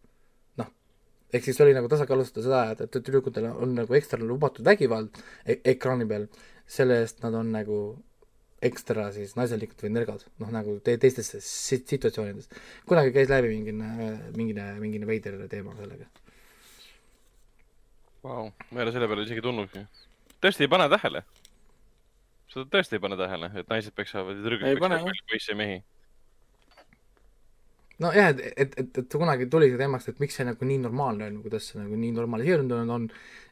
Ehk 1.34 1.46
siis 1.46 1.60
oli 1.64 1.74
nagu 1.78 1.90
tasakaalustada 1.92 2.46
seda, 2.46 2.62
et, 2.74 2.84
et 2.86 3.00
tüdrukutel 3.00 3.50
on 3.52 3.76
nagu 3.78 3.98
ekstra 3.98 4.20
lubatud 4.24 4.66
vägivald 4.66 5.18
e 5.46 5.60
ekraani 5.74 6.08
peal, 6.10 6.28
selle 6.70 7.02
eest 7.04 7.24
nad 7.26 7.38
on 7.38 7.52
nagu 7.54 7.80
ekstra 8.66 9.08
siis 9.16 9.36
naiselikud 9.40 9.86
või 9.86 9.94
nõrgad, 9.96 10.26
noh 10.42 10.50
nagu 10.52 10.78
te 10.84 10.98
teistes 11.00 11.32
si- 11.46 11.84
situatsioonides. 11.88 12.50
kunagi 12.90 13.14
käis 13.16 13.30
läbi 13.32 13.54
mingine, 13.54 13.92
mingine, 14.36 14.66
mingine 14.82 15.08
veider 15.08 15.38
teema 15.52 15.76
sellega. 15.78 16.10
Vau, 18.24 18.50
ma 18.72 18.82
ei 18.82 18.84
ole 18.84 18.92
selle 18.92 19.08
peale 19.08 19.24
isegi 19.24 19.42
tulnudki. 19.42 19.86
tõesti 20.44 20.68
ei 20.68 20.72
pane 20.72 20.90
tähele? 20.92 21.24
seda 22.50 22.66
tõesti 22.74 22.98
ei 22.98 23.04
pane 23.04 23.18
tähele, 23.20 23.52
et 23.62 23.70
naised 23.70 23.96
peksavad 23.96 24.36
ja 24.36 24.44
tüdrukud 24.44 24.68
Ei 24.68 24.80
pane, 24.82 24.98
peksavad 24.98 25.14
palju 25.14 25.28
poisse 25.32 25.52
ja 25.54 25.58
mehi. 25.60 25.80
nojah, 28.04 28.32
et, 28.32 28.42
et, 28.56 28.80
et, 28.80 29.02
et 29.02 29.18
kunagi 29.20 29.50
tuli 29.52 29.70
see 29.72 29.80
teemaks, 29.80 30.08
et 30.12 30.24
miks 30.24 30.40
see 30.40 30.48
nagu 30.48 30.70
nii 30.72 30.80
normaalne 30.86 31.28
on, 31.30 31.42
kuidas 31.44 31.70
see 31.72 31.82
nagu 31.82 32.00
nii 32.00 32.16
normaliseerunud 32.16 32.96
on, 32.96 33.10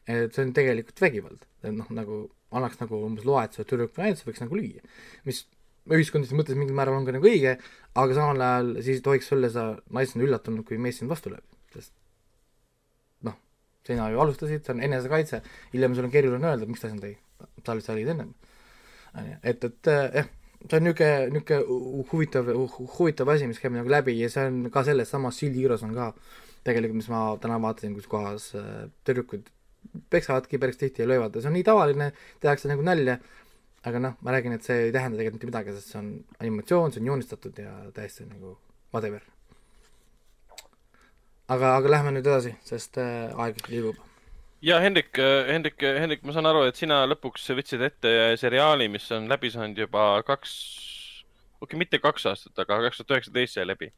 et 0.08 0.34
see 0.34 0.46
on 0.46 0.54
tegelikult 0.56 1.04
vägivald. 1.04 1.44
et 1.62 1.74
noh, 1.74 1.88
nagu 1.94 2.24
annaks 2.56 2.80
nagu 2.80 3.02
umbes 3.04 3.26
loa, 3.28 3.44
et 3.44 3.56
see 3.56 3.66
tüdruk 3.68 3.92
või 3.96 4.08
naine 4.08 4.26
võiks 4.28 4.42
nagu 4.44 4.58
lüüa. 4.58 4.84
mis 5.28 5.44
ühiskondlises 5.96 6.36
mõttes 6.36 6.56
mingil 6.58 6.76
määral 6.76 6.98
on 6.98 7.06
ka 7.06 7.14
nagu 7.16 7.28
õige, 7.28 7.56
aga 7.98 8.16
samal 8.16 8.42
ajal 8.44 8.74
siis 8.80 9.00
ei 9.00 9.04
tohiks 9.04 9.30
olla 9.36 9.50
sa 9.52 9.68
naisena 9.94 10.26
üllatunud, 10.26 10.64
kui 10.68 10.80
mees 10.80 11.00
sind 11.00 11.12
vastu 11.12 11.32
lööb, 11.32 11.44
sest 11.74 11.92
noh, 13.24 13.36
sina 13.88 14.10
ju 14.12 14.20
alustasid, 14.24 14.64
see 14.64 14.76
on 14.76 14.84
enesekaitse, 14.84 15.40
hiljem 15.72 15.96
sul 15.96 16.08
on 16.08 16.14
keeruline 16.14 16.50
öelda, 16.52 16.68
miks 16.68 16.84
ta 16.84 16.92
sind 16.92 17.04
tõi, 17.04 17.14
sa 17.64 17.72
olid, 17.74 17.86
sa 17.86 17.94
olid 17.96 18.12
ennem. 18.14 18.34
et, 19.42 19.64
et 19.64 19.92
äh, 19.92 20.20
jah, 20.20 20.28
see 20.66 20.78
on 20.78 20.86
niisugune, 20.88 21.28
niisugune 21.34 22.04
huvitav, 22.12 22.50
huvitav 22.98 23.30
asi, 23.34 23.46
mis 23.50 23.60
käib 23.62 23.76
nagu 23.76 23.92
läbi 23.92 24.16
ja 24.18 24.30
see 24.32 24.48
on 24.50 24.64
ka 24.74 24.82
selles 24.86 25.10
samas 25.14 25.38
Shield 25.38 25.58
Heroes 25.60 25.84
on 25.86 25.94
ka 25.96 26.12
tegelikult, 26.66 26.98
mis 26.98 27.10
ma 27.12 27.22
täna 27.40 27.60
vaatasin, 27.62 27.94
kus 27.96 28.08
kohas 28.10 28.50
äh, 28.58 28.88
tüdrukud 29.06 29.46
peksavadki 30.10 30.58
päris 30.58 30.80
tihti 30.80 31.02
ja 31.02 31.08
löövad 31.08 31.36
ja 31.36 31.42
see 31.42 31.52
on 31.52 31.56
nii 31.56 31.66
tavaline, 31.66 32.10
tehakse 32.42 32.70
nagu 32.70 32.84
nalja, 32.84 33.18
aga 33.88 34.02
noh, 34.02 34.18
ma 34.24 34.34
räägin, 34.34 34.56
et 34.56 34.66
see 34.66 34.88
ei 34.88 34.92
tähenda 34.94 35.20
tegelikult 35.20 35.38
mitte 35.38 35.50
midagi, 35.52 35.74
sest 35.76 35.94
see 35.94 36.00
on 36.02 36.10
animatsioon, 36.42 36.92
see 36.92 37.02
on 37.02 37.12
joonistatud 37.12 37.62
ja 37.62 37.74
täiesti 37.94 38.26
nagu 38.28 38.56
whatever. 38.92 39.22
aga, 41.48 41.76
aga 41.78 41.94
lähme 41.94 42.12
nüüd 42.16 42.26
edasi, 42.26 42.54
sest 42.66 42.98
äh, 43.00 43.30
aeg 43.40 43.62
liigub. 43.70 44.02
Ja 44.64 44.80
Hendrik, 44.82 45.12
Hendrik, 45.48 45.82
Hendrik, 45.82 46.24
ma 46.26 46.34
saan 46.36 46.48
aru, 46.50 46.64
et 46.68 46.78
sina 46.78 47.04
lõpuks 47.08 47.46
võtsid 47.58 47.84
ette 47.86 48.12
seriaali, 48.40 48.88
mis 48.92 49.06
on 49.14 49.28
läbi 49.30 49.52
saanud 49.54 49.78
juba 49.78 50.10
kaks, 50.26 50.52
okei 51.58 51.66
okay,, 51.68 51.80
mitte 51.84 52.02
kaks 52.02 52.26
aastat, 52.32 52.54
aga 52.64 52.80
kaks 52.88 53.02
tuhat 53.02 53.18
üheksateist 53.18 53.58
sai 53.58 53.66
läbi. 53.68 53.92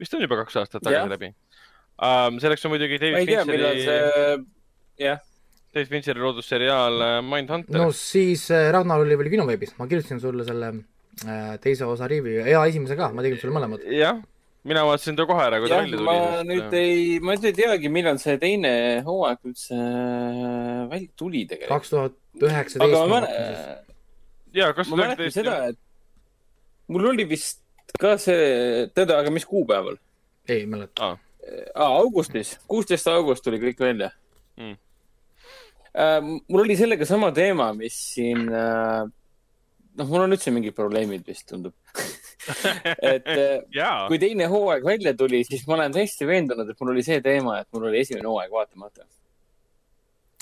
vist 0.00 0.14
on 0.14 0.24
juba 0.24 0.40
kaks 0.42 0.56
aastat 0.62 0.82
tagasi 0.82 1.00
Jah. 1.00 1.12
läbi 1.12 1.32
um,. 1.32 2.40
selleks 2.42 2.64
on 2.66 2.74
muidugi 2.74 2.98
David 3.00 3.28
Fincheri, 3.28 3.84
see, 3.86 4.40
jah, 5.06 5.20
David 5.72 5.92
Fincheri 5.92 6.20
loodud 6.20 6.44
seriaal 6.44 7.00
äh, 7.00 7.18
Mindhunter 7.24 7.78
no 7.80 7.90
siis 7.96 8.48
äh, 8.52 8.70
Ragnar 8.74 9.04
oli 9.04 9.18
veel 9.18 9.32
kinoveebis, 9.32 9.76
ma 9.78 9.88
kirjutasin 9.90 10.20
sulle 10.22 10.44
selle 10.48 10.72
äh, 11.24 11.54
teise 11.62 11.88
osa 11.88 12.08
review 12.10 12.44
ja 12.48 12.64
esimese 12.68 12.98
ka, 12.98 13.12
ma 13.14 13.24
tegin 13.24 13.40
sulle 13.40 13.56
mõlemad. 13.56 13.86
jah, 13.96 14.20
mina 14.68 14.84
vaatasin 14.86 15.16
ta 15.18 15.26
kohe 15.26 15.42
ära, 15.44 15.58
kui 15.62 15.70
ta 15.70 15.80
välja 15.82 15.98
tuli. 15.98 16.06
ma 16.06 16.42
nüüd 16.46 16.76
ei, 16.78 17.18
ma 17.20 17.34
nüüd 17.36 17.48
ei 17.50 17.56
teagi, 17.56 17.90
millal 17.92 18.20
see 18.22 18.36
teine 18.42 18.72
hooaeg 19.06 19.50
üldse 19.50 19.78
äh, 19.78 20.84
välja 20.92 21.10
tuli 21.18 21.44
tegelikult. 21.50 21.72
kaks 21.74 21.90
tuhat 21.94 22.12
aga 22.12 22.46
ma 22.46 22.52
üheksateist. 22.52 23.10
mäletan, 23.14 23.98
ja 24.60 24.70
kas 24.76 24.92
ma 24.92 25.00
mäletan 25.02 25.34
seda, 25.34 25.58
et 25.72 25.78
mul 26.92 27.10
oli 27.12 27.26
vist 27.34 27.60
ka 28.00 28.14
see, 28.20 28.88
tead, 28.94 29.12
aga 29.18 29.34
mis 29.34 29.46
kuupäeval? 29.48 29.98
ei 30.48 30.64
mäleta. 30.66 31.14
aa, 31.74 31.92
augustis, 31.98 32.56
kuusteist 32.70 33.10
august 33.10 33.44
tuli 33.44 33.60
kõik 33.62 33.80
välja 33.82 34.12
Mm. 34.52 34.76
äh,. 35.96 36.20
mul 36.48 36.60
oli 36.60 36.76
sellega 36.76 37.06
sama 37.08 37.30
teema, 37.32 37.70
mis 37.72 37.94
siin 38.14 38.50
äh,, 38.52 39.06
noh, 39.98 40.08
mul 40.08 40.26
on 40.26 40.36
üldse 40.36 40.52
mingid 40.54 40.76
probleemid 40.76 41.24
vist 41.28 41.48
tundub. 41.50 41.74
Et 43.12 43.28
äh, 43.30 43.56
jaa, 43.74 44.06
kui 44.10 44.18
teine 44.22 44.48
hooaeg 44.50 44.84
välja 44.86 45.14
tuli, 45.18 45.44
siis 45.46 45.64
ma 45.68 45.76
olen 45.76 45.94
täiesti 45.94 46.26
veendunud, 46.26 46.70
et 46.72 46.80
mul 46.82 46.90
oli 46.90 47.04
see 47.06 47.20
teema, 47.22 47.60
et 47.62 47.68
mul 47.74 47.86
oli 47.90 48.00
esimene 48.02 48.26
hooaeg 48.26 48.50
vaatamata. 48.50 49.06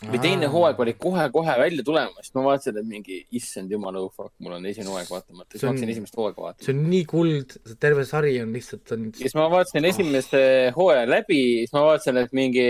või 0.01 0.17
teine 0.23 0.49
hooaeg 0.49 0.79
oli 0.81 0.95
kohe-kohe 0.97 1.59
välja 1.61 1.85
tulemas, 1.85 2.25
siis 2.25 2.37
ma 2.39 2.47
vaatasin, 2.47 2.79
et 2.81 2.89
mingi 2.89 3.19
issand 3.37 3.69
jumal, 3.75 3.99
oh 4.01 4.09
fuck, 4.09 4.33
mul 4.41 4.55
on 4.57 4.65
esimene 4.71 4.95
hooaeg 4.95 5.11
vaatamata, 5.13 5.53
siis 5.53 5.67
ma 5.67 5.75
hakkasin 5.75 5.93
esimest 5.93 6.17
hooaega 6.17 6.47
vaatama. 6.47 6.65
see 6.65 6.73
on 6.73 6.81
nii 6.95 7.03
kuld, 7.11 7.57
terve 7.85 8.07
sari 8.09 8.33
on 8.41 8.57
lihtsalt 8.57 8.95
on 8.97 9.11
siis 9.19 9.37
ma 9.37 9.51
vaatasin 9.53 9.91
esimese 9.91 10.43
hooaja 10.79 11.05
läbi, 11.05 11.43
siis 11.67 11.77
ma 11.77 11.85
vaatasin, 11.91 12.23
et 12.23 12.33
mingi, 12.41 12.67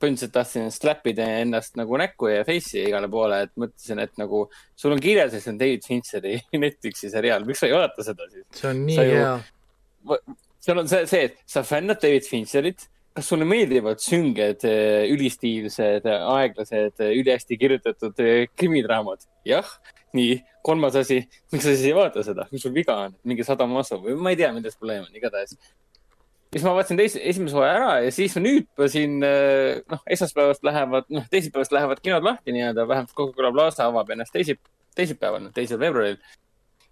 põhimõtteliselt 0.00 0.32
tahtsin 0.34 0.70
slap 0.74 1.06
ida 1.10 1.26
ennast 1.42 1.76
nagu 1.78 1.98
näkku 2.00 2.30
ja 2.32 2.44
face'i 2.48 2.86
igale 2.88 3.08
poole, 3.12 3.42
et 3.46 3.52
mõtlesin, 3.60 4.00
et 4.04 4.14
nagu 4.20 4.46
sul 4.78 4.94
on 4.96 5.02
kirjas, 5.02 5.34
et 5.36 5.44
see 5.44 5.52
on 5.54 5.58
David 5.60 5.84
Fincheri 5.86 6.38
Netflixi 6.64 7.10
seriaal, 7.12 7.44
miks 7.48 7.60
sa 7.62 7.68
ei 7.68 7.76
vaata 7.76 8.06
seda 8.06 8.28
siis? 8.30 8.46
see 8.56 8.70
on 8.72 8.86
nii 8.86 8.96
sa 8.96 9.04
ju- 9.08 9.18
hea. 9.18 10.38
seal 10.64 10.80
on 10.82 10.88
see, 10.88 11.04
see, 11.10 11.28
et 11.28 11.36
sa 11.48 11.62
fännad 11.66 12.00
David 12.02 12.24
Fincherit, 12.28 12.86
kas 13.16 13.26
sulle 13.28 13.44
meeldivad 13.48 14.00
sünged, 14.00 14.64
ülistiilsed, 15.10 16.06
aeglased, 16.06 17.00
ülihästi 17.10 17.58
kirjutatud 17.60 18.20
eh, 18.24 18.46
krimidraamad? 18.56 19.26
jah, 19.48 19.66
nii, 20.16 20.38
kolmas 20.64 20.96
asi, 21.00 21.20
miks 21.52 21.64
sa 21.64 21.74
siis 21.74 21.88
ei 21.90 21.96
vaata 21.96 22.22
seda, 22.26 22.46
mis 22.52 22.62
sul 22.64 22.74
viga 22.76 22.96
on, 23.06 23.14
mingi 23.28 23.44
Saddam 23.46 23.72
Maso 23.74 23.98
või 24.02 24.16
ma 24.20 24.32
ei 24.32 24.38
tea, 24.40 24.50
milles 24.56 24.76
probleem 24.78 25.06
on, 25.06 25.14
igatahes. 25.16 25.56
Siis 26.52 26.64
ma 26.66 26.74
vaatasin 26.74 26.98
teise, 26.98 27.22
esimese 27.30 27.56
hooaja 27.56 27.78
ära 27.78 27.94
ja 28.04 28.12
siis 28.14 28.36
nüüd 28.40 28.68
ma 28.78 28.88
siin, 28.90 29.18
noh, 29.20 30.04
esmaspäevast 30.16 30.64
lähevad, 30.66 31.08
noh, 31.14 31.26
teisipäevast 31.30 31.72
lähevad 31.72 32.02
kinod 32.04 32.26
lahti 32.26 32.54
nii-öelda, 32.56 32.86
vähemalt 32.90 33.16
Coca-Cola 33.16 33.52
Plaza 33.54 33.86
avab 33.86 34.10
ennast 34.14 34.34
teisi, 34.34 34.56
teisipäeval, 34.98 35.50
teisel 35.54 35.78
veebruaril. 35.82 36.16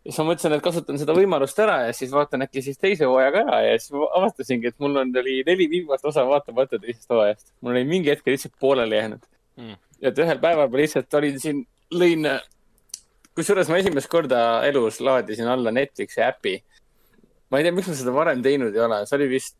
ja 0.04 0.12
siis 0.12 0.20
ma 0.22 0.28
mõtlesin, 0.30 0.54
et 0.54 0.62
kasutan 0.64 1.00
seda 1.00 1.16
võimalust 1.16 1.58
ära 1.64 1.80
ja 1.88 1.96
siis 1.96 2.12
vaatan 2.14 2.46
äkki 2.46 2.62
siis 2.62 2.78
teise 2.78 3.08
hooajaga 3.10 3.42
ära 3.46 3.64
ja 3.66 3.80
siis 3.80 3.96
avastasingi, 4.20 4.70
et 4.70 4.78
mul 4.78 5.02
on, 5.02 5.10
oli 5.22 5.40
neli 5.46 5.66
viimast 5.70 6.06
osa 6.06 6.26
vaatamata 6.28 6.78
teisest 6.78 7.10
hooajast. 7.10 7.50
mul 7.60 7.74
oli 7.74 7.84
mingi 7.84 8.14
hetk 8.14 8.26
lihtsalt 8.30 8.54
pooleli 8.60 8.96
jäänud 9.02 9.26
Mm. 9.58 9.74
ja 10.02 10.12
et 10.12 10.20
ühel 10.22 10.38
päeval 10.38 10.70
ma 10.70 10.78
lihtsalt 10.78 11.14
olin 11.18 11.38
siin, 11.42 11.64
lõin, 11.94 12.26
kusjuures 13.34 13.70
ma 13.70 13.80
esimest 13.82 14.10
korda 14.10 14.42
elus 14.68 15.00
laadisin 15.02 15.50
alla 15.50 15.72
Netflixi 15.74 16.22
äpi. 16.22 16.58
Ma 17.50 17.58
ei 17.60 17.66
tea, 17.66 17.74
miks 17.76 17.88
ma 17.90 17.96
seda 17.98 18.14
varem 18.14 18.42
teinud 18.44 18.74
ei 18.76 18.84
ole, 18.84 19.02
see 19.08 19.16
oli 19.18 19.28
vist 19.32 19.56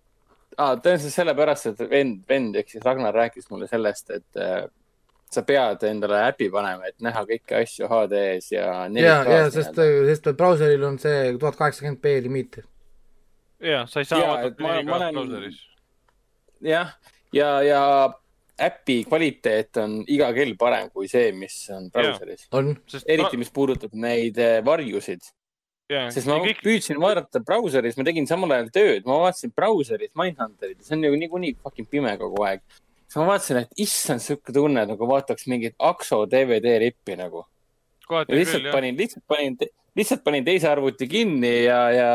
ah,, 0.56 0.74
tõenäoliselt 0.76 1.14
sellepärast, 1.14 1.70
et 1.72 1.84
vend, 1.90 2.20
vend 2.28 2.58
ehk 2.60 2.70
siis 2.72 2.84
Ragnar 2.84 3.14
rääkis 3.16 3.48
mulle 3.52 3.68
sellest, 3.70 4.10
et 4.16 4.40
äh, 4.42 4.66
sa 5.32 5.44
pead 5.44 5.84
endale 5.88 6.22
äpi 6.30 6.48
panema, 6.52 6.88
et 6.88 6.96
näha 7.04 7.24
kõiki 7.28 7.56
asju 7.58 7.88
HD-s 7.90 8.52
ja 8.54 8.68
ja, 8.96 9.18
ja 9.28 9.50
sest, 9.52 9.76
sest 10.08 10.30
brauseril 10.38 10.86
on 10.88 10.96
see 11.02 11.34
tuhat 11.36 11.58
kaheksakümmend 11.58 12.00
B 12.04 12.14
limiit. 12.24 12.60
jaa, 13.60 13.84
sa 13.90 14.00
ei 14.00 14.08
saa 14.08 14.22
vaadata 14.24 14.64
neli 14.64 14.86
ma 14.86 14.92
ka 14.92 14.96
olen- 15.02 15.20
brauseris. 15.20 15.60
jah, 16.64 16.94
ja, 17.32 17.50
ja 17.62 17.82
äpi 18.58 19.04
kvaliteet 19.06 19.76
on 19.82 20.00
iga 20.10 20.30
kell 20.34 20.56
parem 20.58 20.88
kui 20.90 21.08
see, 21.08 21.30
mis 21.32 21.58
on 21.74 21.90
brauseris. 21.94 22.48
on, 22.52 22.72
sest 22.90 23.08
eriti, 23.08 23.36
mis 23.36 23.52
puudutab 23.54 23.92
neid 23.92 24.38
eh, 24.42 24.58
varjusid, 24.64 25.28
jaa, 25.92 26.08
sest 26.12 26.28
ma 26.28 26.38
kõik, 26.42 26.60
püüdsin 26.64 27.00
vaadata 27.02 27.40
brauseris, 27.44 27.96
ma 27.98 28.04
tegin 28.06 28.28
samal 28.28 28.52
ajal 28.56 28.68
tööd, 28.74 29.06
ma 29.08 29.22
vaatasin 29.24 29.54
brauseris 29.56 30.12
Mindhunterit, 30.18 30.82
see 30.84 30.96
on 30.96 31.06
ju 31.08 31.14
niikuinii 31.22 31.56
fucking 31.62 31.88
pime 31.90 32.12
kogu 32.20 32.44
aeg. 32.48 32.62
siis 33.06 33.20
ma 33.20 33.28
vaatasin, 33.30 33.62
et 33.64 33.82
issand, 33.86 34.24
sihuke 34.24 34.52
tunne 34.54 34.84
nagu 34.90 35.10
vaataks 35.12 35.48
mingit 35.48 35.76
Akso 35.78 36.24
DVD 36.26 36.78
rippi 36.84 37.16
nagu. 37.16 37.46
lihtsalt 38.28 38.70
panin, 38.72 38.96
lihtsalt 38.96 39.24
panin, 39.28 39.56
lihtsalt 39.96 40.24
panin 40.24 40.44
teise 40.44 40.68
arvuti 40.68 41.08
kinni 41.08 41.64
ja, 41.64 41.80
ja 41.92 42.12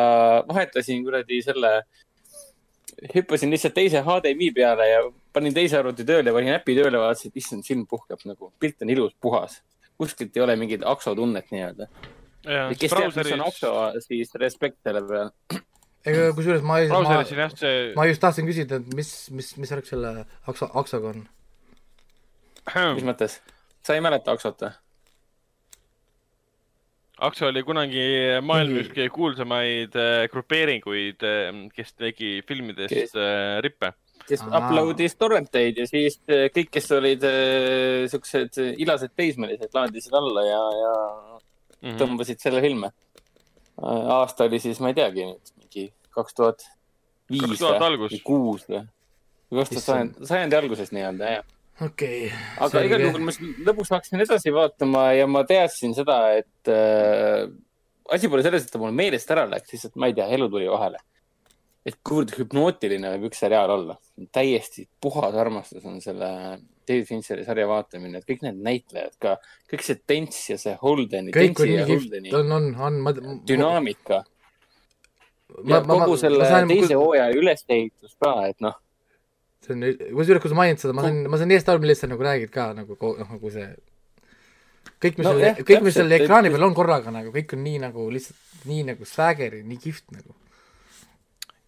vahetasin 0.48 1.04
kuradi 1.06 1.41
selle, 1.45 1.76
hüppasin 3.16 3.52
lihtsalt 3.54 3.74
teise 3.74 4.06
HDMI 4.06 4.54
peale 4.54 4.90
ja 4.90 5.04
panin 5.34 5.54
teise 5.54 5.82
arvuti 5.82 6.06
tööle 6.06 6.30
ja 6.30 6.38
panin 6.38 6.58
äpi 6.60 6.78
tööle, 6.78 7.02
vaatasin, 7.02 7.34
et 7.34 7.41
issand, 7.41 7.66
silm 7.66 7.88
puhkeb 7.90 8.22
nagu, 8.30 8.54
pilt 8.62 8.86
on 8.86 8.94
ilus, 8.94 9.18
puhas. 9.22 9.62
kuskilt 9.98 10.36
ei 10.38 10.41
ole 10.41 10.56
mingit 10.58 10.82
akso 10.90 11.14
tunnet 11.16 11.52
nii-öelda. 11.54 11.88
Kes 12.44 12.91
teab, 12.94 13.15
mis 13.15 13.36
on 13.36 13.45
akso, 13.45 13.76
siis 14.03 14.34
respekt 14.41 14.82
selle 14.84 15.03
peale. 15.07 15.32
ega 16.10 16.30
kusjuures 16.36 16.64
ma, 16.68 16.82
ma 16.91 17.24
see, 17.56 17.74
ma 17.95 18.07
just 18.10 18.24
tahtsin 18.24 18.48
küsida, 18.48 18.82
et 18.82 18.95
mis, 18.98 19.11
mis, 19.36 19.53
mis 19.61 19.72
värk 19.72 19.88
selle 19.88 20.14
akso, 20.52 20.68
aksoga 20.80 21.14
on? 21.14 21.26
mis 22.98 23.06
mõttes? 23.07 23.40
sa 23.84 23.95
ei 23.95 24.03
mäleta 24.03 24.36
aksot 24.36 24.65
või? 24.65 24.74
Akso 27.24 27.45
oli 27.48 27.61
kunagi 27.64 28.03
maailma 28.44 28.82
üks 28.82 28.90
kõige 28.91 29.11
kuulsamaid 29.14 29.94
äh, 29.95 30.24
grupeeringuid, 30.34 31.24
kes 31.76 31.94
tegi 31.95 32.40
filmidest 32.48 32.91
Kes- 32.91 33.14
äh, 33.15 33.60
rippe. 33.64 33.94
kes 34.28 34.44
Aa. 34.44 34.60
upload'is 34.60 35.15
torrenteid 35.20 35.80
ja 35.80 35.86
siis 35.88 36.18
kõik, 36.28 36.72
kes 36.74 36.90
olid 36.95 37.24
siuksed 38.11 38.60
ilased 38.82 39.14
teismelised, 39.15 39.72
laadisid 39.76 40.15
alla 40.20 40.44
ja, 40.48 40.61
ja 40.82 40.94
Mhm. 41.84 41.97
tõmbasid 41.99 42.43
selle 42.43 42.61
filme. 42.64 42.91
aasta 43.84 44.45
oli 44.47 44.60
siis, 44.61 44.80
ma 44.80 44.91
ei 44.91 44.97
teagi 44.97 45.26
nüüd, 45.26 45.53
mingi 45.60 45.88
kaks 46.14 46.38
tuhat 46.38 46.68
viis 47.31 47.41
2000 47.41 47.88
algus. 47.88 48.14
või 48.14 48.22
kuus 48.27 48.68
või? 48.69 48.84
kaks 49.53 49.73
tuhat 49.73 49.88
sajand, 49.88 50.22
sajandi 50.30 50.57
alguses 50.57 50.93
nii-öelda, 50.95 51.31
jah. 51.38 51.45
okei 51.81 52.27
aga 52.31 52.69
Selge. 52.69 52.85
igal 52.89 53.05
juhul 53.07 53.26
ma 53.26 53.35
lõpuks 53.69 53.93
hakkasin 53.95 54.26
edasi 54.26 54.53
vaatama 54.53 55.07
ja 55.18 55.26
ma 55.27 55.43
teadsin 55.49 55.95
seda, 55.97 56.19
et 56.38 56.72
äh, 56.72 57.49
asi 58.14 58.30
pole 58.30 58.45
selles, 58.45 58.65
et 58.65 58.73
ta 58.73 58.81
mul 58.81 58.93
meelest 58.95 59.34
ära 59.34 59.47
läks, 59.49 59.73
lihtsalt 59.73 59.97
ma 59.99 60.11
ei 60.11 60.15
tea, 60.18 60.30
elu 60.38 60.49
tuli 60.53 60.69
vahele. 60.69 61.01
et 61.84 61.97
kuivõrd 61.99 62.38
hüpnootiline 62.38 63.15
võib 63.18 63.27
üks 63.31 63.41
seriaal 63.43 63.73
olla. 63.73 63.97
täiesti 64.31 64.88
puhas 65.01 65.35
armastus 65.35 65.84
on 65.89 65.99
selle 66.01 66.30
David 66.88 67.07
Fincheri 67.07 67.45
sarja 67.47 67.65
vaatamine, 67.69 68.19
et 68.19 68.27
kõik 68.30 68.43
need 68.45 68.60
näitlejad 68.65 69.18
ka, 69.22 69.38
kõik 69.72 69.85
see 69.85 69.99
tents 70.10 70.43
ja 70.51 70.60
see 70.61 70.76
Holdeni, 70.81 71.34
kõik 71.35 71.53
on 71.53 71.57
tentsi 71.57 71.69
nii 71.72 71.80
ja 71.80 71.88
kihvt, 71.89 72.07
Holdeni 72.10 72.35
on, 72.39 72.53
on, 72.57 72.69
on, 72.88 73.01
ma, 73.05 73.15
dünaamika 73.47 74.23
ma 75.61 75.80
ja, 75.80 75.81
kogu 75.88 76.18
selle 76.19 76.49
teise 76.69 76.97
hooaja 76.97 77.30
ülesehitus 77.38 78.15
ka, 78.22 78.35
et 78.49 78.60
noh, 78.64 78.77
see 79.64 79.76
on, 79.76 79.88
kusjuures, 80.19 80.43
kui 80.43 80.51
sa 80.51 80.60
mainid 80.60 80.81
seda, 80.81 80.95
ma 80.97 81.05
sain, 81.05 81.23
ma 81.30 81.39
sain 81.41 81.55
eest 81.55 81.69
aru, 81.72 81.84
millest 81.84 82.05
sa 82.05 82.11
nagu 82.11 82.26
räägid 82.26 82.53
ka 82.53 82.72
nagu, 82.77 82.97
noh, 82.99 83.34
nagu 83.35 83.53
see 83.53 83.68
kõik, 85.03 85.19
mis 85.19 85.27
No 85.27 85.35
seal 85.38 85.60
kõik, 85.61 85.84
mis 85.85 85.97
seal 85.97 86.15
ekraani 86.19 86.51
peal 86.53 86.68
on 86.68 86.77
korraga 86.77 87.14
nagu, 87.14 87.34
kõik 87.35 87.55
on 87.57 87.64
nii 87.65 87.81
nagu 87.84 88.07
lihtsalt 88.14 88.68
nii 88.69 88.85
nagu 88.91 89.07
swagger'i, 89.07 89.64
nii 89.68 89.80
kihvt 89.81 90.15
nagu. 90.15 90.35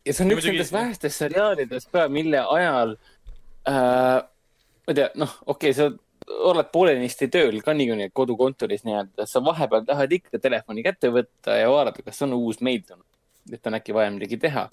ja 0.06 0.14
see 0.14 0.24
on 0.26 0.32
Ja 0.32 0.38
üks 0.40 0.48
nendest 0.50 0.76
vähestest 0.76 1.24
seriaalidest 1.24 1.92
ka, 1.92 2.08
mille 2.12 2.44
ajal 2.44 2.96
äh,, 3.68 4.22
ma 4.86 4.94
ei 4.94 5.00
tea, 5.00 5.12
noh, 5.22 5.38
okei 5.46 5.74
okay,, 5.74 5.78
sa 5.78 5.90
oled 6.50 6.70
poolenisti 6.74 7.28
tööl 7.32 7.60
Canigoni 7.66 8.10
kodukontoris 8.14 8.86
nii-öelda, 8.86 9.28
sa 9.30 9.42
vahepeal 9.46 9.86
tahad 9.86 10.14
ikka 10.18 10.40
telefoni 10.42 10.84
kätte 10.86 11.12
võtta 11.14 11.58
ja 11.60 11.70
vaadata, 11.70 12.04
kas 12.06 12.24
on 12.26 12.36
uus 12.38 12.62
mail 12.66 12.84
tulnud, 12.86 13.08
et 13.54 13.70
on 13.70 13.78
äkki 13.78 13.96
vaja 13.96 14.14
midagi 14.14 14.40
teha. 14.42 14.68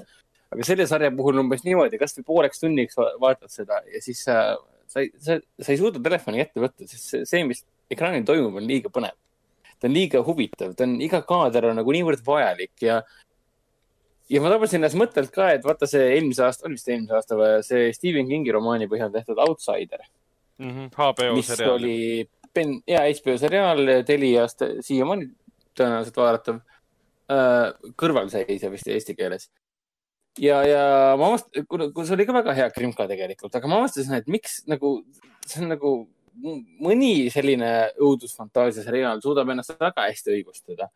aga 0.52 0.66
selle 0.68 0.86
sarja 0.88 1.10
puhul 1.16 1.40
umbes 1.40 1.64
niimoodi, 1.64 2.00
kasvõi 2.00 2.24
pooleks 2.28 2.60
tunniks 2.60 2.96
va- 2.96 3.12
vaatad 3.20 3.52
seda 3.52 3.80
ja 3.88 4.00
siis 4.04 4.20
sa, 4.24 4.56
sa 4.88 5.04
sa, 5.16 5.38
sa 5.40 5.72
ei 5.72 5.80
suuda 5.80 6.00
telefoni 6.02 6.42
kätte 6.42 6.60
võtta, 6.60 6.88
sest 6.88 7.08
see, 7.08 7.26
see, 7.28 7.44
mis 7.48 7.64
ekraanil 7.92 8.24
toimub, 8.28 8.60
on 8.60 8.68
liiga 8.68 8.92
põnev. 8.92 9.16
ta 9.80 9.88
on 9.88 9.96
liiga 9.96 10.20
huvitav, 10.24 10.74
ta 10.78 10.86
on, 10.86 10.98
iga 11.02 11.22
kaader 11.26 11.70
on 11.70 11.80
nagu 11.80 11.92
niivõrd 11.96 12.20
vajalik 12.26 12.84
ja 12.84 13.00
ja 14.32 14.40
ma 14.42 14.50
tabasin 14.52 14.80
ennast 14.80 14.98
mõttelt 14.98 15.32
ka, 15.34 15.50
et 15.54 15.64
vaata 15.66 15.88
see 15.88 16.04
eelmise 16.16 16.44
aasta, 16.46 16.66
oli 16.68 16.78
vist 16.78 16.90
eelmise 16.90 17.16
aasta 17.18 17.38
või 17.38 17.62
see 17.66 17.90
Stephen 17.96 18.28
Kingi 18.30 18.54
romaani 18.54 18.88
põhjal 18.90 19.12
tehtud 19.14 19.40
Outsider, 19.44 20.04
HBO 20.96 21.32
mis 21.36 21.50
seriaal. 21.50 21.74
oli 21.76 21.96
pen-, 22.54 22.80
ja 22.88 23.04
HBO 23.08 23.36
seriaal 23.40 23.96
Teliast 24.08 24.64
siiamaani 24.84 25.28
tõenäoliselt 25.78 26.22
vaadatav 26.22 26.62
äh,. 27.32 27.92
kõrvalseisja 28.00 28.72
vist 28.72 28.88
eesti 28.88 29.16
keeles. 29.18 29.50
ja, 30.40 30.62
ja 30.68 30.82
ma 31.20 31.32
avast-, 31.32 31.52
kuna, 31.68 31.90
see 32.00 32.16
oli 32.16 32.28
ka 32.28 32.40
väga 32.40 32.56
hea 32.56 32.72
krimka 32.72 33.08
tegelikult, 33.10 33.54
aga 33.58 33.70
ma 33.70 33.82
avastasin, 33.82 34.16
et 34.20 34.32
miks 34.32 34.62
nagu, 34.70 35.00
see 35.44 35.64
on 35.64 35.74
nagu 35.74 35.94
mõni 36.80 37.28
selline 37.32 37.68
õudusfantaasia 38.00 38.84
seriaal 38.86 39.20
suudab 39.20 39.50
ennast 39.52 39.74
väga 39.76 40.06
hästi 40.08 40.32
õigustada 40.38 40.88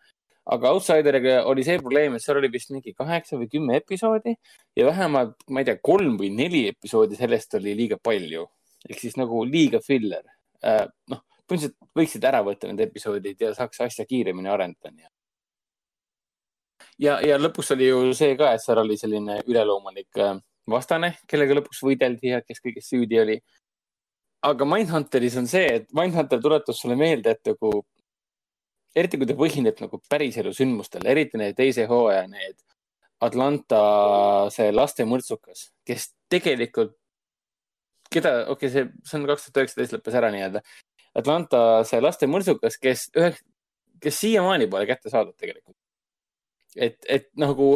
aga 0.54 0.70
Outsideriga 0.76 1.40
oli 1.50 1.64
see 1.66 1.78
probleem, 1.82 2.14
et 2.14 2.22
seal 2.22 2.38
oli 2.38 2.50
vist 2.52 2.70
mingi 2.70 2.94
kaheksa 2.94 3.38
või 3.40 3.48
kümme 3.50 3.80
episoodi 3.80 4.36
ja 4.78 4.86
vähemalt, 4.86 5.40
ma 5.50 5.62
ei 5.62 5.68
tea, 5.68 5.80
kolm 5.82 6.14
või 6.20 6.30
neli 6.34 6.66
episoodi 6.70 7.18
sellest 7.18 7.58
oli 7.58 7.74
liiga 7.78 7.98
palju 8.02 8.46
ehk 8.88 9.02
siis 9.02 9.16
nagu 9.18 9.42
liiga 9.44 9.80
filler 9.82 10.22
äh,. 10.62 10.86
noh, 11.10 11.22
põhimõtteliselt 11.46 11.98
võiksid 11.98 12.26
ära 12.28 12.42
võtta 12.46 12.70
need 12.70 12.82
episoodid 12.86 13.42
ja 13.42 13.52
saaks 13.54 13.80
asja 13.86 14.06
kiiremini 14.06 14.50
arendada. 14.50 15.10
ja, 16.98 17.18
ja 17.22 17.38
lõpus 17.38 17.72
oli 17.74 17.90
ju 17.90 18.14
see 18.14 18.36
ka, 18.38 18.52
et 18.54 18.62
seal 18.62 18.82
oli 18.82 18.98
selline 18.98 19.40
üleloomulik 19.46 20.22
äh, 20.22 20.38
vastane, 20.70 21.14
kellega 21.30 21.60
lõpuks 21.60 21.82
võideldi 21.86 22.34
ja 22.34 22.42
kes 22.42 22.62
kõiges 22.62 22.90
süüdi 22.90 23.20
oli. 23.22 23.38
aga 24.46 24.68
Mindhunteris 24.68 25.36
on 25.42 25.46
see, 25.50 25.66
et 25.80 25.92
Mindhunter 25.94 26.42
tuletas 26.42 26.80
sulle 26.82 26.96
meelde, 26.98 27.34
et 27.34 27.52
nagu 27.52 27.82
eriti 28.96 29.18
kui 29.20 29.28
ta 29.28 29.36
põhineb 29.38 29.82
nagu 29.82 30.00
päriselu 30.10 30.52
sündmustel, 30.56 31.04
eriti 31.08 31.40
need 31.40 31.56
teise 31.58 31.84
hooaja 31.90 32.24
need 32.30 32.56
Atlanta 33.24 33.80
see 34.52 34.72
laste 34.74 35.06
mõrtsukas, 35.08 35.70
kes 35.88 36.10
tegelikult, 36.32 36.92
keda, 38.12 38.42
okei 38.52 38.68
okay,, 38.68 38.72
see, 38.72 38.88
see 39.08 39.18
on 39.18 39.28
kaks 39.30 39.46
tuhat 39.48 39.62
üheksateist 39.62 39.96
lõppes 39.96 40.18
ära 40.20 40.30
nii-öelda. 40.34 40.62
Atlanta 41.16 41.60
see 41.88 42.02
laste 42.04 42.28
mõrtsukas, 42.28 42.76
kes 42.80 43.06
ühe, 43.16 43.30
kes 44.04 44.18
siiamaani 44.20 44.68
pole 44.72 44.88
kätte 44.88 45.12
saadud 45.12 45.36
tegelikult. 45.38 45.76
et, 46.76 46.98
et 47.08 47.30
nagu 47.40 47.70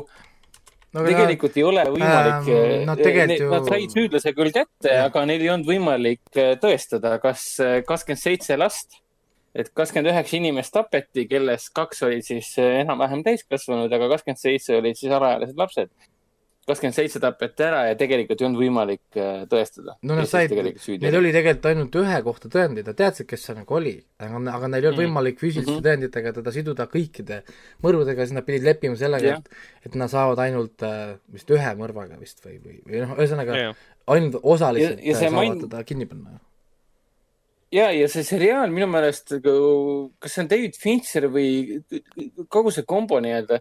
no 0.93 1.05
tegelikult 1.07 1.55
ei 1.57 1.63
ole 1.65 1.87
võimalik 1.89 2.51
Ähm, 2.53 2.83
no 2.85 2.97
tegelikult 2.99 3.41
ju- 3.41 3.51
Nad 3.55 3.69
said 3.71 3.95
süüdlase 3.95 4.33
küll 4.37 4.53
kätte, 4.53 4.93
aga 5.07 5.25
neil 5.25 5.41
ei 5.41 5.53
olnud 5.55 5.71
võimalik 5.71 6.37
äh, 6.37 6.53
tõestada, 6.61 7.15
kas 7.23 7.47
kakskümmend 7.89 8.21
seitse 8.21 8.59
last, 8.61 9.01
et 9.55 9.69
kakskümmend 9.75 10.13
üheksa 10.13 10.37
inimest 10.39 10.73
tapeti, 10.73 11.27
kellest 11.31 11.73
kaks 11.75 12.03
olid 12.07 12.23
siis 12.27 12.53
äh, 12.59 12.81
enam-vähem 12.85 13.25
täiskasvanud, 13.27 13.93
aga 13.93 14.09
kakskümmend 14.15 14.39
seitse 14.39 14.77
olid 14.79 14.97
siis 14.97 15.13
alaealised 15.13 15.59
lapsed. 15.59 15.91
kakskümmend 16.71 16.95
seitse 16.95 17.19
tapeti 17.19 17.65
ära 17.67 17.79
ja 17.89 17.95
tegelikult 17.99 18.41
ei 18.41 18.47
olnud 18.47 18.61
võimalik 18.63 19.17
äh, 19.19 19.41
tõestada. 19.51 19.97
no 20.07 20.15
nad 20.15 20.29
said, 20.31 20.53
neil 21.03 21.17
oli 21.19 21.33
tegelikult 21.35 21.67
ainult 21.67 21.97
ühe 21.99 22.19
kohta 22.23 22.51
tõendid, 22.53 22.87
nad 22.87 22.95
teadsid, 23.01 23.27
kes 23.27 23.43
see 23.49 23.57
nagu 23.57 23.75
oli, 23.75 23.95
aga, 24.23 24.39
aga 24.55 24.69
neil 24.71 24.85
ei 24.85 24.91
olnud 24.93 25.01
Mm. 25.01 25.07
võimalik 25.09 25.41
füüsiliste 25.41 25.73
Mhm. 25.75 25.83
tõenditega 25.89 26.33
teda 26.37 26.53
siduda 26.55 26.87
kõikide 26.93 27.41
mõrvadega, 27.83 28.23
siis 28.29 28.37
nad 28.37 28.47
pidid 28.47 28.63
leppima 28.69 28.95
sellega 29.01 29.27
Jah., 29.33 29.39
et, 29.41 29.51
et 29.91 29.95
nad 29.99 30.13
saavad 30.13 30.39
ainult 30.47 30.83
äh, 30.87 31.17
vist 31.33 31.51
ühe 31.51 31.73
mõrvaga 31.81 32.21
vist 32.21 32.39
või, 32.45 32.61
või, 32.63 32.77
või 32.87 33.03
noh, 33.03 33.17
ühesõnaga 33.19 33.59
jah, 33.65 33.75
ainult 34.07 34.39
osaliselt 34.45 35.01
saavad 35.17 35.33
main- 35.41 35.61
teda 35.67 35.83
kinni 35.85 36.07
panna. 36.07 36.39
ja, 37.75 37.91
ja 37.95 38.09
see 38.11 38.25
seriaal 38.27 38.73
minu 38.75 38.89
meelest, 38.91 39.35
kas 39.41 40.35
see 40.35 40.45
on 40.45 40.51
David 40.51 40.79
Fincher 40.79 41.29
või 41.33 41.81
kogu 42.53 42.73
see 42.75 42.87
kombo 42.89 43.21
nii-öelda, 43.23 43.61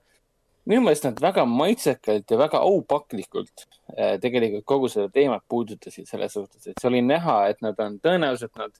minu 0.69 0.83
meelest 0.85 1.07
nad 1.07 1.21
väga 1.23 1.45
maitsekalt 1.49 2.29
ja 2.29 2.39
väga 2.39 2.61
aupaklikult 2.65 3.65
äh, 3.95 4.15
tegelikult 4.21 4.67
kogu 4.69 4.91
seda 4.91 5.09
teemat 5.13 5.45
puudutasid 5.49 6.09
selles 6.09 6.35
suhtes, 6.37 6.67
et 6.67 6.77
see 6.77 6.89
oli 6.91 7.03
näha, 7.05 7.41
et 7.53 7.61
nad 7.65 7.79
on 7.81 7.99
tõenäoliselt 8.03 8.55
nad, 8.59 8.73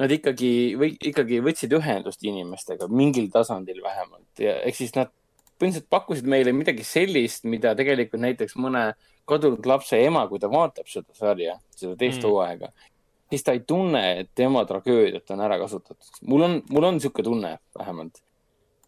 nad 0.00 0.12
ikkagi 0.12 0.52
või 0.80 0.94
ikkagi 1.12 1.42
võtsid 1.44 1.76
ühendust 1.78 2.24
inimestega 2.24 2.88
mingil 2.92 3.30
tasandil 3.32 3.82
vähemalt 3.84 4.42
ja 4.42 4.58
ehk 4.64 4.80
siis 4.80 4.96
nad 4.98 5.12
põhimõtteliselt 5.54 5.90
pakkusid 5.92 6.26
meile 6.28 6.52
midagi 6.52 6.84
sellist, 6.86 7.44
mida 7.46 7.76
tegelikult 7.78 8.24
näiteks 8.24 8.56
mõne 8.58 8.88
kadunud 9.28 9.64
lapse 9.68 9.96
ema, 10.02 10.26
kui 10.28 10.40
ta 10.42 10.50
vaatab 10.52 10.88
seda 10.90 11.14
sarja, 11.16 11.54
seda 11.76 11.94
teist 11.96 12.20
Mm. 12.20 12.90
Siis 13.30 13.44
ta 13.44 13.54
ei 13.56 13.64
tunne, 13.66 14.04
et 14.20 14.30
tema 14.34 14.64
tragöödiat 14.68 15.30
on 15.34 15.42
ära 15.46 15.58
kasutatud. 15.58 16.22
mul 16.28 16.46
on, 16.46 16.62
mul 16.70 16.88
on 16.90 16.98
niisugune 16.98 17.24
tunne 17.24 17.52
vähemalt. 17.78 18.22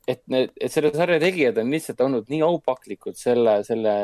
et 0.08 0.22
need, 0.30 0.52
et 0.60 0.72
selle 0.72 0.92
sarja 0.94 1.18
tegijad 1.20 1.58
on 1.58 1.70
lihtsalt 1.70 2.00
olnud 2.00 2.28
nii 2.30 2.42
aupaklikud 2.46 3.16
selle, 3.18 3.58
selle 3.66 3.94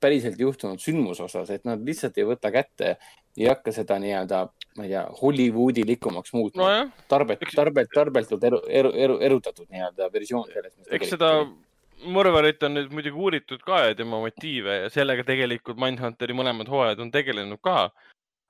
päriselt 0.00 0.38
juhtunud 0.40 0.80
sündmuse 0.80 1.24
osas, 1.26 1.50
et 1.50 1.64
nad 1.68 1.82
lihtsalt 1.84 2.18
ei 2.18 2.26
võta 2.28 2.52
kätte, 2.54 2.94
ei 3.36 3.48
hakka 3.50 3.72
seda 3.74 3.98
nii-öelda, 4.00 4.44
ma 4.78 4.86
ei 4.86 4.92
tea, 4.92 5.02
Hollywoodi 5.20 5.84
likumaks 5.86 6.32
muutma 6.32 6.68
no,. 6.70 7.02
tarbet 7.10 7.42
tarbet, 7.54 7.90
tarbetult 7.94 8.46
eru, 8.46 8.62
eru, 8.68 8.94
eru, 8.94 9.18
erutatud 9.26 9.68
nii-öelda 9.68 10.08
versioon 10.12 10.46
sellest. 10.52 10.78
eks 10.96 11.12
seda 11.16 11.34
mõrvarit 12.08 12.62
on 12.64 12.76
nüüd 12.78 12.92
muidugi 12.94 13.20
uuritud 13.20 13.62
ka 13.66 13.82
ja 13.88 13.96
tema 13.98 14.20
motiive 14.22 14.76
ja 14.84 14.92
sellega 14.92 15.24
tegelikult 15.26 15.80
Mindhunteri 15.80 16.36
mõlemad 16.36 16.70
hooajad 16.70 17.02
on 17.04 17.10
tegelenud 17.12 17.60
ka. 17.64 17.90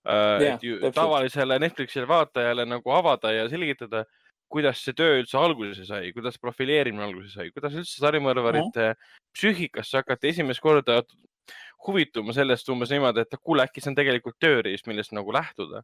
Jah, 0.04 0.54
et 0.54 0.62
ju 0.64 0.78
täpselt. 0.78 0.94
tavalisele 0.96 1.58
Netflixi 1.60 2.06
vaatajale 2.08 2.64
nagu 2.64 2.92
avada 2.96 3.32
ja 3.34 3.48
selgitada, 3.52 4.06
kuidas 4.50 4.80
see 4.84 4.96
töö 4.96 5.18
üldse 5.20 5.36
alguse 5.38 5.84
sai, 5.86 6.12
kuidas 6.16 6.38
profileerimine 6.40 7.04
alguse 7.04 7.34
sai, 7.34 7.50
kuidas 7.52 7.76
üldse 7.76 8.00
sarimõrvarite 8.00 8.86
mm 8.86 8.94
-hmm. 8.94 9.10
psüühikasse 9.36 10.00
hakati 10.00 10.32
esimest 10.32 10.64
korda 10.64 11.02
huvituma 11.86 12.32
sellest 12.36 12.68
umbes 12.68 12.90
niimoodi, 12.92 13.24
et 13.24 13.36
kuule, 13.42 13.64
äkki 13.64 13.82
see 13.82 13.92
on 13.92 13.98
tegelikult 13.98 14.38
tööriist, 14.42 14.86
millest 14.90 15.12
nagu 15.16 15.32
lähtuda. 15.32 15.82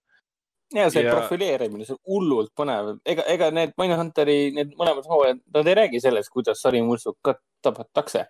ja 0.74 0.88
see 0.90 1.04
ja... 1.04 1.12
profileerimine, 1.14 1.84
see 1.86 1.94
on 1.94 2.02
hullult 2.10 2.50
põnev, 2.58 2.96
ega, 3.06 3.22
ega 3.32 3.50
need 3.54 3.76
Mindhunteri, 3.78 4.38
need 4.56 4.74
mõlemad 4.80 5.06
hooajad, 5.06 5.44
nad 5.54 5.70
ei 5.70 5.78
räägi 5.78 6.00
sellest, 6.02 6.32
kuidas 6.34 6.60
sarimõrsukat 6.64 7.38
tabatakse. 7.62 8.26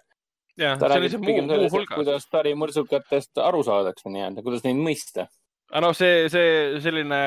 ta 0.57 0.93
räägib 0.93 1.25
pigem 1.25 1.49
sellest, 1.49 1.95
kuidas 1.95 2.29
sarimõrsukatest 2.31 3.43
aru 3.43 3.63
saadakse 3.67 4.13
nii-öelda, 4.13 4.45
kuidas 4.45 4.67
neid 4.69 4.83
mõista. 4.83 5.31
Aga 5.73 5.83
noh, 5.85 5.97
see, 5.97 6.27
see 6.33 6.83
selline, 6.85 7.23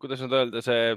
kuidas 0.00 0.22
nüüd 0.24 0.38
öelda, 0.38 0.62
see 0.64 0.96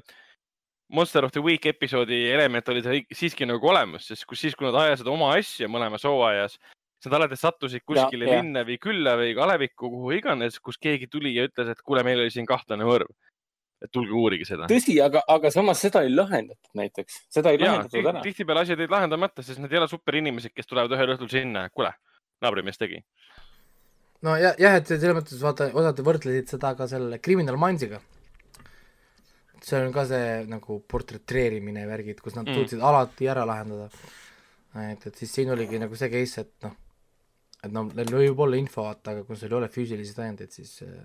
Monster 0.89 1.25
of 1.25 1.31
the 1.31 1.41
Week 1.41 1.65
episoodi 1.65 2.27
element 2.29 2.69
oli 2.69 2.83
siiski 3.13 3.47
nagu 3.49 3.69
olemas, 3.71 4.05
sest 4.11 4.25
kus 4.29 4.43
siis, 4.45 4.55
kui 4.57 4.67
nad 4.67 4.77
ajasid 4.83 5.07
oma 5.09 5.31
asja 5.33 5.69
mõlemas 5.71 6.05
hooajas, 6.05 6.59
siis 6.59 7.09
nad 7.09 7.17
alati 7.19 7.39
sattusid 7.39 7.85
kuskile 7.87 8.27
ja, 8.29 8.37
linna 8.37 8.61
või 8.67 8.77
külla 8.81 9.15
või 9.17 9.33
alevikku, 9.33 9.89
kuhu 9.95 10.13
iganes, 10.19 10.59
kus 10.61 10.77
keegi 10.81 11.09
tuli 11.11 11.33
ja 11.35 11.47
ütles, 11.49 11.71
et 11.73 11.81
kuule, 11.81 12.05
meil 12.05 12.21
oli 12.21 12.33
siin 12.33 12.45
kahtlane 12.49 12.85
mõrv. 12.85 13.09
et 13.83 13.91
tulge 13.91 14.13
uurige 14.15 14.45
seda. 14.47 14.69
tõsi, 14.71 14.95
aga, 15.03 15.19
aga 15.29 15.49
samas 15.51 15.81
seda 15.83 16.05
ei 16.05 16.13
lahendatud 16.13 16.77
näiteks, 16.79 17.17
seda 17.33 17.51
ei 17.51 17.59
ja, 17.59 17.65
lahendatud 17.65 18.07
ära. 18.07 18.21
tihtipeale 18.23 18.63
asjad 18.63 18.79
jäid 18.79 18.93
lahendamata, 18.93 19.43
sest 19.43 19.59
nad 19.61 19.73
ei 19.73 19.81
ole 19.81 19.89
superinimesed, 19.91 20.53
kes 20.55 20.69
tulevad 20.69 20.93
ühel 20.95 21.11
õhtul 21.17 21.29
sinna, 21.33 21.67
kuule, 21.73 21.91
naabrimees 22.45 22.79
tegi. 22.79 23.01
No 24.25 24.35
ja, 24.41 24.55
jah, 24.61 24.79
et 24.81 24.89
selles 24.89 25.15
mõttes 25.15 25.41
vaata, 25.41 25.69
osad 25.77 26.01
võrdlesid 26.05 26.55
seda 26.55 26.73
ka 26.77 26.89
selle 26.91 27.21
Criminal 27.23 27.59
Mindsiga 27.61 28.01
seal 29.65 29.87
on 29.87 29.93
ka 29.95 30.05
see 30.09 30.45
nagu 30.49 30.79
portretreerimine 30.89 31.85
värgid, 31.89 32.21
kus 32.21 32.37
nad 32.37 32.45
mm. 32.45 32.57
suutsid 32.57 32.81
alati 32.85 33.29
ära 33.31 33.45
lahendada. 33.47 33.89
et, 34.91 35.05
et 35.09 35.21
siis 35.21 35.31
siin 35.39 35.51
oligi 35.53 35.79
nagu 35.81 35.97
see 35.97 36.11
case, 36.13 36.45
et 36.45 36.65
noh, 36.67 36.75
et 37.63 37.73
no 37.73 37.85
neil 37.89 38.11
võib 38.13 38.41
olla 38.45 38.59
info, 38.59 38.85
vaata, 38.85 39.15
aga 39.15 39.23
kui 39.27 39.39
sul 39.39 39.53
ei 39.53 39.59
ole 39.59 39.69
füüsilisi 39.71 40.13
tõendeid, 40.17 40.51
siis 40.53 40.75
eh, 40.85 40.99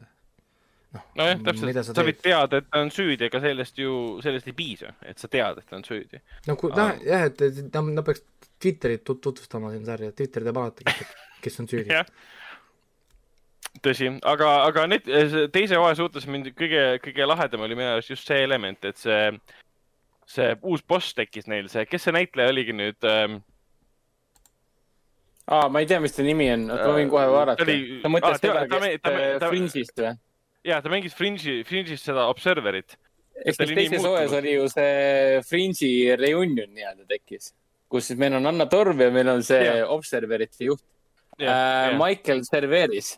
noh. 0.96 1.06
nojah, 1.20 1.40
täpselt, 1.46 1.78
sa, 1.78 1.94
sa 1.96 2.06
võid 2.06 2.20
teada, 2.24 2.60
et 2.60 2.68
ta 2.68 2.82
on 2.84 2.92
süüdi, 2.94 3.28
ega 3.30 3.40
sellest 3.46 3.80
ju, 3.80 3.94
sellest 4.24 4.50
ei 4.50 4.58
piisa, 4.58 4.92
et 5.06 5.22
sa 5.22 5.30
tead, 5.32 5.62
et 5.62 5.70
ta 5.70 5.78
on 5.78 5.86
süüdi. 5.86 6.20
no 6.50 6.58
kui, 6.60 6.74
noh, 6.76 6.92
jah, 7.06 7.30
et, 7.30 7.40
ta, 7.40 7.80
ta 7.80 8.06
peaks 8.10 8.26
Twitterit 8.60 9.06
tut-, 9.08 9.22
tutvustama 9.24 9.70
siin 9.72 9.86
sarja, 9.88 10.12
Twitter 10.12 10.44
teab 10.44 10.60
alati, 10.60 10.84
kes 11.40 11.62
on 11.62 11.70
süüdi 11.70 11.96
tõsi, 13.84 14.10
aga, 14.26 14.48
aga 14.68 14.86
need, 14.90 15.08
teise 15.54 15.78
hooaja 15.78 15.98
suhtes 16.00 16.26
mind 16.30 16.52
kõige, 16.56 16.84
kõige 17.04 17.28
lahedam 17.28 17.64
oli 17.66 17.78
minu 17.78 17.92
arust 17.94 18.12
just 18.12 18.28
see 18.28 18.42
element, 18.44 18.84
et 18.88 18.98
see, 19.00 19.20
see 20.30 20.54
uus 20.62 20.84
boss 20.86 21.14
tekkis 21.16 21.48
neil, 21.50 21.70
see, 21.72 21.86
kes 21.88 22.06
see 22.06 22.16
näitleja 22.16 22.52
oligi 22.52 22.76
nüüd 22.76 23.08
ähm,? 23.08 23.38
aa, 25.50 25.68
ma 25.72 25.82
ei 25.82 25.88
tea, 25.90 26.00
mis 26.02 26.14
ta 26.14 26.26
nimi 26.26 26.50
on, 26.54 26.66
ma 26.70 26.90
võin 26.96 27.12
kohe 27.12 27.28
vaadata. 27.32 27.68
sa 28.02 28.12
mõtled 28.12 28.42
seda, 28.42 28.66
kes 28.70 29.46
Fringe'ist 29.46 30.04
või? 30.04 30.16
ja, 30.70 30.82
ta 30.82 30.92
mängis 30.92 31.16
Fringe'i, 31.16 31.62
Fringe'is 31.68 32.04
seda 32.04 32.28
Observerit. 32.32 32.98
eks 33.40 33.56
siis 33.62 33.72
teises 33.72 34.04
hooajas 34.04 34.36
oli 34.40 34.58
ju 34.58 34.68
see 34.72 35.40
Fringe'i 35.48 36.20
reunion 36.20 36.70
nii-öelda 36.76 37.08
tekkis, 37.08 37.54
kus 37.90 38.10
siis 38.10 38.20
meil 38.20 38.36
on 38.38 38.52
Anna 38.52 38.68
Torv 38.70 39.00
ja 39.00 39.10
meil 39.14 39.32
on 39.32 39.42
see 39.46 39.64
ja. 39.64 39.88
Observerite 39.90 40.68
juht. 40.68 40.84
Äh, 41.40 41.94
Michael 41.96 42.42
Cerveris 42.44 43.14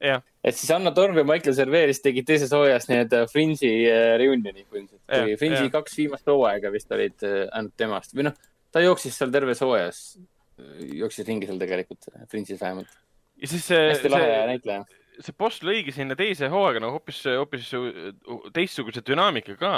et 0.00 0.56
siis 0.56 0.70
Anna 0.74 0.92
Torm 0.94 1.16
ja 1.16 1.24
Michael 1.26 1.56
Cerveris 1.56 2.02
tegid 2.04 2.26
teises 2.28 2.52
hooajas 2.54 2.88
need 2.90 3.14
äh, 3.16 3.24
Fringe'i 3.30 3.86
äh, 3.88 4.14
reunioni 4.20 4.66
põhimõtteliselt. 4.68 5.38
Fringe'i 5.40 5.72
kaks 5.72 5.96
viimast 5.96 6.28
hooaega 6.28 6.72
vist 6.74 6.92
olid 6.92 7.24
äh, 7.26 7.46
ainult 7.56 7.76
temast 7.80 8.12
või 8.16 8.28
noh, 8.28 8.36
ta 8.74 8.82
jooksis 8.84 9.16
seal 9.16 9.32
terves 9.34 9.62
hooajas, 9.64 10.02
jooksis 11.00 11.26
ringi 11.28 11.48
seal 11.48 11.60
tegelikult, 11.62 12.10
Fringe'is 12.32 12.60
vähemalt. 12.60 12.92
ja 13.40 13.50
siis 13.54 13.64
see. 13.70 13.88
hästi 13.94 14.12
lahe 14.12 14.36
näitleja. 14.52 14.84
see 15.16 15.38
boss 15.38 15.64
lõigi 15.64 15.96
sinna 15.96 16.18
teise 16.18 16.52
hooaega 16.52 16.84
nagu 16.84 16.98
hoopis, 16.98 17.24
hoopis 17.32 17.72
teistsuguse 18.56 19.04
dünaamika 19.06 19.56
ka, 19.60 19.74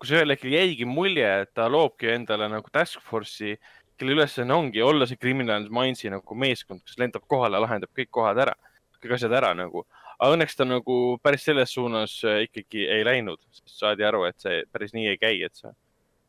kus 0.00 0.14
ühel 0.14 0.30
hetkel 0.30 0.54
jäigi 0.54 0.86
mulje, 0.86 1.28
et 1.42 1.54
ta 1.58 1.66
loobki 1.68 2.14
endale 2.14 2.48
nagu 2.54 2.70
task 2.72 3.02
force'i 3.04 3.58
kelle 4.00 4.14
ülesanne 4.14 4.54
ongi 4.54 4.80
olla 4.80 5.04
see 5.04 5.18
Criminal 5.20 5.66
Mindsi 5.68 6.08
nagu 6.08 6.34
meeskond, 6.38 6.80
kes 6.86 6.96
lendab 7.02 7.26
kohale, 7.28 7.58
lahendab 7.60 7.90
kõik 7.92 8.14
kohad 8.14 8.38
ära 8.46 8.54
kõik 9.02 9.16
asjad 9.16 9.34
ära 9.36 9.52
nagu. 9.56 9.84
aga 10.18 10.34
õnneks 10.36 10.56
ta 10.56 10.66
nagu 10.68 11.18
päris 11.22 11.46
selles 11.48 11.72
suunas 11.72 12.18
äh, 12.28 12.42
ikkagi 12.48 12.84
ei 12.88 13.04
läinud, 13.04 13.40
sest 13.50 13.78
saadi 13.78 14.04
aru, 14.04 14.26
et 14.28 14.36
see 14.40 14.64
päris 14.72 14.92
nii 14.96 15.08
ei 15.14 15.20
käi, 15.20 15.38
et 15.46 15.56
see 15.56 15.72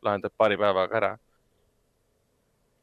lahendab 0.06 0.34
paari 0.38 0.57
päevaga 0.57 0.98
ära. 1.02 1.11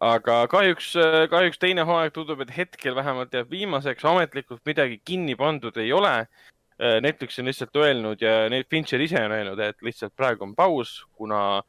aga 0.01 0.35
kahjuks, 0.53 0.93
äh, 0.97 1.25
kahjuks 1.31 1.59
teine 1.59 1.87
hooaeg 1.89 2.13
tundub, 2.15 2.45
et 2.45 2.53
hetkel 2.57 2.95
vähemalt 2.95 3.33
jääb 3.35 3.51
viimaseks, 3.51 4.05
ametlikult 4.05 4.63
midagi 4.67 5.01
kinni 5.05 5.35
pandud 5.37 5.77
ei 5.77 5.93
ole. 5.93 6.29
Äh, 6.79 7.01
Netflix 7.03 7.39
on 7.39 7.49
lihtsalt 7.51 7.77
öelnud 7.77 8.23
ja 8.23 8.47
Fincher 8.71 9.01
ise 9.01 9.25
on 9.25 9.33
öelnud, 9.33 9.59
et 9.59 9.83
lihtsalt 9.83 10.15
praegu 10.17 10.45
on 10.45 10.55
paus, 10.55 11.03
kuna 11.19 11.63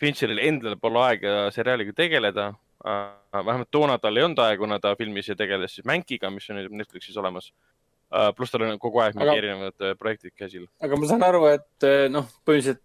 Fincheril 0.00 0.40
endal 0.40 0.78
pole 0.80 1.02
aega 1.04 1.50
seriaaliga 1.52 1.92
tegeleda. 1.92 2.54
Vähemalt 2.84 3.70
toona 3.70 3.98
tal 4.00 4.16
ei 4.16 4.24
olnud 4.24 4.40
aega, 4.44 4.60
kuna 4.60 4.78
ta 4.80 4.94
filmis 4.96 5.28
ja 5.28 5.36
tegeles 5.36 5.74
siis 5.76 5.86
Mänkiga, 5.88 6.30
mis 6.32 6.48
on 6.50 6.60
nüüd 6.60 6.76
Netflixis 6.80 7.16
olemas 7.20 7.50
uh,. 7.50 8.30
pluss 8.36 8.52
tal 8.54 8.64
on 8.66 8.78
kogu 8.80 9.02
aeg 9.04 9.18
mingi 9.18 9.36
erinevad 9.36 9.76
uh, 9.84 9.96
projektid 9.98 10.32
käsil. 10.36 10.64
aga 10.82 10.96
ma 10.96 11.10
saan 11.10 11.26
aru, 11.26 11.44
et 11.52 11.90
noh, 12.12 12.30
põhimõtteliselt 12.48 12.84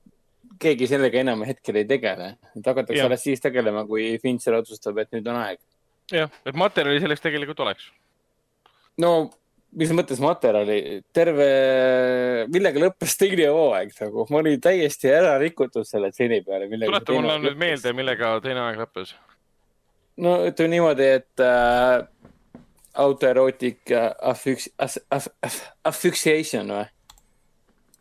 keegi 0.62 0.88
sellega 0.90 1.22
enam 1.24 1.42
hetkel 1.48 1.80
ei 1.82 1.88
tegele, 1.90 2.36
et 2.56 2.68
hakatakse 2.68 3.08
alles 3.08 3.24
siis 3.26 3.42
tegelema, 3.44 3.86
kui 3.88 4.14
Fincher 4.24 4.60
otsustab, 4.60 5.00
et 5.02 5.12
nüüd 5.16 5.28
on 5.32 5.40
aeg. 5.42 5.64
jah, 6.14 6.32
et 6.46 6.60
materjali 6.60 7.02
selleks 7.04 7.24
tegelikult 7.24 7.64
oleks. 7.66 7.90
no 9.02 9.16
mis 9.76 9.92
mõttes 9.92 10.22
materjali, 10.24 11.02
terve, 11.16 11.48
millega 12.52 12.84
lõppes 12.86 13.18
teine 13.20 13.50
hooaeg 13.52 13.96
nagu, 14.00 14.28
ma 14.32 14.40
olin 14.40 14.62
täiesti 14.64 15.12
ära 15.12 15.36
rikutud 15.42 15.88
selle 15.88 16.12
stseeni 16.14 16.42
peale. 16.46 16.70
tuleta 16.72 17.16
mulle 17.16 17.40
nüüd 17.44 17.60
meelde, 17.60 17.96
millega 17.98 18.36
teine 18.44 18.68
aeg 18.70 18.84
lõppes 18.84 19.16
no 20.18 20.36
ütleme 20.48 20.76
niimoodi, 20.76 21.08
et 21.20 21.44
äh, 21.44 22.08
autoerootik 22.94 23.92
affix- 24.22 24.72
aff,, 24.78 24.98
aff, 25.12 25.28
aff, 25.44 25.62
asphyxiation 25.84 26.72
või? 26.72 26.86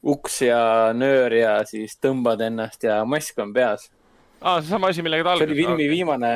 uks 0.05 0.43
ja 0.45 0.93
nöör 0.93 1.33
ja 1.33 1.53
siis 1.65 1.97
tõmbad 1.97 2.43
ennast 2.45 2.83
ja 2.85 2.99
mask 3.09 3.39
on 3.41 3.55
peas. 3.57 3.89
aa, 4.41 4.61
seesama 4.61 4.93
asi, 4.93 5.03
millega 5.03 5.25
ta 5.25 5.33
algas. 5.33 5.49
see 5.49 5.55
oli 5.55 5.63
filmi 5.63 5.89
viimane 5.89 6.33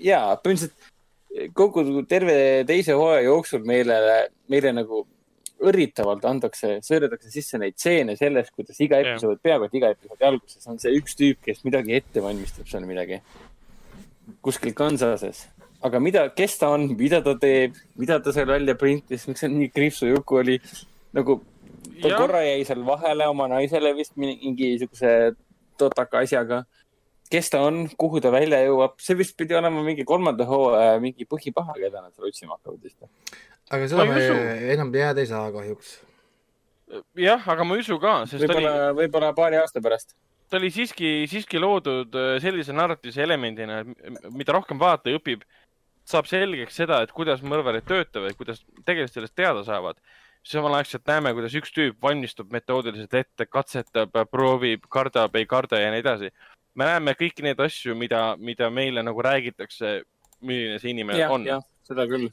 ja 0.00 0.22
põhimõtteliselt 0.40 1.52
kogu 1.54 1.84
terve 2.08 2.64
teise 2.66 2.96
hooaja 2.96 3.26
jooksul 3.26 3.66
meile, 3.68 3.98
meile 4.48 4.72
nagu 4.72 5.04
õrritavalt 5.68 6.24
antakse, 6.28 6.76
sõõdetakse 6.86 7.32
sisse 7.32 7.58
neid 7.58 7.74
stseene 7.76 8.14
sellest, 8.16 8.52
kuidas 8.54 8.78
iga 8.80 9.00
episood, 9.02 9.40
peaaegu 9.42 9.66
et 9.66 9.74
iga 9.74 9.90
episoodi 9.94 10.26
alguses 10.28 10.70
on 10.70 10.78
see 10.80 10.94
üks 10.96 11.18
tüüp, 11.18 11.40
kes 11.44 11.64
midagi 11.66 11.96
ette 11.98 12.22
valmistab 12.22 12.70
seal 12.70 12.86
midagi 12.88 13.18
kuskil 14.42 14.74
Kansases. 14.74 15.46
aga 15.82 16.00
mida, 16.02 16.28
kes 16.34 16.58
ta 16.58 16.72
on, 16.74 16.88
mida 16.98 17.20
ta 17.22 17.36
teeb, 17.38 17.76
mida 17.98 18.18
ta 18.22 18.32
seal 18.34 18.48
välja 18.50 18.74
printis, 18.78 19.28
miks 19.28 19.44
see 19.44 19.52
nii 19.52 19.70
kriipsu 19.74 20.08
juku 20.10 20.40
oli? 20.42 20.58
nagu 21.14 21.38
ta 22.02 22.10
ja. 22.10 22.16
korra 22.18 22.42
jäi 22.42 22.64
seal 22.66 22.82
vahele 22.86 23.28
oma 23.30 23.48
naisele 23.52 23.94
vist 23.96 24.16
mingi 24.16 24.72
niisuguse 24.74 25.14
totaka 25.78 26.24
asjaga. 26.24 26.64
kes 27.30 27.50
ta 27.52 27.60
on, 27.60 27.82
kuhu 28.00 28.20
ta 28.24 28.32
välja 28.32 28.62
jõuab, 28.64 28.94
see 29.04 29.16
vist 29.18 29.36
pidi 29.36 29.54
olema 29.54 29.82
mingi 29.84 30.04
kolmanda 30.08 30.46
hooaja 30.48 30.96
mingi 31.02 31.26
põhipaha, 31.28 31.74
keda 31.76 32.00
nad 32.02 32.14
seal 32.14 32.30
otsima 32.30 32.56
hakkavad 32.56 32.82
vist. 32.82 32.98
aga 33.70 33.88
seda 33.88 34.06
me 34.08 34.22
enam 34.74 34.92
teada 34.92 35.20
ei 35.20 35.30
saa 35.30 35.50
kahjuks. 35.52 35.98
jah, 37.20 37.50
aga 37.54 37.68
ma 37.68 37.76
ei 37.76 37.84
usu 37.84 38.00
ka, 38.02 38.22
sest 38.30 38.46
võib-olla 38.46 38.74
oli..., 38.78 39.02
võib-olla 39.02 39.34
paari 39.36 39.60
aasta 39.60 39.84
pärast 39.84 40.16
ta 40.50 40.56
oli 40.56 40.70
siiski, 40.72 41.26
siiski 41.30 41.60
loodud 41.60 42.14
äh, 42.16 42.36
sellise 42.42 42.74
narratiivse 42.76 43.22
elemendina, 43.24 43.82
mida 44.34 44.54
rohkem 44.56 44.80
vaataja 44.80 45.20
õpib, 45.20 45.44
saab 46.08 46.28
selgeks 46.30 46.78
seda, 46.80 47.02
et 47.04 47.12
kuidas 47.12 47.42
mõrvarid 47.44 47.84
töötavad, 47.88 48.36
kuidas 48.38 48.62
tegelased 48.86 49.18
sellest 49.18 49.36
teada 49.36 49.64
saavad. 49.66 50.00
samalaegselt 50.48 51.02
näeme, 51.06 51.32
kuidas 51.36 51.52
üks 51.58 51.72
tüüp 51.74 51.96
valmistub 52.02 52.52
metoodiliselt 52.54 53.14
ette, 53.14 53.46
katsetab, 53.46 54.14
proovib, 54.30 54.86
kardab, 54.88 55.34
ei 55.36 55.44
karda 55.46 55.80
ja 55.80 55.90
nii 55.92 56.00
edasi. 56.00 56.30
me 56.74 56.84
näeme 56.84 57.12
kõiki 57.12 57.42
neid 57.42 57.60
asju, 57.60 57.94
mida, 57.94 58.36
mida 58.38 58.70
meile 58.70 59.02
nagu 59.02 59.22
räägitakse, 59.22 60.02
milline 60.40 60.78
see 60.78 60.90
inimene 60.94 61.18
ja, 61.18 61.30
on. 61.30 61.44
seda 61.84 62.06
küll 62.06 62.30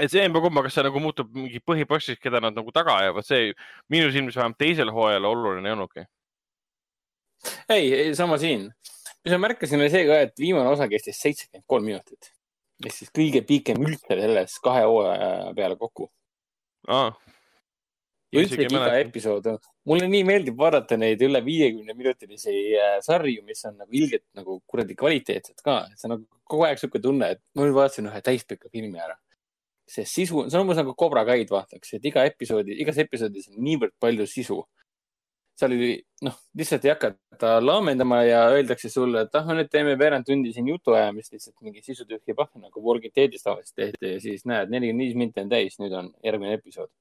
et 0.00 0.10
see 0.10 0.24
emba 0.24 0.40
kumma, 0.40 0.62
kas 0.64 0.74
see 0.74 0.82
nagu 0.84 1.00
muutub 1.00 1.30
mingi 1.32 1.60
põhibossiks, 1.60 2.20
keda 2.20 2.40
nad 2.40 2.56
nagu 2.56 2.72
taga 2.72 2.96
ajavad, 3.04 3.24
see 3.24 3.52
minu 3.92 4.10
silmis 4.10 4.36
vähemalt 4.36 4.58
teisel 4.58 4.90
hooajal 4.92 5.24
oluline 5.30 5.68
ei 5.68 5.76
olnudki 5.76 6.06
ei, 7.72 8.14
sama 8.18 8.38
siin. 8.42 8.68
mis 9.24 9.34
ma 9.34 9.42
märkasin, 9.48 9.80
oli 9.82 9.92
see 9.92 10.06
ka, 10.08 10.20
et 10.28 10.34
viimane 10.40 10.70
osa 10.70 10.88
kestis 10.90 11.20
seitsekümmend 11.22 11.66
kolm 11.66 11.88
minutit. 11.90 12.32
ehk 12.84 12.94
siis 12.94 13.12
kõige 13.14 13.42
pikem 13.46 13.80
üldse 13.82 14.18
selles 14.20 14.58
kahe 14.64 14.84
hooaja 14.84 15.54
peale 15.56 15.78
kokku 15.80 16.10
ah.. 16.92 17.14
ja 18.32 18.42
üldse 18.42 18.66
iga 18.66 18.90
episood, 19.00 19.48
mulle 19.88 20.08
nii 20.12 20.24
meeldib 20.28 20.58
vaadata 20.60 20.98
neid 21.00 21.22
üle 21.24 21.40
viiekümne 21.44 21.96
minutilisi 21.96 22.56
äh, 22.76 22.98
sarju, 23.04 23.44
mis 23.48 23.64
on 23.68 23.78
nagu 23.80 24.00
ilgelt 24.00 24.26
nagu 24.36 24.60
kuradi 24.68 24.98
kvaliteetsed 24.98 25.62
ka, 25.64 25.84
et 25.90 26.00
see 26.00 26.10
on 26.10 26.18
nagu 26.18 26.26
kogu 26.50 26.66
aeg 26.66 26.80
sihuke 26.80 27.02
tunne, 27.02 27.32
et 27.34 27.42
ma 27.56 27.66
nüüd 27.66 27.76
vaatasin 27.76 28.10
ühe 28.10 28.22
täispika 28.24 28.70
filmi 28.72 29.00
ära. 29.02 29.16
see 29.86 30.02
sisu, 30.02 30.48
see 30.50 30.58
on 30.58 30.64
umbes 30.64 30.80
nagu 30.80 30.96
Cobra 30.98 31.22
Kaid 31.26 31.50
vaataks, 31.52 31.92
et 31.94 32.06
iga 32.10 32.24
episoodi, 32.26 32.74
igas 32.82 32.96
episoodis 32.98 33.52
on 33.52 33.60
niivõrd 33.62 33.94
palju 34.02 34.24
sisu. 34.26 34.64
Seal 35.56 35.72
oli, 35.72 35.94
noh, 36.26 36.36
lihtsalt 36.58 36.84
ei 36.84 36.92
hakata 36.92 37.56
laamendama 37.64 38.20
ja 38.26 38.42
öeldakse 38.52 38.90
sulle, 38.92 39.24
et 39.24 39.38
ah, 39.38 39.48
nüüd 39.56 39.70
teeme 39.72 39.96
veerand 39.98 40.28
tundi 40.28 40.52
siin 40.52 40.68
jutuajamist, 40.68 41.32
lihtsalt 41.32 41.56
mingi 41.64 41.82
sisutühja 41.84 42.36
pahv 42.36 42.60
nagu 42.60 42.84
Walking 42.84 43.14
Deadis 43.16 43.46
tavaliselt 43.46 43.76
tehti 43.80 44.12
ja 44.14 44.20
siis 44.20 44.44
näed, 44.48 44.72
nelikümmend 44.72 45.06
viis 45.06 45.18
minti 45.18 45.44
on 45.44 45.52
täis, 45.52 45.80
nüüd 45.80 45.96
on 45.96 46.12
järgmine 46.24 46.56
episood 46.58 46.92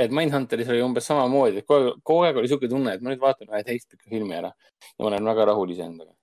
et 0.00 0.14
Mindhunteris 0.16 0.70
oli 0.72 0.80
umbes 0.84 1.06
samamoodi, 1.10 1.60
et 1.60 1.68
kogu 1.68 1.92
kogu 2.06 2.24
aeg 2.24 2.40
oli 2.40 2.48
sihuke 2.48 2.70
tunne, 2.72 2.94
et 2.96 3.04
ma 3.04 3.12
nüüd 3.12 3.20
vaatan 3.20 3.50
ühe 3.52 3.60
täispika 3.66 4.08
filmi 4.08 4.36
ära 4.38 4.50
ja 4.54 5.02
ma 5.02 5.10
olen 5.10 5.30
väga 5.32 5.48
rahul 5.50 5.72
iseendaga. 5.74 6.14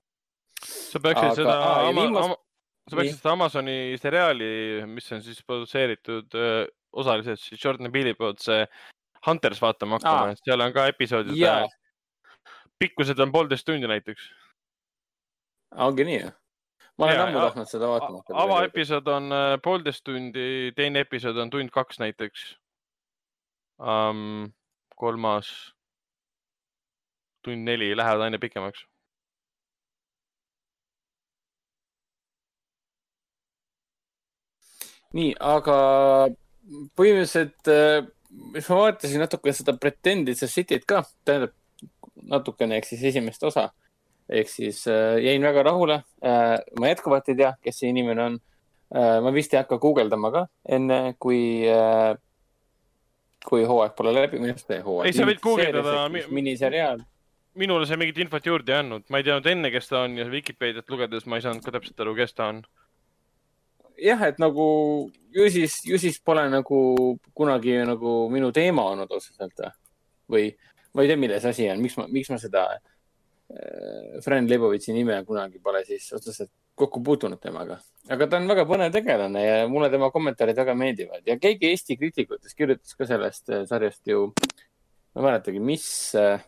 sa 0.66 1.00
peaksid 1.04 1.28
Aga, 1.28 1.36
seda 1.38 1.56
aa, 1.56 1.88
ama, 1.92 2.06
viimast... 2.08 2.26
ama, 2.26 2.38
sa 2.90 3.00
peaksid 3.00 3.20
seda 3.20 3.34
Amazoni 3.36 3.78
seriaali, 4.02 4.52
mis 4.90 5.12
on 5.14 5.22
siis 5.26 5.44
produtseeritud 5.46 6.40
osaliselt 6.98 7.44
siis 7.44 7.62
Jordan 7.64 7.94
Peele'i 7.94 8.18
poolt, 8.18 8.42
see 8.42 8.64
Hunters 9.28 9.62
vaatama 9.62 9.98
hakkama, 10.00 10.32
et 10.32 10.44
seal 10.44 10.64
on 10.64 10.74
ka 10.74 10.88
episoodid. 10.88 11.40
pikkused 12.80 13.20
on 13.20 13.32
poolteist 13.32 13.66
tundi 13.66 13.88
näiteks. 13.88 14.30
ongi 15.76 16.06
nii 16.08 16.20
või? 16.24 16.32
ma 16.98 17.06
olen 17.06 17.22
ammu 17.22 17.40
tahtnud 17.40 17.70
seda 17.70 17.90
vaatama 17.92 18.22
hakata. 18.22 18.44
avaepisood 18.44 19.08
on 19.08 19.34
poolteist 19.64 20.04
tundi, 20.04 20.72
teine 20.76 21.04
episood 21.06 21.38
on 21.38 21.50
tund 21.50 21.74
kaks 21.74 22.00
näiteks 22.00 22.46
um,. 23.80 24.54
kolmas 24.96 25.50
tund 27.46 27.68
neli 27.68 27.98
lähevad 27.98 28.22
aina 28.22 28.40
pikemaks. 28.40 28.86
nii, 35.18 35.34
aga 35.40 35.78
põhimõtteliselt, 37.00 37.70
mis 38.54 38.70
ma 38.70 38.82
vaatasin 38.84 39.24
natuke 39.24 39.54
seda 39.56 39.76
Pretended 39.78 40.38
City't 40.38 40.86
ka, 40.90 41.04
tähendab 41.26 41.56
natukene 42.28 42.78
ehk 42.78 42.88
siis 42.90 43.04
esimest 43.12 43.44
osa. 43.44 43.70
ehk 44.30 44.50
siis 44.52 44.82
äh, 44.92 45.18
jäin 45.24 45.42
väga 45.42 45.64
rahule 45.64 46.02
äh,. 46.26 46.58
ma 46.80 46.90
jätkuvalt 46.92 47.30
ei 47.30 47.36
tea, 47.36 47.54
kes 47.64 47.80
see 47.80 47.90
inimene 47.94 48.24
on 48.24 48.40
äh,. 48.96 49.20
ma 49.24 49.34
vist 49.34 49.54
ei 49.54 49.62
hakka 49.62 49.78
guugeldama 49.80 50.32
ka 50.32 50.48
enne, 50.78 51.16
kui 51.20 51.64
äh, 51.72 52.18
kui 53.48 53.64
hooaeg 53.68 53.94
pole 53.96 54.14
läbi, 54.16 54.42
minu 54.42 54.56
arust 54.56 54.72
hooaeg. 54.72 55.08
ei, 55.08 55.16
sa 55.16 55.28
võid 55.28 55.40
guugeldada. 55.44 56.08
miniseriaal. 56.34 57.04
minule 57.58 57.88
see 57.90 58.00
mingit 58.00 58.20
infot 58.26 58.46
juurde 58.46 58.74
ei 58.74 58.82
andnud, 58.84 59.08
ma 59.10 59.22
ei 59.22 59.28
teadnud 59.28 59.48
enne, 59.54 59.72
kes 59.74 59.88
ta 59.92 60.04
on 60.06 60.18
ja 60.20 60.28
Vikipeediat 60.32 60.90
lugedes 60.94 61.26
ma 61.26 61.40
ei 61.40 61.46
saanud 61.46 61.64
ka 61.66 61.74
täpselt 61.78 62.04
aru, 62.04 62.16
kes 62.18 62.36
ta 62.38 62.52
on. 62.52 62.62
Jah, 63.98 64.22
et 64.30 64.40
nagu 64.42 64.68
ju 65.34 65.50
siis, 65.54 65.80
ju 65.86 66.00
siis 66.02 66.20
pole 66.26 66.48
nagu 66.52 66.80
kunagi 67.38 67.78
nagu 67.88 68.20
minu 68.34 68.52
teema 68.56 68.88
olnud 68.92 69.12
otseselt 69.12 69.66
või 70.32 70.50
ma 70.94 71.04
ei 71.04 71.12
tea, 71.12 71.20
milles 71.20 71.46
asi 71.46 71.68
on, 71.72 71.82
miks 71.84 71.98
ma, 72.00 72.08
miks 72.12 72.32
ma 72.34 72.40
seda 72.42 72.64
äh, 72.74 74.18
Fran 74.26 74.50
Lebovitši 74.50 74.96
nime 74.96 75.20
kunagi 75.28 75.62
pole 75.64 75.84
siis 75.88 76.10
otseselt 76.16 76.52
kokku 76.78 77.02
puutunud 77.02 77.42
temaga, 77.42 77.80
aga 78.14 78.28
ta 78.30 78.38
on 78.38 78.50
väga 78.50 78.68
põnev 78.70 78.92
tegelane 78.94 79.42
ja 79.42 79.56
mulle 79.70 79.90
tema 79.90 80.12
kommentaarid 80.14 80.60
väga 80.60 80.76
meeldivad. 80.78 81.24
Ja 81.26 81.38
keegi 81.42 81.72
Eesti 81.72 81.98
kriitikutest 81.98 82.58
kirjutas 82.58 82.94
ka 82.98 83.08
sellest 83.10 83.50
äh, 83.50 83.66
sarjast 83.70 84.06
ju, 84.10 84.28
ma 85.16 85.24
ei 85.24 85.28
mäletagi, 85.30 85.64
mis, 85.64 85.88
äh, 86.18 86.44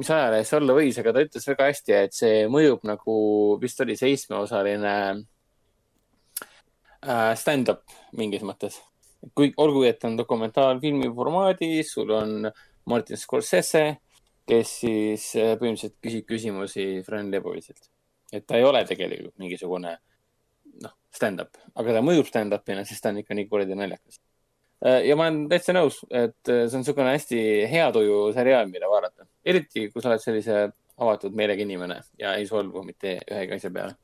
mis 0.00 0.10
ajalehes 0.10 0.52
olla 0.56 0.76
võis, 0.78 1.00
aga 1.00 1.12
ta 1.12 1.24
ütles 1.26 1.48
väga 1.52 1.68
hästi, 1.68 1.96
et 2.00 2.16
see 2.16 2.44
mõjub 2.52 2.88
nagu, 2.88 3.18
vist 3.60 3.84
oli 3.84 3.96
seitsmeosaline 4.00 4.96
äh, 7.04 7.30
stand-up 7.38 7.84
mingis 8.18 8.42
mõttes. 8.42 8.80
kui, 9.34 9.52
olgu, 9.56 9.86
et 9.88 10.04
on 10.04 10.18
dokumentaalfilmi 10.18 11.08
formaadis, 11.16 11.92
sul 11.94 12.10
on 12.12 12.50
Martin 12.90 13.16
Scorsese, 13.16 13.86
kes 14.44 14.78
siis 14.82 15.30
põhimõtteliselt 15.32 15.96
küsib 16.04 16.26
küsimusi 16.28 16.88
Fran 17.06 17.30
Lebovitšilt 17.32 17.88
et 18.34 18.46
ta 18.46 18.58
ei 18.58 18.66
ole 18.66 18.82
tegelikult 18.88 19.36
mingisugune 19.42 19.94
noh, 20.82 20.94
stand-up, 21.14 21.58
aga 21.78 21.96
ta 21.96 22.04
mõjub 22.04 22.28
stand-up'ina, 22.28 22.84
sest 22.88 23.04
ta 23.04 23.12
on 23.12 23.20
ikka 23.22 23.36
nii 23.38 23.48
kuradi 23.50 23.76
naljakas. 23.78 24.18
Äh, 24.84 25.04
ja 25.08 25.16
ma 25.18 25.28
olen 25.28 25.44
täitsa 25.52 25.74
nõus, 25.76 26.00
et 26.10 26.50
äh, 26.50 26.64
see 26.66 26.78
on 26.78 26.84
niisugune 26.84 27.14
hästi 27.14 27.40
hea 27.70 27.86
tuju 27.94 28.18
seriaal, 28.36 28.70
mida 28.72 28.90
vaadata, 28.90 29.28
eriti 29.46 29.88
kui 29.92 30.02
sa 30.02 30.10
oled 30.10 30.24
sellise 30.24 30.64
avatud 30.94 31.34
meelega 31.34 31.64
inimene 31.64 32.00
ja 32.20 32.36
ei 32.38 32.46
solvu 32.46 32.84
mitte 32.86 33.16
ühegi 33.22 33.56
asja 33.56 33.70
peale 33.74 33.96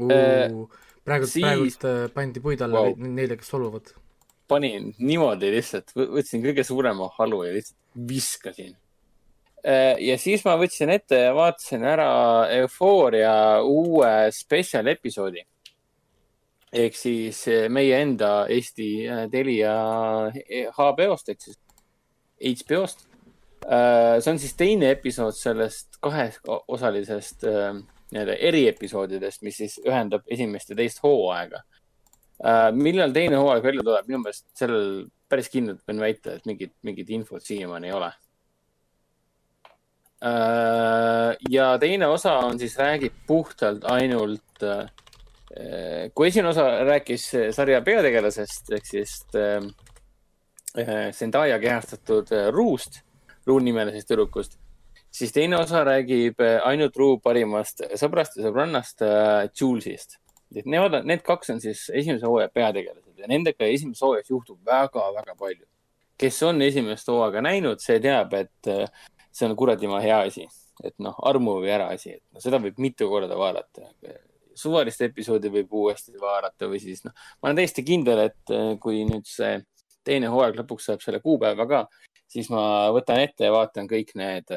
uh,. 0.00 0.62
Praegu 1.04 1.26
siis..., 1.26 1.44
praegult 1.44 2.14
pandi 2.14 2.44
puid 2.44 2.62
alla 2.64 2.86
wow. 2.86 2.94
neile, 2.96 3.36
kes 3.40 3.50
solvuvad. 3.54 3.94
panin 4.48 4.92
niimoodi 4.98 5.50
lihtsalt, 5.54 5.94
võtsin 5.96 6.44
kõige 6.44 6.64
suurema 6.66 7.10
halu 7.18 7.42
ja 7.46 7.56
lihtsalt 7.56 7.78
viskasin 8.08 8.76
Äh, 9.62 9.94
ja 10.02 10.16
siis 10.18 10.42
ma 10.42 10.56
võtsin 10.58 10.90
ette 10.90 11.20
ja 11.28 11.34
vaatasin 11.36 11.84
ära 11.86 12.08
Eufooria 12.50 13.62
uue 13.62 14.10
spetsial 14.34 14.90
episoodi. 14.90 15.44
ehk 16.72 16.96
siis 16.96 17.44
äh, 17.48 17.68
meie 17.68 18.00
enda 18.02 18.46
Eesti 18.50 19.06
äh, 19.06 19.28
Telia 19.30 19.74
HBO-st 20.74 21.28
ehk 21.28 21.40
siis 21.40 21.58
HBO-st. 22.42 23.06
see 23.62 24.32
on 24.32 24.38
siis 24.42 24.56
teine 24.58 24.90
episood 24.90 25.36
sellest 25.38 26.00
kaheosalisest 26.02 27.44
nii-öelda 28.12 28.36
eriepisoodidest, 28.48 29.42
mis 29.42 29.56
siis 29.62 29.78
ühendab 29.86 30.26
esimest 30.30 30.70
ja 30.70 30.76
teist 30.76 31.02
hooaega. 31.02 31.62
millal 32.74 33.12
teine 33.14 33.38
hooaeg 33.38 33.64
välja 33.64 33.82
tuleb, 33.86 34.08
minu 34.08 34.18
meelest 34.24 34.48
sellel 34.58 35.06
päris 35.30 35.48
kindlalt 35.48 35.80
võin 35.88 36.00
väita, 36.02 36.36
et 36.36 36.46
mingit, 36.46 36.72
mingit 36.82 37.10
infot 37.14 37.44
siiamaani 37.44 37.88
ei 37.88 37.94
ole 37.96 38.10
Äh, 40.22 41.36
ja 41.50 41.78
teine 41.78 42.06
osa 42.06 42.36
on 42.46 42.58
siis, 42.58 42.76
räägib 42.78 43.14
puhtalt 43.26 43.82
ainult, 43.90 44.62
äh, 44.62 44.86
kui 46.14 46.28
esimene 46.28 46.52
osa 46.52 46.66
rääkis 46.86 47.24
sarja 47.56 47.80
peategelasest 47.82 48.70
ehk 48.76 48.86
siis 48.86 49.16
äh, 49.34 51.10
Zendaya 51.12 51.58
kehastatud 51.60 52.30
Ruust, 52.54 53.02
Ruu 53.46 53.58
nimelisest 53.58 54.08
tüdrukust, 54.08 54.54
siis 55.12 55.32
teine 55.32 55.58
osa 55.60 55.84
räägib 55.84 56.40
ainult 56.64 56.96
Ruu 56.96 57.18
parimast 57.22 57.84
sõbrast 58.00 58.38
ja 58.38 58.46
sõbrannast 58.48 59.04
Julesist. 59.60 60.18
et 60.56 60.66
nemad, 60.66 60.98
need 61.08 61.22
kaks 61.24 61.50
on 61.54 61.60
siis 61.60 61.86
esimese 61.90 62.26
hooaja 62.26 62.48
peategelased 62.52 63.18
ja 63.18 63.28
nendega 63.30 63.68
esimeses 63.68 64.02
hooajas 64.02 64.30
juhtub 64.30 64.58
väga-väga 64.66 65.36
palju. 65.38 65.66
kes 66.18 66.42
on 66.46 66.62
esimest 66.62 67.08
hooaega 67.08 67.40
näinud, 67.42 67.80
see 67.82 67.98
teab, 68.00 68.34
et 68.34 68.68
see 69.32 69.48
on 69.48 69.56
kuradima 69.56 70.00
hea 70.04 70.20
asi, 70.28 70.44
et 70.84 70.94
noh, 71.02 71.16
armu 71.28 71.56
või 71.62 71.72
ära 71.74 71.88
asi, 71.94 72.18
et 72.18 72.22
no, 72.30 72.42
seda 72.44 72.60
võib 72.62 72.78
mitu 72.78 73.08
korda 73.10 73.38
vaadata. 73.38 73.88
suvalist 74.54 75.00
episoodi 75.00 75.48
võib 75.48 75.72
uuesti 75.72 76.12
vaadata 76.20 76.68
või 76.68 76.80
siis 76.80 77.04
noh, 77.06 77.14
ma 77.40 77.48
olen 77.48 77.62
täiesti 77.62 77.82
kindel, 77.82 78.26
et 78.28 78.52
kui 78.80 79.04
nüüd 79.08 79.24
see 79.26 79.62
teine 80.04 80.28
hooaeg 80.28 80.58
lõpuks 80.60 80.90
saab 80.90 81.00
selle 81.00 81.22
kuupäeva 81.24 81.66
ka, 81.66 81.86
siis 82.28 82.50
ma 82.52 82.90
võtan 82.92 83.22
ette 83.22 83.48
ja 83.48 83.52
vaatan 83.54 83.88
kõik 83.88 84.12
need, 84.18 84.52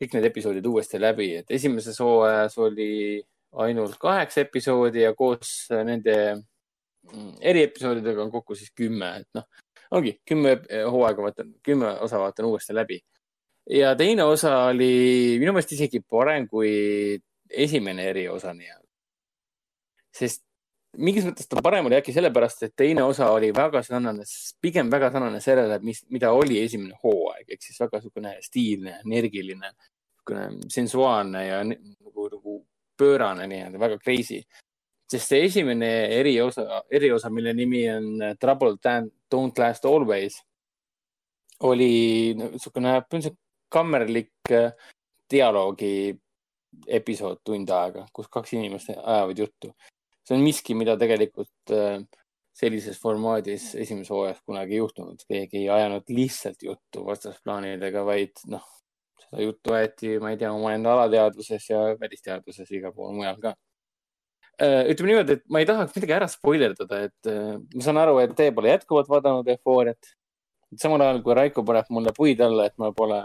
kõik 0.00 0.16
need 0.16 0.28
episoodid 0.30 0.66
uuesti 0.66 1.00
läbi, 1.00 1.30
et 1.40 1.50
esimeses 1.54 2.00
hooajas 2.02 2.58
oli 2.58 3.22
ainult 3.64 3.96
kaheksa 4.02 4.42
episoodi 4.42 5.04
ja 5.04 5.14
koos 5.14 5.68
nende 5.70 6.16
mm, 6.34 7.34
eriepisoodidega 7.40 8.24
on 8.24 8.32
kokku 8.32 8.58
siis 8.58 8.72
kümme, 8.74 9.10
et 9.22 9.38
noh, 9.38 9.46
ongi 9.94 10.16
kümme 10.26 10.56
hooaega 10.90 11.28
vaatan, 11.28 11.52
kümme 11.62 11.94
osa 12.02 12.18
vaatan 12.18 12.50
uuesti 12.50 12.74
läbi 12.74 12.98
ja 13.70 13.94
teine 13.96 14.24
osa 14.24 14.56
oli 14.70 15.36
minu 15.40 15.54
meelest 15.54 15.72
isegi 15.76 16.00
parem 16.10 16.48
kui 16.48 17.18
esimene 17.50 18.08
eriosa 18.10 18.52
nii-öelda. 18.54 18.82
sest 20.14 20.44
mingis 20.96 21.26
mõttes 21.26 21.48
ta 21.50 21.62
parem 21.64 21.88
oli 21.88 21.96
äkki 21.98 22.14
sellepärast, 22.14 22.64
et 22.66 22.74
teine 22.76 23.04
osa 23.06 23.30
oli 23.34 23.50
väga 23.54 23.82
sarnane, 23.84 24.26
pigem 24.62 24.90
väga 24.92 25.10
sarnane 25.14 25.40
sellele, 25.44 25.78
mis, 25.84 26.02
mida 26.14 26.32
oli 26.34 26.60
esimene 26.62 26.98
hooaeg, 27.02 27.48
ehk 27.48 27.62
siis 27.64 27.80
väga 27.82 28.00
niisugune 28.00 28.34
stiilne, 28.44 28.98
energiline, 29.04 29.72
niisugune 29.74 30.72
sensuaalne 30.72 31.44
ja 31.46 31.62
nagu, 31.66 32.28
nagu 32.32 32.58
pöörane 32.98 33.48
nii-öelda, 33.50 33.80
väga 33.80 33.98
crazy. 34.02 34.42
sest 35.10 35.28
see 35.30 35.44
esimene 35.46 35.88
eriosa, 36.16 36.82
eriosa, 36.90 37.30
mille 37.30 37.52
nimi 37.54 37.84
on 37.92 38.22
Trouble 38.40 38.76
Don't 39.34 39.58
Last 39.58 39.84
Always, 39.84 40.40
oli 41.62 42.34
niisugune 42.38 42.96
põhimõtteliselt 43.04 43.40
kammerlik 43.74 44.52
äh, 44.52 44.72
dialoogi 45.30 46.14
episood 46.86 47.42
tund 47.46 47.70
aega, 47.70 48.06
kus 48.12 48.28
kaks 48.32 48.54
inimest 48.56 48.90
ajavad 48.94 49.38
juttu. 49.38 49.72
See 50.24 50.36
on 50.36 50.44
miski, 50.44 50.76
mida 50.78 50.96
tegelikult 51.00 51.74
äh, 51.74 51.98
sellises 52.54 53.00
formaadis 53.02 53.72
esimeses 53.82 54.12
hooajas 54.14 54.40
kunagi 54.46 54.78
juhtunud, 54.78 55.20
keegi 55.28 55.64
ei 55.64 55.68
ajanud 55.74 56.08
lihtsalt 56.14 56.62
juttu 56.62 57.04
vastasplaanidega, 57.06 58.04
vaid 58.06 58.44
noh, 58.52 58.64
seda 59.24 59.42
juttu 59.42 59.74
aeti, 59.74 60.16
ma 60.22 60.32
ei 60.32 60.40
tea, 60.40 60.52
omaenda 60.54 60.94
alateadvuses 60.94 61.70
ja 61.70 61.84
välisteadvuses 62.00 62.70
igal 62.78 62.94
pool 62.94 63.14
mujal 63.18 63.40
ka. 63.42 63.54
Äh, 64.62 64.84
ütleme 64.92 65.10
niimoodi, 65.10 65.38
et 65.40 65.48
ma 65.50 65.62
ei 65.62 65.66
tahaks 65.66 65.96
midagi 65.96 66.14
ära 66.14 66.28
spoilerdada, 66.30 67.00
et 67.08 67.30
äh, 67.30 67.56
ma 67.58 67.82
saan 67.82 67.98
aru, 68.04 68.20
et 68.22 68.36
te 68.38 68.52
pole 68.54 68.70
jätkuvalt 68.70 69.10
vaadanud 69.10 69.50
Eufooriat. 69.56 70.14
samal 70.78 71.02
ajal 71.02 71.20
kui 71.22 71.34
Raiko 71.34 71.62
paneb 71.66 71.90
mulle 71.90 72.14
puid 72.14 72.40
alla, 72.42 72.68
et 72.70 72.78
ma 72.78 72.92
pole 72.94 73.18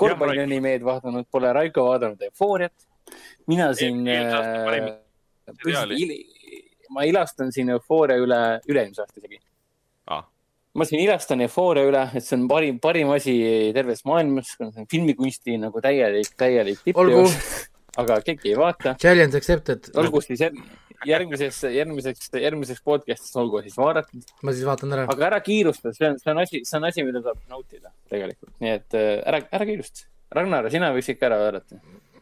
korvpallianimeed 0.00 0.84
vaadanud, 0.84 1.28
pole 1.32 1.52
Raiko 1.56 1.88
vaadanud 1.88 2.28
Eufooriat. 2.28 2.76
mina 3.48 3.72
siin 3.74 4.04
ma 6.94 7.06
ilastan 7.08 7.52
siin 7.54 7.70
Eufooria 7.76 8.18
üle, 8.20 8.40
üle-eelmise 8.68 9.04
aasta 9.04 9.22
isegi 9.22 9.40
ah.. 10.10 10.24
ma 10.74 10.86
siin 10.88 11.02
ilastan 11.04 11.44
Eufooria 11.46 11.86
üle, 11.88 12.04
et 12.14 12.26
see 12.26 12.36
on 12.38 12.46
parim, 12.50 12.80
parim 12.82 13.12
asi 13.14 13.34
terves 13.76 14.04
maailmas, 14.08 14.56
filmikunsti 14.90 15.58
nagu 15.62 15.82
täielik, 15.84 16.34
täielik 16.40 16.82
tippteos. 16.84 17.38
aga 18.00 18.20
keegi 18.24 18.52
ei 18.52 18.58
vaata. 18.58 18.94
Challenge 19.02 19.36
accepted. 19.36 19.90
olgu 19.98 20.22
siis 20.24 20.44
järgmises, 21.06 21.62
järgmiseks, 21.74 22.30
järgmiseks 22.42 22.84
podcast'is 22.86 23.34
olgu 23.40 23.62
siis 23.64 23.78
vaadatud. 23.78 24.34
ma 24.42 24.54
siis 24.54 24.66
vaatan 24.68 24.98
ära. 24.98 25.08
aga 25.14 25.26
ära 25.32 25.40
kiirusta, 25.44 25.94
see 25.96 26.10
on, 26.10 26.20
see 26.22 26.34
on 26.34 26.44
asi, 26.44 26.62
see 26.68 26.78
on 26.78 26.90
asi, 26.90 27.06
mida 27.06 27.22
saab 27.24 27.42
nautida 27.50 27.94
tegelikult, 28.12 28.54
nii 28.62 28.76
et 28.78 28.98
äh, 28.98 29.16
ära, 29.24 29.44
ära 29.58 29.68
kiirusta. 29.72 30.06
Ragnar, 30.30 30.68
sina 30.70 30.92
võiks 30.94 31.10
ikka 31.10 31.26
ära 31.26 31.40
vaadata 31.40 31.80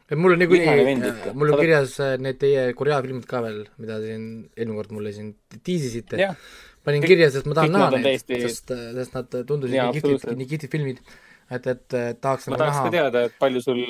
et 0.09 0.17
mul 0.17 0.35
on 0.35 0.41
niikuinii, 0.41 1.13
mul 1.37 1.53
on 1.53 1.61
kirjas 1.61 1.99
äh, 2.05 2.17
need 2.23 2.41
teie 2.41 2.73
Korea 2.79 3.01
filmid 3.05 3.29
ka 3.29 3.43
veel, 3.45 3.63
mida 3.81 4.01
siin 4.03 4.25
eelmine 4.57 4.81
kord 4.81 4.95
mulle 4.97 5.13
siin 5.17 5.35
tiisisite. 5.65 6.31
panin 6.85 7.05
kirja, 7.05 7.29
sest 7.35 7.49
ma 7.51 7.59
tahan 7.59 7.75
näha 7.75 7.89
neid 7.97 8.07
täiesti..., 8.07 8.43
sest, 8.47 8.73
äh, 8.73 8.93
sest 8.97 9.17
nad 9.19 9.41
tundusid 9.49 9.77
ja, 9.77 9.89
nii 9.91 10.01
kihvtid, 10.01 10.31
nii 10.39 10.49
kihvtid 10.49 10.73
filmid, 10.73 11.03
et, 11.53 11.67
et 11.73 11.97
tahaks 12.23 12.49
ma 12.49 12.55
nagu 12.55 12.63
tahaks 12.63 12.81
ka 12.87 12.93
teada, 12.95 13.25
et 13.29 13.37
palju 13.41 13.63
sul, 13.65 13.83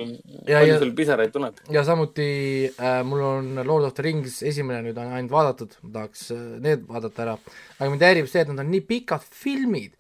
palju 0.49 0.73
ja, 0.73 0.79
sul 0.83 0.93
pisaraid 0.99 1.35
tuleb. 1.35 1.63
ja 1.75 1.85
samuti 1.87 2.29
äh, 2.71 3.01
mul 3.07 3.23
on 3.29 3.63
Lord 3.63 3.89
of 3.91 3.95
the 3.99 4.07
Rings 4.07 4.41
esimene 4.47 4.83
nüüd 4.87 4.99
on 4.99 5.15
ainult 5.15 5.35
vaadatud, 5.35 5.79
ma 5.85 5.95
tahaks 6.01 6.29
äh, 6.35 6.45
need 6.65 6.87
vaadata 6.91 7.27
ära. 7.27 7.37
aga 7.79 7.91
mind 7.93 8.07
häirib 8.09 8.31
see, 8.31 8.43
et 8.43 8.51
nad 8.51 8.63
on 8.65 8.71
nii 8.75 8.83
pikad 8.91 9.27
filmid 9.45 9.95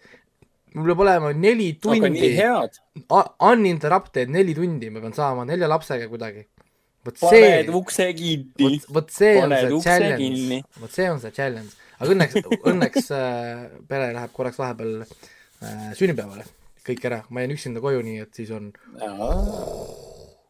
mul 0.78 0.92
peab 0.92 1.02
olema 1.06 1.32
neli 1.46 1.72
tundi, 1.82 2.30
uninterrupted 3.50 4.32
neli 4.34 4.54
tundi, 4.58 4.90
ma 4.94 5.02
pean 5.04 5.16
saama 5.16 5.46
nelja 5.48 5.70
lapsega 5.70 6.08
kuidagi. 6.12 6.46
vot 7.06 7.16
see, 7.16 7.44
paned 7.46 7.72
ukse 7.78 8.06
kinni. 8.18 8.78
vot 8.92 9.10
see 9.14 9.34
on 9.40 9.54
see 9.54 9.80
challenge, 9.86 10.60
vot 10.82 10.92
see 10.92 11.08
on 11.08 11.22
see 11.22 11.32
challenge, 11.32 11.72
aga 11.98 12.14
õnneks, 12.14 12.52
õnneks 12.58 13.10
äh, 13.16 13.66
pere 13.88 14.12
läheb 14.16 14.34
korraks 14.36 14.60
vahepeal 14.60 15.02
äh, 15.06 15.90
sünnipäevale 15.98 16.44
kõik 16.88 17.04
ära, 17.04 17.22
ma 17.28 17.44
jään 17.44 17.56
üksinda 17.56 17.84
koju, 17.84 18.04
nii 18.04 18.22
et 18.24 18.38
siis 18.38 18.52
on. 18.56 18.70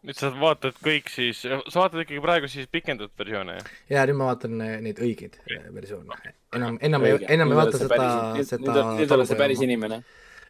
Nüüd 0.09 0.17
sa 0.17 0.31
vaatad 0.33 0.79
kõik 0.81 1.11
siis, 1.13 1.43
sa 1.45 1.83
vaatad 1.83 2.01
ikkagi 2.05 2.23
praegu 2.25 2.49
siis 2.49 2.69
pikendatud 2.73 3.13
versioone, 3.21 3.59
jah? 3.59 3.73
ja 3.93 4.07
nüüd 4.09 4.17
ma 4.17 4.31
vaatan 4.31 4.57
äh, 4.65 4.79
neid 4.85 5.01
õigeid 5.05 5.37
äh, 5.45 5.69
versioone, 5.75 6.17
enam, 6.57 6.79
enam 6.89 7.05
ei, 7.05 7.19
enam 7.37 7.53
ei 7.53 7.61
vaata 7.61 7.83
seda, 7.83 8.09
seda. 8.49 8.87
nüüd 8.97 9.13
oled 9.19 9.29
sa 9.29 9.37
päris 9.39 9.61
inimene 9.65 10.01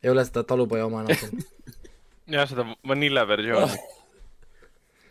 ei 0.02 0.12
ole 0.12 0.22
seda 0.28 0.44
talupoja 0.47 0.86
oma 0.86 1.02
enam 1.05 1.43
jah, 2.36 2.47
seda 2.47 2.68
vanilla 2.86 3.26
versiooni 3.26 3.80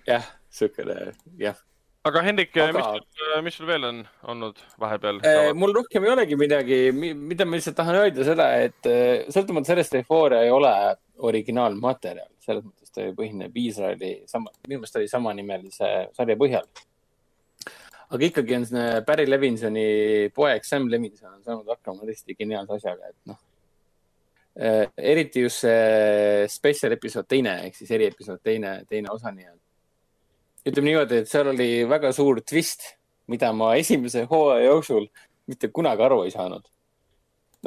jah, 0.08 0.30
siukene, 0.62 0.96
jah. 1.42 1.60
aga 2.08 2.24
Hendrik 2.24 2.56
aga..., 2.64 2.86
mis, 2.96 3.28
mis 3.50 3.60
sul 3.60 3.68
veel 3.68 3.90
on 3.90 4.02
olnud 4.32 4.64
vahepeal 4.80 5.20
eh,? 5.28 5.52
mul 5.60 5.76
rohkem 5.76 6.08
ei 6.08 6.14
olegi 6.16 6.40
midagi, 6.40 6.80
mida 6.96 7.46
ma 7.46 7.60
lihtsalt 7.60 7.76
tahan 7.82 8.00
öelda 8.06 8.32
seda, 8.32 8.48
et 8.64 8.88
eh, 8.88 9.28
sõltumata 9.34 9.74
sellest, 9.74 10.00
Euphoria 10.00 10.46
ei 10.48 10.56
ole 10.56 10.72
originaalmaterjal, 11.28 12.32
selles 12.48 12.66
mõttes 12.66 12.94
ta 12.96 13.10
põhineb 13.18 13.58
Iisraeli 13.64 14.14
sama, 14.32 14.54
minu 14.68 14.82
meelest 14.82 15.00
oli 15.02 15.10
samanimelise 15.12 15.92
sarja 16.18 16.38
põhjal. 16.40 16.68
aga 18.08 18.24
ikkagi 18.32 18.56
on 18.56 18.66
Barry 19.06 19.28
Levinsoni 19.28 19.90
poeg 20.36 20.66
Sam 20.66 20.88
Levinson 20.88 21.34
on 21.34 21.44
saanud 21.44 21.76
hakkama 21.76 22.08
tõesti 22.08 22.38
geniaalse 22.40 22.80
asjaga, 22.80 23.12
et 23.12 23.20
noh 23.28 23.40
Äh, 24.60 24.88
eriti 24.98 25.42
just 25.42 25.62
see 25.62 26.46
special 26.50 26.96
episood 26.96 27.28
teine 27.30 27.52
ehk 27.68 27.76
siis 27.78 27.92
eriepisood 27.94 28.40
teine, 28.42 28.72
teine 28.90 29.12
osa 29.14 29.30
nii-öelda. 29.30 29.62
ütleme 30.66 30.90
niimoodi, 30.90 31.20
et 31.22 31.30
seal 31.30 31.52
oli 31.52 31.68
väga 31.86 32.10
suur 32.12 32.42
twist, 32.42 32.88
mida 33.30 33.52
ma 33.54 33.76
esimese 33.78 34.24
hooaja 34.32 34.66
jooksul 34.66 35.06
mitte 35.46 35.70
kunagi 35.70 36.02
aru 36.02 36.24
ei 36.26 36.34
saanud. 36.34 36.66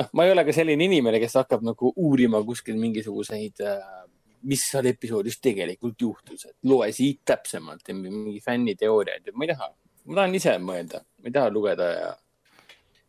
noh, 0.03 0.11
ma 0.13 0.27
ei 0.27 0.35
ole 0.35 0.45
ka 0.49 0.57
selline 0.57 0.89
inimene, 0.91 1.21
kes 1.23 1.39
hakkab 1.39 1.63
nagu 1.63 1.93
uurima 1.95 2.43
kuskil 2.43 2.75
mingisuguseid, 2.83 3.63
äh, 3.63 4.00
mis 4.49 4.65
seal 4.71 4.89
episoodis 4.91 5.39
tegelikult 5.43 6.01
juhtus, 6.01 6.47
et 6.49 6.57
loe 6.71 6.89
siit 6.97 7.21
täpsemalt 7.29 7.89
ja 7.89 7.95
mingi 7.97 8.41
fänniteooriaid 8.45 9.29
ja 9.29 9.37
ma 9.37 9.47
ei 9.47 9.53
taha, 9.53 9.71
ma 10.07 10.21
tahan 10.21 10.37
ise 10.39 10.57
mõelda, 10.63 11.03
ma 11.21 11.31
ei 11.31 11.37
taha 11.37 11.53
lugeda 11.53 11.89
ja 11.93 12.11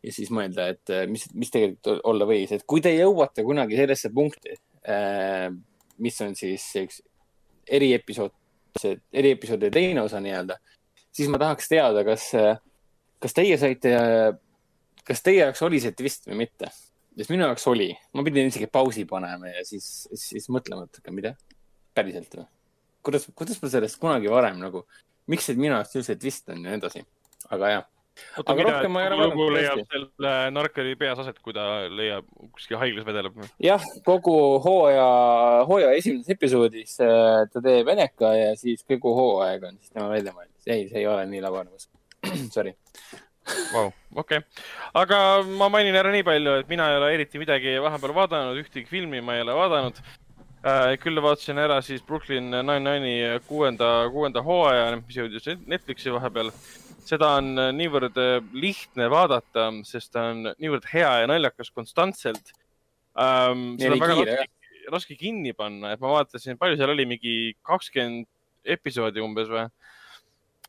ja 0.02 0.12
siis 0.14 0.32
mõelda, 0.34 0.66
et 0.72 0.90
äh, 0.92 1.04
mis, 1.10 1.28
mis 1.38 1.52
tegelikult 1.52 2.02
olla 2.08 2.26
võis, 2.28 2.52
et 2.54 2.64
kui 2.68 2.82
te 2.82 2.92
jõuate 2.94 3.44
kunagi 3.46 3.78
sellesse 3.78 4.10
punkti, 4.14 4.56
äh, 4.90 5.48
mis 6.02 6.20
on 6.24 6.34
siis 6.38 6.64
üks 6.82 7.00
eriepisood, 7.70 8.34
see 8.80 8.96
eriepisoodi 9.14 9.70
teine 9.72 10.02
osa 10.02 10.20
nii-öelda, 10.22 10.58
siis 11.14 11.30
ma 11.30 11.38
tahaks 11.42 11.70
teada, 11.70 12.02
kas, 12.06 12.32
äh, 12.38 12.58
kas 13.22 13.36
teie 13.36 13.58
saite, 13.60 13.94
kas 15.06 15.22
teie 15.22 15.44
jaoks 15.44 15.62
oli 15.68 15.82
see 15.82 15.94
twist 15.94 16.26
või 16.30 16.42
mitte? 16.44 16.72
Sest 17.18 17.32
minu 17.32 17.46
jaoks 17.46 17.66
oli, 17.70 17.90
ma 18.16 18.24
pidin 18.26 18.50
isegi 18.50 18.68
pausi 18.72 19.04
panema 19.08 19.50
ja 19.52 19.64
siis, 19.68 19.86
siis 20.18 20.48
mõtlema, 20.52 20.88
et 20.88 21.00
aga 21.02 21.14
mida, 21.14 21.34
päriselt 21.96 22.36
või? 22.38 22.46
kuidas, 23.06 23.26
kuidas 23.36 23.62
ma 23.62 23.72
sellest 23.72 24.00
kunagi 24.02 24.30
varem 24.32 24.60
nagu, 24.62 24.86
miks 25.30 25.48
see 25.48 25.58
minu 25.58 25.74
jaoks 25.74 25.98
üldse 26.00 26.18
twist 26.20 26.48
on 26.52 26.62
ja 26.62 26.70
nii 26.70 26.80
edasi, 26.80 27.04
aga 27.50 27.74
jah 27.76 27.88
oota, 28.38 28.54
mida, 28.56 29.16
lugu 29.16 29.46
leiab 29.54 29.80
selle 29.86 30.32
narkari 30.52 30.94
peas 31.00 31.20
aset, 31.22 31.38
kui 31.44 31.54
ta 31.56 31.64
leiab, 31.88 32.28
kuskil 32.54 32.78
haiglas 32.80 33.06
vedeleb? 33.08 33.38
jah, 33.62 33.84
kogu 34.06 34.36
hooaja, 34.64 35.08
hooaja 35.68 35.92
esimeses 35.98 36.36
episoodis 36.36 36.96
äh, 37.04 37.42
ta 37.52 37.64
teeb 37.64 37.88
eneka 37.94 38.34
ja 38.36 38.54
siis 38.60 38.84
kogu 38.88 39.14
hooaeg 39.18 39.68
on 39.68 39.78
siis 39.80 39.94
tema 39.94 40.10
välja 40.12 40.34
mõeldud. 40.36 40.60
ei, 40.68 40.88
see 40.90 41.02
ei 41.02 41.08
ole 41.10 41.26
nii 41.32 41.44
labanemas 41.44 41.88
Sorry. 42.54 42.76
Vau, 43.72 43.88
okei. 44.14 44.42
aga 44.94 45.18
ma 45.58 45.68
mainin 45.72 45.96
ära 45.98 46.12
nii 46.14 46.24
palju, 46.26 46.58
et 46.60 46.68
mina 46.70 46.88
ei 46.90 46.98
ole 47.00 47.08
eriti 47.16 47.40
midagi 47.42 47.74
vahepeal 47.82 48.14
vaadanud, 48.16 48.60
ühtegi 48.62 48.86
filmi 48.90 49.22
ma 49.24 49.36
ei 49.36 49.42
ole 49.42 49.56
vaadanud 49.58 49.98
äh,. 50.02 50.94
küll 51.02 51.18
vaatasin 51.24 51.58
ära 51.58 51.80
siis 51.82 52.04
Brooklyn 52.06 52.52
Nine-Nine'i 52.54 53.40
kuuenda, 53.48 53.90
kuuenda 54.14 54.44
hooaja, 54.46 54.94
mis 55.00 55.18
jõudis 55.18 55.50
Netflixi 55.66 56.14
vahepeal 56.14 56.52
seda 57.06 57.34
on 57.40 57.54
niivõrd 57.76 58.18
lihtne 58.54 59.08
vaadata, 59.12 59.68
sest 59.88 60.12
ta 60.14 60.28
on 60.32 60.52
niivõrd 60.52 60.86
hea 60.92 61.12
ja 61.22 61.30
naljakas 61.30 61.72
konstantselt 61.74 62.54
ähm,. 63.18 63.72
seda 63.80 63.96
on 63.96 64.04
väga 64.04 64.18
kiire, 64.20 64.36
raske, 64.44 64.84
raske 64.94 65.18
kinni 65.18 65.54
panna, 65.56 65.92
et 65.92 66.02
ma 66.02 66.14
vaatasin, 66.18 66.60
palju 66.60 66.78
seal 66.78 66.94
oli, 66.94 67.08
mingi 67.16 67.34
kakskümmend 67.66 68.28
episoodi 68.76 69.22
umbes 69.24 69.50
või? 69.50 69.66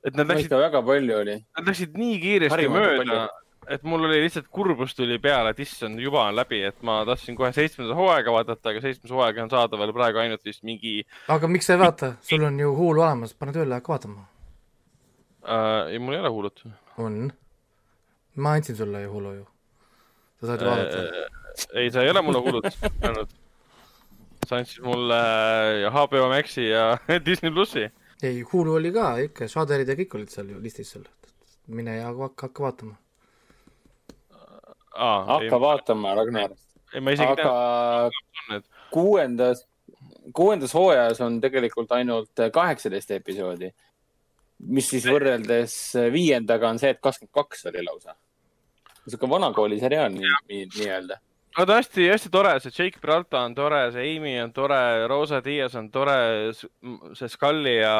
Et 0.04 0.18
nad 0.18 0.28
läksid. 0.28 0.52
väga 0.52 0.82
palju 0.86 1.16
oli. 1.22 1.38
Nad 1.58 1.72
läksid 1.72 1.96
nii 1.98 2.20
kiiresti 2.24 2.56
Harimata 2.56 2.92
mööda, 2.92 3.24
et 3.72 3.84
mul 3.88 4.04
oli 4.08 4.20
lihtsalt 4.24 4.50
kurbus 4.54 4.96
tuli 4.98 5.18
peale, 5.24 5.54
et 5.54 5.62
issand, 5.64 6.00
juba 6.02 6.26
on 6.28 6.36
läbi, 6.36 6.60
et 6.68 6.82
ma 6.86 7.00
tahtsin 7.08 7.38
kohe 7.40 7.52
seitsmenda 7.56 7.96
hooaega 7.98 8.34
vaadata, 8.36 8.74
aga 8.74 8.84
seitsmes 8.84 9.14
hooaeg 9.14 9.40
on 9.46 9.52
saadaval 9.54 9.94
praegu 9.96 10.22
ainult 10.24 10.44
vist 10.46 10.66
mingi. 10.68 10.96
aga 11.32 11.50
miks 11.52 11.70
sa 11.70 11.78
ei 11.78 11.84
vaata, 11.84 12.14
sul 12.22 12.44
on 12.44 12.60
ju 12.60 12.74
Hulu 12.76 13.04
olemas, 13.06 13.36
pane 13.38 13.56
tööle, 13.56 13.80
hakka 13.80 13.96
vaatama 13.96 14.26
äh,. 15.48 15.94
ei, 15.94 16.00
mul 16.00 16.18
ei 16.18 16.24
ole 16.24 16.34
Hulut. 16.36 16.66
on. 16.98 17.32
ma 18.36 18.58
andsin 18.58 18.76
sulle 18.76 19.06
ju 19.06 19.14
Hulu 19.14 19.34
ju. 19.40 19.48
sa 20.42 20.52
saad 20.52 20.62
ju 20.62 20.72
vaadata 20.72 21.00
äh,. 21.00 21.80
ei, 21.80 21.92
sa 21.92 22.04
ei 22.04 22.12
ole 22.12 22.22
mulle 22.22 22.44
Hulut 22.44 22.70
andnud. 23.08 23.36
sa 24.48 24.60
andsid 24.60 24.84
mulle 24.84 25.24
HBO 25.96 26.30
Maxi 26.36 26.70
ja 26.70 26.98
Disney 27.26 27.52
plussi. 27.52 27.90
Ei, 28.24 28.42
Hulu 28.48 28.78
oli 28.80 28.92
ka 28.96 29.18
ikka, 29.24 29.48
Shaderid 29.52 29.90
ja 29.90 29.98
kõik 30.00 30.18
olid 30.18 30.34
seal 30.34 30.52
ju 30.54 30.62
listis 30.64 30.94
seal. 30.94 31.06
mine 31.68 31.98
ja 31.98 32.10
hakka, 32.12 32.48
hakka 32.48 32.64
vaatama. 32.64 32.98
hakka 34.96 35.56
ei, 35.56 35.62
vaatama, 35.68 36.16
Ragnar. 36.16 36.58
ei, 36.94 37.02
ma 37.02 37.16
isegi 37.16 37.32
aga 37.32 38.10
tean. 38.50 38.68
kuuendas, 38.92 39.66
kuuendas 40.34 40.74
hooajas 40.74 41.22
on 41.22 41.42
tegelikult 41.42 41.92
ainult 41.92 42.46
kaheksateist 42.54 43.12
episoodi 43.12 43.74
mis 44.68 44.90
siis 44.90 45.06
võrreldes 45.08 45.76
viiendaga 46.14 46.70
on 46.72 46.80
see, 46.82 46.94
et 46.94 47.02
kakskümmend 47.04 47.34
kaks 47.36 47.66
oli 47.72 47.84
lausa. 47.86 48.16
niisugune 49.04 49.36
vanakooli 49.36 49.80
seriaal 49.80 50.14
nii-öelda. 50.14 51.20
Aga 51.54 51.66
ta 51.70 51.78
hästi-hästi 51.80 52.32
tore, 52.34 52.56
see 52.64 52.74
Jake 52.74 53.02
Peralta 53.02 53.44
on 53.46 53.56
tore, 53.58 53.86
see 53.94 54.16
Amy 54.16 54.34
on 54.42 54.54
tore, 54.56 54.82
Rosa 55.12 55.42
Diaz 55.46 55.78
on 55.80 55.90
tore, 55.94 56.18
see 56.54 57.30
Scully 57.30 57.78
ja 57.80 57.96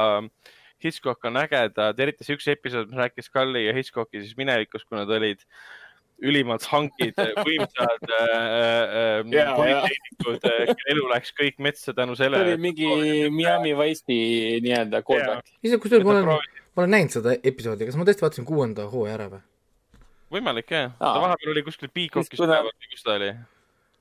Hitchcock 0.84 1.24
on 1.30 1.40
ägedad, 1.40 2.00
eriti 2.02 2.26
see 2.26 2.38
üks 2.38 2.50
episood, 2.52 2.90
mis 2.92 3.00
rääkis 3.00 3.30
Scully 3.30 3.68
ja 3.68 3.76
Hitchcocki 3.78 4.24
siis 4.24 4.36
minevikus, 4.40 4.86
kui 4.88 4.98
nad 5.00 5.12
olid 5.14 5.46
ülimad 6.24 6.66
hankid, 6.72 7.18
võimsad 7.48 8.10
äh, 8.10 8.26
äh, 8.26 9.32
Jaa, 9.34 9.56
politseinikud, 9.58 10.44
kelle 10.44 10.76
elu 10.96 11.08
läks 11.14 11.34
kõik 11.38 11.64
metsa 11.64 11.96
tänu 11.98 12.18
see 12.18 12.30
oli 12.30 12.40
sellele. 12.40 12.60
mingi 12.62 13.30
Miami 13.34 13.74
Wice'i 13.78 14.60
nii-öelda 14.66 15.04
callback. 15.06 15.56
kusjuures 15.62 16.06
ma 16.08 16.18
olen, 16.18 16.30
ma 16.74 16.86
olen 16.86 16.96
näinud 16.98 17.18
seda 17.18 17.36
episoodi, 17.42 17.90
kas 17.90 18.00
ma 18.00 18.08
tõesti 18.08 18.26
vaatasin 18.26 18.48
kuuenda 18.50 18.88
hooaja 18.92 19.18
ära 19.20 19.32
või? 19.36 19.44
Võimalik 20.34 20.72
jah, 20.74 20.94
ta 21.00 21.16
vahepeal 21.24 21.52
oli 21.56 21.64
kuskil 21.68 21.92
Peacockis 21.94 22.38
kui 22.40 22.48
ta- 22.48 22.62
üleval, 22.62 22.72
kus 22.94 23.04
ta 23.06 23.18
oli. 23.18 23.32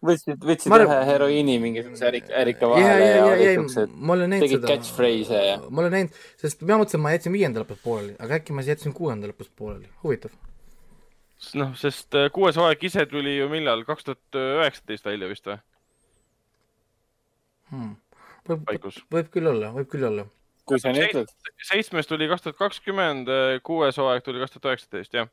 võtsid, 0.02 0.38
võtsid 0.50 0.72
Ma 0.72 0.78
ühe 0.82 1.00
heroiini 1.08 1.58
mingisuguse 1.62 2.06
ärika, 2.08 2.32
ärika 2.42 2.66
ja, 2.66 2.70
vahele 2.72 3.06
ja, 3.06 3.10
ja 3.10 3.16
ja, 3.16 3.50
et 3.52 3.98
näinud 4.32 4.46
tegid 4.48 4.64
catchphrase'e 4.70 5.42
ja 5.46 5.58
ma 5.68 5.84
olen 5.84 5.92
näinud, 5.98 6.16
sest 6.42 6.64
ma 6.66 6.78
mõtlesin, 6.80 7.02
ma 7.04 7.12
jätsin 7.14 7.36
viienda 7.36 7.62
lõpus 7.62 7.82
pooleli, 7.84 8.16
aga 8.18 8.40
äkki 8.40 8.56
ma 8.56 8.64
siis 8.64 8.74
jätsin 8.76 8.96
kuuenda 8.96 9.30
lõpus 9.30 9.50
pooleli, 9.56 9.86
huvitav. 10.02 10.34
noh, 11.58 11.72
sest 11.78 12.14
äh, 12.18 12.28
kuues 12.34 12.56
hooaeg 12.58 12.82
ise 12.90 13.06
tuli 13.10 13.36
ju 13.38 13.48
millal, 13.52 13.84
kaks 13.86 14.04
tuhat 14.10 14.40
üheksateist 14.42 15.06
välja 15.10 15.28
vist 15.30 15.46
või, 15.50 15.58
Hmm. 17.72 17.94
võib, 18.44 18.66
võib 19.14 19.28
küll 19.32 19.48
olla, 19.48 19.70
võib 19.72 19.88
küll 19.88 20.04
olla. 20.04 20.26
kui 20.68 20.78
sa 20.78 20.92
nii 20.92 21.06
ütled, 21.08 21.30
seitsmes 21.66 22.06
tuli 22.06 22.28
kaks 22.30 22.44
tuhat 22.44 22.58
kakskümmend, 22.58 23.30
kuues 23.66 23.96
hooaeg 23.98 24.22
tuli 24.26 24.42
kaks 24.42 24.52
tuhat 24.58 24.68
üheksateist, 24.72 25.14
jah. 25.16 25.30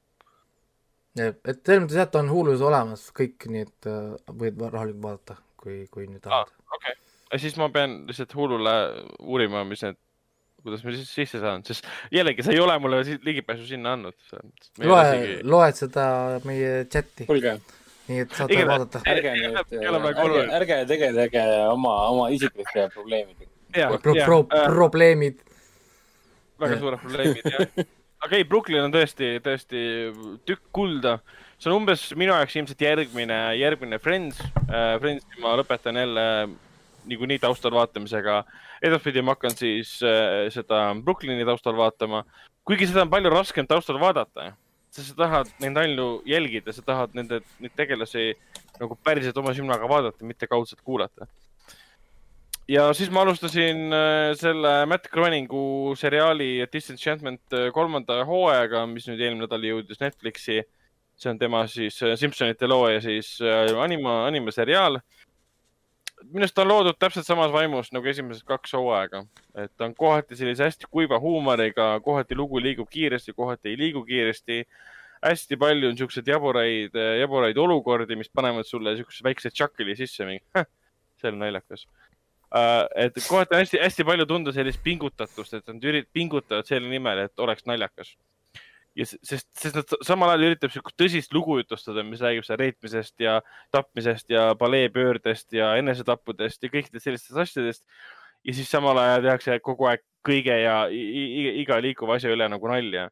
Et 1.18 1.61
selles 1.65 1.84
mõttes 1.84 1.98
jah, 1.98 2.10
ta 2.11 2.22
on 2.22 2.30
Hulus 2.31 2.61
olemas 2.65 3.07
kõik, 3.15 3.48
nii 3.49 3.65
et 3.65 3.90
äh, 3.90 4.14
võid 4.30 4.60
rahulikult 4.61 5.03
vaadata, 5.03 5.40
kui, 5.60 5.81
kui 5.91 6.06
nüüd 6.07 6.22
tahad. 6.26 6.52
okei 6.76 6.94
okay., 6.94 7.41
siis 7.41 7.57
ma 7.61 7.69
pean 7.73 8.03
lihtsalt 8.10 8.36
Hulule 8.38 8.76
uurima, 9.19 9.64
mis 9.68 9.84
need, 9.86 9.98
kuidas 10.64 10.86
ma 10.86 10.94
siis 10.95 11.10
sisse 11.10 11.41
saan, 11.41 11.65
sest 11.68 11.88
jällegi 12.14 12.45
sa 12.45 12.53
ei 12.53 12.61
ole 12.61 12.77
mulle 12.81 13.02
ligipääsu 13.26 13.68
sinna 13.68 13.95
andnud. 13.98 14.18
loe, 14.84 15.11
loed 15.44 15.77
seda 15.81 16.06
meie 16.45 16.86
chati, 16.91 17.27
nii 17.30 18.23
et 18.26 18.34
saate 18.34 18.57
Igatahes- 18.57 18.72
vaadata. 18.72 19.03
ärge 19.10 19.36
nüüd, 19.38 20.56
ärge 20.61 20.81
tegelege 20.90 21.45
oma, 21.69 21.95
oma 22.14 22.31
isiklike 22.34 22.90
probleemidega. 22.94 23.53
Pro-, 24.02 24.15
pro-, 24.26 24.44
probleemid, 24.49 25.41
väga 26.60 26.81
suured 26.81 27.02
probleemid, 27.06 27.49
jah. 27.53 27.88
aga 28.25 28.39
ei, 28.39 28.45
Brooklyn 28.47 28.85
on 28.85 28.93
tõesti, 28.93 29.37
tõesti 29.43 29.81
tükk 30.47 30.63
kulda. 30.75 31.19
see 31.59 31.71
on 31.71 31.81
umbes 31.81 32.05
minu 32.15 32.33
jaoks 32.33 32.55
ilmselt 32.55 32.81
järgmine, 32.83 33.39
järgmine 33.59 33.99
Friends 33.99 34.39
äh,. 34.41 34.95
Friendsi 34.99 35.43
ma 35.43 35.55
lõpetan 35.59 35.99
jälle 35.99 36.25
niikuinii 37.09 37.39
taustal 37.39 37.75
vaatamisega. 37.75 38.43
edaspidi 38.83 39.21
ma 39.21 39.35
hakkan 39.35 39.55
siis 39.55 39.97
äh, 40.03 40.47
seda 40.53 40.93
Brooklyni 41.03 41.45
taustal 41.45 41.75
vaatama, 41.77 42.23
kuigi 42.67 42.87
seda 42.87 43.03
on 43.07 43.11
palju 43.11 43.31
raskem 43.33 43.67
taustal 43.67 43.99
vaadata, 43.99 44.53
sest 44.91 45.13
sa 45.13 45.19
tahad 45.23 45.51
neid 45.59 45.77
ainult 45.77 46.27
jälgida, 46.27 46.73
sa 46.75 46.83
tahad 46.85 47.15
nende, 47.15 47.41
neid 47.59 47.75
tegelasi 47.75 48.33
nagu 48.79 48.95
päriselt 49.03 49.37
oma 49.37 49.53
silmaga 49.55 49.87
vaadata, 49.89 50.23
mitte 50.27 50.47
kaudselt 50.47 50.81
kuulata 50.83 51.27
ja 52.69 52.89
siis 52.93 53.09
ma 53.13 53.23
alustasin 53.25 53.93
äh, 53.93 54.31
selle 54.37 54.73
Matt 54.89 55.09
Groeningu 55.13 55.95
seriaali 55.97 56.67
Disenchantment 56.73 57.55
äh, 57.55 57.69
kolmanda 57.73 58.21
hooajaga, 58.29 58.83
mis 58.89 59.07
nüüd 59.09 59.21
eelmine 59.23 59.47
nädal 59.47 59.65
jõudis 59.65 60.01
Netflixi. 60.01 60.61
see 61.19 61.31
on 61.31 61.39
tema 61.39 61.65
siis 61.67 61.97
äh, 62.03 62.13
Simpsonite 62.15 62.67
loo 62.67 62.87
ja 62.87 63.01
siis 63.01 63.39
anima, 63.81 64.25
animaseriaal. 64.27 64.99
minu 66.23 66.45
arust 66.45 66.61
on 66.61 66.67
loodud 66.67 66.99
täpselt 66.99 67.25
samas 67.25 67.51
vaimus 67.51 67.91
nagu 67.95 68.07
esimesed 68.07 68.45
kaks 68.45 68.73
hooaega, 68.77 69.23
et 69.55 69.71
ta 69.77 69.87
on 69.87 69.95
kohati 69.95 70.35
sellise 70.35 70.67
hästi 70.67 70.91
kuiva 70.91 71.19
huumoriga, 71.19 71.93
kohati 72.05 72.35
lugu 72.35 72.61
liigub 72.61 72.89
kiiresti, 72.91 73.33
kohati 73.33 73.69
ei 73.69 73.77
liigu 73.77 74.03
kiiresti. 74.05 74.65
hästi 75.23 75.57
palju 75.57 75.89
on 75.89 75.97
siukseid 75.97 76.27
jaburaid, 76.27 76.93
jaburaid 77.19 77.57
olukordi, 77.57 78.15
mis 78.15 78.29
panevad 78.29 78.63
sulle 78.63 78.95
siukse 78.95 79.23
väikse 79.23 79.49
tšakkeli 79.49 79.95
sisse, 79.95 80.25
mingi 80.25 80.45
see 81.19 81.31
on 81.31 81.39
naljakas. 81.39 81.87
Et 82.95 83.19
kohati 83.27 83.55
on 83.55 83.61
hästi-hästi 83.61 84.05
palju 84.07 84.26
tunda 84.30 84.53
sellist 84.53 84.81
pingutatust, 84.84 85.53
et 85.53 85.67
nad 85.69 86.07
pingutavad 86.13 86.65
selle 86.65 86.89
nimel, 86.89 87.26
et 87.27 87.39
oleks 87.39 87.65
naljakas. 87.69 88.15
ja 88.97 89.05
sest, 89.05 89.47
sest 89.55 89.76
nad 89.77 89.91
samal 90.03 90.34
ajal 90.34 90.47
üritab 90.49 90.73
siukest 90.73 90.97
tõsist 90.99 91.34
lugu 91.34 91.59
jutustada, 91.59 92.03
mis 92.03 92.19
räägib 92.26 92.43
seal 92.43 92.57
reetmisest 92.59 93.21
ja 93.21 93.38
tapmisest 93.71 94.34
ja 94.34 94.55
paleepöördest 94.59 95.53
ja 95.53 95.76
enesetappudest 95.77 96.63
ja 96.63 96.71
kõikidest 96.73 97.05
sellistest 97.05 97.38
asjadest. 97.38 97.85
ja 98.43 98.53
siis 98.53 98.71
samal 98.71 98.97
ajal 98.97 99.21
tehakse 99.21 99.59
kogu 99.59 99.85
aeg 99.85 100.03
kõige 100.26 100.57
ja 100.63 100.81
iga, 100.89 101.77
liikuva 101.80 102.17
asja 102.17 102.34
üle 102.34 102.49
nagu 102.49 102.67
nalja. 102.67 103.09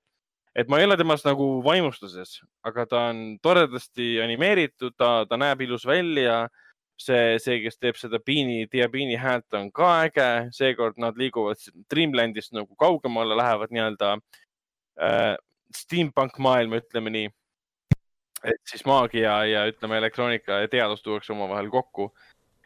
et 0.55 0.67
ma 0.67 0.79
ei 0.79 0.89
ole 0.89 0.97
temast 0.97 1.25
nagu 1.29 1.61
vaimustuses, 1.63 2.41
aga 2.65 2.85
ta 2.89 3.09
on 3.11 3.37
toredasti 3.41 4.17
animeeritud, 4.23 4.95
ta, 4.97 5.27
ta 5.29 5.37
näeb 5.37 5.61
ilus 5.61 5.85
välja 5.85 6.47
see, 7.01 7.37
see, 7.41 7.61
kes 7.63 7.77
teeb 7.79 7.97
seda 7.99 8.19
Beanie, 8.23 8.67
Dia 8.71 8.87
Beanie 8.91 9.17
häält 9.21 9.57
on 9.57 9.69
ka 9.75 9.89
äge, 10.07 10.29
seekord 10.55 10.97
nad 11.01 11.17
liiguvad 11.19 11.61
Dreamlandist 11.91 12.55
nagu 12.57 12.73
kaugemale, 12.79 13.37
lähevad 13.37 13.73
nii-öelda 13.73 14.13
äh, 14.17 15.35
steampunk 15.75 16.39
maailma, 16.41 16.81
ütleme 16.81 17.13
nii. 17.13 17.29
et 18.47 18.61
siis 18.69 18.83
maagia 18.85 19.37
ja 19.49 19.65
ütleme, 19.69 19.97
elektroonika 19.97 20.61
ja 20.63 20.71
teadus 20.71 21.01
tuuakse 21.05 21.33
omavahel 21.33 21.69
kokku. 21.73 22.11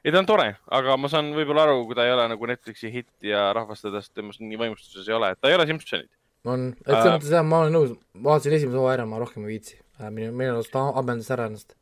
ja 0.03 0.11
ta 0.11 0.23
on 0.23 0.29
tore, 0.29 0.47
aga 0.79 0.97
ma 0.97 1.11
saan 1.11 1.33
võib-olla 1.35 1.67
aru, 1.67 1.85
kui 1.89 1.97
ta 1.97 2.07
ei 2.07 2.15
ole 2.15 2.27
nagu 2.31 2.49
Netflixi 2.49 2.91
hitt 2.93 3.11
ja 3.25 3.51
rahvas 3.57 3.83
tedast 3.83 4.13
temast 4.15 4.43
nii 4.43 4.59
vaimustuses 4.59 5.07
ei 5.07 5.17
ole, 5.17 5.33
et 5.33 5.41
ta 5.41 5.51
ei 5.51 5.59
ole 5.59 5.67
Simpsonid. 5.67 6.09
on, 6.45 6.71
et 6.85 6.95
selles 6.95 7.13
mõttes 7.17 7.35
jah, 7.35 7.45
ma 7.45 7.65
olen 7.65 7.77
nõus, 7.77 7.93
vaatasin 8.15 8.57
esimese 8.59 8.79
hooaja 8.79 9.01
ära, 9.01 9.11
ma 9.11 9.21
rohkem 9.21 9.45
ei 9.47 9.57
viitsi. 9.57 9.79
minu, 10.09 10.31
minu 10.31 10.55
arust 10.55 10.73
ta 10.73 10.87
ammendas 10.95 11.31
ära 11.35 11.51
ennast. 11.51 11.75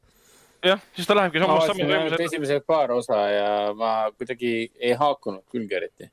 jah, 0.65 0.81
siis 0.95 1.07
ta 1.07 1.15
lähebki 1.17 1.41
ma 1.43 1.59
samas, 1.61 1.77
samas. 1.77 2.17
esimesed 2.25 2.65
paar 2.67 2.91
osa 2.95 3.19
ja 3.31 3.51
ma 3.77 3.93
kuidagi 4.15 4.71
ei 4.79 4.95
haakunud 4.97 5.45
külge 5.51 5.77
eriti. 5.79 6.09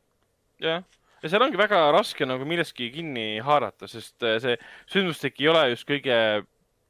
jah, 0.62 0.84
ja 1.22 1.32
seal 1.32 1.44
ongi 1.46 1.58
väga 1.60 1.80
raske 1.94 2.28
nagu 2.28 2.46
millestki 2.48 2.90
kinni 2.94 3.26
haarata, 3.44 3.88
sest 3.90 4.22
äh, 4.26 4.38
see 4.42 4.56
sündmustik 4.92 5.40
ei 5.42 5.50
ole 5.52 5.66
just 5.72 5.88
kõige 5.88 6.18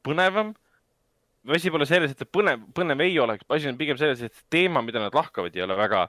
põnevam. 0.05 0.53
asi 1.47 1.71
pole 1.71 1.87
selles, 1.87 2.11
et 2.11 2.21
see 2.21 2.29
põnev, 2.37 2.67
põnev 2.75 3.01
ei 3.05 3.17
oleks, 3.23 3.45
asi 3.49 3.69
on 3.69 3.79
pigem 3.79 3.97
selles, 3.99 4.21
et 4.21 4.45
teema, 4.51 4.83
mida 4.83 4.99
nad 4.99 5.15
lahkavad, 5.15 5.55
ei 5.55 5.63
ole 5.63 5.77
väga 5.79 6.07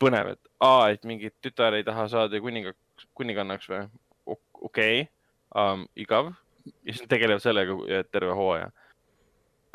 põnev, 0.00 0.34
et 0.34 0.52
aa, 0.64 0.90
et 0.94 1.04
mingi 1.06 1.30
tütar 1.44 1.76
ei 1.76 1.84
taha 1.86 2.06
saada 2.08 2.40
kuningaks, 2.40 3.08
kuningannaks 3.18 3.70
või? 3.70 3.86
okei 4.26 5.02
okay. 5.04 5.08
um,, 5.54 5.86
igav. 5.96 6.32
ja 6.82 6.92
siis 6.92 7.04
nad 7.04 7.12
tegelevad 7.12 7.44
sellega 7.44 7.76
äh, 7.86 8.04
terve 8.10 8.34
hooaja 8.34 8.72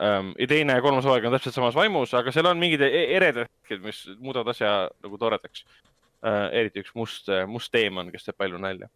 um,. 0.01 0.33
teine 0.49 0.77
ja 0.77 0.83
kolmas 0.83 1.05
hooaeg 1.07 1.27
on 1.27 1.35
täpselt 1.35 1.57
samas 1.57 1.77
vaimus, 1.77 2.13
aga 2.17 2.33
seal 2.33 2.49
on 2.49 2.59
mingid 2.61 2.83
e- 2.85 3.05
eredad 3.17 3.47
hetked, 3.47 3.83
mis 3.85 4.03
muudavad 4.19 4.53
asja 4.53 4.73
nagu 5.03 5.19
toredaks 5.21 5.65
uh,. 5.65 6.49
eriti 6.51 6.83
üks 6.83 6.93
must, 6.97 7.31
must 7.49 7.73
teemann, 7.73 8.11
kes 8.13 8.27
teeb 8.27 8.39
palju 8.39 8.61
nalja. 8.61 8.89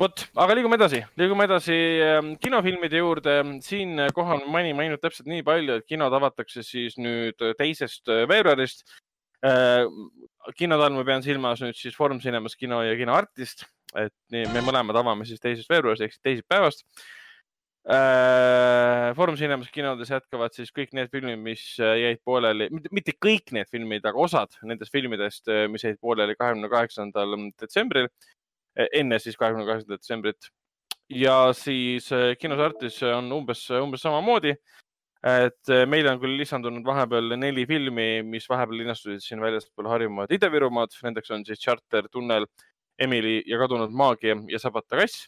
vot, 0.00 0.24
aga 0.44 0.56
liigume 0.58 0.78
edasi, 0.80 1.02
liigume 1.20 1.46
edasi 1.46 1.78
um, 2.08 2.34
kinofilmide 2.42 3.02
juurde. 3.02 3.38
siinkohal 3.62 4.46
mainime 4.50 4.86
ainult 4.86 5.04
täpselt 5.04 5.30
nii 5.30 5.44
palju, 5.46 5.78
et 5.78 5.88
kinod 5.88 6.14
avatakse 6.18 6.64
siis 6.66 6.98
nüüd 6.98 7.42
teisest 7.58 8.08
veebruarist 8.08 8.86
kinode 10.56 10.84
all 10.86 10.94
ma 10.94 11.04
pean 11.06 11.22
silmas 11.24 11.62
nüüd 11.62 11.78
siis 11.78 11.96
Foorum 11.98 12.20
Cinemas 12.22 12.54
kino 12.58 12.82
ja 12.86 12.94
Kino 12.98 13.14
Artist, 13.14 13.64
et 13.98 14.14
nii, 14.32 14.46
me 14.54 14.62
mõlemad 14.64 14.96
avame 14.98 15.26
siis 15.28 15.42
teisest 15.42 15.70
veebruarist 15.70 16.06
ehk 16.06 16.14
siis 16.14 16.22
teisipäevast 16.28 16.86
Foorum 17.82 19.34
Cinemas 19.34 19.70
kinodes 19.74 20.12
jätkavad 20.12 20.54
siis 20.54 20.70
kõik 20.70 20.92
need 20.94 21.10
filmid, 21.10 21.40
mis 21.42 21.64
äh, 21.82 21.96
jäid 21.98 22.20
pooleli, 22.22 22.68
mitte 22.94 23.14
kõik 23.18 23.50
need 23.56 23.66
filmid, 23.74 24.04
aga 24.06 24.22
osad 24.22 24.54
nendest 24.62 24.94
filmidest, 24.94 25.50
mis 25.72 25.82
jäid 25.82 25.98
pooleli 25.98 26.36
kahekümne 26.38 26.70
kaheksandal 26.70 27.34
detsembril, 27.58 28.06
enne 28.76 29.18
siis 29.18 29.36
kahekümne 29.36 29.66
kaheksandat 29.66 29.98
detsembrit. 29.98 30.52
ja 31.10 31.52
siis 31.52 32.06
äh, 32.12 32.36
kinos 32.38 32.60
Artis 32.62 33.02
on 33.02 33.32
umbes, 33.32 33.66
umbes 33.70 34.00
samamoodi. 34.00 34.54
et 35.22 35.70
äh, 35.70 35.86
meile 35.86 36.10
on 36.10 36.20
küll 36.22 36.38
lisandunud 36.38 36.86
vahepeal 36.86 37.34
neli 37.38 37.66
filmi, 37.66 38.22
mis 38.22 38.48
vahepeal 38.50 38.78
linastusid 38.78 39.22
siin 39.22 39.40
väljaspool 39.40 39.86
Harjumaad, 39.90 40.30
Ida-Virumaad, 40.34 40.94
nendeks 41.02 41.30
on 41.30 41.44
siis 41.46 41.60
Charter, 41.60 42.08
Tunnel, 42.10 42.46
Emily 42.98 43.40
ja 43.46 43.58
kadunud 43.58 43.90
maagia 43.90 44.36
ja 44.48 44.58
Sabata 44.58 44.98
kass 45.02 45.26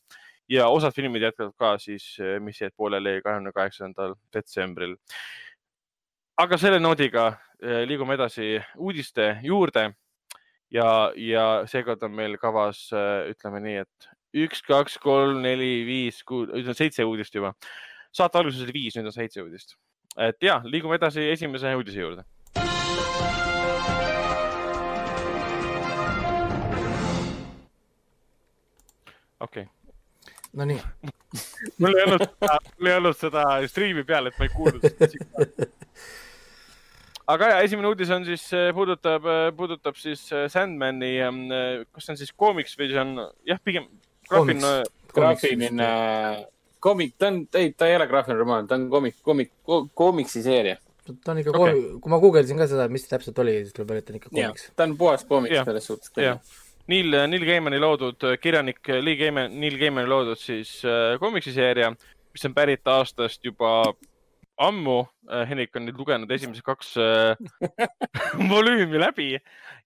ja 0.48 0.68
osad 0.68 0.94
filmid 0.94 1.22
jätkavad 1.22 1.54
ka 1.58 1.72
siis, 1.78 2.16
mis 2.40 2.60
jäid 2.60 2.74
pooleli 2.76 3.20
kahekümne 3.24 3.52
kaheksandal 3.52 4.14
detsembril. 4.34 4.96
aga 6.36 6.58
selle 6.58 6.80
noodiga 6.80 7.26
eh, 7.62 7.84
liigume 7.88 8.14
edasi 8.14 8.58
uudiste 8.76 9.38
juurde 9.42 9.92
ja, 10.70 11.12
ja 11.16 11.46
seekord 11.70 12.02
on 12.02 12.12
meil 12.12 12.36
kavas, 12.38 12.88
ütleme 13.30 13.60
nii, 13.62 13.76
et 13.84 14.08
üks, 14.44 14.62
kaks, 14.66 14.98
kolm, 14.98 15.40
neli, 15.42 15.84
viis, 15.86 16.22
kuus, 16.26 16.50
seitse 16.76 17.04
uudist 17.04 17.34
juba. 17.34 17.54
saate 18.14 18.38
alguses 18.38 18.62
oli 18.62 18.72
viis, 18.74 18.96
nüüd 18.96 19.06
on 19.10 19.14
seitse 19.14 19.42
uudist. 19.42 19.76
et 20.18 20.42
ja 20.42 20.60
liigume 20.64 20.98
edasi 21.00 21.30
esimese 21.30 21.74
uudise 21.74 22.00
juurde. 22.00 22.24
okei 29.40 29.62
okay., 29.62 29.83
Nonii, 30.54 30.80
mul 31.82 31.96
ei 31.96 32.04
olnud, 32.06 32.26
mul 32.78 32.90
ei 32.90 32.96
olnud 32.98 33.18
seda 33.18 33.44
striimi 33.70 34.04
peal, 34.06 34.30
et 34.30 34.38
ma 34.38 34.46
ei 34.46 34.52
kuulnud 34.54 34.84
seda 34.86 35.08
aga 37.34 37.50
ja 37.54 37.60
esimene 37.66 37.88
uudis 37.90 38.10
on 38.14 38.26
siis, 38.28 38.46
puudutab, 38.76 39.26
puudutab 39.56 39.98
siis 39.98 40.26
äh, 40.32 40.46
Sandmani, 40.52 41.14
kas 41.90 42.06
see 42.06 42.14
on 42.14 42.20
siis 42.20 42.34
koomiks 42.36 42.76
või 42.78 42.90
see 42.92 43.00
on, 43.02 43.14
jah, 43.48 43.60
pigem 43.64 43.88
graafiline. 44.28 44.74
graafiline 45.14 45.92
koomik, 46.84 47.14
ta 47.18 47.30
on, 47.32 47.44
ei, 47.56 47.72
ta 47.72 47.88
ei 47.88 47.96
ole 47.96 48.08
graafiline 48.10 48.40
romaan, 48.40 48.66
ta 48.68 48.76
on 48.78 48.88
koomik, 48.92 49.16
koomik, 49.24 49.52
koomiksi 49.94 50.42
seeria. 50.44 50.76
ta 51.24 51.32
on 51.32 51.40
ikka 51.40 51.54
okay., 51.56 51.80
kui 52.00 52.12
ma 52.12 52.20
guugeldasin 52.20 52.60
ka 52.60 52.68
seda, 52.68 52.88
mis 52.92 53.08
täpselt 53.08 53.38
oli, 53.40 53.56
siis 53.62 53.76
tuleb 53.76 53.92
välja, 53.92 54.04
et 54.04 54.08
ta 54.08 54.14
on 54.14 54.20
ikka 54.20 54.34
koomiks. 54.34 54.68
ta 54.76 54.88
on 54.88 54.96
puhas 55.00 55.24
koomiks 55.28 55.64
selles 55.70 55.88
suhtes. 55.90 56.12
Neil, 56.86 57.14
Neil 57.30 57.44
Gaimani 57.48 57.78
loodud, 57.80 58.24
kirjanik 58.42 58.88
Lee 59.00 59.16
Gaiman, 59.16 59.54
Neil 59.60 59.78
Gaimani 59.80 60.08
loodud 60.10 60.40
siis 60.40 60.82
äh, 60.84 61.14
koomiksiseeria, 61.20 61.94
mis 62.34 62.44
on 62.44 62.54
pärit 62.56 62.84
aastast 62.92 63.40
juba 63.44 63.94
ammu, 64.60 64.98
äh, 65.30 65.46
Henrik 65.48 65.74
on 65.76 65.86
nüüd 65.88 65.96
lugenud 65.98 66.30
esimesed 66.36 66.64
kaks 66.66 66.92
äh, 67.00 67.40
volüümi 68.52 69.00
läbi 69.00 69.30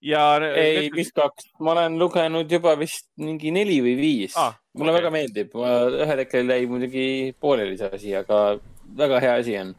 ja. 0.03 0.25
ei, 0.51 0.91
vist 0.95 1.15
kaks, 1.17 1.53
ma 1.63 1.77
olen 1.77 2.01
lugenud 2.03 2.51
juba 2.51 2.75
vist 2.81 3.09
mingi 3.23 3.55
neli 3.55 3.79
või 3.85 3.95
viis 4.01 4.35
ah,. 4.37 4.59
mulle 4.75 4.93
okay. 4.97 5.01
väga 5.01 5.15
meeldib, 5.15 5.55
ühel 6.03 6.25
hetkel 6.25 6.51
jäi 6.51 6.67
muidugi 6.71 7.07
pooleli 7.39 7.79
see 7.79 7.95
asi, 8.01 8.17
aga 8.19 8.43
väga 8.99 9.23
hea 9.23 9.39
asi 9.39 9.57
on. 9.63 9.73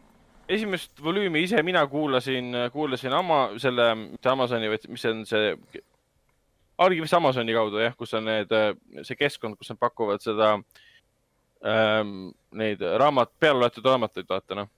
esimest 0.48 1.04
volüümi 1.04 1.44
ise 1.44 1.60
mina 1.68 1.84
kuulasin, 1.92 2.56
kuulasin 2.72 3.14
ama, 3.14 3.44
selle, 3.60 3.92
mitte 4.08 4.32
Amazoni, 4.32 4.72
vaid 4.72 4.88
mis 4.88 5.06
on 5.12 5.26
see, 5.28 5.54
oligi 6.86 7.04
vist 7.04 7.18
Amazoni 7.18 7.56
kaudu 7.56 7.82
jah, 7.84 7.96
kus 8.00 8.14
on 8.18 8.28
need, 8.30 8.54
see 9.08 9.18
keskkond, 9.20 9.58
kus 9.60 9.72
nad 9.74 9.80
pakuvad 9.82 10.24
seda 10.24 10.56
ähm, 11.66 12.30
neid 12.56 12.84
raamat, 13.02 13.34
peale 13.40 13.64
loetud 13.64 13.88
raamatuid, 13.90 14.30
vaata 14.30 14.62
noh 14.62 14.70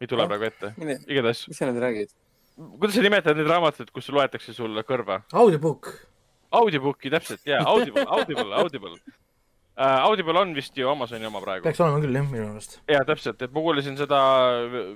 ei 0.00 0.08
tule 0.10 0.26
praegu 0.28 0.44
ette. 0.44 0.72
igatahes. 1.08 1.46
mis 1.48 1.58
sa 1.58 1.68
nüüd 1.68 1.80
räägid? 1.82 2.12
kuidas 2.56 2.96
sa 2.96 3.04
nimetad 3.04 3.38
neid 3.38 3.48
raamatuid, 3.50 3.92
kus 3.94 4.10
loetakse 4.12 4.54
sulle 4.56 4.84
kõrva? 4.88 5.22
Audiobook. 5.32 5.92
Audiobooki, 6.56 7.10
täpselt, 7.10 7.42
jaa, 7.48 7.62
Audible, 7.68 8.04
Audible, 8.06 8.52
Audible 8.54 9.16
uh,. 9.76 10.04
Audible 10.06 10.38
on 10.40 10.54
vist 10.56 10.76
ju 10.76 10.88
Amazoni 10.88 11.26
oma 11.28 11.40
praegu. 11.44 11.64
peaks 11.66 11.80
olema 11.84 12.00
küll, 12.02 12.16
jah, 12.16 12.28
minu 12.30 12.48
arust. 12.50 12.78
jaa, 12.90 13.02
täpselt, 13.08 13.42
et 13.44 13.52
ma 13.52 13.64
kuulasin 13.64 13.98
seda 13.98 14.20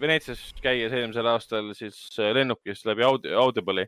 Veneetsias 0.00 0.42
käies 0.62 0.94
eelmisel 0.96 1.28
aastal 1.30 1.72
siis 1.78 1.98
äh, 2.18 2.32
lennukis 2.36 2.84
läbi 2.88 3.04
Audi, 3.06 3.34
Audible'i 3.36 3.86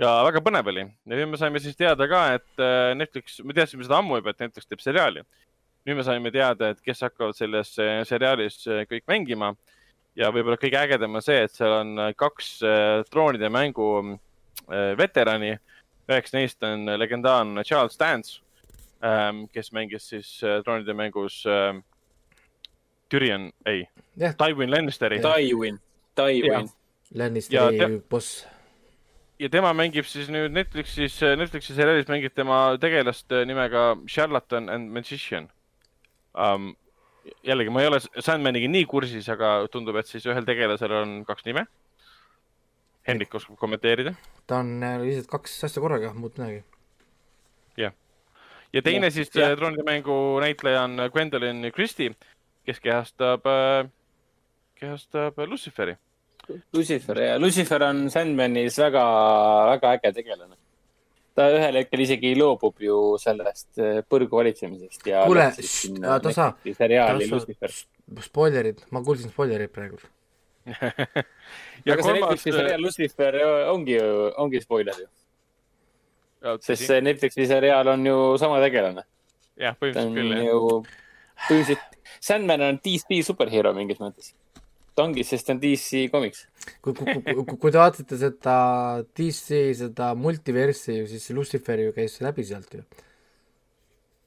ja 0.00 0.16
väga 0.26 0.42
põnev 0.44 0.70
oli. 0.72 0.86
ja 0.88 1.20
nüüd 1.20 1.30
me 1.30 1.40
saime 1.40 1.62
siis 1.62 1.78
teada 1.78 2.08
ka, 2.10 2.24
et 2.38 2.62
äh, 2.62 2.92
Netflix, 2.98 3.38
me 3.46 3.56
teadsime 3.56 3.86
seda 3.86 4.00
ammu 4.00 4.18
juba, 4.20 4.34
et 4.34 4.46
Netflix 4.46 4.70
teeb 4.70 4.82
seriaali. 4.82 5.24
nüüd 5.86 6.00
me 6.00 6.06
saime 6.06 6.32
teada, 6.34 6.72
et 6.72 6.82
kes 6.82 7.04
hakkavad 7.06 7.36
selles 7.36 7.74
seriaalis 8.08 8.62
kõik 8.90 9.04
mängima 9.10 9.52
ja 10.16 10.30
võib-olla 10.32 10.56
kõige 10.58 10.80
ägedam 10.80 11.18
on 11.18 11.22
see, 11.22 11.42
et 11.44 11.52
seal 11.52 11.74
on 11.82 12.08
kaks 12.16 12.54
troonide 13.10 13.50
mängu 13.52 14.16
veterani. 14.96 15.58
üheks 16.08 16.32
neist 16.32 16.64
on 16.64 16.88
legendaarne 17.00 17.64
Charles 17.64 18.00
Dance, 18.00 18.40
kes 19.52 19.72
mängis 19.76 20.08
siis 20.08 20.30
troonide 20.64 20.94
mängus 20.96 21.42
Tyrion, 23.12 23.50
ei 23.66 23.84
yeah., 24.20 24.34
Tywin 24.40 24.70
Lannisteri. 24.72 25.20
Tywin, 25.20 25.78
Tywin. 26.16 26.70
Lannisteri 27.14 28.00
boss. 28.10 28.46
ja 29.38 29.50
tema 29.52 29.74
mängib 29.76 30.08
siis 30.08 30.30
nüüd 30.32 30.54
Netflixis, 30.56 31.18
Netflixi 31.36 31.76
seriaalis 31.76 32.08
mängib 32.08 32.32
tema 32.34 32.78
tegelast 32.80 33.34
nimega 33.46 33.92
Charlatan 34.08 34.70
and 34.72 34.90
Magician 34.94 35.50
um, 36.34 36.72
jällegi, 37.46 37.72
ma 37.72 37.82
ei 37.82 37.88
ole 37.90 38.00
Sandmaniga 38.02 38.68
nii 38.70 38.84
kursis, 38.90 39.28
aga 39.32 39.56
tundub, 39.72 39.96
et 40.00 40.10
siis 40.10 40.26
ühel 40.28 40.46
tegelasel 40.48 40.92
on 41.00 41.16
kaks 41.28 41.46
nime. 41.48 41.66
Hendrik 43.04 43.34
oskab 43.36 43.58
kommenteerida. 43.60 44.14
ta 44.48 44.62
on 44.62 44.78
äh, 44.82 45.00
lihtsalt 45.02 45.30
kaks 45.32 45.58
asja 45.68 45.82
korraga, 45.84 46.12
muud 46.16 46.38
midagi. 46.38 46.62
Ja 48.74 48.82
teine 48.82 49.10
ja, 49.10 49.14
siis. 49.14 49.30
Äh, 49.38 49.54
troonide 49.58 49.86
mängu 49.86 50.16
näitleja 50.42 50.82
on 50.88 51.06
Gwendolyn 51.12 51.70
Christie, 51.74 52.14
kes 52.66 52.82
kehastab, 52.82 53.46
äh, 53.46 53.86
kehastab 54.80 55.38
Luciferi. 55.46 55.96
Lucifer 56.74 57.18
ja 57.22 57.38
Lucifer 57.40 57.82
on 57.86 58.10
Sandmanis 58.12 58.76
väga, 58.78 59.04
väga 59.70 59.94
äge 59.96 60.12
tegelane 60.12 60.58
ta 61.34 61.48
ühel 61.50 61.80
hetkel 61.80 62.04
isegi 62.04 62.34
loobub 62.38 62.82
ju 62.82 62.98
sellest 63.20 63.80
äh, 63.82 64.00
põrgu 64.10 64.38
valitsemisest 64.38 65.08
ja. 65.10 65.24
kuule, 65.26 65.48
oota 66.04 66.34
sa, 66.34 66.50
seriaali 66.78 67.28
Lucifer. 67.30 67.74
spoilerid, 68.28 68.84
ma 68.94 69.02
kuulsin 69.06 69.32
spoilerid 69.34 69.72
praegu 69.74 69.98
aga 71.92 72.00
see 72.06 72.14
Netflixi 72.16 72.54
seriaal 72.54 72.86
Lucifer 72.86 73.40
ongi 73.72 73.98
ju, 73.98 74.06
ongi 74.40 74.62
spoiler 74.62 74.96
ju. 75.02 75.08
Sest 76.60 76.86
see 76.86 77.00
Netflixi 77.04 77.48
seriaal 77.50 77.94
on 77.94 78.06
ju 78.06 78.20
sama 78.40 78.60
tegelane. 78.64 79.06
jah, 79.60 79.76
põhimõtteliselt 79.80 80.16
küll 80.18 80.38
jah. 80.38 80.96
põhimõtteliselt, 81.48 81.90
Sandman 82.24 82.62
on 82.64 82.80
DC 82.84 83.20
superhero 83.26 83.74
mingis 83.76 84.00
mõttes 84.00 84.32
ta 84.94 85.06
ongi, 85.06 85.24
sest 85.26 85.48
ta 85.48 85.54
on 85.54 85.62
DC 85.62 86.06
komiks. 86.12 86.44
kui, 86.84 86.94
kui, 86.94 87.16
kui, 87.24 87.56
kui 87.58 87.72
te 87.72 87.80
vaatate 87.80 88.18
seda 88.20 88.58
DC, 89.16 89.64
seda 89.80 90.12
multiversi, 90.18 91.02
siis 91.10 91.26
Lucifer 91.36 91.82
ju 91.82 91.96
käis 91.96 92.20
läbi 92.24 92.46
sealt 92.46 92.78
ju. 92.78 92.84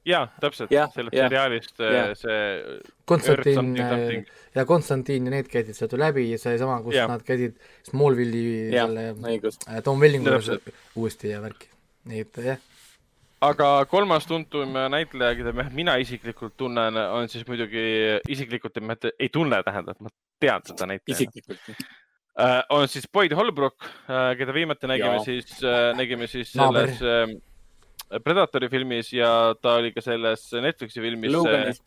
jaa, 0.08 0.26
täpselt 0.40 0.70
ja,, 0.72 0.86
sellest 0.92 1.16
ja, 1.16 1.26
seriaalist 1.26 1.82
ja. 1.82 2.04
Äh, 2.06 2.12
see 2.16 2.76
Konstantin 3.08 3.74
äh, 3.82 4.36
ja 4.56 4.64
Konstantin 4.68 5.26
ja 5.28 5.34
need 5.34 5.50
käisid 5.52 5.76
sealt 5.76 5.92
ju 5.92 6.00
läbi 6.00 6.28
ja 6.30 6.38
seesama, 6.40 6.78
kus 6.84 6.96
ja. 6.96 7.08
nad 7.10 7.24
käisid 7.26 7.58
Smallville'i 7.90 8.70
selle 8.72 9.08
äh, 9.12 9.82
Tom 9.84 10.00
Wellingu 10.00 10.38
uuesti 10.96 11.34
ja 11.34 11.42
värki, 11.44 11.68
nii 12.04 12.20
et 12.26 12.42
jah 12.44 12.62
aga 13.40 13.68
kolmas 13.90 14.26
tuntum 14.26 14.74
näitleja, 14.90 15.36
keda 15.38 15.68
mina 15.70 15.94
isiklikult 16.02 16.56
tunnen, 16.58 16.96
on 16.96 17.28
siis 17.30 17.46
muidugi 17.46 17.84
isiklikult, 18.28 18.80
ei 19.18 19.28
tunne, 19.32 19.62
tähendab, 19.62 20.00
ma 20.02 20.10
tean 20.42 20.64
seda 20.66 20.88
näitlejat. 20.90 21.20
isiklikult 21.20 21.60
uh,. 22.38 22.62
on 22.68 22.88
siis 22.88 23.08
Boyd 23.12 23.34
Holbrook 23.34 23.76
uh,, 23.82 24.32
keda 24.38 24.54
viimati 24.54 24.90
nägime 24.90 25.18
ja. 25.18 25.24
siis 25.24 25.52
uh,, 25.62 25.90
nägime 25.98 26.26
siis 26.26 26.52
selles 26.52 27.02
uh, 27.02 27.26
Predatori 28.24 28.70
filmis 28.72 29.12
ja 29.12 29.54
ta 29.60 29.74
oli 29.82 29.92
ka 29.92 30.00
selles 30.00 30.46
Netflixi 30.62 31.02
filmis 31.04 31.34
uh, 31.34 31.84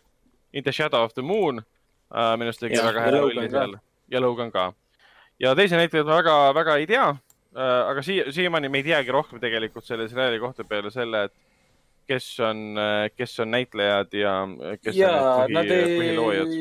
In 0.53 0.63
the 0.63 0.71
Shadow 0.71 1.03
of 1.03 1.13
the 1.13 1.21
Moon 1.21 1.63
uh,. 1.63 2.35
minu 2.37 2.51
arust 2.51 2.63
tegi 2.63 2.79
väga 2.79 3.07
hea 3.07 3.17
rolli 3.17 3.49
seal 3.49 3.77
ja 4.11 4.21
Logan 4.21 4.51
ka. 4.51 4.71
ja 5.39 5.55
teisi 5.55 5.79
näitlejaid 5.79 6.07
ma 6.07 6.19
väga, 6.19 6.37
väga 6.55 6.77
ei 6.77 6.87
tea 6.87 7.11
aga 7.55 8.03
siia, 8.05 8.31
siiamaani 8.31 8.69
me 8.71 8.79
ei 8.79 8.89
teagi 8.91 9.11
rohkem 9.11 9.39
tegelikult 9.43 9.85
selle 9.87 10.07
seriaali 10.09 10.39
kohta 10.39 10.63
peale 10.67 10.91
selle, 10.93 11.25
et 11.27 11.33
kes 12.11 12.39
on, 12.39 12.63
äh, 12.77 13.09
kes 13.15 13.39
on 13.39 13.51
näitlejad 13.51 14.13
ja 14.13 14.35
äh, 14.43 14.77
kes 14.81 14.95
ja, 14.97 15.11
on 15.43 15.53
põhi, 15.55 15.75
ei, 15.75 15.97
põhiloojad. 15.99 16.55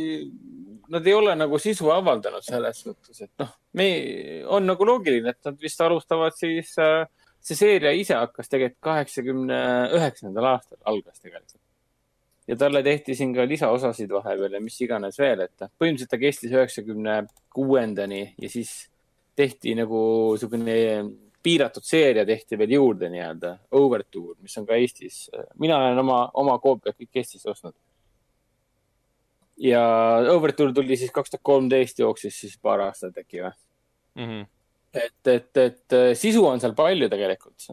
Nad 0.91 1.07
ei 1.07 1.15
ole 1.15 1.37
nagu 1.39 1.59
sisu 1.63 1.91
avaldanud 1.95 2.43
selles 2.43 2.83
suhtes, 2.83 3.23
et 3.23 3.31
noh, 3.39 3.51
me, 3.79 3.89
on 4.51 4.67
nagu 4.67 4.87
loogiline, 4.87 5.31
et 5.31 5.47
nad 5.47 5.59
vist 5.63 5.81
alustavad 5.87 6.35
siis 6.35 6.75
äh,, 6.83 7.07
see 7.41 7.57
seeria 7.57 7.93
ise 7.97 8.17
hakkas 8.19 8.51
tegelikult 8.51 8.83
kaheksakümne 8.85 9.61
üheksandal 9.97 10.51
aastal, 10.57 10.81
algas 10.91 11.23
tegelikult. 11.23 11.63
ja 12.51 12.57
talle 12.59 12.83
tehti 12.83 13.15
siin 13.15 13.31
ka 13.37 13.47
lisaosasid 13.47 14.11
vahepeal 14.11 14.59
ja 14.59 14.61
mis 14.61 14.81
iganes 14.83 15.19
veel, 15.23 15.47
et 15.47 15.69
põhimõtteliselt 15.79 16.11
ta 16.11 16.19
kestis 16.19 16.57
üheksakümne 16.57 17.21
kuuendani 17.55 18.25
ja 18.35 18.51
siis 18.51 18.90
tehti 19.41 19.75
nagu 19.79 20.01
niisugune 20.35 20.77
piiratud 21.43 21.85
seeria 21.85 22.25
tehti 22.29 22.59
veel 22.61 22.75
juurde 22.77 23.09
nii-öelda, 23.13 23.55
Overture, 23.77 24.37
mis 24.45 24.57
on 24.61 24.67
ka 24.69 24.77
Eestis. 24.77 25.23
mina 25.59 25.79
olen 25.79 26.03
oma, 26.03 26.21
oma 26.43 26.59
koopiad 26.61 26.97
kõik 26.99 27.23
Eestis 27.23 27.47
ostnud. 27.49 27.75
ja 29.61 29.83
Overture 30.35 30.73
tuli 30.77 30.97
siis 30.97 31.13
kaks 31.13 31.31
tuhat 31.31 31.45
kolmteist, 31.45 31.99
jooksis 31.99 32.41
siis 32.45 32.59
paar 32.63 32.85
aastat 32.89 33.19
äkki 33.19 33.43
või 33.43 33.53
mm? 34.15 34.27
-hmm. 34.29 34.47
et, 34.95 35.35
et, 35.35 35.57
et 35.57 35.99
sisu 36.19 36.47
on 36.47 36.61
seal 36.61 36.75
palju 36.75 37.09
tegelikult. 37.09 37.71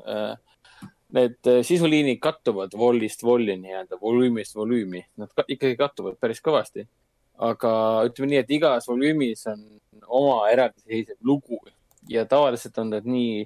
Need 1.15 1.47
sisuliinid 1.63 2.19
kattuvad 2.19 2.73
vollist 2.75 3.21
volli 3.23 3.55
nii-öelda, 3.55 3.95
volüümist 4.01 4.55
volüümi, 4.55 5.05
nad 5.17 5.31
ka, 5.35 5.45
ikkagi 5.47 5.77
kattuvad 5.79 6.17
päris 6.19 6.41
kõvasti 6.43 6.83
aga 7.37 7.71
ütleme 8.07 8.31
nii, 8.31 8.43
et 8.43 8.53
igas 8.57 8.87
volüümis 8.89 9.45
on 9.51 9.63
oma 10.07 10.47
eraldiseisev 10.49 11.17
lugu 11.21 11.59
ja 12.09 12.25
tavaliselt 12.25 12.77
on 12.81 12.93
nad 12.95 13.05
nii 13.05 13.43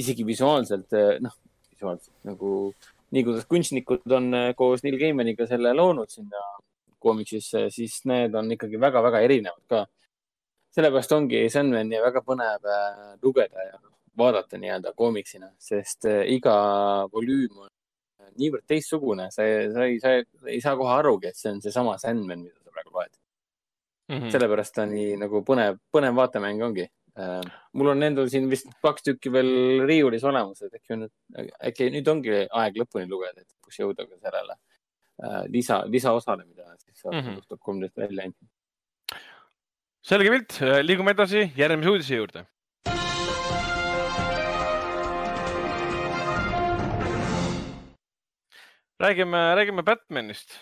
isegi 0.00 0.24
visuaalselt, 0.26 0.96
noh, 1.20 1.36
visuaalselt 1.70 2.14
nagu 2.26 2.72
nii 3.10 3.24
kuidas 3.26 3.46
kunstnikud 3.50 4.12
on 4.16 4.34
eh, 4.34 4.50
koos 4.56 4.84
Neil 4.84 4.98
Gaimaniga 4.98 5.46
selle 5.50 5.72
loonud 5.74 6.10
sinna 6.10 6.42
koomiksisse, 7.00 7.66
siis 7.72 8.00
need 8.10 8.34
on 8.36 8.50
ikkagi 8.54 8.80
väga-väga 8.80 9.22
erinevad 9.24 9.64
ka. 9.68 9.86
sellepärast 10.70 11.12
ongi 11.12 11.48
Sandmani 11.50 11.98
väga 11.98 12.20
põnev 12.22 12.66
lugeda 13.22 13.64
ja 13.66 13.78
vaadata 14.18 14.58
nii-öelda 14.58 14.92
koomiksina, 14.94 15.50
sest 15.58 16.06
eh, 16.06 16.22
iga 16.36 16.54
volüüm 17.12 17.64
on 17.64 17.70
niivõrd 18.38 18.66
teistsugune, 18.68 19.26
sa, 19.34 19.46
sa 19.74 19.86
ei, 19.88 19.98
sa 20.00 20.12
ei 20.46 20.60
saa 20.62 20.76
kohe 20.78 20.92
arugi, 20.94 21.32
et 21.32 21.38
see 21.38 21.50
on 21.50 21.58
seesama 21.64 21.96
Sandman, 21.98 22.44
mida 22.46 22.59
sa 22.80 22.88
praegu 22.88 22.96
loed. 22.96 23.12
Mhm. 24.10 24.30
sellepärast 24.32 24.74
ta 24.74 24.86
nii 24.86 25.16
nagu 25.20 25.42
põnev, 25.46 25.78
põnev 25.94 26.14
vaatemäng 26.16 26.62
ongi. 26.62 26.88
mul 27.74 27.88
on 27.88 28.02
endal 28.02 28.28
siin 28.30 28.48
vist 28.50 28.66
kaks 28.82 29.02
tükki 29.02 29.30
veel 29.32 29.84
riiulis 29.86 30.24
olemas, 30.24 30.62
et 30.62 30.72
äkki 30.74 30.92
on 30.94 31.00
nüüd, 31.04 31.50
äkki 31.68 31.90
nüüd 31.92 32.08
ongi 32.08 32.46
aeg 32.50 32.78
lõpuni 32.80 33.08
lugeda, 33.08 33.40
et 33.40 33.46
lõpuks 33.50 33.78
jõuda 33.82 34.06
ka 34.08 34.16
sellele 34.16 34.54
äh, 35.22 35.44
lisa, 35.52 35.82
lisaosale, 35.86 36.46
mida 36.46 36.64
siis 36.78 37.04
aasta 37.04 37.20
Mhm. 37.20 37.34
kaks 37.36 37.46
tuhat 37.46 37.60
kolmteist 37.60 37.96
välja 37.96 38.24
anti. 38.24 38.46
selge 40.02 40.30
pilt, 40.30 40.60
liigume 40.82 41.10
edasi 41.12 41.52
järgmise 41.56 41.90
uudise 41.90 42.16
juurde. 42.16 42.46
räägime, 49.00 49.40
räägime 49.56 49.82
Batmanist, 49.82 50.54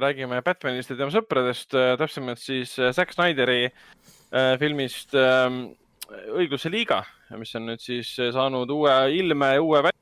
räägime 0.00 0.42
Batmanist 0.46 0.90
ja 0.92 0.96
tema 0.98 1.12
sõpradest, 1.14 1.74
täpsemalt 1.98 2.40
siis 2.42 2.76
äh, 2.78 2.92
Zack 2.96 3.12
Snyderi 3.14 3.64
äh, 3.66 4.54
filmist 4.60 5.14
ähm, 5.18 5.72
Õigluse 6.10 6.70
liiga, 6.72 7.04
mis 7.38 7.52
on 7.54 7.68
nüüd 7.70 7.82
siis 7.82 8.08
saanud 8.34 8.70
uue 8.74 8.94
ilme, 9.14 9.52
uue 9.62 9.82
vä- 9.86 9.94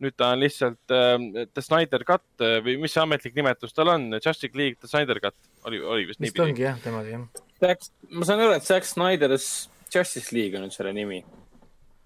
nüüd 0.00 0.14
ta 0.16 0.30
on 0.34 0.40
lihtsalt 0.40 0.94
äh, 0.96 1.16
The 1.52 1.64
Snyder 1.64 2.04
Cut 2.08 2.44
äh, 2.44 2.58
või 2.64 2.78
mis 2.80 2.94
see 2.96 3.02
ametlik 3.04 3.36
nimetus 3.36 3.76
tal 3.76 3.92
on, 3.92 4.08
Justice 4.16 4.56
League 4.56 4.80
The 4.80 4.88
Snyder 4.88 5.20
Cut 5.20 5.36
oli, 5.68 5.80
oli 5.82 6.06
vist 6.08 6.20
vist 6.20 6.24
niipidi. 6.30 6.46
ongi 6.46 6.64
jah, 6.64 6.78
temagi 6.84 7.12
jah. 7.16 7.26
Zack, 7.60 7.90
ma 8.16 8.24
saan 8.28 8.40
aru, 8.40 8.54
et 8.56 8.64
Zack 8.64 8.88
Snyder's 8.88 9.50
Justice 9.92 10.32
League 10.36 10.56
on 10.56 10.64
nüüd 10.64 10.76
selle 10.76 10.94
nimi. 10.96 11.20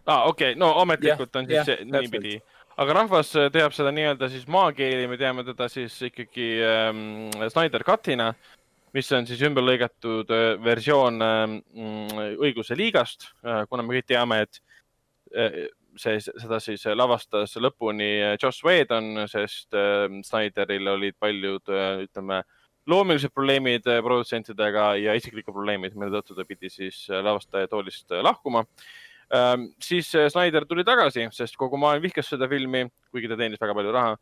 aa, 0.06 0.24
okei 0.31 0.52
okay., 0.55 0.59
no 0.59 0.72
ametlikult 0.82 1.31
Jah, 1.31 1.43
on 1.43 1.51
siis 1.51 1.70
täpselt. 1.70 1.93
niipidi, 1.94 2.35
aga 2.76 2.96
rahvas 3.01 3.34
äh, 3.38 3.51
teab 3.55 3.74
seda 3.76 3.92
nii-öelda 3.94 4.28
siis 4.32 4.48
maakeeli, 4.51 5.06
me 5.10 5.18
teame 5.20 5.44
teda 5.46 5.68
siis 5.72 5.96
ikkagi 6.10 6.48
ähm, 6.64 7.30
Snyder 7.52 7.84
Cutina, 7.86 8.32
mis 8.94 9.10
on 9.14 9.26
siis 9.26 9.42
ümber 9.46 9.64
lõigatud 9.66 10.30
äh, 10.34 10.51
versioon 10.64 11.22
ähm, 11.24 11.56
õiguse 12.38 12.76
liigast 12.78 13.30
äh,, 13.44 13.64
kuna 13.70 13.86
me 13.86 13.98
kõik 13.98 14.10
teame, 14.10 14.42
et 14.46 14.60
äh, 15.36 15.64
see, 16.01 16.18
seda 16.24 16.59
siis 16.62 16.84
lavastas 16.94 17.56
lõpuni 17.62 18.10
äh, 18.18 18.36
Joss 18.42 18.64
Whedon, 18.66 19.24
sest 19.30 19.74
äh, 19.78 20.06
Snyderil 20.26 20.94
olid 20.96 21.18
paljud 21.22 21.74
äh,, 21.74 22.05
ütleme, 22.09 22.42
loomulised 22.86 23.32
probleemid 23.32 23.86
äh, 23.88 24.02
produtsentidega 24.05 24.94
ja 25.01 25.14
isiklikud 25.16 25.55
probleemid, 25.55 25.96
mille 25.96 26.12
tõttu 26.18 26.36
ta 26.36 26.46
pidi 26.48 26.70
siis 26.72 27.05
äh, 27.10 27.22
lavastaja 27.24 27.70
toolist 27.70 28.12
äh, 28.12 28.24
lahkuma 28.24 28.64
ähm,. 28.64 29.14
Siis 29.82 30.14
äh, 30.14 30.28
Snyder 30.32 30.66
tuli 30.68 30.84
tagasi, 30.84 31.28
sest 31.32 31.56
kogu 31.60 31.78
maailm 31.80 32.02
vihkas 32.05 32.28
seda 32.34 32.48
filmi, 32.51 32.84
kuigi 33.12 33.30
ta 33.30 33.38
teenis 33.40 33.60
väga 33.60 33.76
palju 33.76 33.94
raha. 33.94 34.16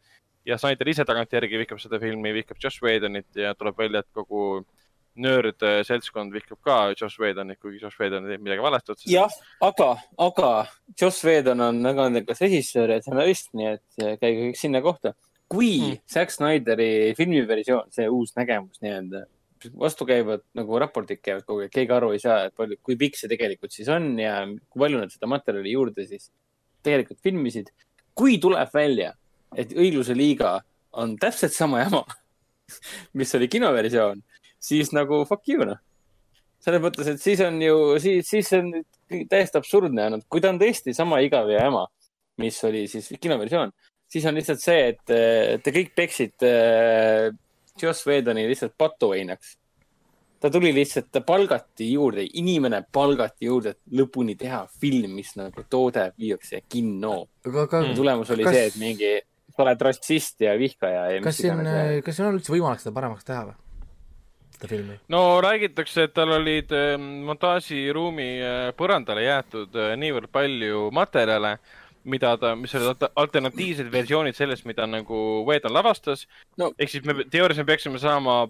ja 0.46 0.58
Snyder 0.58 0.88
ise 0.88 1.04
tagantjärgi 1.06 1.58
vihkab 1.60 1.80
seda 1.80 2.00
filmi, 2.02 2.32
vihkab 2.34 2.58
Joss 2.62 2.82
Whedonit 2.82 3.28
ja 3.38 3.54
tuleb 3.54 3.78
välja, 3.78 4.02
et 4.02 4.08
kogu 4.14 4.64
nörd 5.22 5.62
äh, 5.62 5.82
seltskond 5.84 6.32
vihkab 6.32 6.58
ka 6.64 6.76
Joss 6.96 7.18
Whedonit, 7.20 7.60
kuigi 7.60 7.82
Joss 7.82 7.98
Whedon 8.00 8.24
teinud 8.26 8.44
midagi 8.46 8.64
valesti 8.64 8.94
otseselt. 8.94 9.12
jah, 9.12 9.36
aga, 9.60 9.90
aga 10.18 10.52
Joss 11.00 11.24
Whedon 11.24 11.60
on 11.60 11.82
väga 11.84 12.08
andekas 12.08 12.40
režissöör 12.42 12.94
ja 12.94 13.02
stsenarist, 13.02 13.52
nii 13.58 13.68
et 13.74 14.02
äh, 14.02 14.16
käige 14.20 14.48
kõik 14.48 14.60
sinna 14.60 14.82
kohta. 14.84 15.14
kui 15.52 15.74
mm. 15.78 16.02
Zack 16.08 16.32
Snyderi 16.32 17.12
filmiversioon, 17.16 17.90
see 17.92 18.06
uus 18.08 18.32
nägemus 18.38 18.80
nii-öelda, 18.80 19.26
vastukäivad 19.78 20.44
nagu 20.58 20.78
raportid 20.80 21.20
käivad 21.22 21.44
kogu 21.46 21.64
aeg, 21.64 21.72
keegi 21.72 21.94
aru 21.94 22.12
ei 22.14 22.22
saa, 22.22 22.46
et 22.48 22.56
palju, 22.58 22.78
kui 22.84 22.96
pikk 23.00 23.18
see 23.18 23.30
tegelikult 23.30 23.74
siis 23.74 23.88
on 23.92 24.12
ja 24.20 24.40
kui 24.68 24.82
palju 24.84 25.00
nad 25.02 25.12
seda 25.12 25.28
materjali 25.30 25.74
juurde 25.74 26.06
siis 26.08 26.30
tegelikult 26.84 27.20
filmisid. 27.22 27.70
kui 28.14 28.36
tuleb 28.38 28.68
välja, 28.74 29.14
et 29.56 29.70
Õigluse 29.72 30.12
liiga 30.16 30.58
on 31.00 31.14
täpselt 31.16 31.54
sama 31.54 31.80
jama, 31.80 32.02
mis 33.18 33.32
oli 33.38 33.48
kinoversioon, 33.48 34.20
siis 34.60 34.92
nagu 34.92 35.22
fuck 35.28 35.48
you 35.48 35.64
noh. 35.64 35.80
selles 36.62 36.82
mõttes, 36.82 37.08
et 37.08 37.22
siis 37.22 37.40
on 37.42 37.56
ju, 37.62 37.78
siis, 38.02 38.28
siis 38.28 38.52
on 38.58 38.68
täiesti 39.30 39.58
absurdne 39.58 40.04
olnud, 40.10 40.26
kui 40.28 40.44
ta 40.44 40.52
on 40.52 40.60
tõesti 40.60 40.94
sama 40.94 41.22
igav 41.24 41.48
ja 41.50 41.64
jama, 41.64 41.86
mis 42.42 42.58
oli 42.68 42.84
siis 42.90 43.08
kinoversioon, 43.20 43.72
siis 44.12 44.28
on 44.28 44.36
lihtsalt 44.36 44.60
see, 44.62 44.92
et 44.92 45.62
te 45.64 45.74
kõik 45.74 45.96
peksite 45.96 46.52
äh, 46.52 47.32
Joss 47.80 48.06
Whedoni 48.06 48.46
lihtsalt 48.48 48.74
patuveinaks. 48.78 49.56
ta 50.40 50.50
tuli 50.50 50.72
lihtsalt, 50.74 51.06
ta 51.12 51.20
palgati 51.20 51.92
juurde, 51.92 52.24
inimene 52.34 52.82
palgati 52.92 53.46
juurde, 53.46 53.70
et 53.76 53.98
lõpuni 53.98 54.34
teha 54.36 54.64
film, 54.80 55.12
mis 55.14 55.36
nagu 55.38 55.64
toode 55.70 56.12
viiakse 56.18 56.64
kinno. 56.68 57.28
tulemus 57.94 58.30
oli 58.30 58.44
Kas- 58.44 58.54
see, 58.54 58.66
et 58.66 58.76
mingi, 58.76 59.12
sa 59.56 59.62
oled 59.62 59.80
rassist 59.80 60.40
ja 60.40 60.56
vihkaja 60.58 61.10
ja 61.12 61.20
kas 61.22 61.36
siin 61.36 61.60
kas 62.04 62.16
siin 62.16 62.28
on 62.28 62.40
üldse 62.40 62.52
võimalik 62.52 62.80
seda 62.82 62.94
paremaks 62.96 63.24
teha 63.24 63.44
või? 63.50 63.54
seda 64.56 64.68
filmi? 64.68 64.98
no 65.08 65.40
räägitakse, 65.44 66.08
et 66.08 66.14
tal 66.14 66.32
olid 66.38 66.72
äh, 66.72 66.96
montaažiruumi 66.98 68.28
äh, 68.40 68.64
põrandale 68.78 69.26
jäetud 69.26 69.76
äh, 69.76 69.94
niivõrd 70.00 70.30
palju 70.32 70.88
materjale, 70.94 71.56
mida 72.04 72.36
ta, 72.40 72.54
mis 72.58 72.74
olid 72.74 72.88
alter- 72.92 73.12
alternatiivsed 73.16 73.90
versioonid 73.92 74.34
sellest, 74.38 74.64
mida 74.66 74.86
nagu 74.86 75.44
Whedon 75.48 75.74
lavastas 75.74 76.26
No. 76.58 76.72
ehk 76.78 76.90
siis 76.90 77.04
me 77.04 77.24
teoorias 77.30 77.58
me 77.58 77.64
peaksime 77.64 77.98
saama 78.02 78.42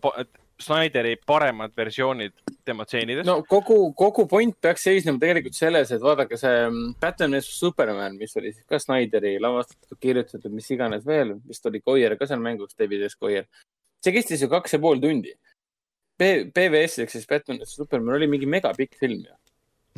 Snyderi 0.62 1.16
paremad 1.26 1.72
versioonid 1.76 2.32
tema 2.64 2.84
tseenidest 2.86 3.26
no.. 3.26 3.42
kogu, 3.48 3.92
kogu 3.98 4.26
point 4.30 4.54
peaks 4.60 4.84
seisnema 4.86 5.18
tegelikult 5.18 5.56
selles, 5.58 5.90
et 5.90 6.02
vaadake 6.02 6.36
see 6.38 6.58
mm, 6.68 6.94
Batman 7.02 7.34
vs 7.38 7.48
Superman, 7.58 8.16
mis 8.20 8.36
oli 8.38 8.52
siis 8.52 8.64
ka 8.68 8.78
Snyderi 8.78 9.36
lavastatud, 9.42 9.98
kirjutatud, 10.00 10.52
mis 10.54 10.70
iganes 10.70 11.06
veel, 11.06 11.34
vist 11.48 11.66
oli 11.66 11.80
Goyer 11.84 12.16
ka 12.20 12.28
seal 12.30 12.42
mängus, 12.44 12.76
David 12.78 13.06
S 13.08 13.16
Goyer. 13.18 13.48
see 14.04 14.12
kestis 14.14 14.42
ju 14.42 14.48
kaks 14.50 14.72
ja 14.74 14.78
pool 14.82 14.98
tundi. 15.02 15.32
PVS 16.18 16.98
ehk 17.02 17.10
siis 17.10 17.26
Batman 17.26 17.58
vs 17.62 17.76
Superman 17.80 18.14
oli 18.20 18.28
mingi 18.30 18.46
megapikk 18.46 18.94
film 19.00 19.24
ju, 19.24 19.34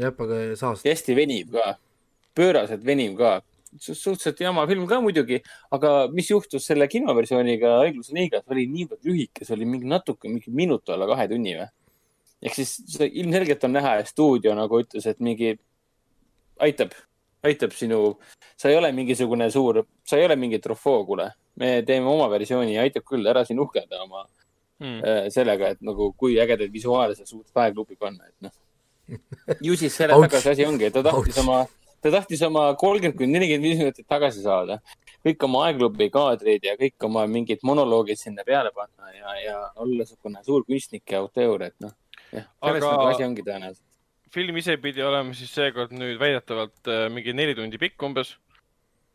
jah, 0.00 0.14
aga 0.14 0.38
saast. 0.56 0.86
hästi 0.88 1.16
veniv 1.18 1.50
ka, 1.52 1.74
pööraselt 2.36 2.84
veniv 2.86 3.16
ka, 3.18 3.36
suhteliselt 3.80 4.42
jama 4.44 4.66
film 4.70 4.86
ka 4.90 5.00
muidugi, 5.02 5.40
aga 5.74 5.94
mis 6.14 6.30
juhtus 6.30 6.66
selle 6.68 6.88
kinoversiooniga 6.90 7.78
Õigluse 7.86 8.14
liigas, 8.16 8.44
oli 8.50 8.66
niivõrd 8.70 9.06
lühike, 9.06 9.46
see 9.46 9.56
oli 9.56 9.68
mingi 9.68 9.90
natuke, 9.90 10.30
mingi 10.30 10.54
minut 10.54 10.90
alla 10.94 11.08
kahe 11.10 11.26
tunni 11.30 11.56
või. 11.58 11.70
ehk 12.44 12.54
siis 12.58 13.00
ilmselgelt 13.00 13.64
on 13.64 13.72
näha 13.78 13.96
stuudio 14.04 14.54
nagu 14.54 14.82
ütles, 14.82 15.06
et 15.08 15.20
mingi 15.24 15.54
aitab, 16.60 16.92
aitab 17.42 17.72
sinu, 17.72 18.18
sa 18.56 18.68
ei 18.70 18.76
ole 18.76 18.92
mingisugune 18.92 19.50
suur, 19.50 19.82
sa 20.04 20.20
ei 20.20 20.26
ole 20.28 20.36
mingi 20.36 20.60
trofoo, 20.60 21.04
kuule. 21.08 21.32
me 21.56 21.82
teeme 21.86 22.10
oma 22.10 22.28
versiooni 22.30 22.74
ja 22.74 22.82
aitab 22.82 23.04
küll, 23.06 23.26
ära 23.30 23.44
siin 23.46 23.60
uhkelda 23.62 24.02
oma 24.02 24.26
Hmm. 24.80 24.98
äh, 25.06 25.30
sellega, 25.30 25.68
et 25.70 25.82
nagu 25.86 26.08
kui 26.18 26.34
ägedaid 26.42 26.72
visuaale 26.72 27.14
sa 27.14 27.22
suudad 27.24 27.62
aegluubi 27.62 27.94
panna, 27.96 28.26
et 28.26 28.34
noh. 28.42 28.54
ju 29.66 29.76
siis 29.78 29.94
selle 29.94 30.16
taga 30.18 30.40
see 30.42 30.54
asi 30.56 30.66
ongi, 30.66 30.88
et 30.88 30.96
ta 30.96 31.02
tahtis 31.06 31.38
oma, 31.44 31.60
ta 32.04 32.12
tahtis 32.12 32.42
oma 32.44 32.66
kolmkümmend 32.76 33.16
kuni 33.16 33.32
nelikümmend 33.32 33.64
viis 33.64 33.80
minutit 33.80 34.06
tagasi 34.08 34.44
saada. 34.44 34.78
kõik 35.24 35.44
oma 35.46 35.62
aegluubi 35.70 36.10
kaadrid 36.12 36.66
ja 36.68 36.74
kõik 36.76 37.06
oma 37.08 37.22
mingid 37.30 37.62
monoloogid 37.64 38.20
sinna 38.20 38.44
peale 38.44 38.68
panna 38.76 39.12
ja, 39.14 39.36
ja 39.40 39.56
olla 39.80 40.02
niisugune 40.02 40.42
suur 40.44 40.66
kunstnik 40.68 41.08
ja 41.10 41.22
auteur, 41.24 41.62
et 41.70 41.76
noh. 41.80 41.94
jah, 42.28 42.44
selles 42.44 42.84
Aga- 42.84 42.90
nagu 42.92 43.06
asi 43.08 43.24
ongi 43.24 43.44
tõenäoliselt. 43.46 43.86
film 44.34 44.56
ise 44.60 44.76
pidi 44.82 45.02
olema 45.02 45.32
siis 45.38 45.54
seekord 45.54 45.94
nüüd 45.96 46.20
väidetavalt 46.20 46.92
äh, 46.92 47.06
mingi 47.08 47.32
neli 47.32 47.54
tundi 47.56 47.80
pikk 47.80 48.04
umbes 48.04 48.34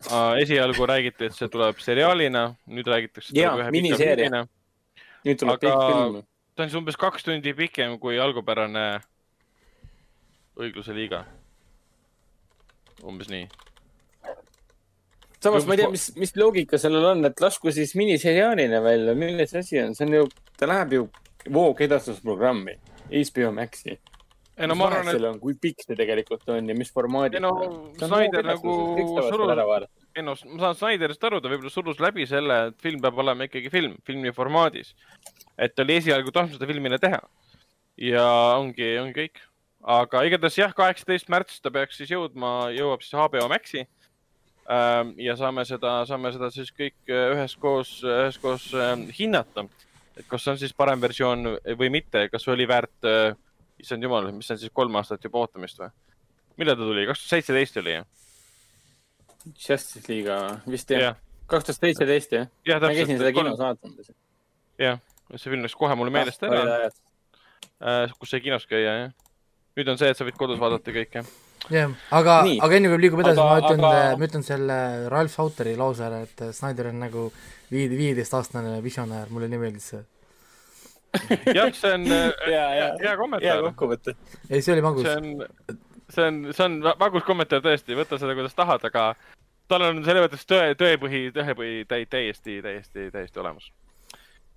uh,. 0.09 0.33
esialgu 0.41 0.89
räägiti, 0.89 1.29
et 1.29 1.37
see 1.37 1.51
tuleb 1.51 1.77
seriaalina, 1.83 2.55
nüüd 2.65 2.89
räägitakse. 2.89 3.35
Jaa, 3.37 3.69
miniseeria. 3.69 4.47
nüüd 5.27 5.43
tuleb 5.43 5.61
pikk 5.61 5.85
film. 5.85 6.21
ta 6.55 6.65
on 6.65 6.71
siis 6.71 6.81
umbes 6.81 6.97
kaks 6.97 7.27
tundi 7.27 7.53
pikem 7.53 7.99
kui 8.01 8.17
algupärane 8.17 8.87
õigluse 10.57 10.95
liiga. 10.97 11.27
Umbes 13.07 13.29
nii. 13.31 13.47
samas 15.43 15.65
ma 15.65 15.75
ei 15.75 15.81
tea, 15.83 15.89
mis, 15.93 16.09
mis 16.19 16.35
loogika 16.35 16.79
sellel 16.81 17.05
on, 17.13 17.25
et 17.29 17.41
lasku 17.41 17.71
siis 17.71 17.95
miniseriaalina 17.95 18.81
välja, 18.83 19.15
milles 19.15 19.55
asi 19.55 19.79
on, 19.83 19.95
see 19.95 20.07
on 20.07 20.17
ju, 20.17 20.29
ta 20.59 20.67
läheb 20.67 20.95
ju 20.97 21.09
voogedastusprogrammi, 21.49 22.75
HBO 23.09 23.51
Maxi. 23.55 23.99
ei 24.59 24.67
no 24.67 24.75
ma 24.75 24.89
arvan, 24.89 25.13
et 25.15 25.39
kui 25.39 25.55
pikk 25.55 25.85
see 25.85 25.95
tegelikult 25.95 26.43
on 26.51 26.67
ja 26.67 26.75
mis 26.75 26.91
formaadis 26.91 27.39
Ei 27.39 27.45
no, 27.45 27.53
Snyder 27.95 28.43
nagu 28.43 28.73
surus- 29.31 29.87
ei 30.17 30.25
noh, 30.25 30.39
ma 30.51 30.59
saan 30.65 30.77
Snyderist 30.77 31.23
aru, 31.23 31.39
ta 31.39 31.51
võib-olla 31.51 31.71
surus 31.71 32.01
läbi 32.03 32.25
selle, 32.27 32.57
et 32.69 32.81
film 32.83 32.99
peab 33.03 33.19
olema 33.23 33.47
ikkagi 33.47 33.71
film, 33.71 33.95
filmi 34.07 34.33
formaadis. 34.35 34.95
et 35.57 35.75
ta 35.75 35.85
oli 35.85 35.99
esialgu 36.01 36.33
tahtnud 36.35 36.57
seda 36.57 36.67
filmina 36.67 36.99
teha. 36.99 37.21
ja 37.99 38.25
ongi, 38.57 38.97
ongi 38.99 39.15
kõik. 39.21 39.45
Aga 39.83 40.23
igatahes 40.27 40.57
jah, 40.59 40.73
kaheksateist 40.75 41.29
märts 41.31 41.61
ta 41.63 41.71
peaks 41.71 41.99
siis 41.99 42.11
jõudma, 42.11 42.71
jõuab 42.75 43.03
siis 43.03 43.15
HBO 43.15 43.47
Maxi. 43.51 43.85
ja 45.17 45.35
saame 45.39 45.65
seda, 45.65 46.03
saame 46.05 46.31
seda 46.35 46.51
siis 46.53 46.69
kõik 46.75 47.09
äh, 47.09 47.31
üheskoos, 47.33 47.99
üheskoos 48.05 48.69
äh, 48.75 48.95
hinnata. 49.17 49.65
et 50.17 50.27
kas 50.27 50.47
on 50.47 50.59
siis 50.59 50.73
parem 50.73 51.01
versioon 51.01 51.55
või 51.79 51.89
mitte, 51.89 52.27
kas 52.29 52.47
oli 52.47 52.67
väärt, 52.67 53.07
issand 53.79 54.03
jumal, 54.03 54.31
mis 54.35 54.51
on 54.51 54.59
siis 54.59 54.71
kolm 54.73 54.95
aastat 54.99 55.23
juba 55.23 55.45
ootamist 55.45 55.79
või? 55.79 55.89
millal 56.59 56.75
ta 56.75 56.83
tuli, 56.83 57.05
kaks 57.07 57.23
tuhat 57.23 57.37
seitseteist 57.37 57.79
oli 57.79 57.95
ju? 57.95 58.03
Justice 59.55 60.03
League'a 60.11 60.59
vist 60.67 60.91
jah 60.91 61.05
jah, 61.05 61.19
kaks 61.47 61.69
tuhat 61.69 61.85
seitseteist 61.85 62.35
jah 62.35 62.49
jah, 62.67 62.81
ma 62.83 62.91
käisin 62.91 63.21
seda 63.21 63.31
kinos 63.33 63.59
vaatamas. 63.61 64.11
jah, 64.81 64.99
see 65.35 65.47
film 65.47 65.63
läks 65.63 65.77
kohe 65.79 65.95
mulle 65.95 66.13
meelest 66.13 66.43
ära, 66.43 66.61
ajad. 66.75 68.13
kus 68.19 68.35
sai 68.35 68.43
kinos 68.43 68.67
käia, 68.69 68.97
jah. 69.05 69.28
Nüüd 69.79 69.93
on 69.93 69.99
see, 69.99 70.11
et 70.11 70.19
sa 70.19 70.27
võid 70.27 70.37
kodus 70.39 70.59
vaadata 70.61 70.93
kõike. 70.95 71.23
jah, 71.73 71.95
aga 72.15 72.37
aga 72.49 72.77
enne 72.77 72.91
kui 72.91 73.01
liigub 73.03 73.23
edasi, 73.23 73.41
Aga- 73.41 73.49
ma 73.49 73.59
ütlen 73.63 73.85
aga-, 73.87 74.13
ma 74.19 74.29
ütlen 74.29 74.45
selle 74.45 74.77
Ralph 75.11 75.41
Autori 75.43 75.75
lause 75.79 76.05
ära, 76.05 76.21
et 76.27 76.45
Snyder 76.55 76.91
on 76.91 77.03
nagu 77.05 77.25
viie, 77.71 77.89
viieteistaastane 77.91 78.79
visionäär, 78.85 79.31
mulle 79.33 79.49
nii 79.51 79.61
meeldis 79.61 79.91
see. 79.93 80.05
jah, 81.57 81.71
see 81.73 81.93
on 81.95 82.05
äh, 82.05 82.29
ja, 82.53 82.53
ja 82.53 82.61
hea, 82.61 82.69
hea 82.77 82.93
hea 83.07 83.17
kommentaar. 83.17 83.65
kokkuvõte. 83.71 84.15
ei, 84.49 84.61
see 84.61 84.75
oli 84.75 84.85
magus 84.85 85.07
see. 85.07 85.17
on, 85.17 85.75
see 86.13 86.29
on, 86.29 86.39
see 86.53 86.69
on 86.69 86.79
magus 87.01 87.27
kommentaar 87.27 87.65
tõesti, 87.65 87.97
võta 87.97 88.21
seda, 88.21 88.37
kuidas 88.37 88.57
tahad, 88.57 88.85
aga 88.91 89.09
tal 89.69 89.85
on 89.89 90.03
selles 90.05 90.25
mõttes 90.25 90.47
tõe, 90.49 90.73
tõepõhi, 90.77 91.27
tõepõhi 91.33 91.83
täi-, 91.89 92.07
täiesti, 92.09 92.59
täiesti, 92.65 93.11
täiesti 93.13 93.41
olemas. 93.41 93.69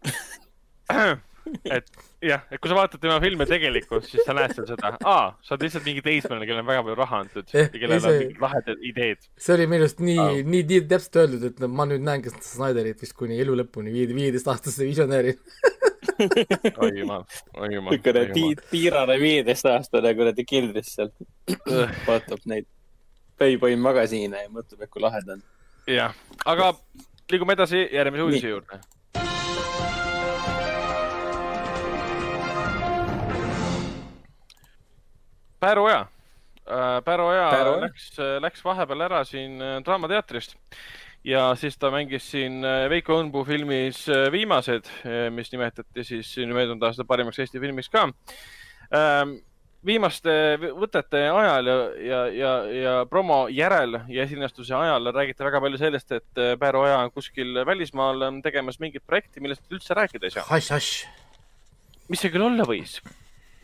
et 1.77 1.89
jah, 2.23 2.43
et 2.55 2.61
kui 2.62 2.70
sa 2.70 2.77
vaatad 2.78 3.01
tema 3.03 3.16
filme 3.23 3.47
tegelikult, 3.51 4.05
siis 4.07 4.23
sa 4.27 4.35
näed 4.36 4.53
seal 4.55 4.66
seda, 4.69 4.93
aa, 5.03 5.24
sa 5.43 5.55
oled 5.57 5.65
lihtsalt 5.66 5.86
mingi 5.89 6.03
teismeline, 6.07 6.47
kellel 6.49 6.62
on 6.62 6.69
väga 6.70 6.85
palju 6.86 6.97
raha 7.01 7.20
antud 7.24 7.49
Eh, 7.55 7.66
ja 7.66 7.81
kellel 7.82 7.97
on 7.99 8.05
see- 8.05 8.19
mingid 8.20 8.40
lahedad 8.44 8.85
ideed. 8.90 9.24
see 9.47 9.55
oli 9.57 9.66
minu 9.73 9.86
arust 9.86 10.03
nii 10.07 10.19
Aa. 10.23 10.28
oh., 10.31 10.43
nii, 10.55 10.62
nii 10.70 10.82
täpselt 10.93 11.19
öeldud, 11.24 11.47
et 11.51 11.65
ma 11.81 11.86
nüüd 11.90 12.05
näen, 12.07 12.23
kes 12.24 12.36
Snyderit 12.53 13.03
vist 13.03 13.16
kuni 13.19 13.40
elu 13.43 13.57
lõpuni, 13.62 13.93
viie, 13.94 14.07
viieteistaastase 14.15 14.86
visionääri. 14.86 15.35
oi 16.82 16.90
jumal, 16.99 17.24
oi 17.59 17.73
jumal. 17.74 17.94
niisugune 17.97 18.24
pi-, 18.35 18.57
piirane 18.70 19.16
viieteistaastane 19.23 20.15
kuradi 20.19 20.44
keldris 20.47 20.94
seal, 20.97 21.11
vaatab 22.09 22.43
neid 22.51 22.66
Playboy 23.39 23.74
magasiine 23.81 24.44
ja 24.44 24.51
mõtleb, 24.53 24.85
et 24.86 24.90
kui 24.93 25.03
lahe 25.03 25.19
ta 25.27 25.35
on. 25.36 25.43
jah, 25.90 26.15
aga 26.47 26.73
liigume 27.32 27.57
edasi 27.57 27.81
järgmise 27.90 28.23
uudise 28.28 28.51
juurde. 28.53 28.78
Pääru. 35.62 35.86
Pääru 37.05 37.26
Oja 37.26 37.47
Pääru 37.51 37.70
Oja. 37.72 37.80
läks, 37.86 38.10
läks 38.40 38.64
vahepeal 38.64 39.06
ära 39.09 39.22
siin 39.26 39.56
äh, 39.62 39.78
Draamateatrist 39.84 40.56
ja 41.24 41.52
siis 41.59 41.78
ta 41.78 41.90
mängis 41.90 42.26
siin 42.30 42.60
äh, 42.66 42.89
Veiko 42.90 43.16
Õunpuu 43.18 43.47
filmis 43.47 44.05
äh, 44.10 44.28
Viimased, 44.32 44.90
mis 45.34 45.52
nimetati 45.55 46.05
siis 46.05 46.34
möödunud 46.51 46.82
aasta 46.86 47.06
parimaks 47.09 47.43
Eesti 47.43 47.62
filmiks 47.62 47.90
ka 47.90 48.09
viimaste 49.86 50.32
võtete 50.78 51.24
ajal 51.26 51.68
ja, 51.68 51.76
ja, 52.06 52.20
ja, 52.36 52.52
ja 52.76 52.93
promo 53.10 53.44
järel 53.51 53.98
ja 54.12 54.26
esinestuse 54.26 54.74
ajal 54.78 55.10
räägiti 55.14 55.44
väga 55.44 55.60
palju 55.64 55.80
sellest, 55.80 56.14
et 56.18 56.43
äh, 56.43 56.55
Pääru 56.60 56.84
Oja 56.86 57.01
on 57.02 57.10
kuskil 57.14 57.64
välismaal 57.66 58.28
ähm, 58.28 58.40
tegemas 58.44 58.78
mingit 58.82 59.05
projekti, 59.06 59.43
millest 59.43 59.66
üldse 59.74 59.97
rääkida 59.98 60.28
ei 60.28 60.36
saa. 60.36 60.47
mis 62.09 62.22
see 62.22 62.32
küll 62.34 62.47
olla 62.47 62.66
võis? 62.68 63.01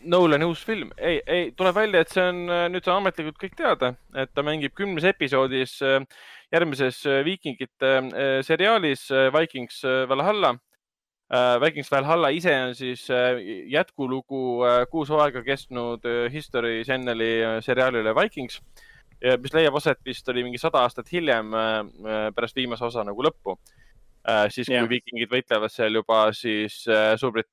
Nolani 0.02 0.46
uus 0.46 0.60
film, 0.64 0.92
ei, 0.96 1.20
ei, 1.26 1.50
tuleb 1.58 1.74
välja, 1.74 2.00
et 2.04 2.12
see 2.12 2.22
on, 2.22 2.44
nüüd 2.70 2.86
on 2.86 3.00
ametlikult 3.00 3.38
kõik 3.40 3.56
teada, 3.58 3.92
et 4.14 4.30
ta 4.34 4.44
mängib 4.46 4.74
kümnes 4.78 5.06
episoodis 5.08 5.78
äh, 5.82 6.04
järgmises 6.52 7.02
äh, 7.06 7.24
Viikingite 7.24 7.90
äh, 7.98 8.40
seriaalis 8.46 9.10
äh, 9.10 9.32
Vikings 9.34 9.84
äh, 9.84 10.08
Valhalla. 10.08 10.56
Vikings 11.60 11.90
Valhalla 11.92 12.30
ise 12.32 12.54
on 12.56 12.70
siis 12.74 13.02
äh, 13.12 13.36
jätkulugu 13.68 14.62
äh, 14.64 14.86
kuus 14.88 15.10
hooaega 15.12 15.42
kestnud 15.44 16.06
äh, 16.08 16.30
History 16.32 16.84
Channeli 16.88 17.42
äh, 17.44 17.56
seriaalile 17.60 18.14
Vikings, 18.16 18.62
mis 19.42 19.52
leiab 19.52 19.76
aset 19.76 19.98
vist 20.06 20.28
oli 20.32 20.44
mingi 20.46 20.60
sada 20.62 20.80
aastat 20.86 21.12
hiljem 21.12 21.52
äh, 21.52 21.74
äh, 21.82 22.22
pärast 22.32 22.56
viimase 22.56 22.86
osa 22.86 23.04
nagu 23.04 23.26
lõppu. 23.26 23.58
siis, 24.50 24.66
kui 24.66 24.74
Jah. 24.74 24.88
viikingid 24.88 25.30
võitlevad 25.30 25.72
seal 25.72 25.94
juba 25.94 26.32
siis 26.32 26.82
äh, 26.88 27.12
Suurbrit-, 27.20 27.48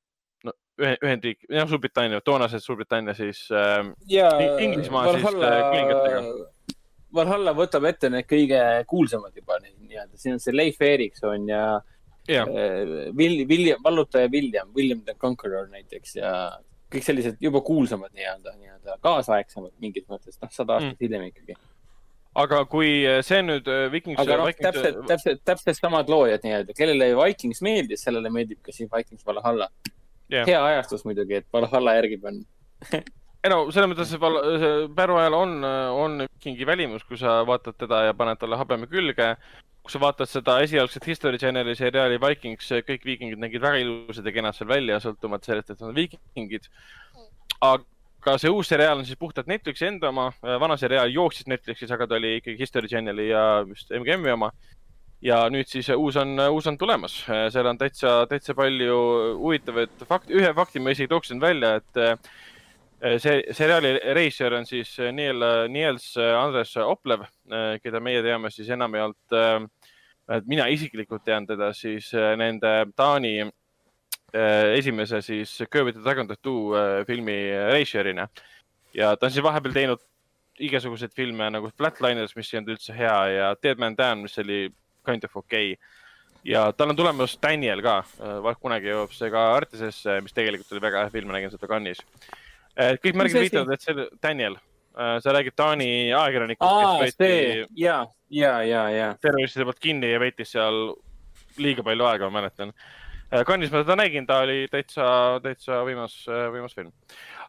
Ühendriik, 0.75 1.45
jah, 1.47 1.67
Suurbritannia, 1.69 2.19
toonases 2.21 2.65
Suurbritannia 2.65 3.15
siis 3.15 3.45
äh, 3.51 3.85
ja 4.11 4.29
Inglismaa 4.59 5.05
siis, 5.13 5.23
äh, 5.23 5.61
kuningatega. 5.71 6.23
Valhalla 7.15 7.53
võtab 7.55 7.85
ette 7.87 8.09
need 8.11 8.27
kõige 8.27 8.59
kuulsamad 8.91 9.35
juba 9.39 9.61
nii-öelda, 9.63 10.17
siin 10.19 10.35
on 10.35 10.41
see 10.43 10.55
Leif 10.55 10.81
Erikson 10.83 11.47
ja 11.47 11.61
jah, 12.27 12.49
äh, 12.49 13.13
Will-, 13.15 13.45
William, 13.47 13.79
vallutaja 13.83 14.27
William, 14.31 14.73
William 14.75 15.05
the 15.07 15.15
Conqueror 15.21 15.69
näiteks 15.71 16.17
ja 16.19 16.33
kõik 16.91 17.07
sellised 17.07 17.39
juba 17.39 17.63
kuulsamad 17.65 18.11
nii-öelda, 18.11 18.57
nii-öelda 18.59 18.99
kaasaegsemad 19.05 19.71
mingis 19.79 20.05
mõttes, 20.11 20.35
noh, 20.41 20.51
sada 20.51 20.75
aastat 20.75 20.97
mm. 20.97 21.01
hiljem 21.07 21.25
ikkagi. 21.31 21.55
aga 22.35 22.65
kui 22.67 22.89
see 23.23 23.41
nüüd 23.47 23.71
äh, 23.71 23.87
Vikings. 23.95 24.19
aga 24.19 24.41
noh, 24.43 24.51
täpselt, 24.59 25.03
täpselt, 25.07 25.43
täpselt 25.47 25.79
samad 25.79 26.11
loojad 26.11 26.43
nii-öelda, 26.43 26.75
kellele 26.75 27.13
Vikings 27.15 27.63
meeldis, 27.63 28.03
sellele 28.03 28.33
meeldib 28.33 28.59
ka 28.65 28.75
siin 28.75 28.91
Vikings 28.91 29.23
Valhalla 29.23 29.71
Jah. 30.31 30.47
hea 30.47 30.61
ajastus 30.71 31.05
muidugi, 31.05 31.41
et 31.41 31.47
Valhalla 31.53 31.93
järgi 31.99 32.19
on 32.25 32.41
ei 33.45 33.51
no 33.53 33.59
selles 33.73 33.91
mõttes, 33.91 34.13
et 34.15 34.21
val- 34.21 34.41
see 34.61 34.87
Pärnu 34.97 35.19
ajal 35.21 35.37
on, 35.37 35.53
on 35.93 36.17
vikingi 36.25 36.65
välimus, 36.67 37.05
kui 37.05 37.19
sa 37.21 37.37
vaatad 37.47 37.77
teda 37.77 38.07
ja 38.07 38.17
paned 38.17 38.41
talle 38.41 38.57
habeme 38.57 38.89
külge. 38.89 39.35
kui 39.85 39.93
sa 39.93 39.99
vaatad 40.01 40.29
seda 40.29 40.55
esialgset 40.65 41.05
History 41.05 41.37
Channeli 41.37 41.75
seriaali 41.77 42.17
Vikings, 42.17 42.71
kõik 42.87 43.03
viikingid 43.05 43.41
nägid 43.41 43.61
väga 43.61 43.83
ilusad 43.83 44.25
ja 44.25 44.33
kenad 44.33 44.57
seal 44.57 44.71
välja, 44.71 44.97
sõltumata 45.03 45.51
sellest, 45.51 45.69
et 45.69 45.83
nad 45.83 45.91
on 45.91 45.99
viikingid. 45.99 46.65
aga 47.61 48.37
see 48.41 48.49
uus 48.49 48.71
seriaal 48.71 48.97
on 48.97 49.05
siis 49.05 49.19
puhtalt 49.21 49.45
Netflixi 49.45 49.85
enda 49.85 50.09
oma, 50.09 50.31
vana 50.41 50.77
seriaal 50.81 51.13
jooksis 51.13 51.45
Netflixis, 51.45 51.93
aga 51.93 52.07
ta 52.09 52.17
oli 52.17 52.39
ikkagi 52.39 52.57
History 52.63 52.89
Channeli 52.89 53.29
ja 53.29 53.45
vist 53.69 53.93
MGM-i 53.93 54.33
oma. 54.33 54.49
Ja 55.25 55.45
nüüd 55.49 55.69
siis 55.69 55.89
uus 55.95 56.17
on, 56.21 56.37
uus 56.53 56.67
on 56.69 56.77
tulemas, 56.77 57.17
seal 57.25 57.69
on 57.69 57.79
täitsa, 57.81 58.23
täitsa 58.29 58.53
palju 58.57 58.97
huvitavaid 59.39 60.05
fakte, 60.05 60.35
ühe 60.37 60.51
fakti 60.57 60.81
ma 60.83 60.93
isegi 60.93 61.09
tooksin 61.11 61.41
välja, 61.41 61.79
et 61.79 63.19
see 63.21 63.41
seriaali 63.53 63.95
reisijal 64.17 64.59
on 64.59 64.69
siis 64.69 64.93
Niel, 65.13 65.43
Niels 65.69 66.13
Andres 66.17 66.75
Oplev, 66.81 67.25
keda 67.83 68.01
meie 68.03 68.21
teame 68.25 68.51
siis 68.53 68.69
enamjaolt, 68.73 69.35
mina 70.49 70.69
isiklikult 70.73 71.25
tean 71.25 71.45
teda 71.49 71.71
siis 71.75 72.11
nende 72.37 72.77
Taani 72.95 73.35
esimese 74.75 75.21
siis 75.23 75.51
Curve 75.71 75.93
the 75.93 76.03
Dragon 76.03 76.27
Tattoo 76.27 76.73
filmi 77.07 77.37
reisijärina. 77.71 78.27
ja 78.93 79.15
ta 79.15 79.25
on 79.25 79.31
siis 79.31 79.43
vahepeal 79.43 79.73
teinud 79.73 80.01
igasuguseid 80.59 81.11
filme 81.11 81.49
nagu 81.51 81.69
Flatliners, 81.77 82.35
mis 82.35 82.53
ei 82.53 82.59
olnud 82.59 82.73
üldse 82.75 82.95
hea 82.95 83.15
ja 83.33 83.55
Dead 83.63 83.79
Man 83.79 83.95
Down, 83.97 84.23
mis 84.23 84.37
oli 84.39 84.69
kind 85.07 85.27
of 85.27 85.37
okei 85.37 85.73
okay.. 85.75 85.91
ja 86.51 86.67
tal 86.77 86.93
on 86.93 86.99
tulemas 86.99 87.37
Daniel 87.41 87.81
ka, 87.85 87.99
kunagi 88.61 88.91
jõuab 88.91 89.13
see 89.15 89.31
ka 89.33 89.47
Artisesse, 89.55 90.19
mis 90.25 90.35
tegelikult 90.35 90.73
oli 90.75 90.83
väga 90.83 91.05
hea 91.05 91.13
film, 91.13 91.31
ma 91.31 91.37
nägin 91.37 91.53
seda 91.53 91.69
Cannes'is. 91.71 92.03
kõik 92.75 93.21
märgid 93.21 93.45
viitavad, 93.45 93.73
et 93.75 93.85
see 93.85 94.09
Daniel, 94.23 94.59
see 95.23 95.37
räägib 95.37 95.55
Taani 95.57 95.89
ajakirjanikust, 96.11 96.67
aa, 96.67 97.09
see 97.15 97.65
ja, 97.79 98.03
ja, 98.29 98.59
ja, 98.67 98.85
ja. 98.93 99.09
terroristide 99.21 99.67
poolt 99.67 99.81
kinni 99.83 100.11
ja 100.11 100.21
veetis 100.21 100.53
seal 100.55 100.93
liiga 101.61 101.83
palju 101.85 102.07
aega, 102.09 102.29
ma 102.29 102.41
mäletan. 102.41 102.75
Cannes'is 103.47 103.71
ma 103.73 103.81
seda 103.81 103.97
nägin, 103.97 104.27
ta 104.29 104.43
oli 104.45 104.67
täitsa, 104.71 105.05
täitsa 105.43 105.81
võimas, 105.87 106.13
võimas 106.53 106.75
film. 106.77 106.91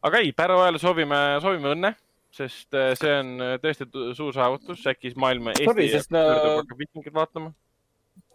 aga 0.06 0.22
ei, 0.24 0.32
Pärnu 0.32 0.62
ajal 0.62 0.80
soovime, 0.82 1.20
soovime 1.44 1.74
õnne, 1.74 1.92
sest 2.36 2.74
äh, 2.76 2.92
see 2.98 3.12
on 3.20 3.30
tõesti 3.62 3.86
tu- 3.90 4.10
suur 4.18 4.34
saavutus, 4.36 4.82
äkki 4.92 5.14
maailma 5.16 5.54
Sorry, 5.56 5.86
Eesti 5.86 5.98
sest 5.98 6.12
no- 6.14 6.24
hakkab 6.60 6.82
viikingit 6.82 7.14
vaatama. 7.16 7.52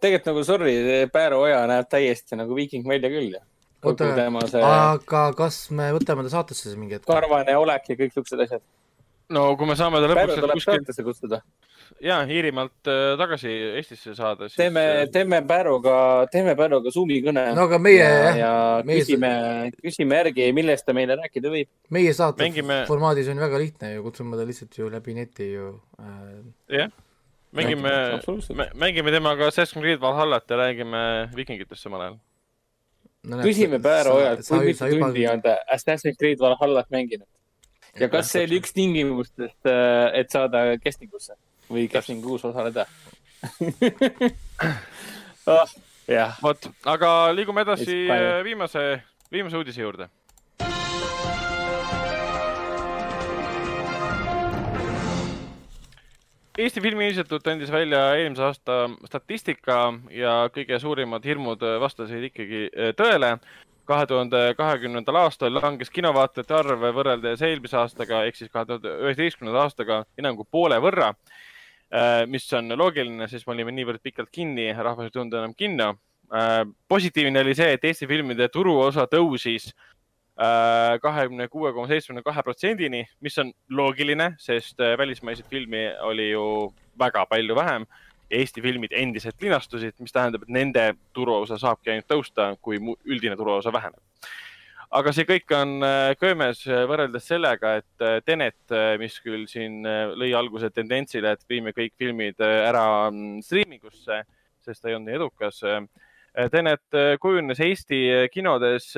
tegelikult 0.02 0.30
nagu 0.32 0.44
sorry, 0.46 0.74
Pääru 1.14 1.40
Oja 1.46 1.62
näeb 1.70 1.88
täiesti 1.90 2.38
nagu 2.38 2.54
viiking 2.58 2.86
välja 2.88 3.10
küll 3.12 3.32
ju. 3.36 3.42
Oota, 3.82 4.06
see 4.46 4.62
aga 4.62 5.22
kas 5.34 5.56
me 5.74 5.88
võtame 5.96 6.22
ta 6.26 6.30
saatesse 6.36 6.68
siis 6.68 6.78
mingi 6.78 6.94
hetk? 6.98 7.06
karvane 7.08 7.56
olek 7.58 7.88
ja 7.90 7.96
kõik 7.98 8.12
siuksed 8.14 8.44
asjad. 8.44 8.62
no 9.34 9.56
kui 9.58 9.66
me 9.66 9.74
saame 9.78 9.98
ta 10.02 10.10
lõpuks 10.12 11.02
kutsuda. 11.08 11.40
Ja 12.02 12.18
Iirimaalt 12.26 12.88
äh, 12.90 13.14
tagasi 13.18 13.50
Eestisse 13.78 14.14
saada, 14.18 14.48
siis 14.48 14.58
teeme, 14.58 14.82
teeme 15.12 15.42
Pääruga, 15.46 15.94
teeme 16.32 16.54
Pääruga 16.58 16.90
Zoomi 16.94 17.20
kõne. 17.24 17.44
no 17.56 17.66
aga 17.68 17.78
meie 17.82 18.00
ja, 18.00 18.08
jah, 18.24 18.38
ja 18.40 18.50
meie- 18.86 19.04
küsime, 19.04 19.30
küsime 19.84 20.18
järgi, 20.18 20.48
millest 20.56 20.86
ta 20.88 20.94
meile 20.96 21.16
rääkida 21.20 21.52
võib. 21.52 21.70
meie 21.94 22.14
saate 22.16 22.42
Mängime- 22.42 22.82
formaadis 22.88 23.30
on 23.30 23.42
väga 23.42 23.60
lihtne 23.62 23.92
ju, 23.94 24.02
kutsume 24.08 24.40
ta 24.40 24.46
lihtsalt 24.48 24.78
ju 24.78 24.90
läbi 24.90 25.14
neti 25.14 25.52
ju 25.52 25.68
äh,. 26.00 26.42
jah, 26.80 26.90
mängime, 27.52 27.94
mängime 28.74 29.14
temaga 29.14 29.46
Assassin's 29.52 29.80
Creed 29.80 30.00
Valhallat 30.02 30.50
ja 30.50 30.58
räägime 30.64 31.04
viikingitest 31.36 31.82
samal 31.86 32.08
ajal. 32.08 32.18
No, 33.22 33.38
küsime 33.46 33.78
Pääru 33.78 34.16
Ojalt, 34.18 34.42
kui 34.48 34.64
mitu 34.66 34.88
juba... 34.90 35.06
tundi 35.06 35.28
on 35.30 35.42
ta 35.42 35.54
Assassin's 35.70 36.18
Creed 36.18 36.42
Valhallat 36.42 36.90
mänginud? 36.90 37.28
ja 38.00 38.08
kas 38.08 38.30
see 38.32 38.46
oli 38.46 38.56
üks 38.58 38.72
tingimustest, 38.72 39.68
et 39.68 40.30
saada 40.32 40.64
castingusse 40.80 41.36
või 41.72 41.88
castingus 41.92 42.44
osaleda? 42.48 42.86
oh, 45.50 45.76
jah, 46.06 46.36
vot, 46.42 46.70
aga 46.86 47.12
liigume 47.34 47.66
edasi 47.66 48.04
viimase, 48.46 49.02
viimase 49.32 49.58
uudise 49.58 49.82
juurde. 49.82 50.12
Eesti 56.58 56.82
Filmiinstituut 56.84 57.46
andis 57.48 57.70
välja 57.72 58.00
eelmise 58.20 58.42
aasta 58.44 58.74
statistika 59.08 59.76
ja 60.12 60.50
kõige 60.52 60.76
suurimad 60.78 61.24
hirmud 61.24 61.62
vastasid 61.80 62.26
ikkagi 62.28 62.66
tõele. 62.98 63.38
kahe 63.88 64.06
tuhande 64.06 64.54
kahekümnendal 64.56 65.16
aastal 65.24 65.54
langes 65.54 65.90
kinovaatajate 65.90 66.54
arv 66.54 66.84
võrreldes 66.94 67.40
eelmise 67.42 67.76
aastaga 67.76 68.22
ehk 68.28 68.36
siis 68.36 68.52
kahe 68.52 68.68
tuhande 68.68 68.92
üheteistkümnenda 69.08 69.64
aastaga 69.64 70.04
enam 70.18 70.36
kui 70.36 70.46
poole 70.50 70.78
võrra. 70.78 71.14
Mis 72.26 72.46
on 72.56 72.72
loogiline, 72.78 73.26
sest 73.28 73.44
me 73.46 73.52
olime 73.52 73.72
niivõrd 73.76 74.00
pikalt 74.00 74.30
kinni, 74.32 74.70
rahvas 74.72 75.10
ei 75.10 75.12
tulnud 75.12 75.34
enam 75.36 75.52
kinno. 75.54 75.90
positiivne 76.88 77.40
oli 77.44 77.54
see, 77.54 77.74
et 77.76 77.84
Eesti 77.84 78.06
filmide 78.08 78.48
turuosa 78.48 79.04
tõusis 79.04 79.66
Äh, 80.32 80.98
kahekümne 81.04 81.44
kuue 81.52 81.74
koma 81.76 81.90
seitsmekümne 81.90 82.22
kahe 82.24 82.42
protsendini, 82.42 83.02
mis 83.20 83.34
on 83.38 83.50
loogiline, 83.68 84.30
sest 84.40 84.80
äh, 84.80 84.94
välismaiseid 84.98 85.46
filmi 85.50 85.82
oli 86.08 86.30
ju 86.30 86.44
väga 86.98 87.26
palju 87.28 87.56
vähem. 87.56 87.84
Eesti 88.32 88.62
filmid 88.64 88.94
endiselt 88.96 89.44
linastusid, 89.44 89.92
mis 90.00 90.14
tähendab, 90.14 90.46
et 90.46 90.54
nende 90.56 90.86
turuosa 91.12 91.58
saabki 91.60 91.92
ainult 91.92 92.08
tõusta, 92.08 92.54
kui 92.64 92.80
üldine 93.04 93.36
turuosa 93.36 93.72
väheneb. 93.72 94.00
Aga 94.92 95.12
see 95.16 95.26
kõik 95.28 95.54
on 95.56 95.74
äh, 95.86 96.12
köömes 96.20 96.62
võrreldes 96.66 97.26
sellega, 97.28 97.76
et 97.80 98.24
Tenet, 98.26 98.76
mis 99.00 99.18
küll 99.24 99.46
siin 99.50 99.82
lõi 100.18 100.32
alguse 100.36 100.70
tendentsile, 100.70 101.34
et 101.34 101.44
viime 101.48 101.74
kõik 101.76 101.94
filmid 101.98 102.40
ära 102.42 103.10
mm, 103.10 103.42
striimingusse, 103.46 104.22
sest 104.62 104.82
ta 104.82 104.90
ei 104.90 104.98
olnud 104.98 105.10
nii 105.10 105.20
edukas. 105.20 105.62
Tenet 106.52 106.96
kujunes 107.20 107.58
Eesti 107.60 108.02
kinodes 108.32 108.92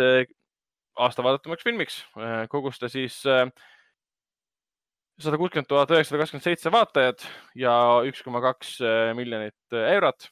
aasta 1.01 1.25
vaadatumaks 1.25 1.67
filmiks. 1.67 2.03
Äh, 2.19 2.45
kogus 2.51 2.79
ta 2.79 2.89
siis 2.93 3.21
äh, 3.27 3.49
sada 5.19 5.39
kuuskümmend 5.41 5.69
tuhat 5.71 5.91
üheksasada 5.95 6.23
kakskümmend 6.23 6.47
seitse 6.47 6.73
vaatajat 6.75 7.27
ja 7.59 7.75
üks 8.09 8.23
koma 8.27 8.43
kaks 8.45 8.79
äh, 8.83 9.11
miljonit 9.19 9.79
eurot. 9.85 10.31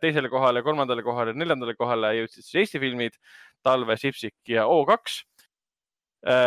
teisele 0.00 0.28
kohale, 0.28 0.60
kolmandale 0.60 1.00
kohale, 1.00 1.32
neljandale 1.32 1.72
kohale 1.72 2.10
jõudsid 2.18 2.44
siis 2.44 2.58
Eesti 2.60 2.80
filmid 2.82 3.14
Talve, 3.62 3.96
Sipsik 3.96 4.34
ja 4.48 4.66
O2. 4.66 5.20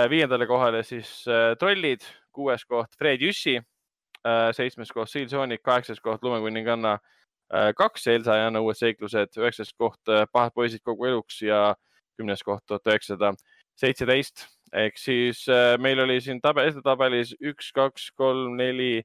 viiendale 0.10 0.46
kohale 0.46 0.84
siis 0.86 1.24
Trollid, 1.60 2.04
kuues 2.34 2.66
koht 2.66 2.94
Fred 2.98 3.22
Jüssi, 3.22 3.56
seitsmes 4.54 4.92
koht 4.94 5.10
Seal 5.10 5.30
Sonic, 5.30 5.64
kaheksas 5.66 6.02
koht 6.02 6.24
Lumekuninganna 6.24 6.98
kaks, 7.78 8.06
Elsa 8.08 8.38
ja 8.38 8.48
Anna 8.52 8.62
uued 8.62 8.78
seiklused, 8.78 9.34
üheksas 9.38 9.74
koht 9.74 10.14
Pahad 10.32 10.54
poisid 10.54 10.84
kogu 10.86 11.10
eluks 11.10 11.42
ja 11.42 11.74
kümnes 12.18 12.44
koht 12.46 12.62
tuhat 12.68 12.86
üheksasada 12.88 13.34
seitseteist. 13.80 14.46
Ehk 14.74 14.98
siis 14.98 15.44
äh, 15.50 15.76
meil 15.78 16.00
oli 16.02 16.18
siin 16.22 16.40
tabel, 16.42 16.72
edetabelis 16.72 17.36
üks, 17.42 17.70
kaks, 17.76 18.10
kolm, 18.18 18.56
neli, 18.58 19.04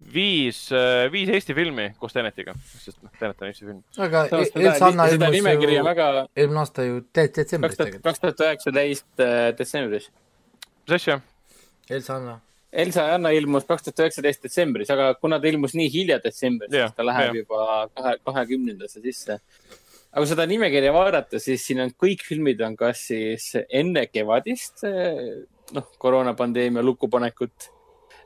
viis, 0.00 0.72
äh, 0.72 1.06
viis 1.12 1.30
Eesti 1.32 1.54
filmi 1.56 1.90
koos 2.00 2.12
Tenetiga, 2.12 2.54
sest 2.76 2.98
noh, 3.02 3.12
Tenet 3.18 3.40
on 3.40 3.48
Eesti 3.48 3.66
film. 3.66 3.82
aga 4.04 4.24
Elsanna 4.32 5.06
ilmus 5.12 5.36
ju 5.36 5.84
väga... 5.84 6.08
eelmine 6.36 6.60
aasta 6.60 6.84
ju 6.84 7.00
detsembris 7.14 7.78
tegelikult. 7.78 8.04
kaks 8.04 8.20
tuhat 8.24 8.42
üheksateist 8.48 9.24
äh, 9.24 9.46
detsembris. 9.58 10.10
mis 10.84 10.98
asja? 11.00 11.20
Elsanna. 11.90 12.40
Elsa 12.76 13.06
ja 13.08 13.14
Anna 13.16 13.30
ilmus 13.32 13.64
kaks 13.64 13.86
tuhat 13.86 14.04
üheksateist 14.04 14.44
detsembris, 14.44 14.90
aga 14.92 15.14
kuna 15.20 15.40
ta 15.40 15.48
ilmus 15.48 15.74
nii 15.78 15.88
hilja 15.92 16.20
detsembris, 16.22 16.74
siis 16.74 16.96
ta 16.96 17.06
läheb 17.06 17.32
ja. 17.32 17.42
juba 17.44 17.88
kahe, 17.94 18.16
kahekümnendasse 18.26 19.00
sisse 19.00 19.38
aga 19.38 20.24
kui 20.24 20.28
seda 20.28 20.44
nimekirja 20.48 20.92
vaadata, 20.96 21.40
siis 21.40 21.64
siin 21.64 21.80
on 21.84 21.94
kõik 21.96 22.24
filmid 22.24 22.60
on 22.64 22.76
kas 22.76 23.06
siis 23.10 23.48
enne 23.68 24.06
kevadist, 24.10 24.84
noh, 25.76 25.88
koroonapandeemia 26.00 26.84
lukkupanekut 26.84 27.70
äh, 27.70 27.75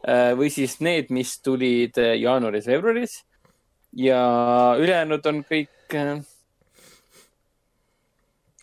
või 0.06 0.48
siis 0.48 0.78
need, 0.81 1.10
mis 1.12 1.35
tulid 1.44 1.98
jaanuaris-veebruaris 1.98 3.18
ja 3.97 4.20
ülejäänud 4.78 5.27
on 5.27 5.44
kõik 5.44 5.94
äh, 5.94 6.18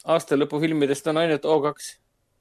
aasta 0.06 0.38
lõpufilmidest 0.38 1.08
on 1.12 1.22
ainult 1.24 1.46
O2 1.46 1.96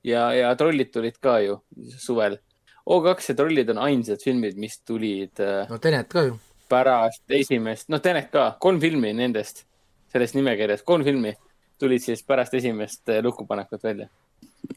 ja, 0.07 0.29
ja 0.35 0.55
Trollid 0.57 0.93
tulid 0.95 1.19
ka 1.23 1.39
ju 1.43 1.61
suvel. 1.99 2.39
O2 2.87 3.31
ja 3.31 3.35
Trollid 3.35 3.71
on 3.75 3.83
ainsad 3.83 4.23
filmid, 4.23 4.59
mis 4.61 4.79
tulid. 4.81 5.35
Äh, 5.41 5.67
no 5.71 5.79
Tenet 5.79 6.09
ka 6.13 6.29
ju. 6.29 6.39
pärast 6.69 7.23
esimest, 7.31 7.89
noh, 7.89 8.03
Tenet 8.03 8.31
ka, 8.31 8.57
kolm 8.61 8.81
filmi 8.83 9.13
nendest 9.15 9.67
selles 10.13 10.35
nimekirjas, 10.35 10.83
kolm 10.83 11.05
filmi 11.07 11.35
tulid 11.79 12.03
siis 12.03 12.23
pärast 12.27 12.55
esimest 12.55 13.11
lukkupanekut 13.23 13.83
välja. 13.85 14.09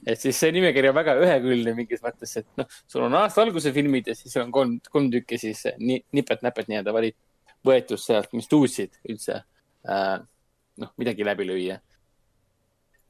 Et 0.05 0.19
siis 0.19 0.37
see 0.39 0.51
nimekiri 0.55 0.89
on 0.91 0.97
väga 0.97 1.15
ühekülgne 1.21 1.73
mingis 1.77 2.01
mõttes, 2.03 2.35
et 2.41 2.47
noh, 2.59 2.67
sul 2.89 3.05
on 3.05 3.17
aasta 3.19 3.43
alguse 3.43 3.73
filmid 3.75 4.09
ja 4.11 4.15
siis 4.17 4.35
on 4.41 4.51
kolm, 4.55 4.77
kolm 4.91 5.09
tükki 5.13 5.39
siis 5.41 5.65
eh, 5.69 5.77
ni, 5.79 5.99
nipet-näpet 6.15 6.71
nii-öelda 6.71 6.95
valit, 6.95 7.17
võetud 7.65 8.01
sealt, 8.01 8.31
mis 8.37 8.49
tuutsid 8.51 8.99
üldse 9.09 9.41
äh, 9.41 10.17
noh, 10.83 10.93
midagi 11.01 11.27
läbi 11.27 11.47
lüüa. 11.47 11.79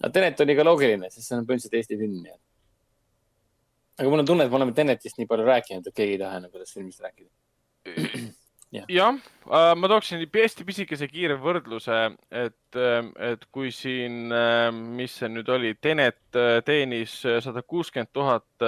no 0.03 0.11
Tenet 0.15 0.41
oli 0.45 0.57
ka 0.57 0.65
loogiline, 0.65 1.11
sest 1.13 1.27
see 1.27 1.37
on 1.37 1.47
põhimõtteliselt 1.47 1.79
Eesti 1.81 1.99
film, 1.99 2.19
nii 2.23 2.33
et. 2.33 2.43
aga 3.99 4.09
mul 4.09 4.23
on 4.23 4.31
tunne, 4.33 4.47
et 4.47 4.53
me 4.53 4.61
oleme 4.61 4.75
Tenetist 4.77 5.21
nii 5.21 5.29
palju 5.29 5.47
rääkinud, 5.49 5.87
et 5.87 6.01
keegi 6.01 6.17
ei 6.17 6.21
taha 6.23 6.41
enam 6.41 6.53
sellest 6.55 6.77
filmist 6.79 7.05
rääkida 7.05 8.29
jah 8.73 8.85
ja, 8.89 9.09
äh,, 9.49 9.73
ma 9.75 9.89
tooksin 9.89 10.21
hästi 10.21 10.65
pisikese 10.67 11.09
kiire 11.09 11.39
võrdluse, 11.41 11.97
et, 12.29 12.77
äh, 12.77 13.01
et 13.31 13.45
kui 13.53 13.71
siin, 13.73 14.27
äh, 14.33 14.69
mis 14.71 15.17
see 15.19 15.29
nüüd 15.31 15.49
oli, 15.49 15.73
Tenet 15.81 16.21
teenis 16.65 17.19
sada 17.25 17.63
kuuskümmend 17.65 18.11
tuhat 18.13 18.67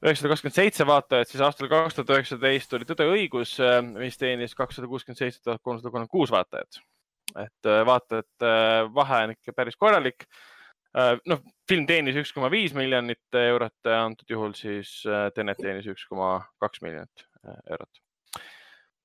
üheksasada 0.00 0.32
kakskümmend 0.32 0.56
seitse 0.56 0.86
vaatajat, 0.88 1.30
siis 1.30 1.42
aastal 1.44 1.70
kaks 1.70 1.98
tuhat 1.98 2.14
üheksateist 2.16 2.74
oli 2.74 2.88
Tõde 2.88 3.06
õigus, 3.12 3.54
mis 3.94 4.16
teenis 4.18 4.56
kakssada 4.58 4.88
kuuskümmend 4.90 5.20
seitse 5.20 5.42
tuhat 5.44 5.62
kolmsada 5.62 5.92
kolmkümmend 5.92 6.12
kuus 6.12 6.32
vaatajat. 6.34 6.80
et 7.38 7.68
vaatajate 7.86 8.54
vahe 8.96 9.20
on 9.26 9.36
ikka 9.36 9.52
päris 9.54 9.76
korralik. 9.76 10.26
noh, 11.30 11.44
film 11.68 11.86
teenis 11.86 12.16
üks 12.16 12.32
koma 12.34 12.50
viis 12.50 12.74
miljonit 12.74 13.38
eurot, 13.44 13.78
antud 13.94 14.26
juhul 14.30 14.56
siis 14.58 15.04
Tenet 15.34 15.60
teenis 15.62 15.86
üks 15.86 16.08
koma 16.08 16.40
kaks 16.58 16.82
miljonit 16.82 17.28
eurot 17.70 18.00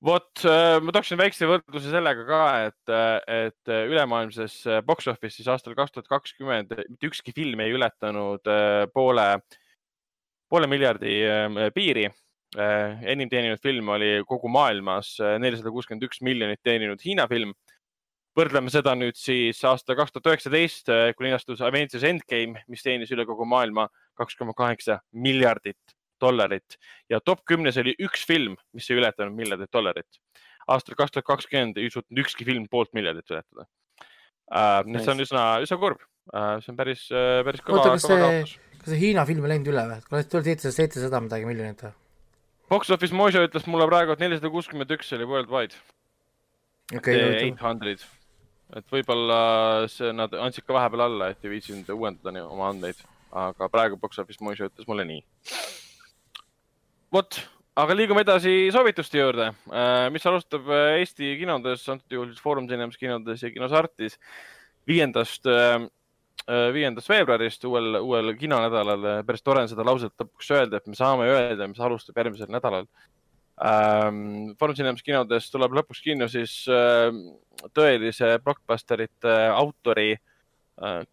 vot, 0.04 0.44
äh, 0.44 0.76
ma 0.82 0.92
tooksin 0.94 1.18
väikse 1.20 1.48
võrdluse 1.48 1.90
sellega 1.92 2.24
ka, 2.28 2.40
et, 2.68 2.92
äh, 2.92 3.46
et 3.46 3.72
äh, 3.72 3.86
ülemaailmses 3.88 4.58
box 4.86 5.08
office'is 5.10 5.48
aastal 5.48 5.76
kaks 5.78 5.94
tuhat 5.94 6.10
kakskümmend 6.10 6.74
mitte 6.76 7.08
ükski 7.08 7.32
film 7.36 7.62
ei 7.64 7.74
ületanud 7.76 8.44
poole, 8.92 9.26
poole 10.50 10.70
miljardi 10.70 11.18
piiri. 11.74 12.08
enim 12.56 13.28
teeninud 13.28 13.58
film 13.60 13.88
oli 13.88 14.22
kogu 14.24 14.48
maailmas 14.48 15.16
nelisada 15.42 15.70
kuuskümmend 15.74 16.06
üks 16.06 16.22
miljonit 16.22 16.60
teeninud 16.62 17.02
Hiina 17.02 17.26
film. 17.28 17.52
võrdleme 18.36 18.70
seda 18.70 18.94
nüüd 18.94 19.16
siis 19.16 19.62
aasta 19.64 19.96
kaks 19.96 20.12
tuhat 20.12 20.26
üheksateist, 20.30 20.90
kui 21.16 21.26
linastus 21.26 21.60
Avengers 21.60 22.04
Endgame, 22.04 22.62
mis 22.68 22.82
teenis 22.84 23.10
üle 23.10 23.24
kogu 23.26 23.44
maailma 23.48 23.88
kaks 24.14 24.36
koma 24.36 24.52
kaheksa 24.52 25.00
miljardit 25.12 25.96
dollarit 26.22 26.78
ja 27.12 27.20
top 27.20 27.44
kümnes 27.48 27.78
oli 27.82 27.96
üks 28.02 28.26
film, 28.28 28.56
mis 28.76 28.90
ei 28.90 29.00
ületanud 29.00 29.36
miljardit 29.36 29.72
dollarit. 29.72 30.20
aastal 30.66 30.98
kaks 30.98 31.14
tuhat 31.14 31.26
kakskümmend 31.26 31.78
ei 31.78 31.90
suutnud 31.90 32.24
ükski 32.24 32.44
film 32.44 32.66
poolt 32.70 32.92
miljardit 32.96 33.30
ületada 33.30 33.66
uh,. 34.50 34.82
nii 34.86 35.00
et 35.00 35.04
see 35.04 35.14
on 35.14 35.24
üsna, 35.26 35.44
üsna 35.64 35.78
kurb 35.82 36.00
uh,. 36.02 36.56
see 36.62 36.72
on 36.72 36.80
päris 36.80 37.06
uh,, 37.12 37.42
päris 37.46 37.62
kõva, 37.66 37.84
kõva 37.84 38.00
kaotus. 38.00 38.56
kas 38.80 38.90
see 38.92 39.00
Hiina 39.02 39.26
film 39.28 39.46
ei 39.46 39.56
läinud 39.56 39.72
üle 39.72 39.86
või? 39.92 40.02
kas 40.10 40.30
tuli 40.32 40.50
seitsesada, 40.50 40.76
seitsesada 40.80 41.22
midagi 41.24 41.48
miljonit 41.48 41.86
või? 41.86 41.94
Box 42.66 42.90
Office 42.90 43.14
Mojo 43.14 43.44
ütles 43.46 43.66
mulle 43.70 43.86
praegu, 43.86 44.16
et 44.16 44.22
nelisada 44.24 44.50
kuuskümmend 44.50 44.90
üks 44.96 45.12
oli 45.14 45.26
worldwide 45.30 45.76
okay,. 46.94 47.14
Eight 47.14 47.62
hundred, 47.62 48.02
et 48.74 48.88
võib-olla 48.90 49.40
see, 49.90 50.10
nad 50.16 50.34
andsid 50.34 50.66
ka 50.66 50.74
vahepeal 50.74 51.06
alla, 51.06 51.30
et 51.30 51.46
ei 51.46 51.54
viitsinud 51.56 51.92
uuendada 51.94 52.42
oma 52.46 52.72
andmeid, 52.72 52.98
aga 53.36 53.70
praegu 53.70 54.00
Box 54.02 54.18
Office 54.22 54.42
Mojo 54.42 54.70
ütles 54.70 54.90
mulle 54.90 55.06
nii 55.06 55.22
vot, 57.16 57.36
aga 57.80 57.94
liigume 57.96 58.22
edasi 58.24 58.52
soovituste 58.74 59.20
juurde, 59.20 59.48
äh, 59.72 60.06
mis 60.12 60.24
alustab 60.28 60.66
äh, 60.68 60.98
Eesti 61.00 61.32
kinodes, 61.40 61.84
antud 61.92 62.12
juhul 62.12 62.32
siis 62.32 62.42
Foorum 62.44 62.66
Cinemas 62.68 62.98
kinodes 63.00 63.44
ja 63.44 63.50
kinos 63.54 63.72
Artis 63.76 64.18
viiendast, 64.88 65.48
äh, 65.48 65.86
viiendast 66.76 67.08
veebruarist 67.08 67.64
uuel, 67.68 67.96
uuel 68.02 68.34
kinonädalal. 68.36 69.24
päris 69.26 69.44
tore 69.46 69.64
on 69.64 69.70
seda 69.70 69.86
lauset 69.86 70.12
lõpuks 70.12 70.52
öelda, 70.58 70.80
et 70.80 70.92
me 70.92 70.98
saame 70.98 71.30
öelda, 71.32 71.70
mis 71.70 71.80
alustab 71.80 72.20
järgmisel 72.20 72.52
nädalal. 72.52 72.84
Ähm, 73.64 74.52
Foorum 74.60 74.76
Cinemas 74.76 75.04
kinodes 75.06 75.48
tuleb 75.50 75.78
lõpuks 75.78 76.04
kinno 76.04 76.28
siis 76.28 76.58
tõelise 77.72 78.34
blockbusterite 78.44 79.38
autori 79.54 80.10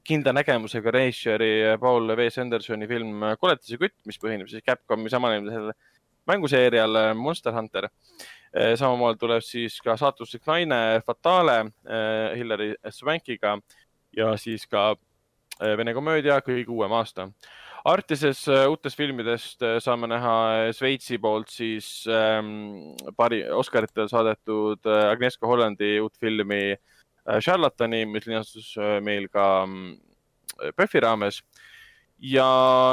kindla 0.04 0.34
nägemusega 0.36 0.92
režissööri 0.92 1.54
Paul 1.80 2.12
W. 2.12 2.28
Sandersoni 2.36 2.88
film 2.90 3.24
Koletise 3.40 3.80
kütt, 3.80 3.96
mis 4.04 4.20
põhineb 4.20 4.52
siis 4.52 4.66
Capcomi 4.68 5.08
samanimelisel 5.12 5.72
mänguseerial 6.28 6.96
äh, 6.96 7.14
Monster 7.14 7.54
Hunter. 7.56 7.90
Äh, 8.54 8.76
samamoodi 8.78 9.20
tuleb 9.20 9.44
siis 9.46 9.80
ka 9.82 9.98
saatuslik 9.98 10.46
naine 10.48 11.02
Fatale 11.06 11.60
äh, 11.86 12.38
Hillary 12.38 12.74
Swankiga 12.90 13.58
ja 14.14 14.38
siis 14.38 14.68
ka 14.68 14.94
Vene 15.62 15.94
komöödia 15.94 16.40
Kõige 16.42 16.72
uuem 16.74 16.92
aasta. 16.98 17.28
Artises 17.86 18.46
äh, 18.48 18.64
uutest 18.72 18.98
filmidest 18.98 19.62
äh, 19.62 19.76
saame 19.84 20.08
näha 20.08 20.72
Šveitsi 20.72 21.18
poolt 21.22 21.52
siis 21.52 22.06
ähm, 22.08 22.94
pari 23.18 23.42
Oscaritel 23.52 24.08
saadetud 24.08 24.88
Agnieszka 24.88 25.48
Hollandi 25.48 25.98
uut 26.02 26.16
filmi 26.20 26.78
Charlatani, 27.24 28.02
mis 28.06 28.26
linastus 28.28 28.74
meil 29.00 29.30
ka 29.32 29.64
PÖFFi 30.76 31.00
raames. 31.06 31.38
Ja 32.24 32.46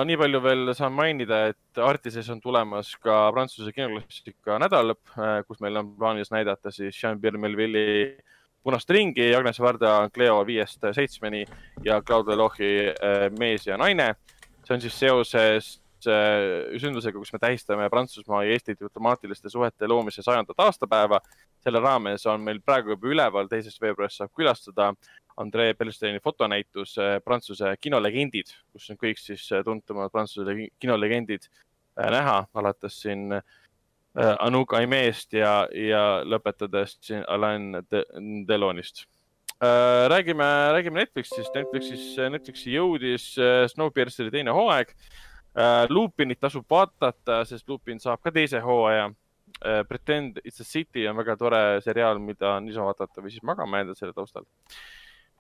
nii 0.07 0.17
palju 0.19 0.41
veel 0.43 0.73
saan 0.75 0.97
mainida, 0.97 1.45
et 1.53 1.79
Artises 1.79 2.29
on 2.33 2.41
tulemas 2.43 2.91
ka 2.99 3.29
Prantsuse 3.35 3.71
kinoklassika 3.73 4.59
nädalalõpp, 4.63 5.15
kus 5.47 5.61
meil 5.63 5.79
on 5.79 5.95
plaanis 5.99 6.33
näidata 6.35 6.73
siis 6.75 6.99
Jean-Pierre 6.99 7.39
Melville'i 7.39 8.17
Punast 8.61 8.91
ringi, 8.93 9.31
Agnes 9.33 9.57
Varda 9.63 10.11
Cleo 10.13 10.43
viiest 10.45 10.83
seitsmeni 10.93 11.47
ja 11.85 12.03
Claude 12.03 12.35
Lelouchi 12.35 12.91
Mees 13.39 13.65
ja 13.71 13.79
naine 13.81 14.11
see 14.71 14.77
on 14.77 14.83
siis 14.85 14.99
seoses 14.99 15.71
äh, 16.07 16.77
sündmusega, 16.79 17.19
kus 17.19 17.33
me 17.35 17.41
tähistame 17.43 17.89
Prantsusmaa 17.91 18.45
ja 18.45 18.55
Eesti 18.55 18.77
diplomaatiliste 18.79 19.51
suhete 19.51 19.89
loomise 19.89 20.23
sajandat 20.23 20.59
aastapäeva. 20.59 21.21
selle 21.61 21.81
raames 21.81 22.23
on 22.27 22.41
meil 22.41 22.57
praegu 22.65 22.95
juba 22.95 23.09
üleval, 23.13 23.49
teisest 23.49 23.83
veebruarist 23.83 24.17
saab 24.17 24.31
külastada 24.33 24.95
Andrei 25.41 25.75
Belsteini 25.75 26.21
fotonäitus 26.21 26.97
äh, 26.99 27.19
Prantsuse 27.25 27.75
kinolegendid, 27.81 28.53
kus 28.73 28.91
on 28.93 29.01
kõik 29.01 29.21
siis 29.21 29.47
äh, 29.53 29.65
tuntumad 29.65 30.13
Prantsuse 30.13 30.57
kinolegendid 30.81 31.49
näha, 32.01 32.45
alates 32.55 32.95
siin 33.03 33.35
Anouk 34.15 34.73
Aimest 34.79 35.35
ja, 35.37 35.67
ja 35.75 36.23
lõpetades 36.25 36.95
siin 37.05 37.25
Alain 37.29 37.75
Delonist 38.49 39.05
Äh, 39.63 40.09
räägime, 40.09 40.73
räägime 40.73 41.01
Netflixist. 41.01 41.55
Netflixis, 41.55 42.17
Netflixi 42.31 42.73
jõudis 42.73 43.25
äh, 43.37 43.67
Snowpierceri 43.69 44.33
teine 44.33 44.55
hooaeg. 44.57 44.95
Äh, 45.53 45.85
Lupinit 45.93 46.41
tasub 46.41 46.65
vaadata, 46.71 47.43
sest 47.45 47.69
Lupin 47.69 48.01
saab 48.01 48.23
ka 48.25 48.33
teise 48.33 48.63
hooaja. 48.65 49.11
Pretend 49.89 50.39
it's 50.45 50.63
a 50.63 50.65
city 50.65 51.03
on 51.11 51.19
väga 51.19 51.35
tore 51.37 51.59
seriaal, 51.85 52.21
mida 52.23 52.55
ise 52.71 52.81
vaadata 52.81 53.21
või 53.21 53.33
siis 53.35 53.43
magama 53.45 53.83
jääda 53.83 53.97
selle 53.99 54.15
taustal. 54.17 54.47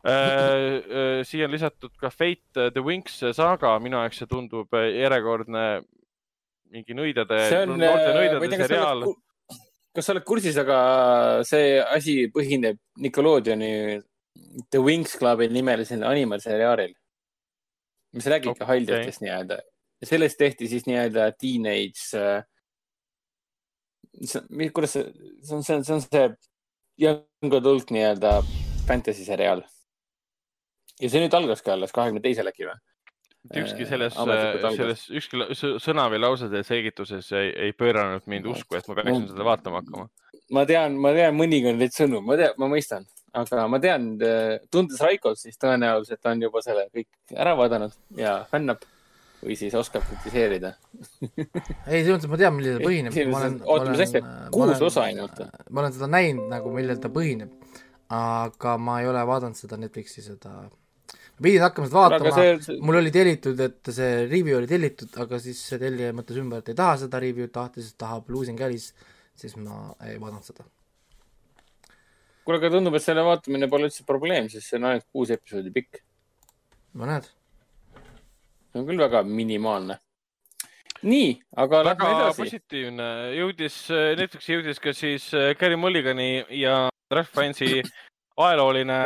Siia 0.01 1.45
on 1.45 1.53
lisatud 1.53 1.93
ka 2.01 2.09
Fate 2.09 2.71
The 2.73 2.85
Winx 2.85 3.19
saaga, 3.37 3.75
minu 3.83 3.99
jaoks 4.01 4.23
see 4.23 4.31
tundub 4.31 4.73
järjekordne 4.73 5.65
mingi 6.71 6.95
nõidade, 6.97 7.43
noorte 7.69 8.15
nõidade 8.15 8.63
seriaal 8.63 9.05
kas 9.95 10.07
sa 10.07 10.15
oled 10.15 10.27
kursis, 10.27 10.59
aga 10.61 10.79
see 11.47 11.79
asi 11.83 12.15
põhineb 12.35 12.79
Nickelodeoni 13.03 13.73
The 14.71 14.81
Wings 14.83 15.17
Clubi 15.19 15.49
nimelisel 15.51 16.05
animaseriaalil, 16.07 16.95
mis 18.17 18.29
räägib 18.31 18.55
okay. 18.55 18.69
haldjatest 18.69 19.25
nii-öelda. 19.25 19.61
sellest 20.07 20.39
tehti 20.41 20.69
siis 20.69 20.87
nii-öelda 20.89 21.27
teenage 21.37 22.03
äh,, 22.17 22.45
kuidas 24.73 24.95
see, 24.97 25.05
see 25.43 25.57
on, 25.57 25.63
see 25.67 25.95
on 25.95 26.01
see 26.07 26.25
young 27.01 27.55
adult 27.59 27.91
nii-öelda 27.91 28.39
fantasy 28.87 29.27
seriaal. 29.27 29.63
Ja 31.01 31.11
see 31.11 31.23
nüüd 31.25 31.35
algaski 31.37 31.73
alles 31.73 31.93
kahekümne 31.97 32.23
teisel 32.25 32.51
äkki 32.51 32.69
või? 32.69 32.79
ükski 33.57 33.87
selles, 33.89 34.17
äh, 34.19 34.75
selles, 34.77 35.07
ükski 35.17 35.41
sõna 35.81 36.07
või 36.13 36.21
lause 36.21 36.51
teie 36.53 36.65
selgituses 36.67 37.31
ei, 37.33 37.49
ei 37.69 37.73
pööranud 37.73 38.27
mind 38.29 38.51
usku, 38.53 38.77
et 38.77 38.89
ma 38.89 38.97
peaksin 38.99 39.27
seda 39.31 39.47
vaatama 39.49 39.81
hakkama. 39.81 40.07
ma 40.53 40.67
tean, 40.69 40.99
ma 41.01 41.15
tean 41.17 41.37
mõnikord 41.39 41.81
neid 41.81 41.97
sõnu, 41.97 42.21
ma 42.27 42.37
tean, 42.37 42.55
ma 42.61 42.69
mõistan, 42.71 43.07
aga 43.33 43.67
ma 43.73 43.81
tean, 43.83 44.13
äh, 44.27 44.59
tundes 44.71 45.01
Raikot, 45.01 45.41
siis 45.41 45.57
tõenäoliselt 45.61 46.31
on 46.31 46.43
juba 46.47 46.63
selle 46.65 46.89
kõik 46.93 47.37
ära 47.37 47.57
vaadanud 47.59 47.97
ja 48.21 48.43
fännab 48.51 48.85
või 49.41 49.57
siis 49.57 49.75
oskab 49.79 50.05
kritiseerida 50.05 50.75
ei, 51.89 52.03
selles 52.05 52.19
mõttes 52.19 52.29
ma 52.29 52.41
tean, 52.43 52.59
millel 52.59 52.77
ta 52.77 52.85
põhineb. 52.85 53.17
oota, 53.65 53.89
mis 53.89 54.05
asja, 54.05 54.21
kuus 54.53 54.85
osa 54.91 55.07
ainult? 55.09 55.41
ma 55.71 55.87
olen 55.87 55.97
seda 55.97 56.11
näinud 56.13 56.53
nagu, 56.53 56.75
millel 56.77 57.01
ta 57.01 57.09
põhineb, 57.15 57.57
aga 58.13 58.77
ma 58.77 59.01
ei 59.01 59.09
ole 59.09 59.25
vaadanud 59.33 59.57
seda 59.57 59.81
Netflixi 59.81 60.27
seda 60.29 60.59
ma 61.41 61.47
pidin 61.47 61.63
hakkama 61.65 61.89
seda 61.89 62.01
vaatama, 62.03 62.33
see... 62.61 62.75
mul 62.85 62.99
oli 63.01 63.11
tellitud, 63.15 63.61
et 63.65 63.91
see 63.97 64.27
review 64.29 64.59
oli 64.59 64.69
tellitud, 64.69 65.15
aga 65.23 65.39
siis 65.41 65.63
see 65.71 65.81
tellija 65.81 66.13
mõtles 66.17 66.41
ümber, 66.43 66.61
et 66.61 66.69
ei 66.69 66.77
taha 66.77 66.99
seda 67.01 67.21
review'd, 67.25 67.53
tahtis, 67.55 67.95
tahab 68.01 68.29
Losing 68.29 68.61
Alice, 68.61 68.93
siis 69.41 69.57
ma 69.57 69.95
ei 70.05 70.19
vaadanud 70.21 70.45
seda. 70.45 70.67
kuule, 72.45 72.61
aga 72.61 72.73
tundub, 72.75 72.99
et 72.99 73.07
selle 73.07 73.25
vaatamine 73.25 73.71
pole 73.73 73.89
üldse 73.89 74.05
probleem, 74.05 74.51
sest 74.53 74.69
see 74.69 74.81
on 74.81 74.91
ainult 74.91 75.09
kuus 75.09 75.33
episoodi 75.33 75.73
pikk. 75.73 76.03
no 77.01 77.09
näed. 77.09 77.33
see 78.69 78.83
on 78.83 78.87
küll 78.93 79.01
väga 79.01 79.25
minimaalne. 79.25 79.97
nii, 81.01 81.33
aga 81.65 81.85
väga 81.89 82.31
positiivne, 82.37 83.11
jõudis, 83.39 83.81
Netflixi 84.21 84.59
jõudis 84.59 84.85
ka 84.85 84.93
siis 84.93 85.33
Gary 85.57 85.81
Mulligani 85.81 86.33
ja 86.61 86.83
Ralph 87.11 87.33
Fiennes'i 87.33 87.81
ajalooline 88.47 88.99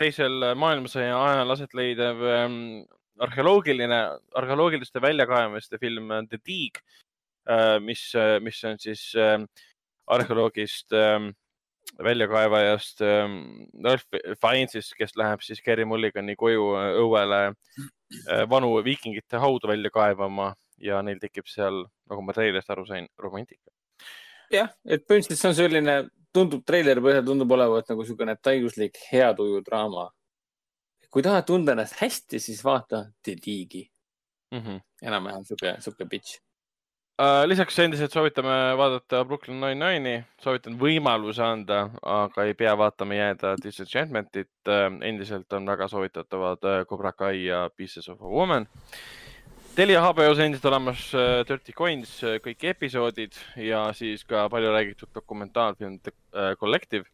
teisel 0.00 0.52
maailmasõja 0.58 1.18
ajal 1.18 1.54
aset 1.54 1.74
leidev 1.78 2.24
ähm, 2.28 2.56
arheoloogiline, 3.22 4.00
arheoloogiliste 4.34 5.02
väljakaevamiste 5.02 5.78
film 5.80 6.10
The 6.30 6.40
Dig, 6.46 6.80
äh, 7.50 7.78
mis, 7.80 8.08
mis 8.40 8.64
on 8.64 8.80
siis 8.82 9.12
ähm, 9.18 9.46
arheoloogist, 10.06 10.92
ähm, 10.92 11.32
väljakaevajast 12.02 13.00
Ralph 13.84 14.06
Fiennes'ist, 14.40 14.94
kes 14.98 15.16
läheb 15.18 15.42
siis 15.44 15.62
Gary 15.64 15.84
Mulligani 15.84 16.36
koju 16.38 16.72
äh, 16.78 16.88
õuele 17.02 17.40
äh, 17.50 18.44
vanu 18.50 18.74
viikingite 18.84 19.40
haudu 19.42 19.70
välja 19.70 19.90
kaevama 19.92 20.52
ja 20.82 21.02
neil 21.02 21.20
tekib 21.22 21.46
seal, 21.50 21.84
nagu 22.10 22.24
ma 22.24 22.34
treilist 22.34 22.70
aru 22.70 22.86
sain, 22.88 23.08
romantika. 23.18 23.70
Jah, 24.56 24.68
et 24.84 25.04
põhimõtteliselt 25.08 25.40
see 25.40 25.50
on 25.50 25.58
selline 25.58 25.96
tundub 26.34 26.64
treileri 26.66 27.02
põhjal 27.04 27.24
tundub 27.26 27.52
olevat 27.56 27.90
nagu 27.92 28.04
niisugune 28.04 28.36
täiuslik 28.40 28.98
hea 29.10 29.32
tuju 29.36 29.62
draama. 29.66 30.10
kui 31.12 31.22
tahad 31.22 31.44
tunda 31.44 31.74
ennast 31.74 31.98
hästi, 32.00 32.38
siis 32.40 32.62
vaata 32.64 33.04
The 33.22 33.34
Dig'i 33.36 33.82
mm 34.52 34.60
-hmm.. 34.60 34.80
enam-vähem 35.02 35.44
sihuke, 35.44 35.76
sihuke 35.80 36.06
pitch 36.08 36.38
uh,. 37.20 37.44
lisaks 37.46 37.78
endiselt 37.78 38.12
soovitame 38.12 38.76
vaadata 38.76 39.24
Brooklyn 39.24 39.60
Nine-Nine'i, 39.60 40.24
soovitan 40.40 40.78
võimaluse 40.80 41.42
anda, 41.42 41.90
aga 42.02 42.44
ei 42.44 42.54
pea 42.54 42.76
vaatama 42.78 43.14
jääda 43.14 43.56
Disenchantmentit 43.64 44.52
uh,. 44.68 44.88
endiselt 45.00 45.52
on 45.52 45.66
väga 45.66 45.88
soovitatavad 45.88 46.64
uh, 46.64 46.86
Cobra 46.86 47.12
Kai 47.12 47.44
ja 47.44 47.70
Pieces 47.76 48.08
of 48.08 48.22
a 48.22 48.28
Woman 48.28 48.62
uh, 48.62 49.21
Telia 49.72 50.02
HBO-s 50.04 50.40
endiselt 50.44 50.66
olemas 50.68 51.02
äh, 51.16 51.38
Dirty 51.48 51.72
Coins 51.72 52.10
äh, 52.28 52.34
kõik 52.44 52.60
episoodid 52.74 53.38
ja 53.56 53.86
siis 53.96 54.20
ka 54.28 54.42
palju 54.52 54.68
räägitud 54.68 55.08
dokumentaalfilm 55.16 55.94
äh, 56.10 56.50
Collective. 56.60 57.06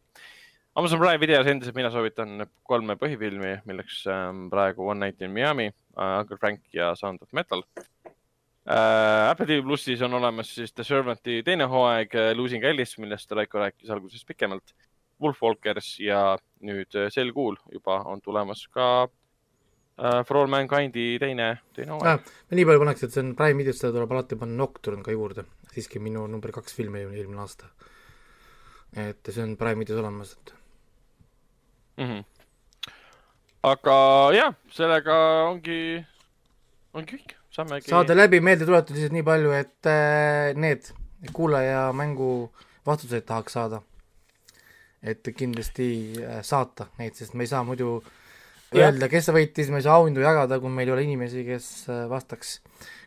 Amazon 0.75 0.99
Prime 0.99 1.21
videos 1.21 1.47
endiselt 1.47 1.77
mina 1.77 1.87
soovitan 1.93 2.43
kolme 2.67 2.97
põhifilmi, 2.99 3.53
milleks 3.69 4.01
ähm, 4.11 4.49
praegu 4.51 4.89
One 4.91 5.05
Night 5.05 5.23
in 5.23 5.31
Miami, 5.31 5.69
Uncle 5.95 6.35
Frank 6.41 6.65
ja 6.75 6.89
Sound 6.99 7.23
of 7.23 7.31
Metal. 7.31 7.63
Apple 8.67 9.47
TV 9.47 9.63
plussis 9.63 10.03
on 10.03 10.19
olemas 10.19 10.51
siis 10.57 10.75
The 10.75 10.83
Servanti 10.83 11.39
teine 11.47 11.65
hooaeg, 11.71 12.11
Losing 12.35 12.67
Alice, 12.67 12.99
millest 12.99 13.31
Raiko 13.31 13.63
rääkis 13.63 13.89
alguses 13.95 14.27
pikemalt. 14.27 14.75
Wolfwalkers 15.23 15.95
ja 16.03 16.35
nüüd 16.63 16.99
sel 17.11 17.31
kuul 17.35 17.55
juba 17.71 18.01
on 18.11 18.19
tulemas 18.23 18.67
ka 18.71 19.07
uh, 19.99 20.23
For 20.25 20.37
All 20.37 20.51
Mankind'i 20.51 21.17
teine, 21.21 21.49
teine 21.75 21.95
hooaeg 21.95 22.19
ah,. 22.19 22.35
nii 22.55 22.65
palju 22.67 22.83
pannakse, 22.83 23.07
et 23.07 23.15
see 23.15 23.23
on 23.23 23.33
Prime 23.39 23.59
videost, 23.61 23.83
seda 23.83 23.95
tuleb 23.95 24.13
alati 24.15 24.37
panna 24.39 24.59
Nocturne 24.61 25.03
ka 25.05 25.15
juurde, 25.15 25.45
siiski 25.73 26.01
minu 26.03 26.25
number 26.31 26.53
kaks 26.55 26.75
film 26.77 26.97
eelmine, 26.99 27.19
eelmine 27.21 27.43
aasta. 27.43 27.69
et 28.95 29.31
see 29.31 29.43
on 29.43 29.57
Prime 29.59 29.83
videos 29.83 30.01
olemas, 30.03 30.35
et 30.37 30.53
mm. 31.97 32.05
-hmm. 32.05 32.23
aga 33.73 33.97
jah, 34.37 34.55
sellega 34.75 35.17
ongi, 35.49 35.81
ongi 36.93 37.17
kõik, 37.17 37.35
saamegi. 37.51 37.91
saade 37.91 38.17
läbi, 38.17 38.39
meeldetuletus 38.39 38.95
lihtsalt 38.95 39.17
nii 39.19 39.27
palju, 39.33 39.53
et 39.59 39.91
äh, 39.93 40.55
need 40.55 40.93
kuulaja 41.33 41.91
mängu 41.93 42.49
vastuseid 42.85 43.27
tahaks 43.27 43.53
saada. 43.53 43.81
et 45.03 45.27
kindlasti 45.35 46.15
äh, 46.19 46.41
saata 46.43 46.89
neid, 46.97 47.13
sest 47.15 47.33
me 47.33 47.43
ei 47.43 47.47
saa 47.47 47.63
muidu 47.63 47.91
äh, 47.97 48.18
öelda, 48.75 49.09
kes 49.11 49.29
võitis, 49.33 49.69
me 49.71 49.81
ei 49.81 49.85
saa 49.85 49.97
auhindu 49.99 50.23
jagada, 50.23 50.59
kui 50.61 50.71
meil 50.73 50.89
ei 50.89 50.95
ole 50.95 51.05
inimesi, 51.07 51.43
kes 51.47 51.67
äh, 51.89 52.05
vastaks. 52.11 52.59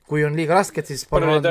kui 0.09 0.25
on 0.27 0.37
liiga 0.37 0.59
rasked, 0.59 0.85
siis 0.89 1.07
palun 1.09 1.45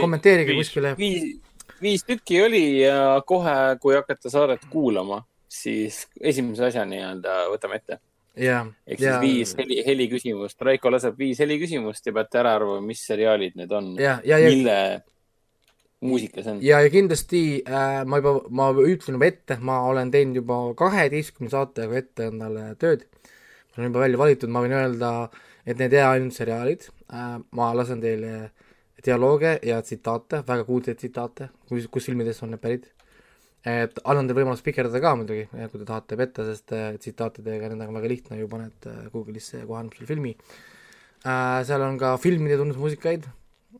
kommenteerige 0.00 0.54
viis, 0.54 0.70
kuskile. 0.70 0.94
viis, 0.98 1.36
viis 1.82 2.04
tükki 2.06 2.40
oli 2.42 2.64
ja 2.80 3.20
kohe, 3.26 3.56
kui 3.80 3.94
hakata 3.94 4.32
saadet 4.32 4.64
kuulama, 4.70 5.22
siis 5.48 6.06
esimese 6.20 6.70
asja 6.70 6.86
nii-öelda 6.88 7.44
võtame 7.52 7.80
ette. 7.80 8.00
ehk 8.40 8.96
siis 8.96 9.06
ja, 9.06 9.20
viis 9.20 9.54
heli, 9.58 9.82
heliküsimust, 9.86 10.60
Raiko 10.62 10.90
laseb 10.90 11.18
viis 11.18 11.38
heliküsimust 11.42 12.06
ja 12.06 12.16
peate 12.16 12.40
ära 12.40 12.56
arvama, 12.58 12.80
mis 12.86 13.04
seriaalid 13.06 13.56
need 13.60 13.72
on. 13.72 13.94
mille 14.24 14.80
muusika 16.00 16.42
see 16.42 16.54
on. 16.54 16.60
ja, 16.64 16.80
ja 16.80 16.90
kindlasti 16.90 17.42
äh, 17.68 18.02
ma 18.08 18.22
juba, 18.22 18.34
ma 18.48 18.70
ütlen 18.72 19.18
juba 19.18 19.28
ette, 19.28 19.58
ma 19.60 19.82
olen 19.90 20.10
teinud 20.14 20.40
juba 20.40 20.60
kaheteistkümne 20.78 21.52
saatega 21.52 21.98
ette 22.00 22.30
endale 22.32 22.70
tööd 22.80 23.04
on 23.80 23.88
juba 23.88 24.04
välja 24.04 24.20
valitud, 24.20 24.52
ma 24.52 24.62
võin 24.64 24.76
öelda, 24.76 25.10
et 25.66 25.78
need 25.80 25.92
ei 25.92 26.02
jää 26.02 26.14
ainult 26.16 26.36
seriaalid. 26.36 26.88
Äh,, 27.12 27.36
ma 27.56 27.72
lasen 27.76 28.02
teile 28.04 28.50
dialooge 29.04 29.58
ja 29.64 29.80
tsitaate, 29.82 30.42
väga 30.46 30.64
kuulsaid 30.68 31.00
tsitaate, 31.00 31.50
kus, 31.68 31.86
kus 31.92 32.10
filmidest 32.10 32.44
on 32.44 32.54
need 32.54 32.62
pärit. 32.62 32.90
et 33.60 33.98
annan 34.08 34.24
teile 34.24 34.40
võimalust 34.40 34.64
pikerdada 34.64 35.00
ka 35.04 35.10
muidugi, 35.20 35.42
kui 35.52 35.80
te 35.80 35.86
tahate 35.88 36.16
petta, 36.16 36.44
sest 36.48 36.72
äh, 36.72 36.94
tsitaatidega 36.96 37.68
nendega 37.68 37.92
on 37.92 37.98
väga 37.98 38.08
lihtne 38.08 38.38
ju, 38.38 38.48
paned 38.48 38.86
äh, 38.88 39.02
Google'isse 39.12 39.60
ja 39.60 39.66
kohe 39.68 39.82
annab 39.82 39.96
sulle 39.96 40.08
filmi 40.08 40.32
seal 41.20 41.82
on 41.84 41.98
ka 42.00 42.14
filmide 42.16 42.56
tunnusmuusikaid 42.56 43.26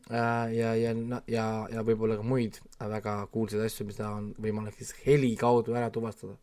ja, 0.09 0.43
ja, 0.53 0.93
ja, 1.27 1.45
ja 1.73 1.83
võib-olla 1.85 2.19
ka 2.19 2.25
muid 2.25 2.59
väga 2.77 3.15
kuulsaid 3.33 3.63
asju, 3.65 3.87
mida 3.89 4.11
on 4.13 4.31
võimalik 4.41 4.77
siis 4.77 4.93
heli 5.05 5.33
kaudu 5.39 5.73
ära 5.77 5.89
tuvastada 5.93 6.37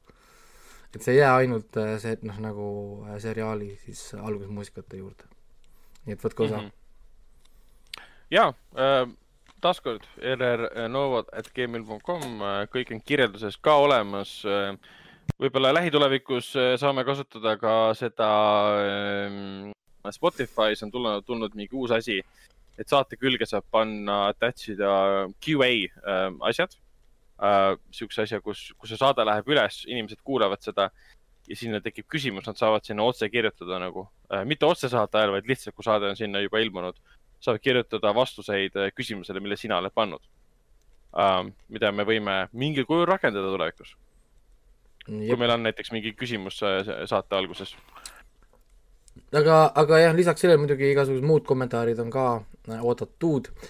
et 0.95 1.03
see 1.05 1.13
ei 1.17 1.21
jää 1.21 1.35
ainult 1.43 1.77
äh, 1.77 1.99
see, 2.01 2.13
et 2.17 2.23
noh, 2.27 2.39
nagu 2.43 2.67
äh, 3.07 3.19
seriaali 3.23 3.69
siis 3.85 4.01
algusmuusikate 4.15 4.97
juurde. 5.03 5.25
nii 6.07 6.15
et 6.17 6.25
võtke 6.25 6.41
osa 6.47 6.59
mm. 6.61 6.67
-hmm. 6.69 8.03
ja 8.31 8.45
äh, 8.79 9.05
taaskord 9.61 10.05
rrnovad.gmail.com, 10.17 12.23
äh, 12.41 12.67
kõik 12.73 12.89
on 12.95 13.01
kirjelduses 13.05 13.57
ka 13.57 13.75
olemas. 13.77 14.45
võib-olla 15.39 15.75
lähitulevikus 15.75 16.55
saame 16.81 17.05
kasutada 17.05 17.57
ka 17.57 17.95
seda 17.95 18.29
Spotify's 20.11 20.83
on 20.83 20.91
tulnud, 20.91 21.25
tulnud 21.25 21.55
mingi 21.55 21.77
uus 21.77 21.91
asi, 21.91 22.23
et 22.79 22.89
saate 22.89 23.17
külge 23.17 23.47
saab 23.47 23.65
panna, 23.71 24.29
attach 24.29 24.69
ida 24.73 25.29
QA 25.45 25.89
asjad 26.49 26.71
äh, 27.43 27.77
sihukese 27.95 28.25
asja, 28.27 28.41
kus, 28.45 28.69
kus 28.79 28.93
see 28.93 29.01
saade 29.01 29.25
läheb 29.27 29.49
üles, 29.51 29.83
inimesed 29.89 30.21
kuulavad 30.25 30.63
seda 30.65 30.89
ja 31.49 31.57
sinna 31.57 31.81
tekib 31.85 32.09
küsimus, 32.13 32.47
nad 32.49 32.59
saavad 32.61 32.85
sinna 32.87 33.07
otse 33.09 33.29
kirjutada 33.33 33.79
nagu 33.83 34.07
äh,, 34.33 34.45
mitte 34.49 34.67
otse 34.69 34.91
saate 34.93 35.21
ajal, 35.21 35.37
vaid 35.37 35.49
lihtsalt, 35.49 35.77
kui 35.77 35.87
saade 35.87 36.11
on 36.11 36.19
sinna 36.19 36.43
juba 36.45 36.61
ilmunud, 36.65 36.99
saavad 37.45 37.63
kirjutada 37.65 38.13
vastuseid 38.17 38.77
äh, 38.77 38.91
küsimusele, 38.97 39.41
mille 39.45 39.57
sina 39.61 39.81
oled 39.83 39.95
pannud 39.95 40.25
äh,. 41.17 41.41
mida 41.69 41.93
me 41.93 42.07
võime 42.09 42.43
mingil 42.53 42.89
kujul 42.89 43.09
rakendada 43.09 43.55
tulevikus. 43.55 43.97
kui 45.09 45.37
meil 45.41 45.55
on 45.55 45.65
näiteks 45.65 45.93
mingi 45.95 46.13
küsimus 46.13 46.61
äh, 46.67 46.83
saate 47.09 47.37
alguses 47.37 47.75
aga, 49.33 49.73
aga 49.75 50.05
jah, 50.05 50.15
lisaks 50.17 50.45
sellele 50.45 50.61
muidugi 50.61 50.93
igasugused 50.93 51.25
muud 51.27 51.47
kommentaarid 51.49 51.99
on 52.05 52.11
ka 52.13 52.29
äh, 52.69 52.85
oodatud 52.85 53.49
äh, 53.49 53.69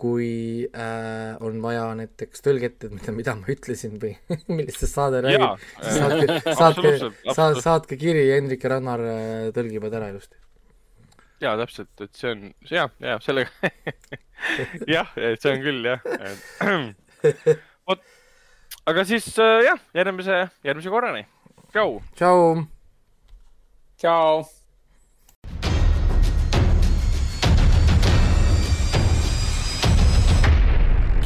kui 0.00 0.64
äh, 0.72 1.36
on 1.44 1.58
vaja 1.62 1.88
näiteks 1.98 2.44
tõlget, 2.44 2.78
et 2.86 2.92
mida, 2.94 3.12
mida 3.12 3.34
ma 3.36 3.50
ütlesin 3.52 3.98
või 4.00 4.14
millest 4.56 4.80
see 4.80 4.88
saade 4.90 5.20
räägib, 5.26 5.64
siis 5.82 5.98
saatke, 5.98 6.38
saatke, 6.60 6.92
saatke, 7.34 7.64
saatke 7.66 7.98
kiri 8.00 8.24
ja 8.28 8.38
Hendrik 8.38 8.64
ja 8.64 8.74
Rannar 8.74 9.04
äh, 9.04 9.48
tõlgivad 9.56 9.96
ära 9.98 10.08
ilusti. 10.14 10.38
jaa, 11.44 11.56
täpselt, 11.60 11.92
et 12.00 12.14
see 12.16 12.32
on, 12.32 12.46
jaa, 12.70 12.86
jaa, 13.04 13.18
sellega 13.24 13.72
jah, 14.96 15.12
et 15.20 15.42
see 15.42 15.52
on 15.52 15.66
küll 15.66 15.90
jah. 15.90 16.08
vot, 17.90 18.06
aga 18.92 19.04
siis 19.08 19.28
äh, 19.36 19.58
jah, 19.68 19.84
järgmise, 20.00 20.46
järgmise 20.64 20.96
korrani. 20.96 21.26
tšau. 21.74 22.00
tšau. 22.16 22.64
tšau. 24.00 24.48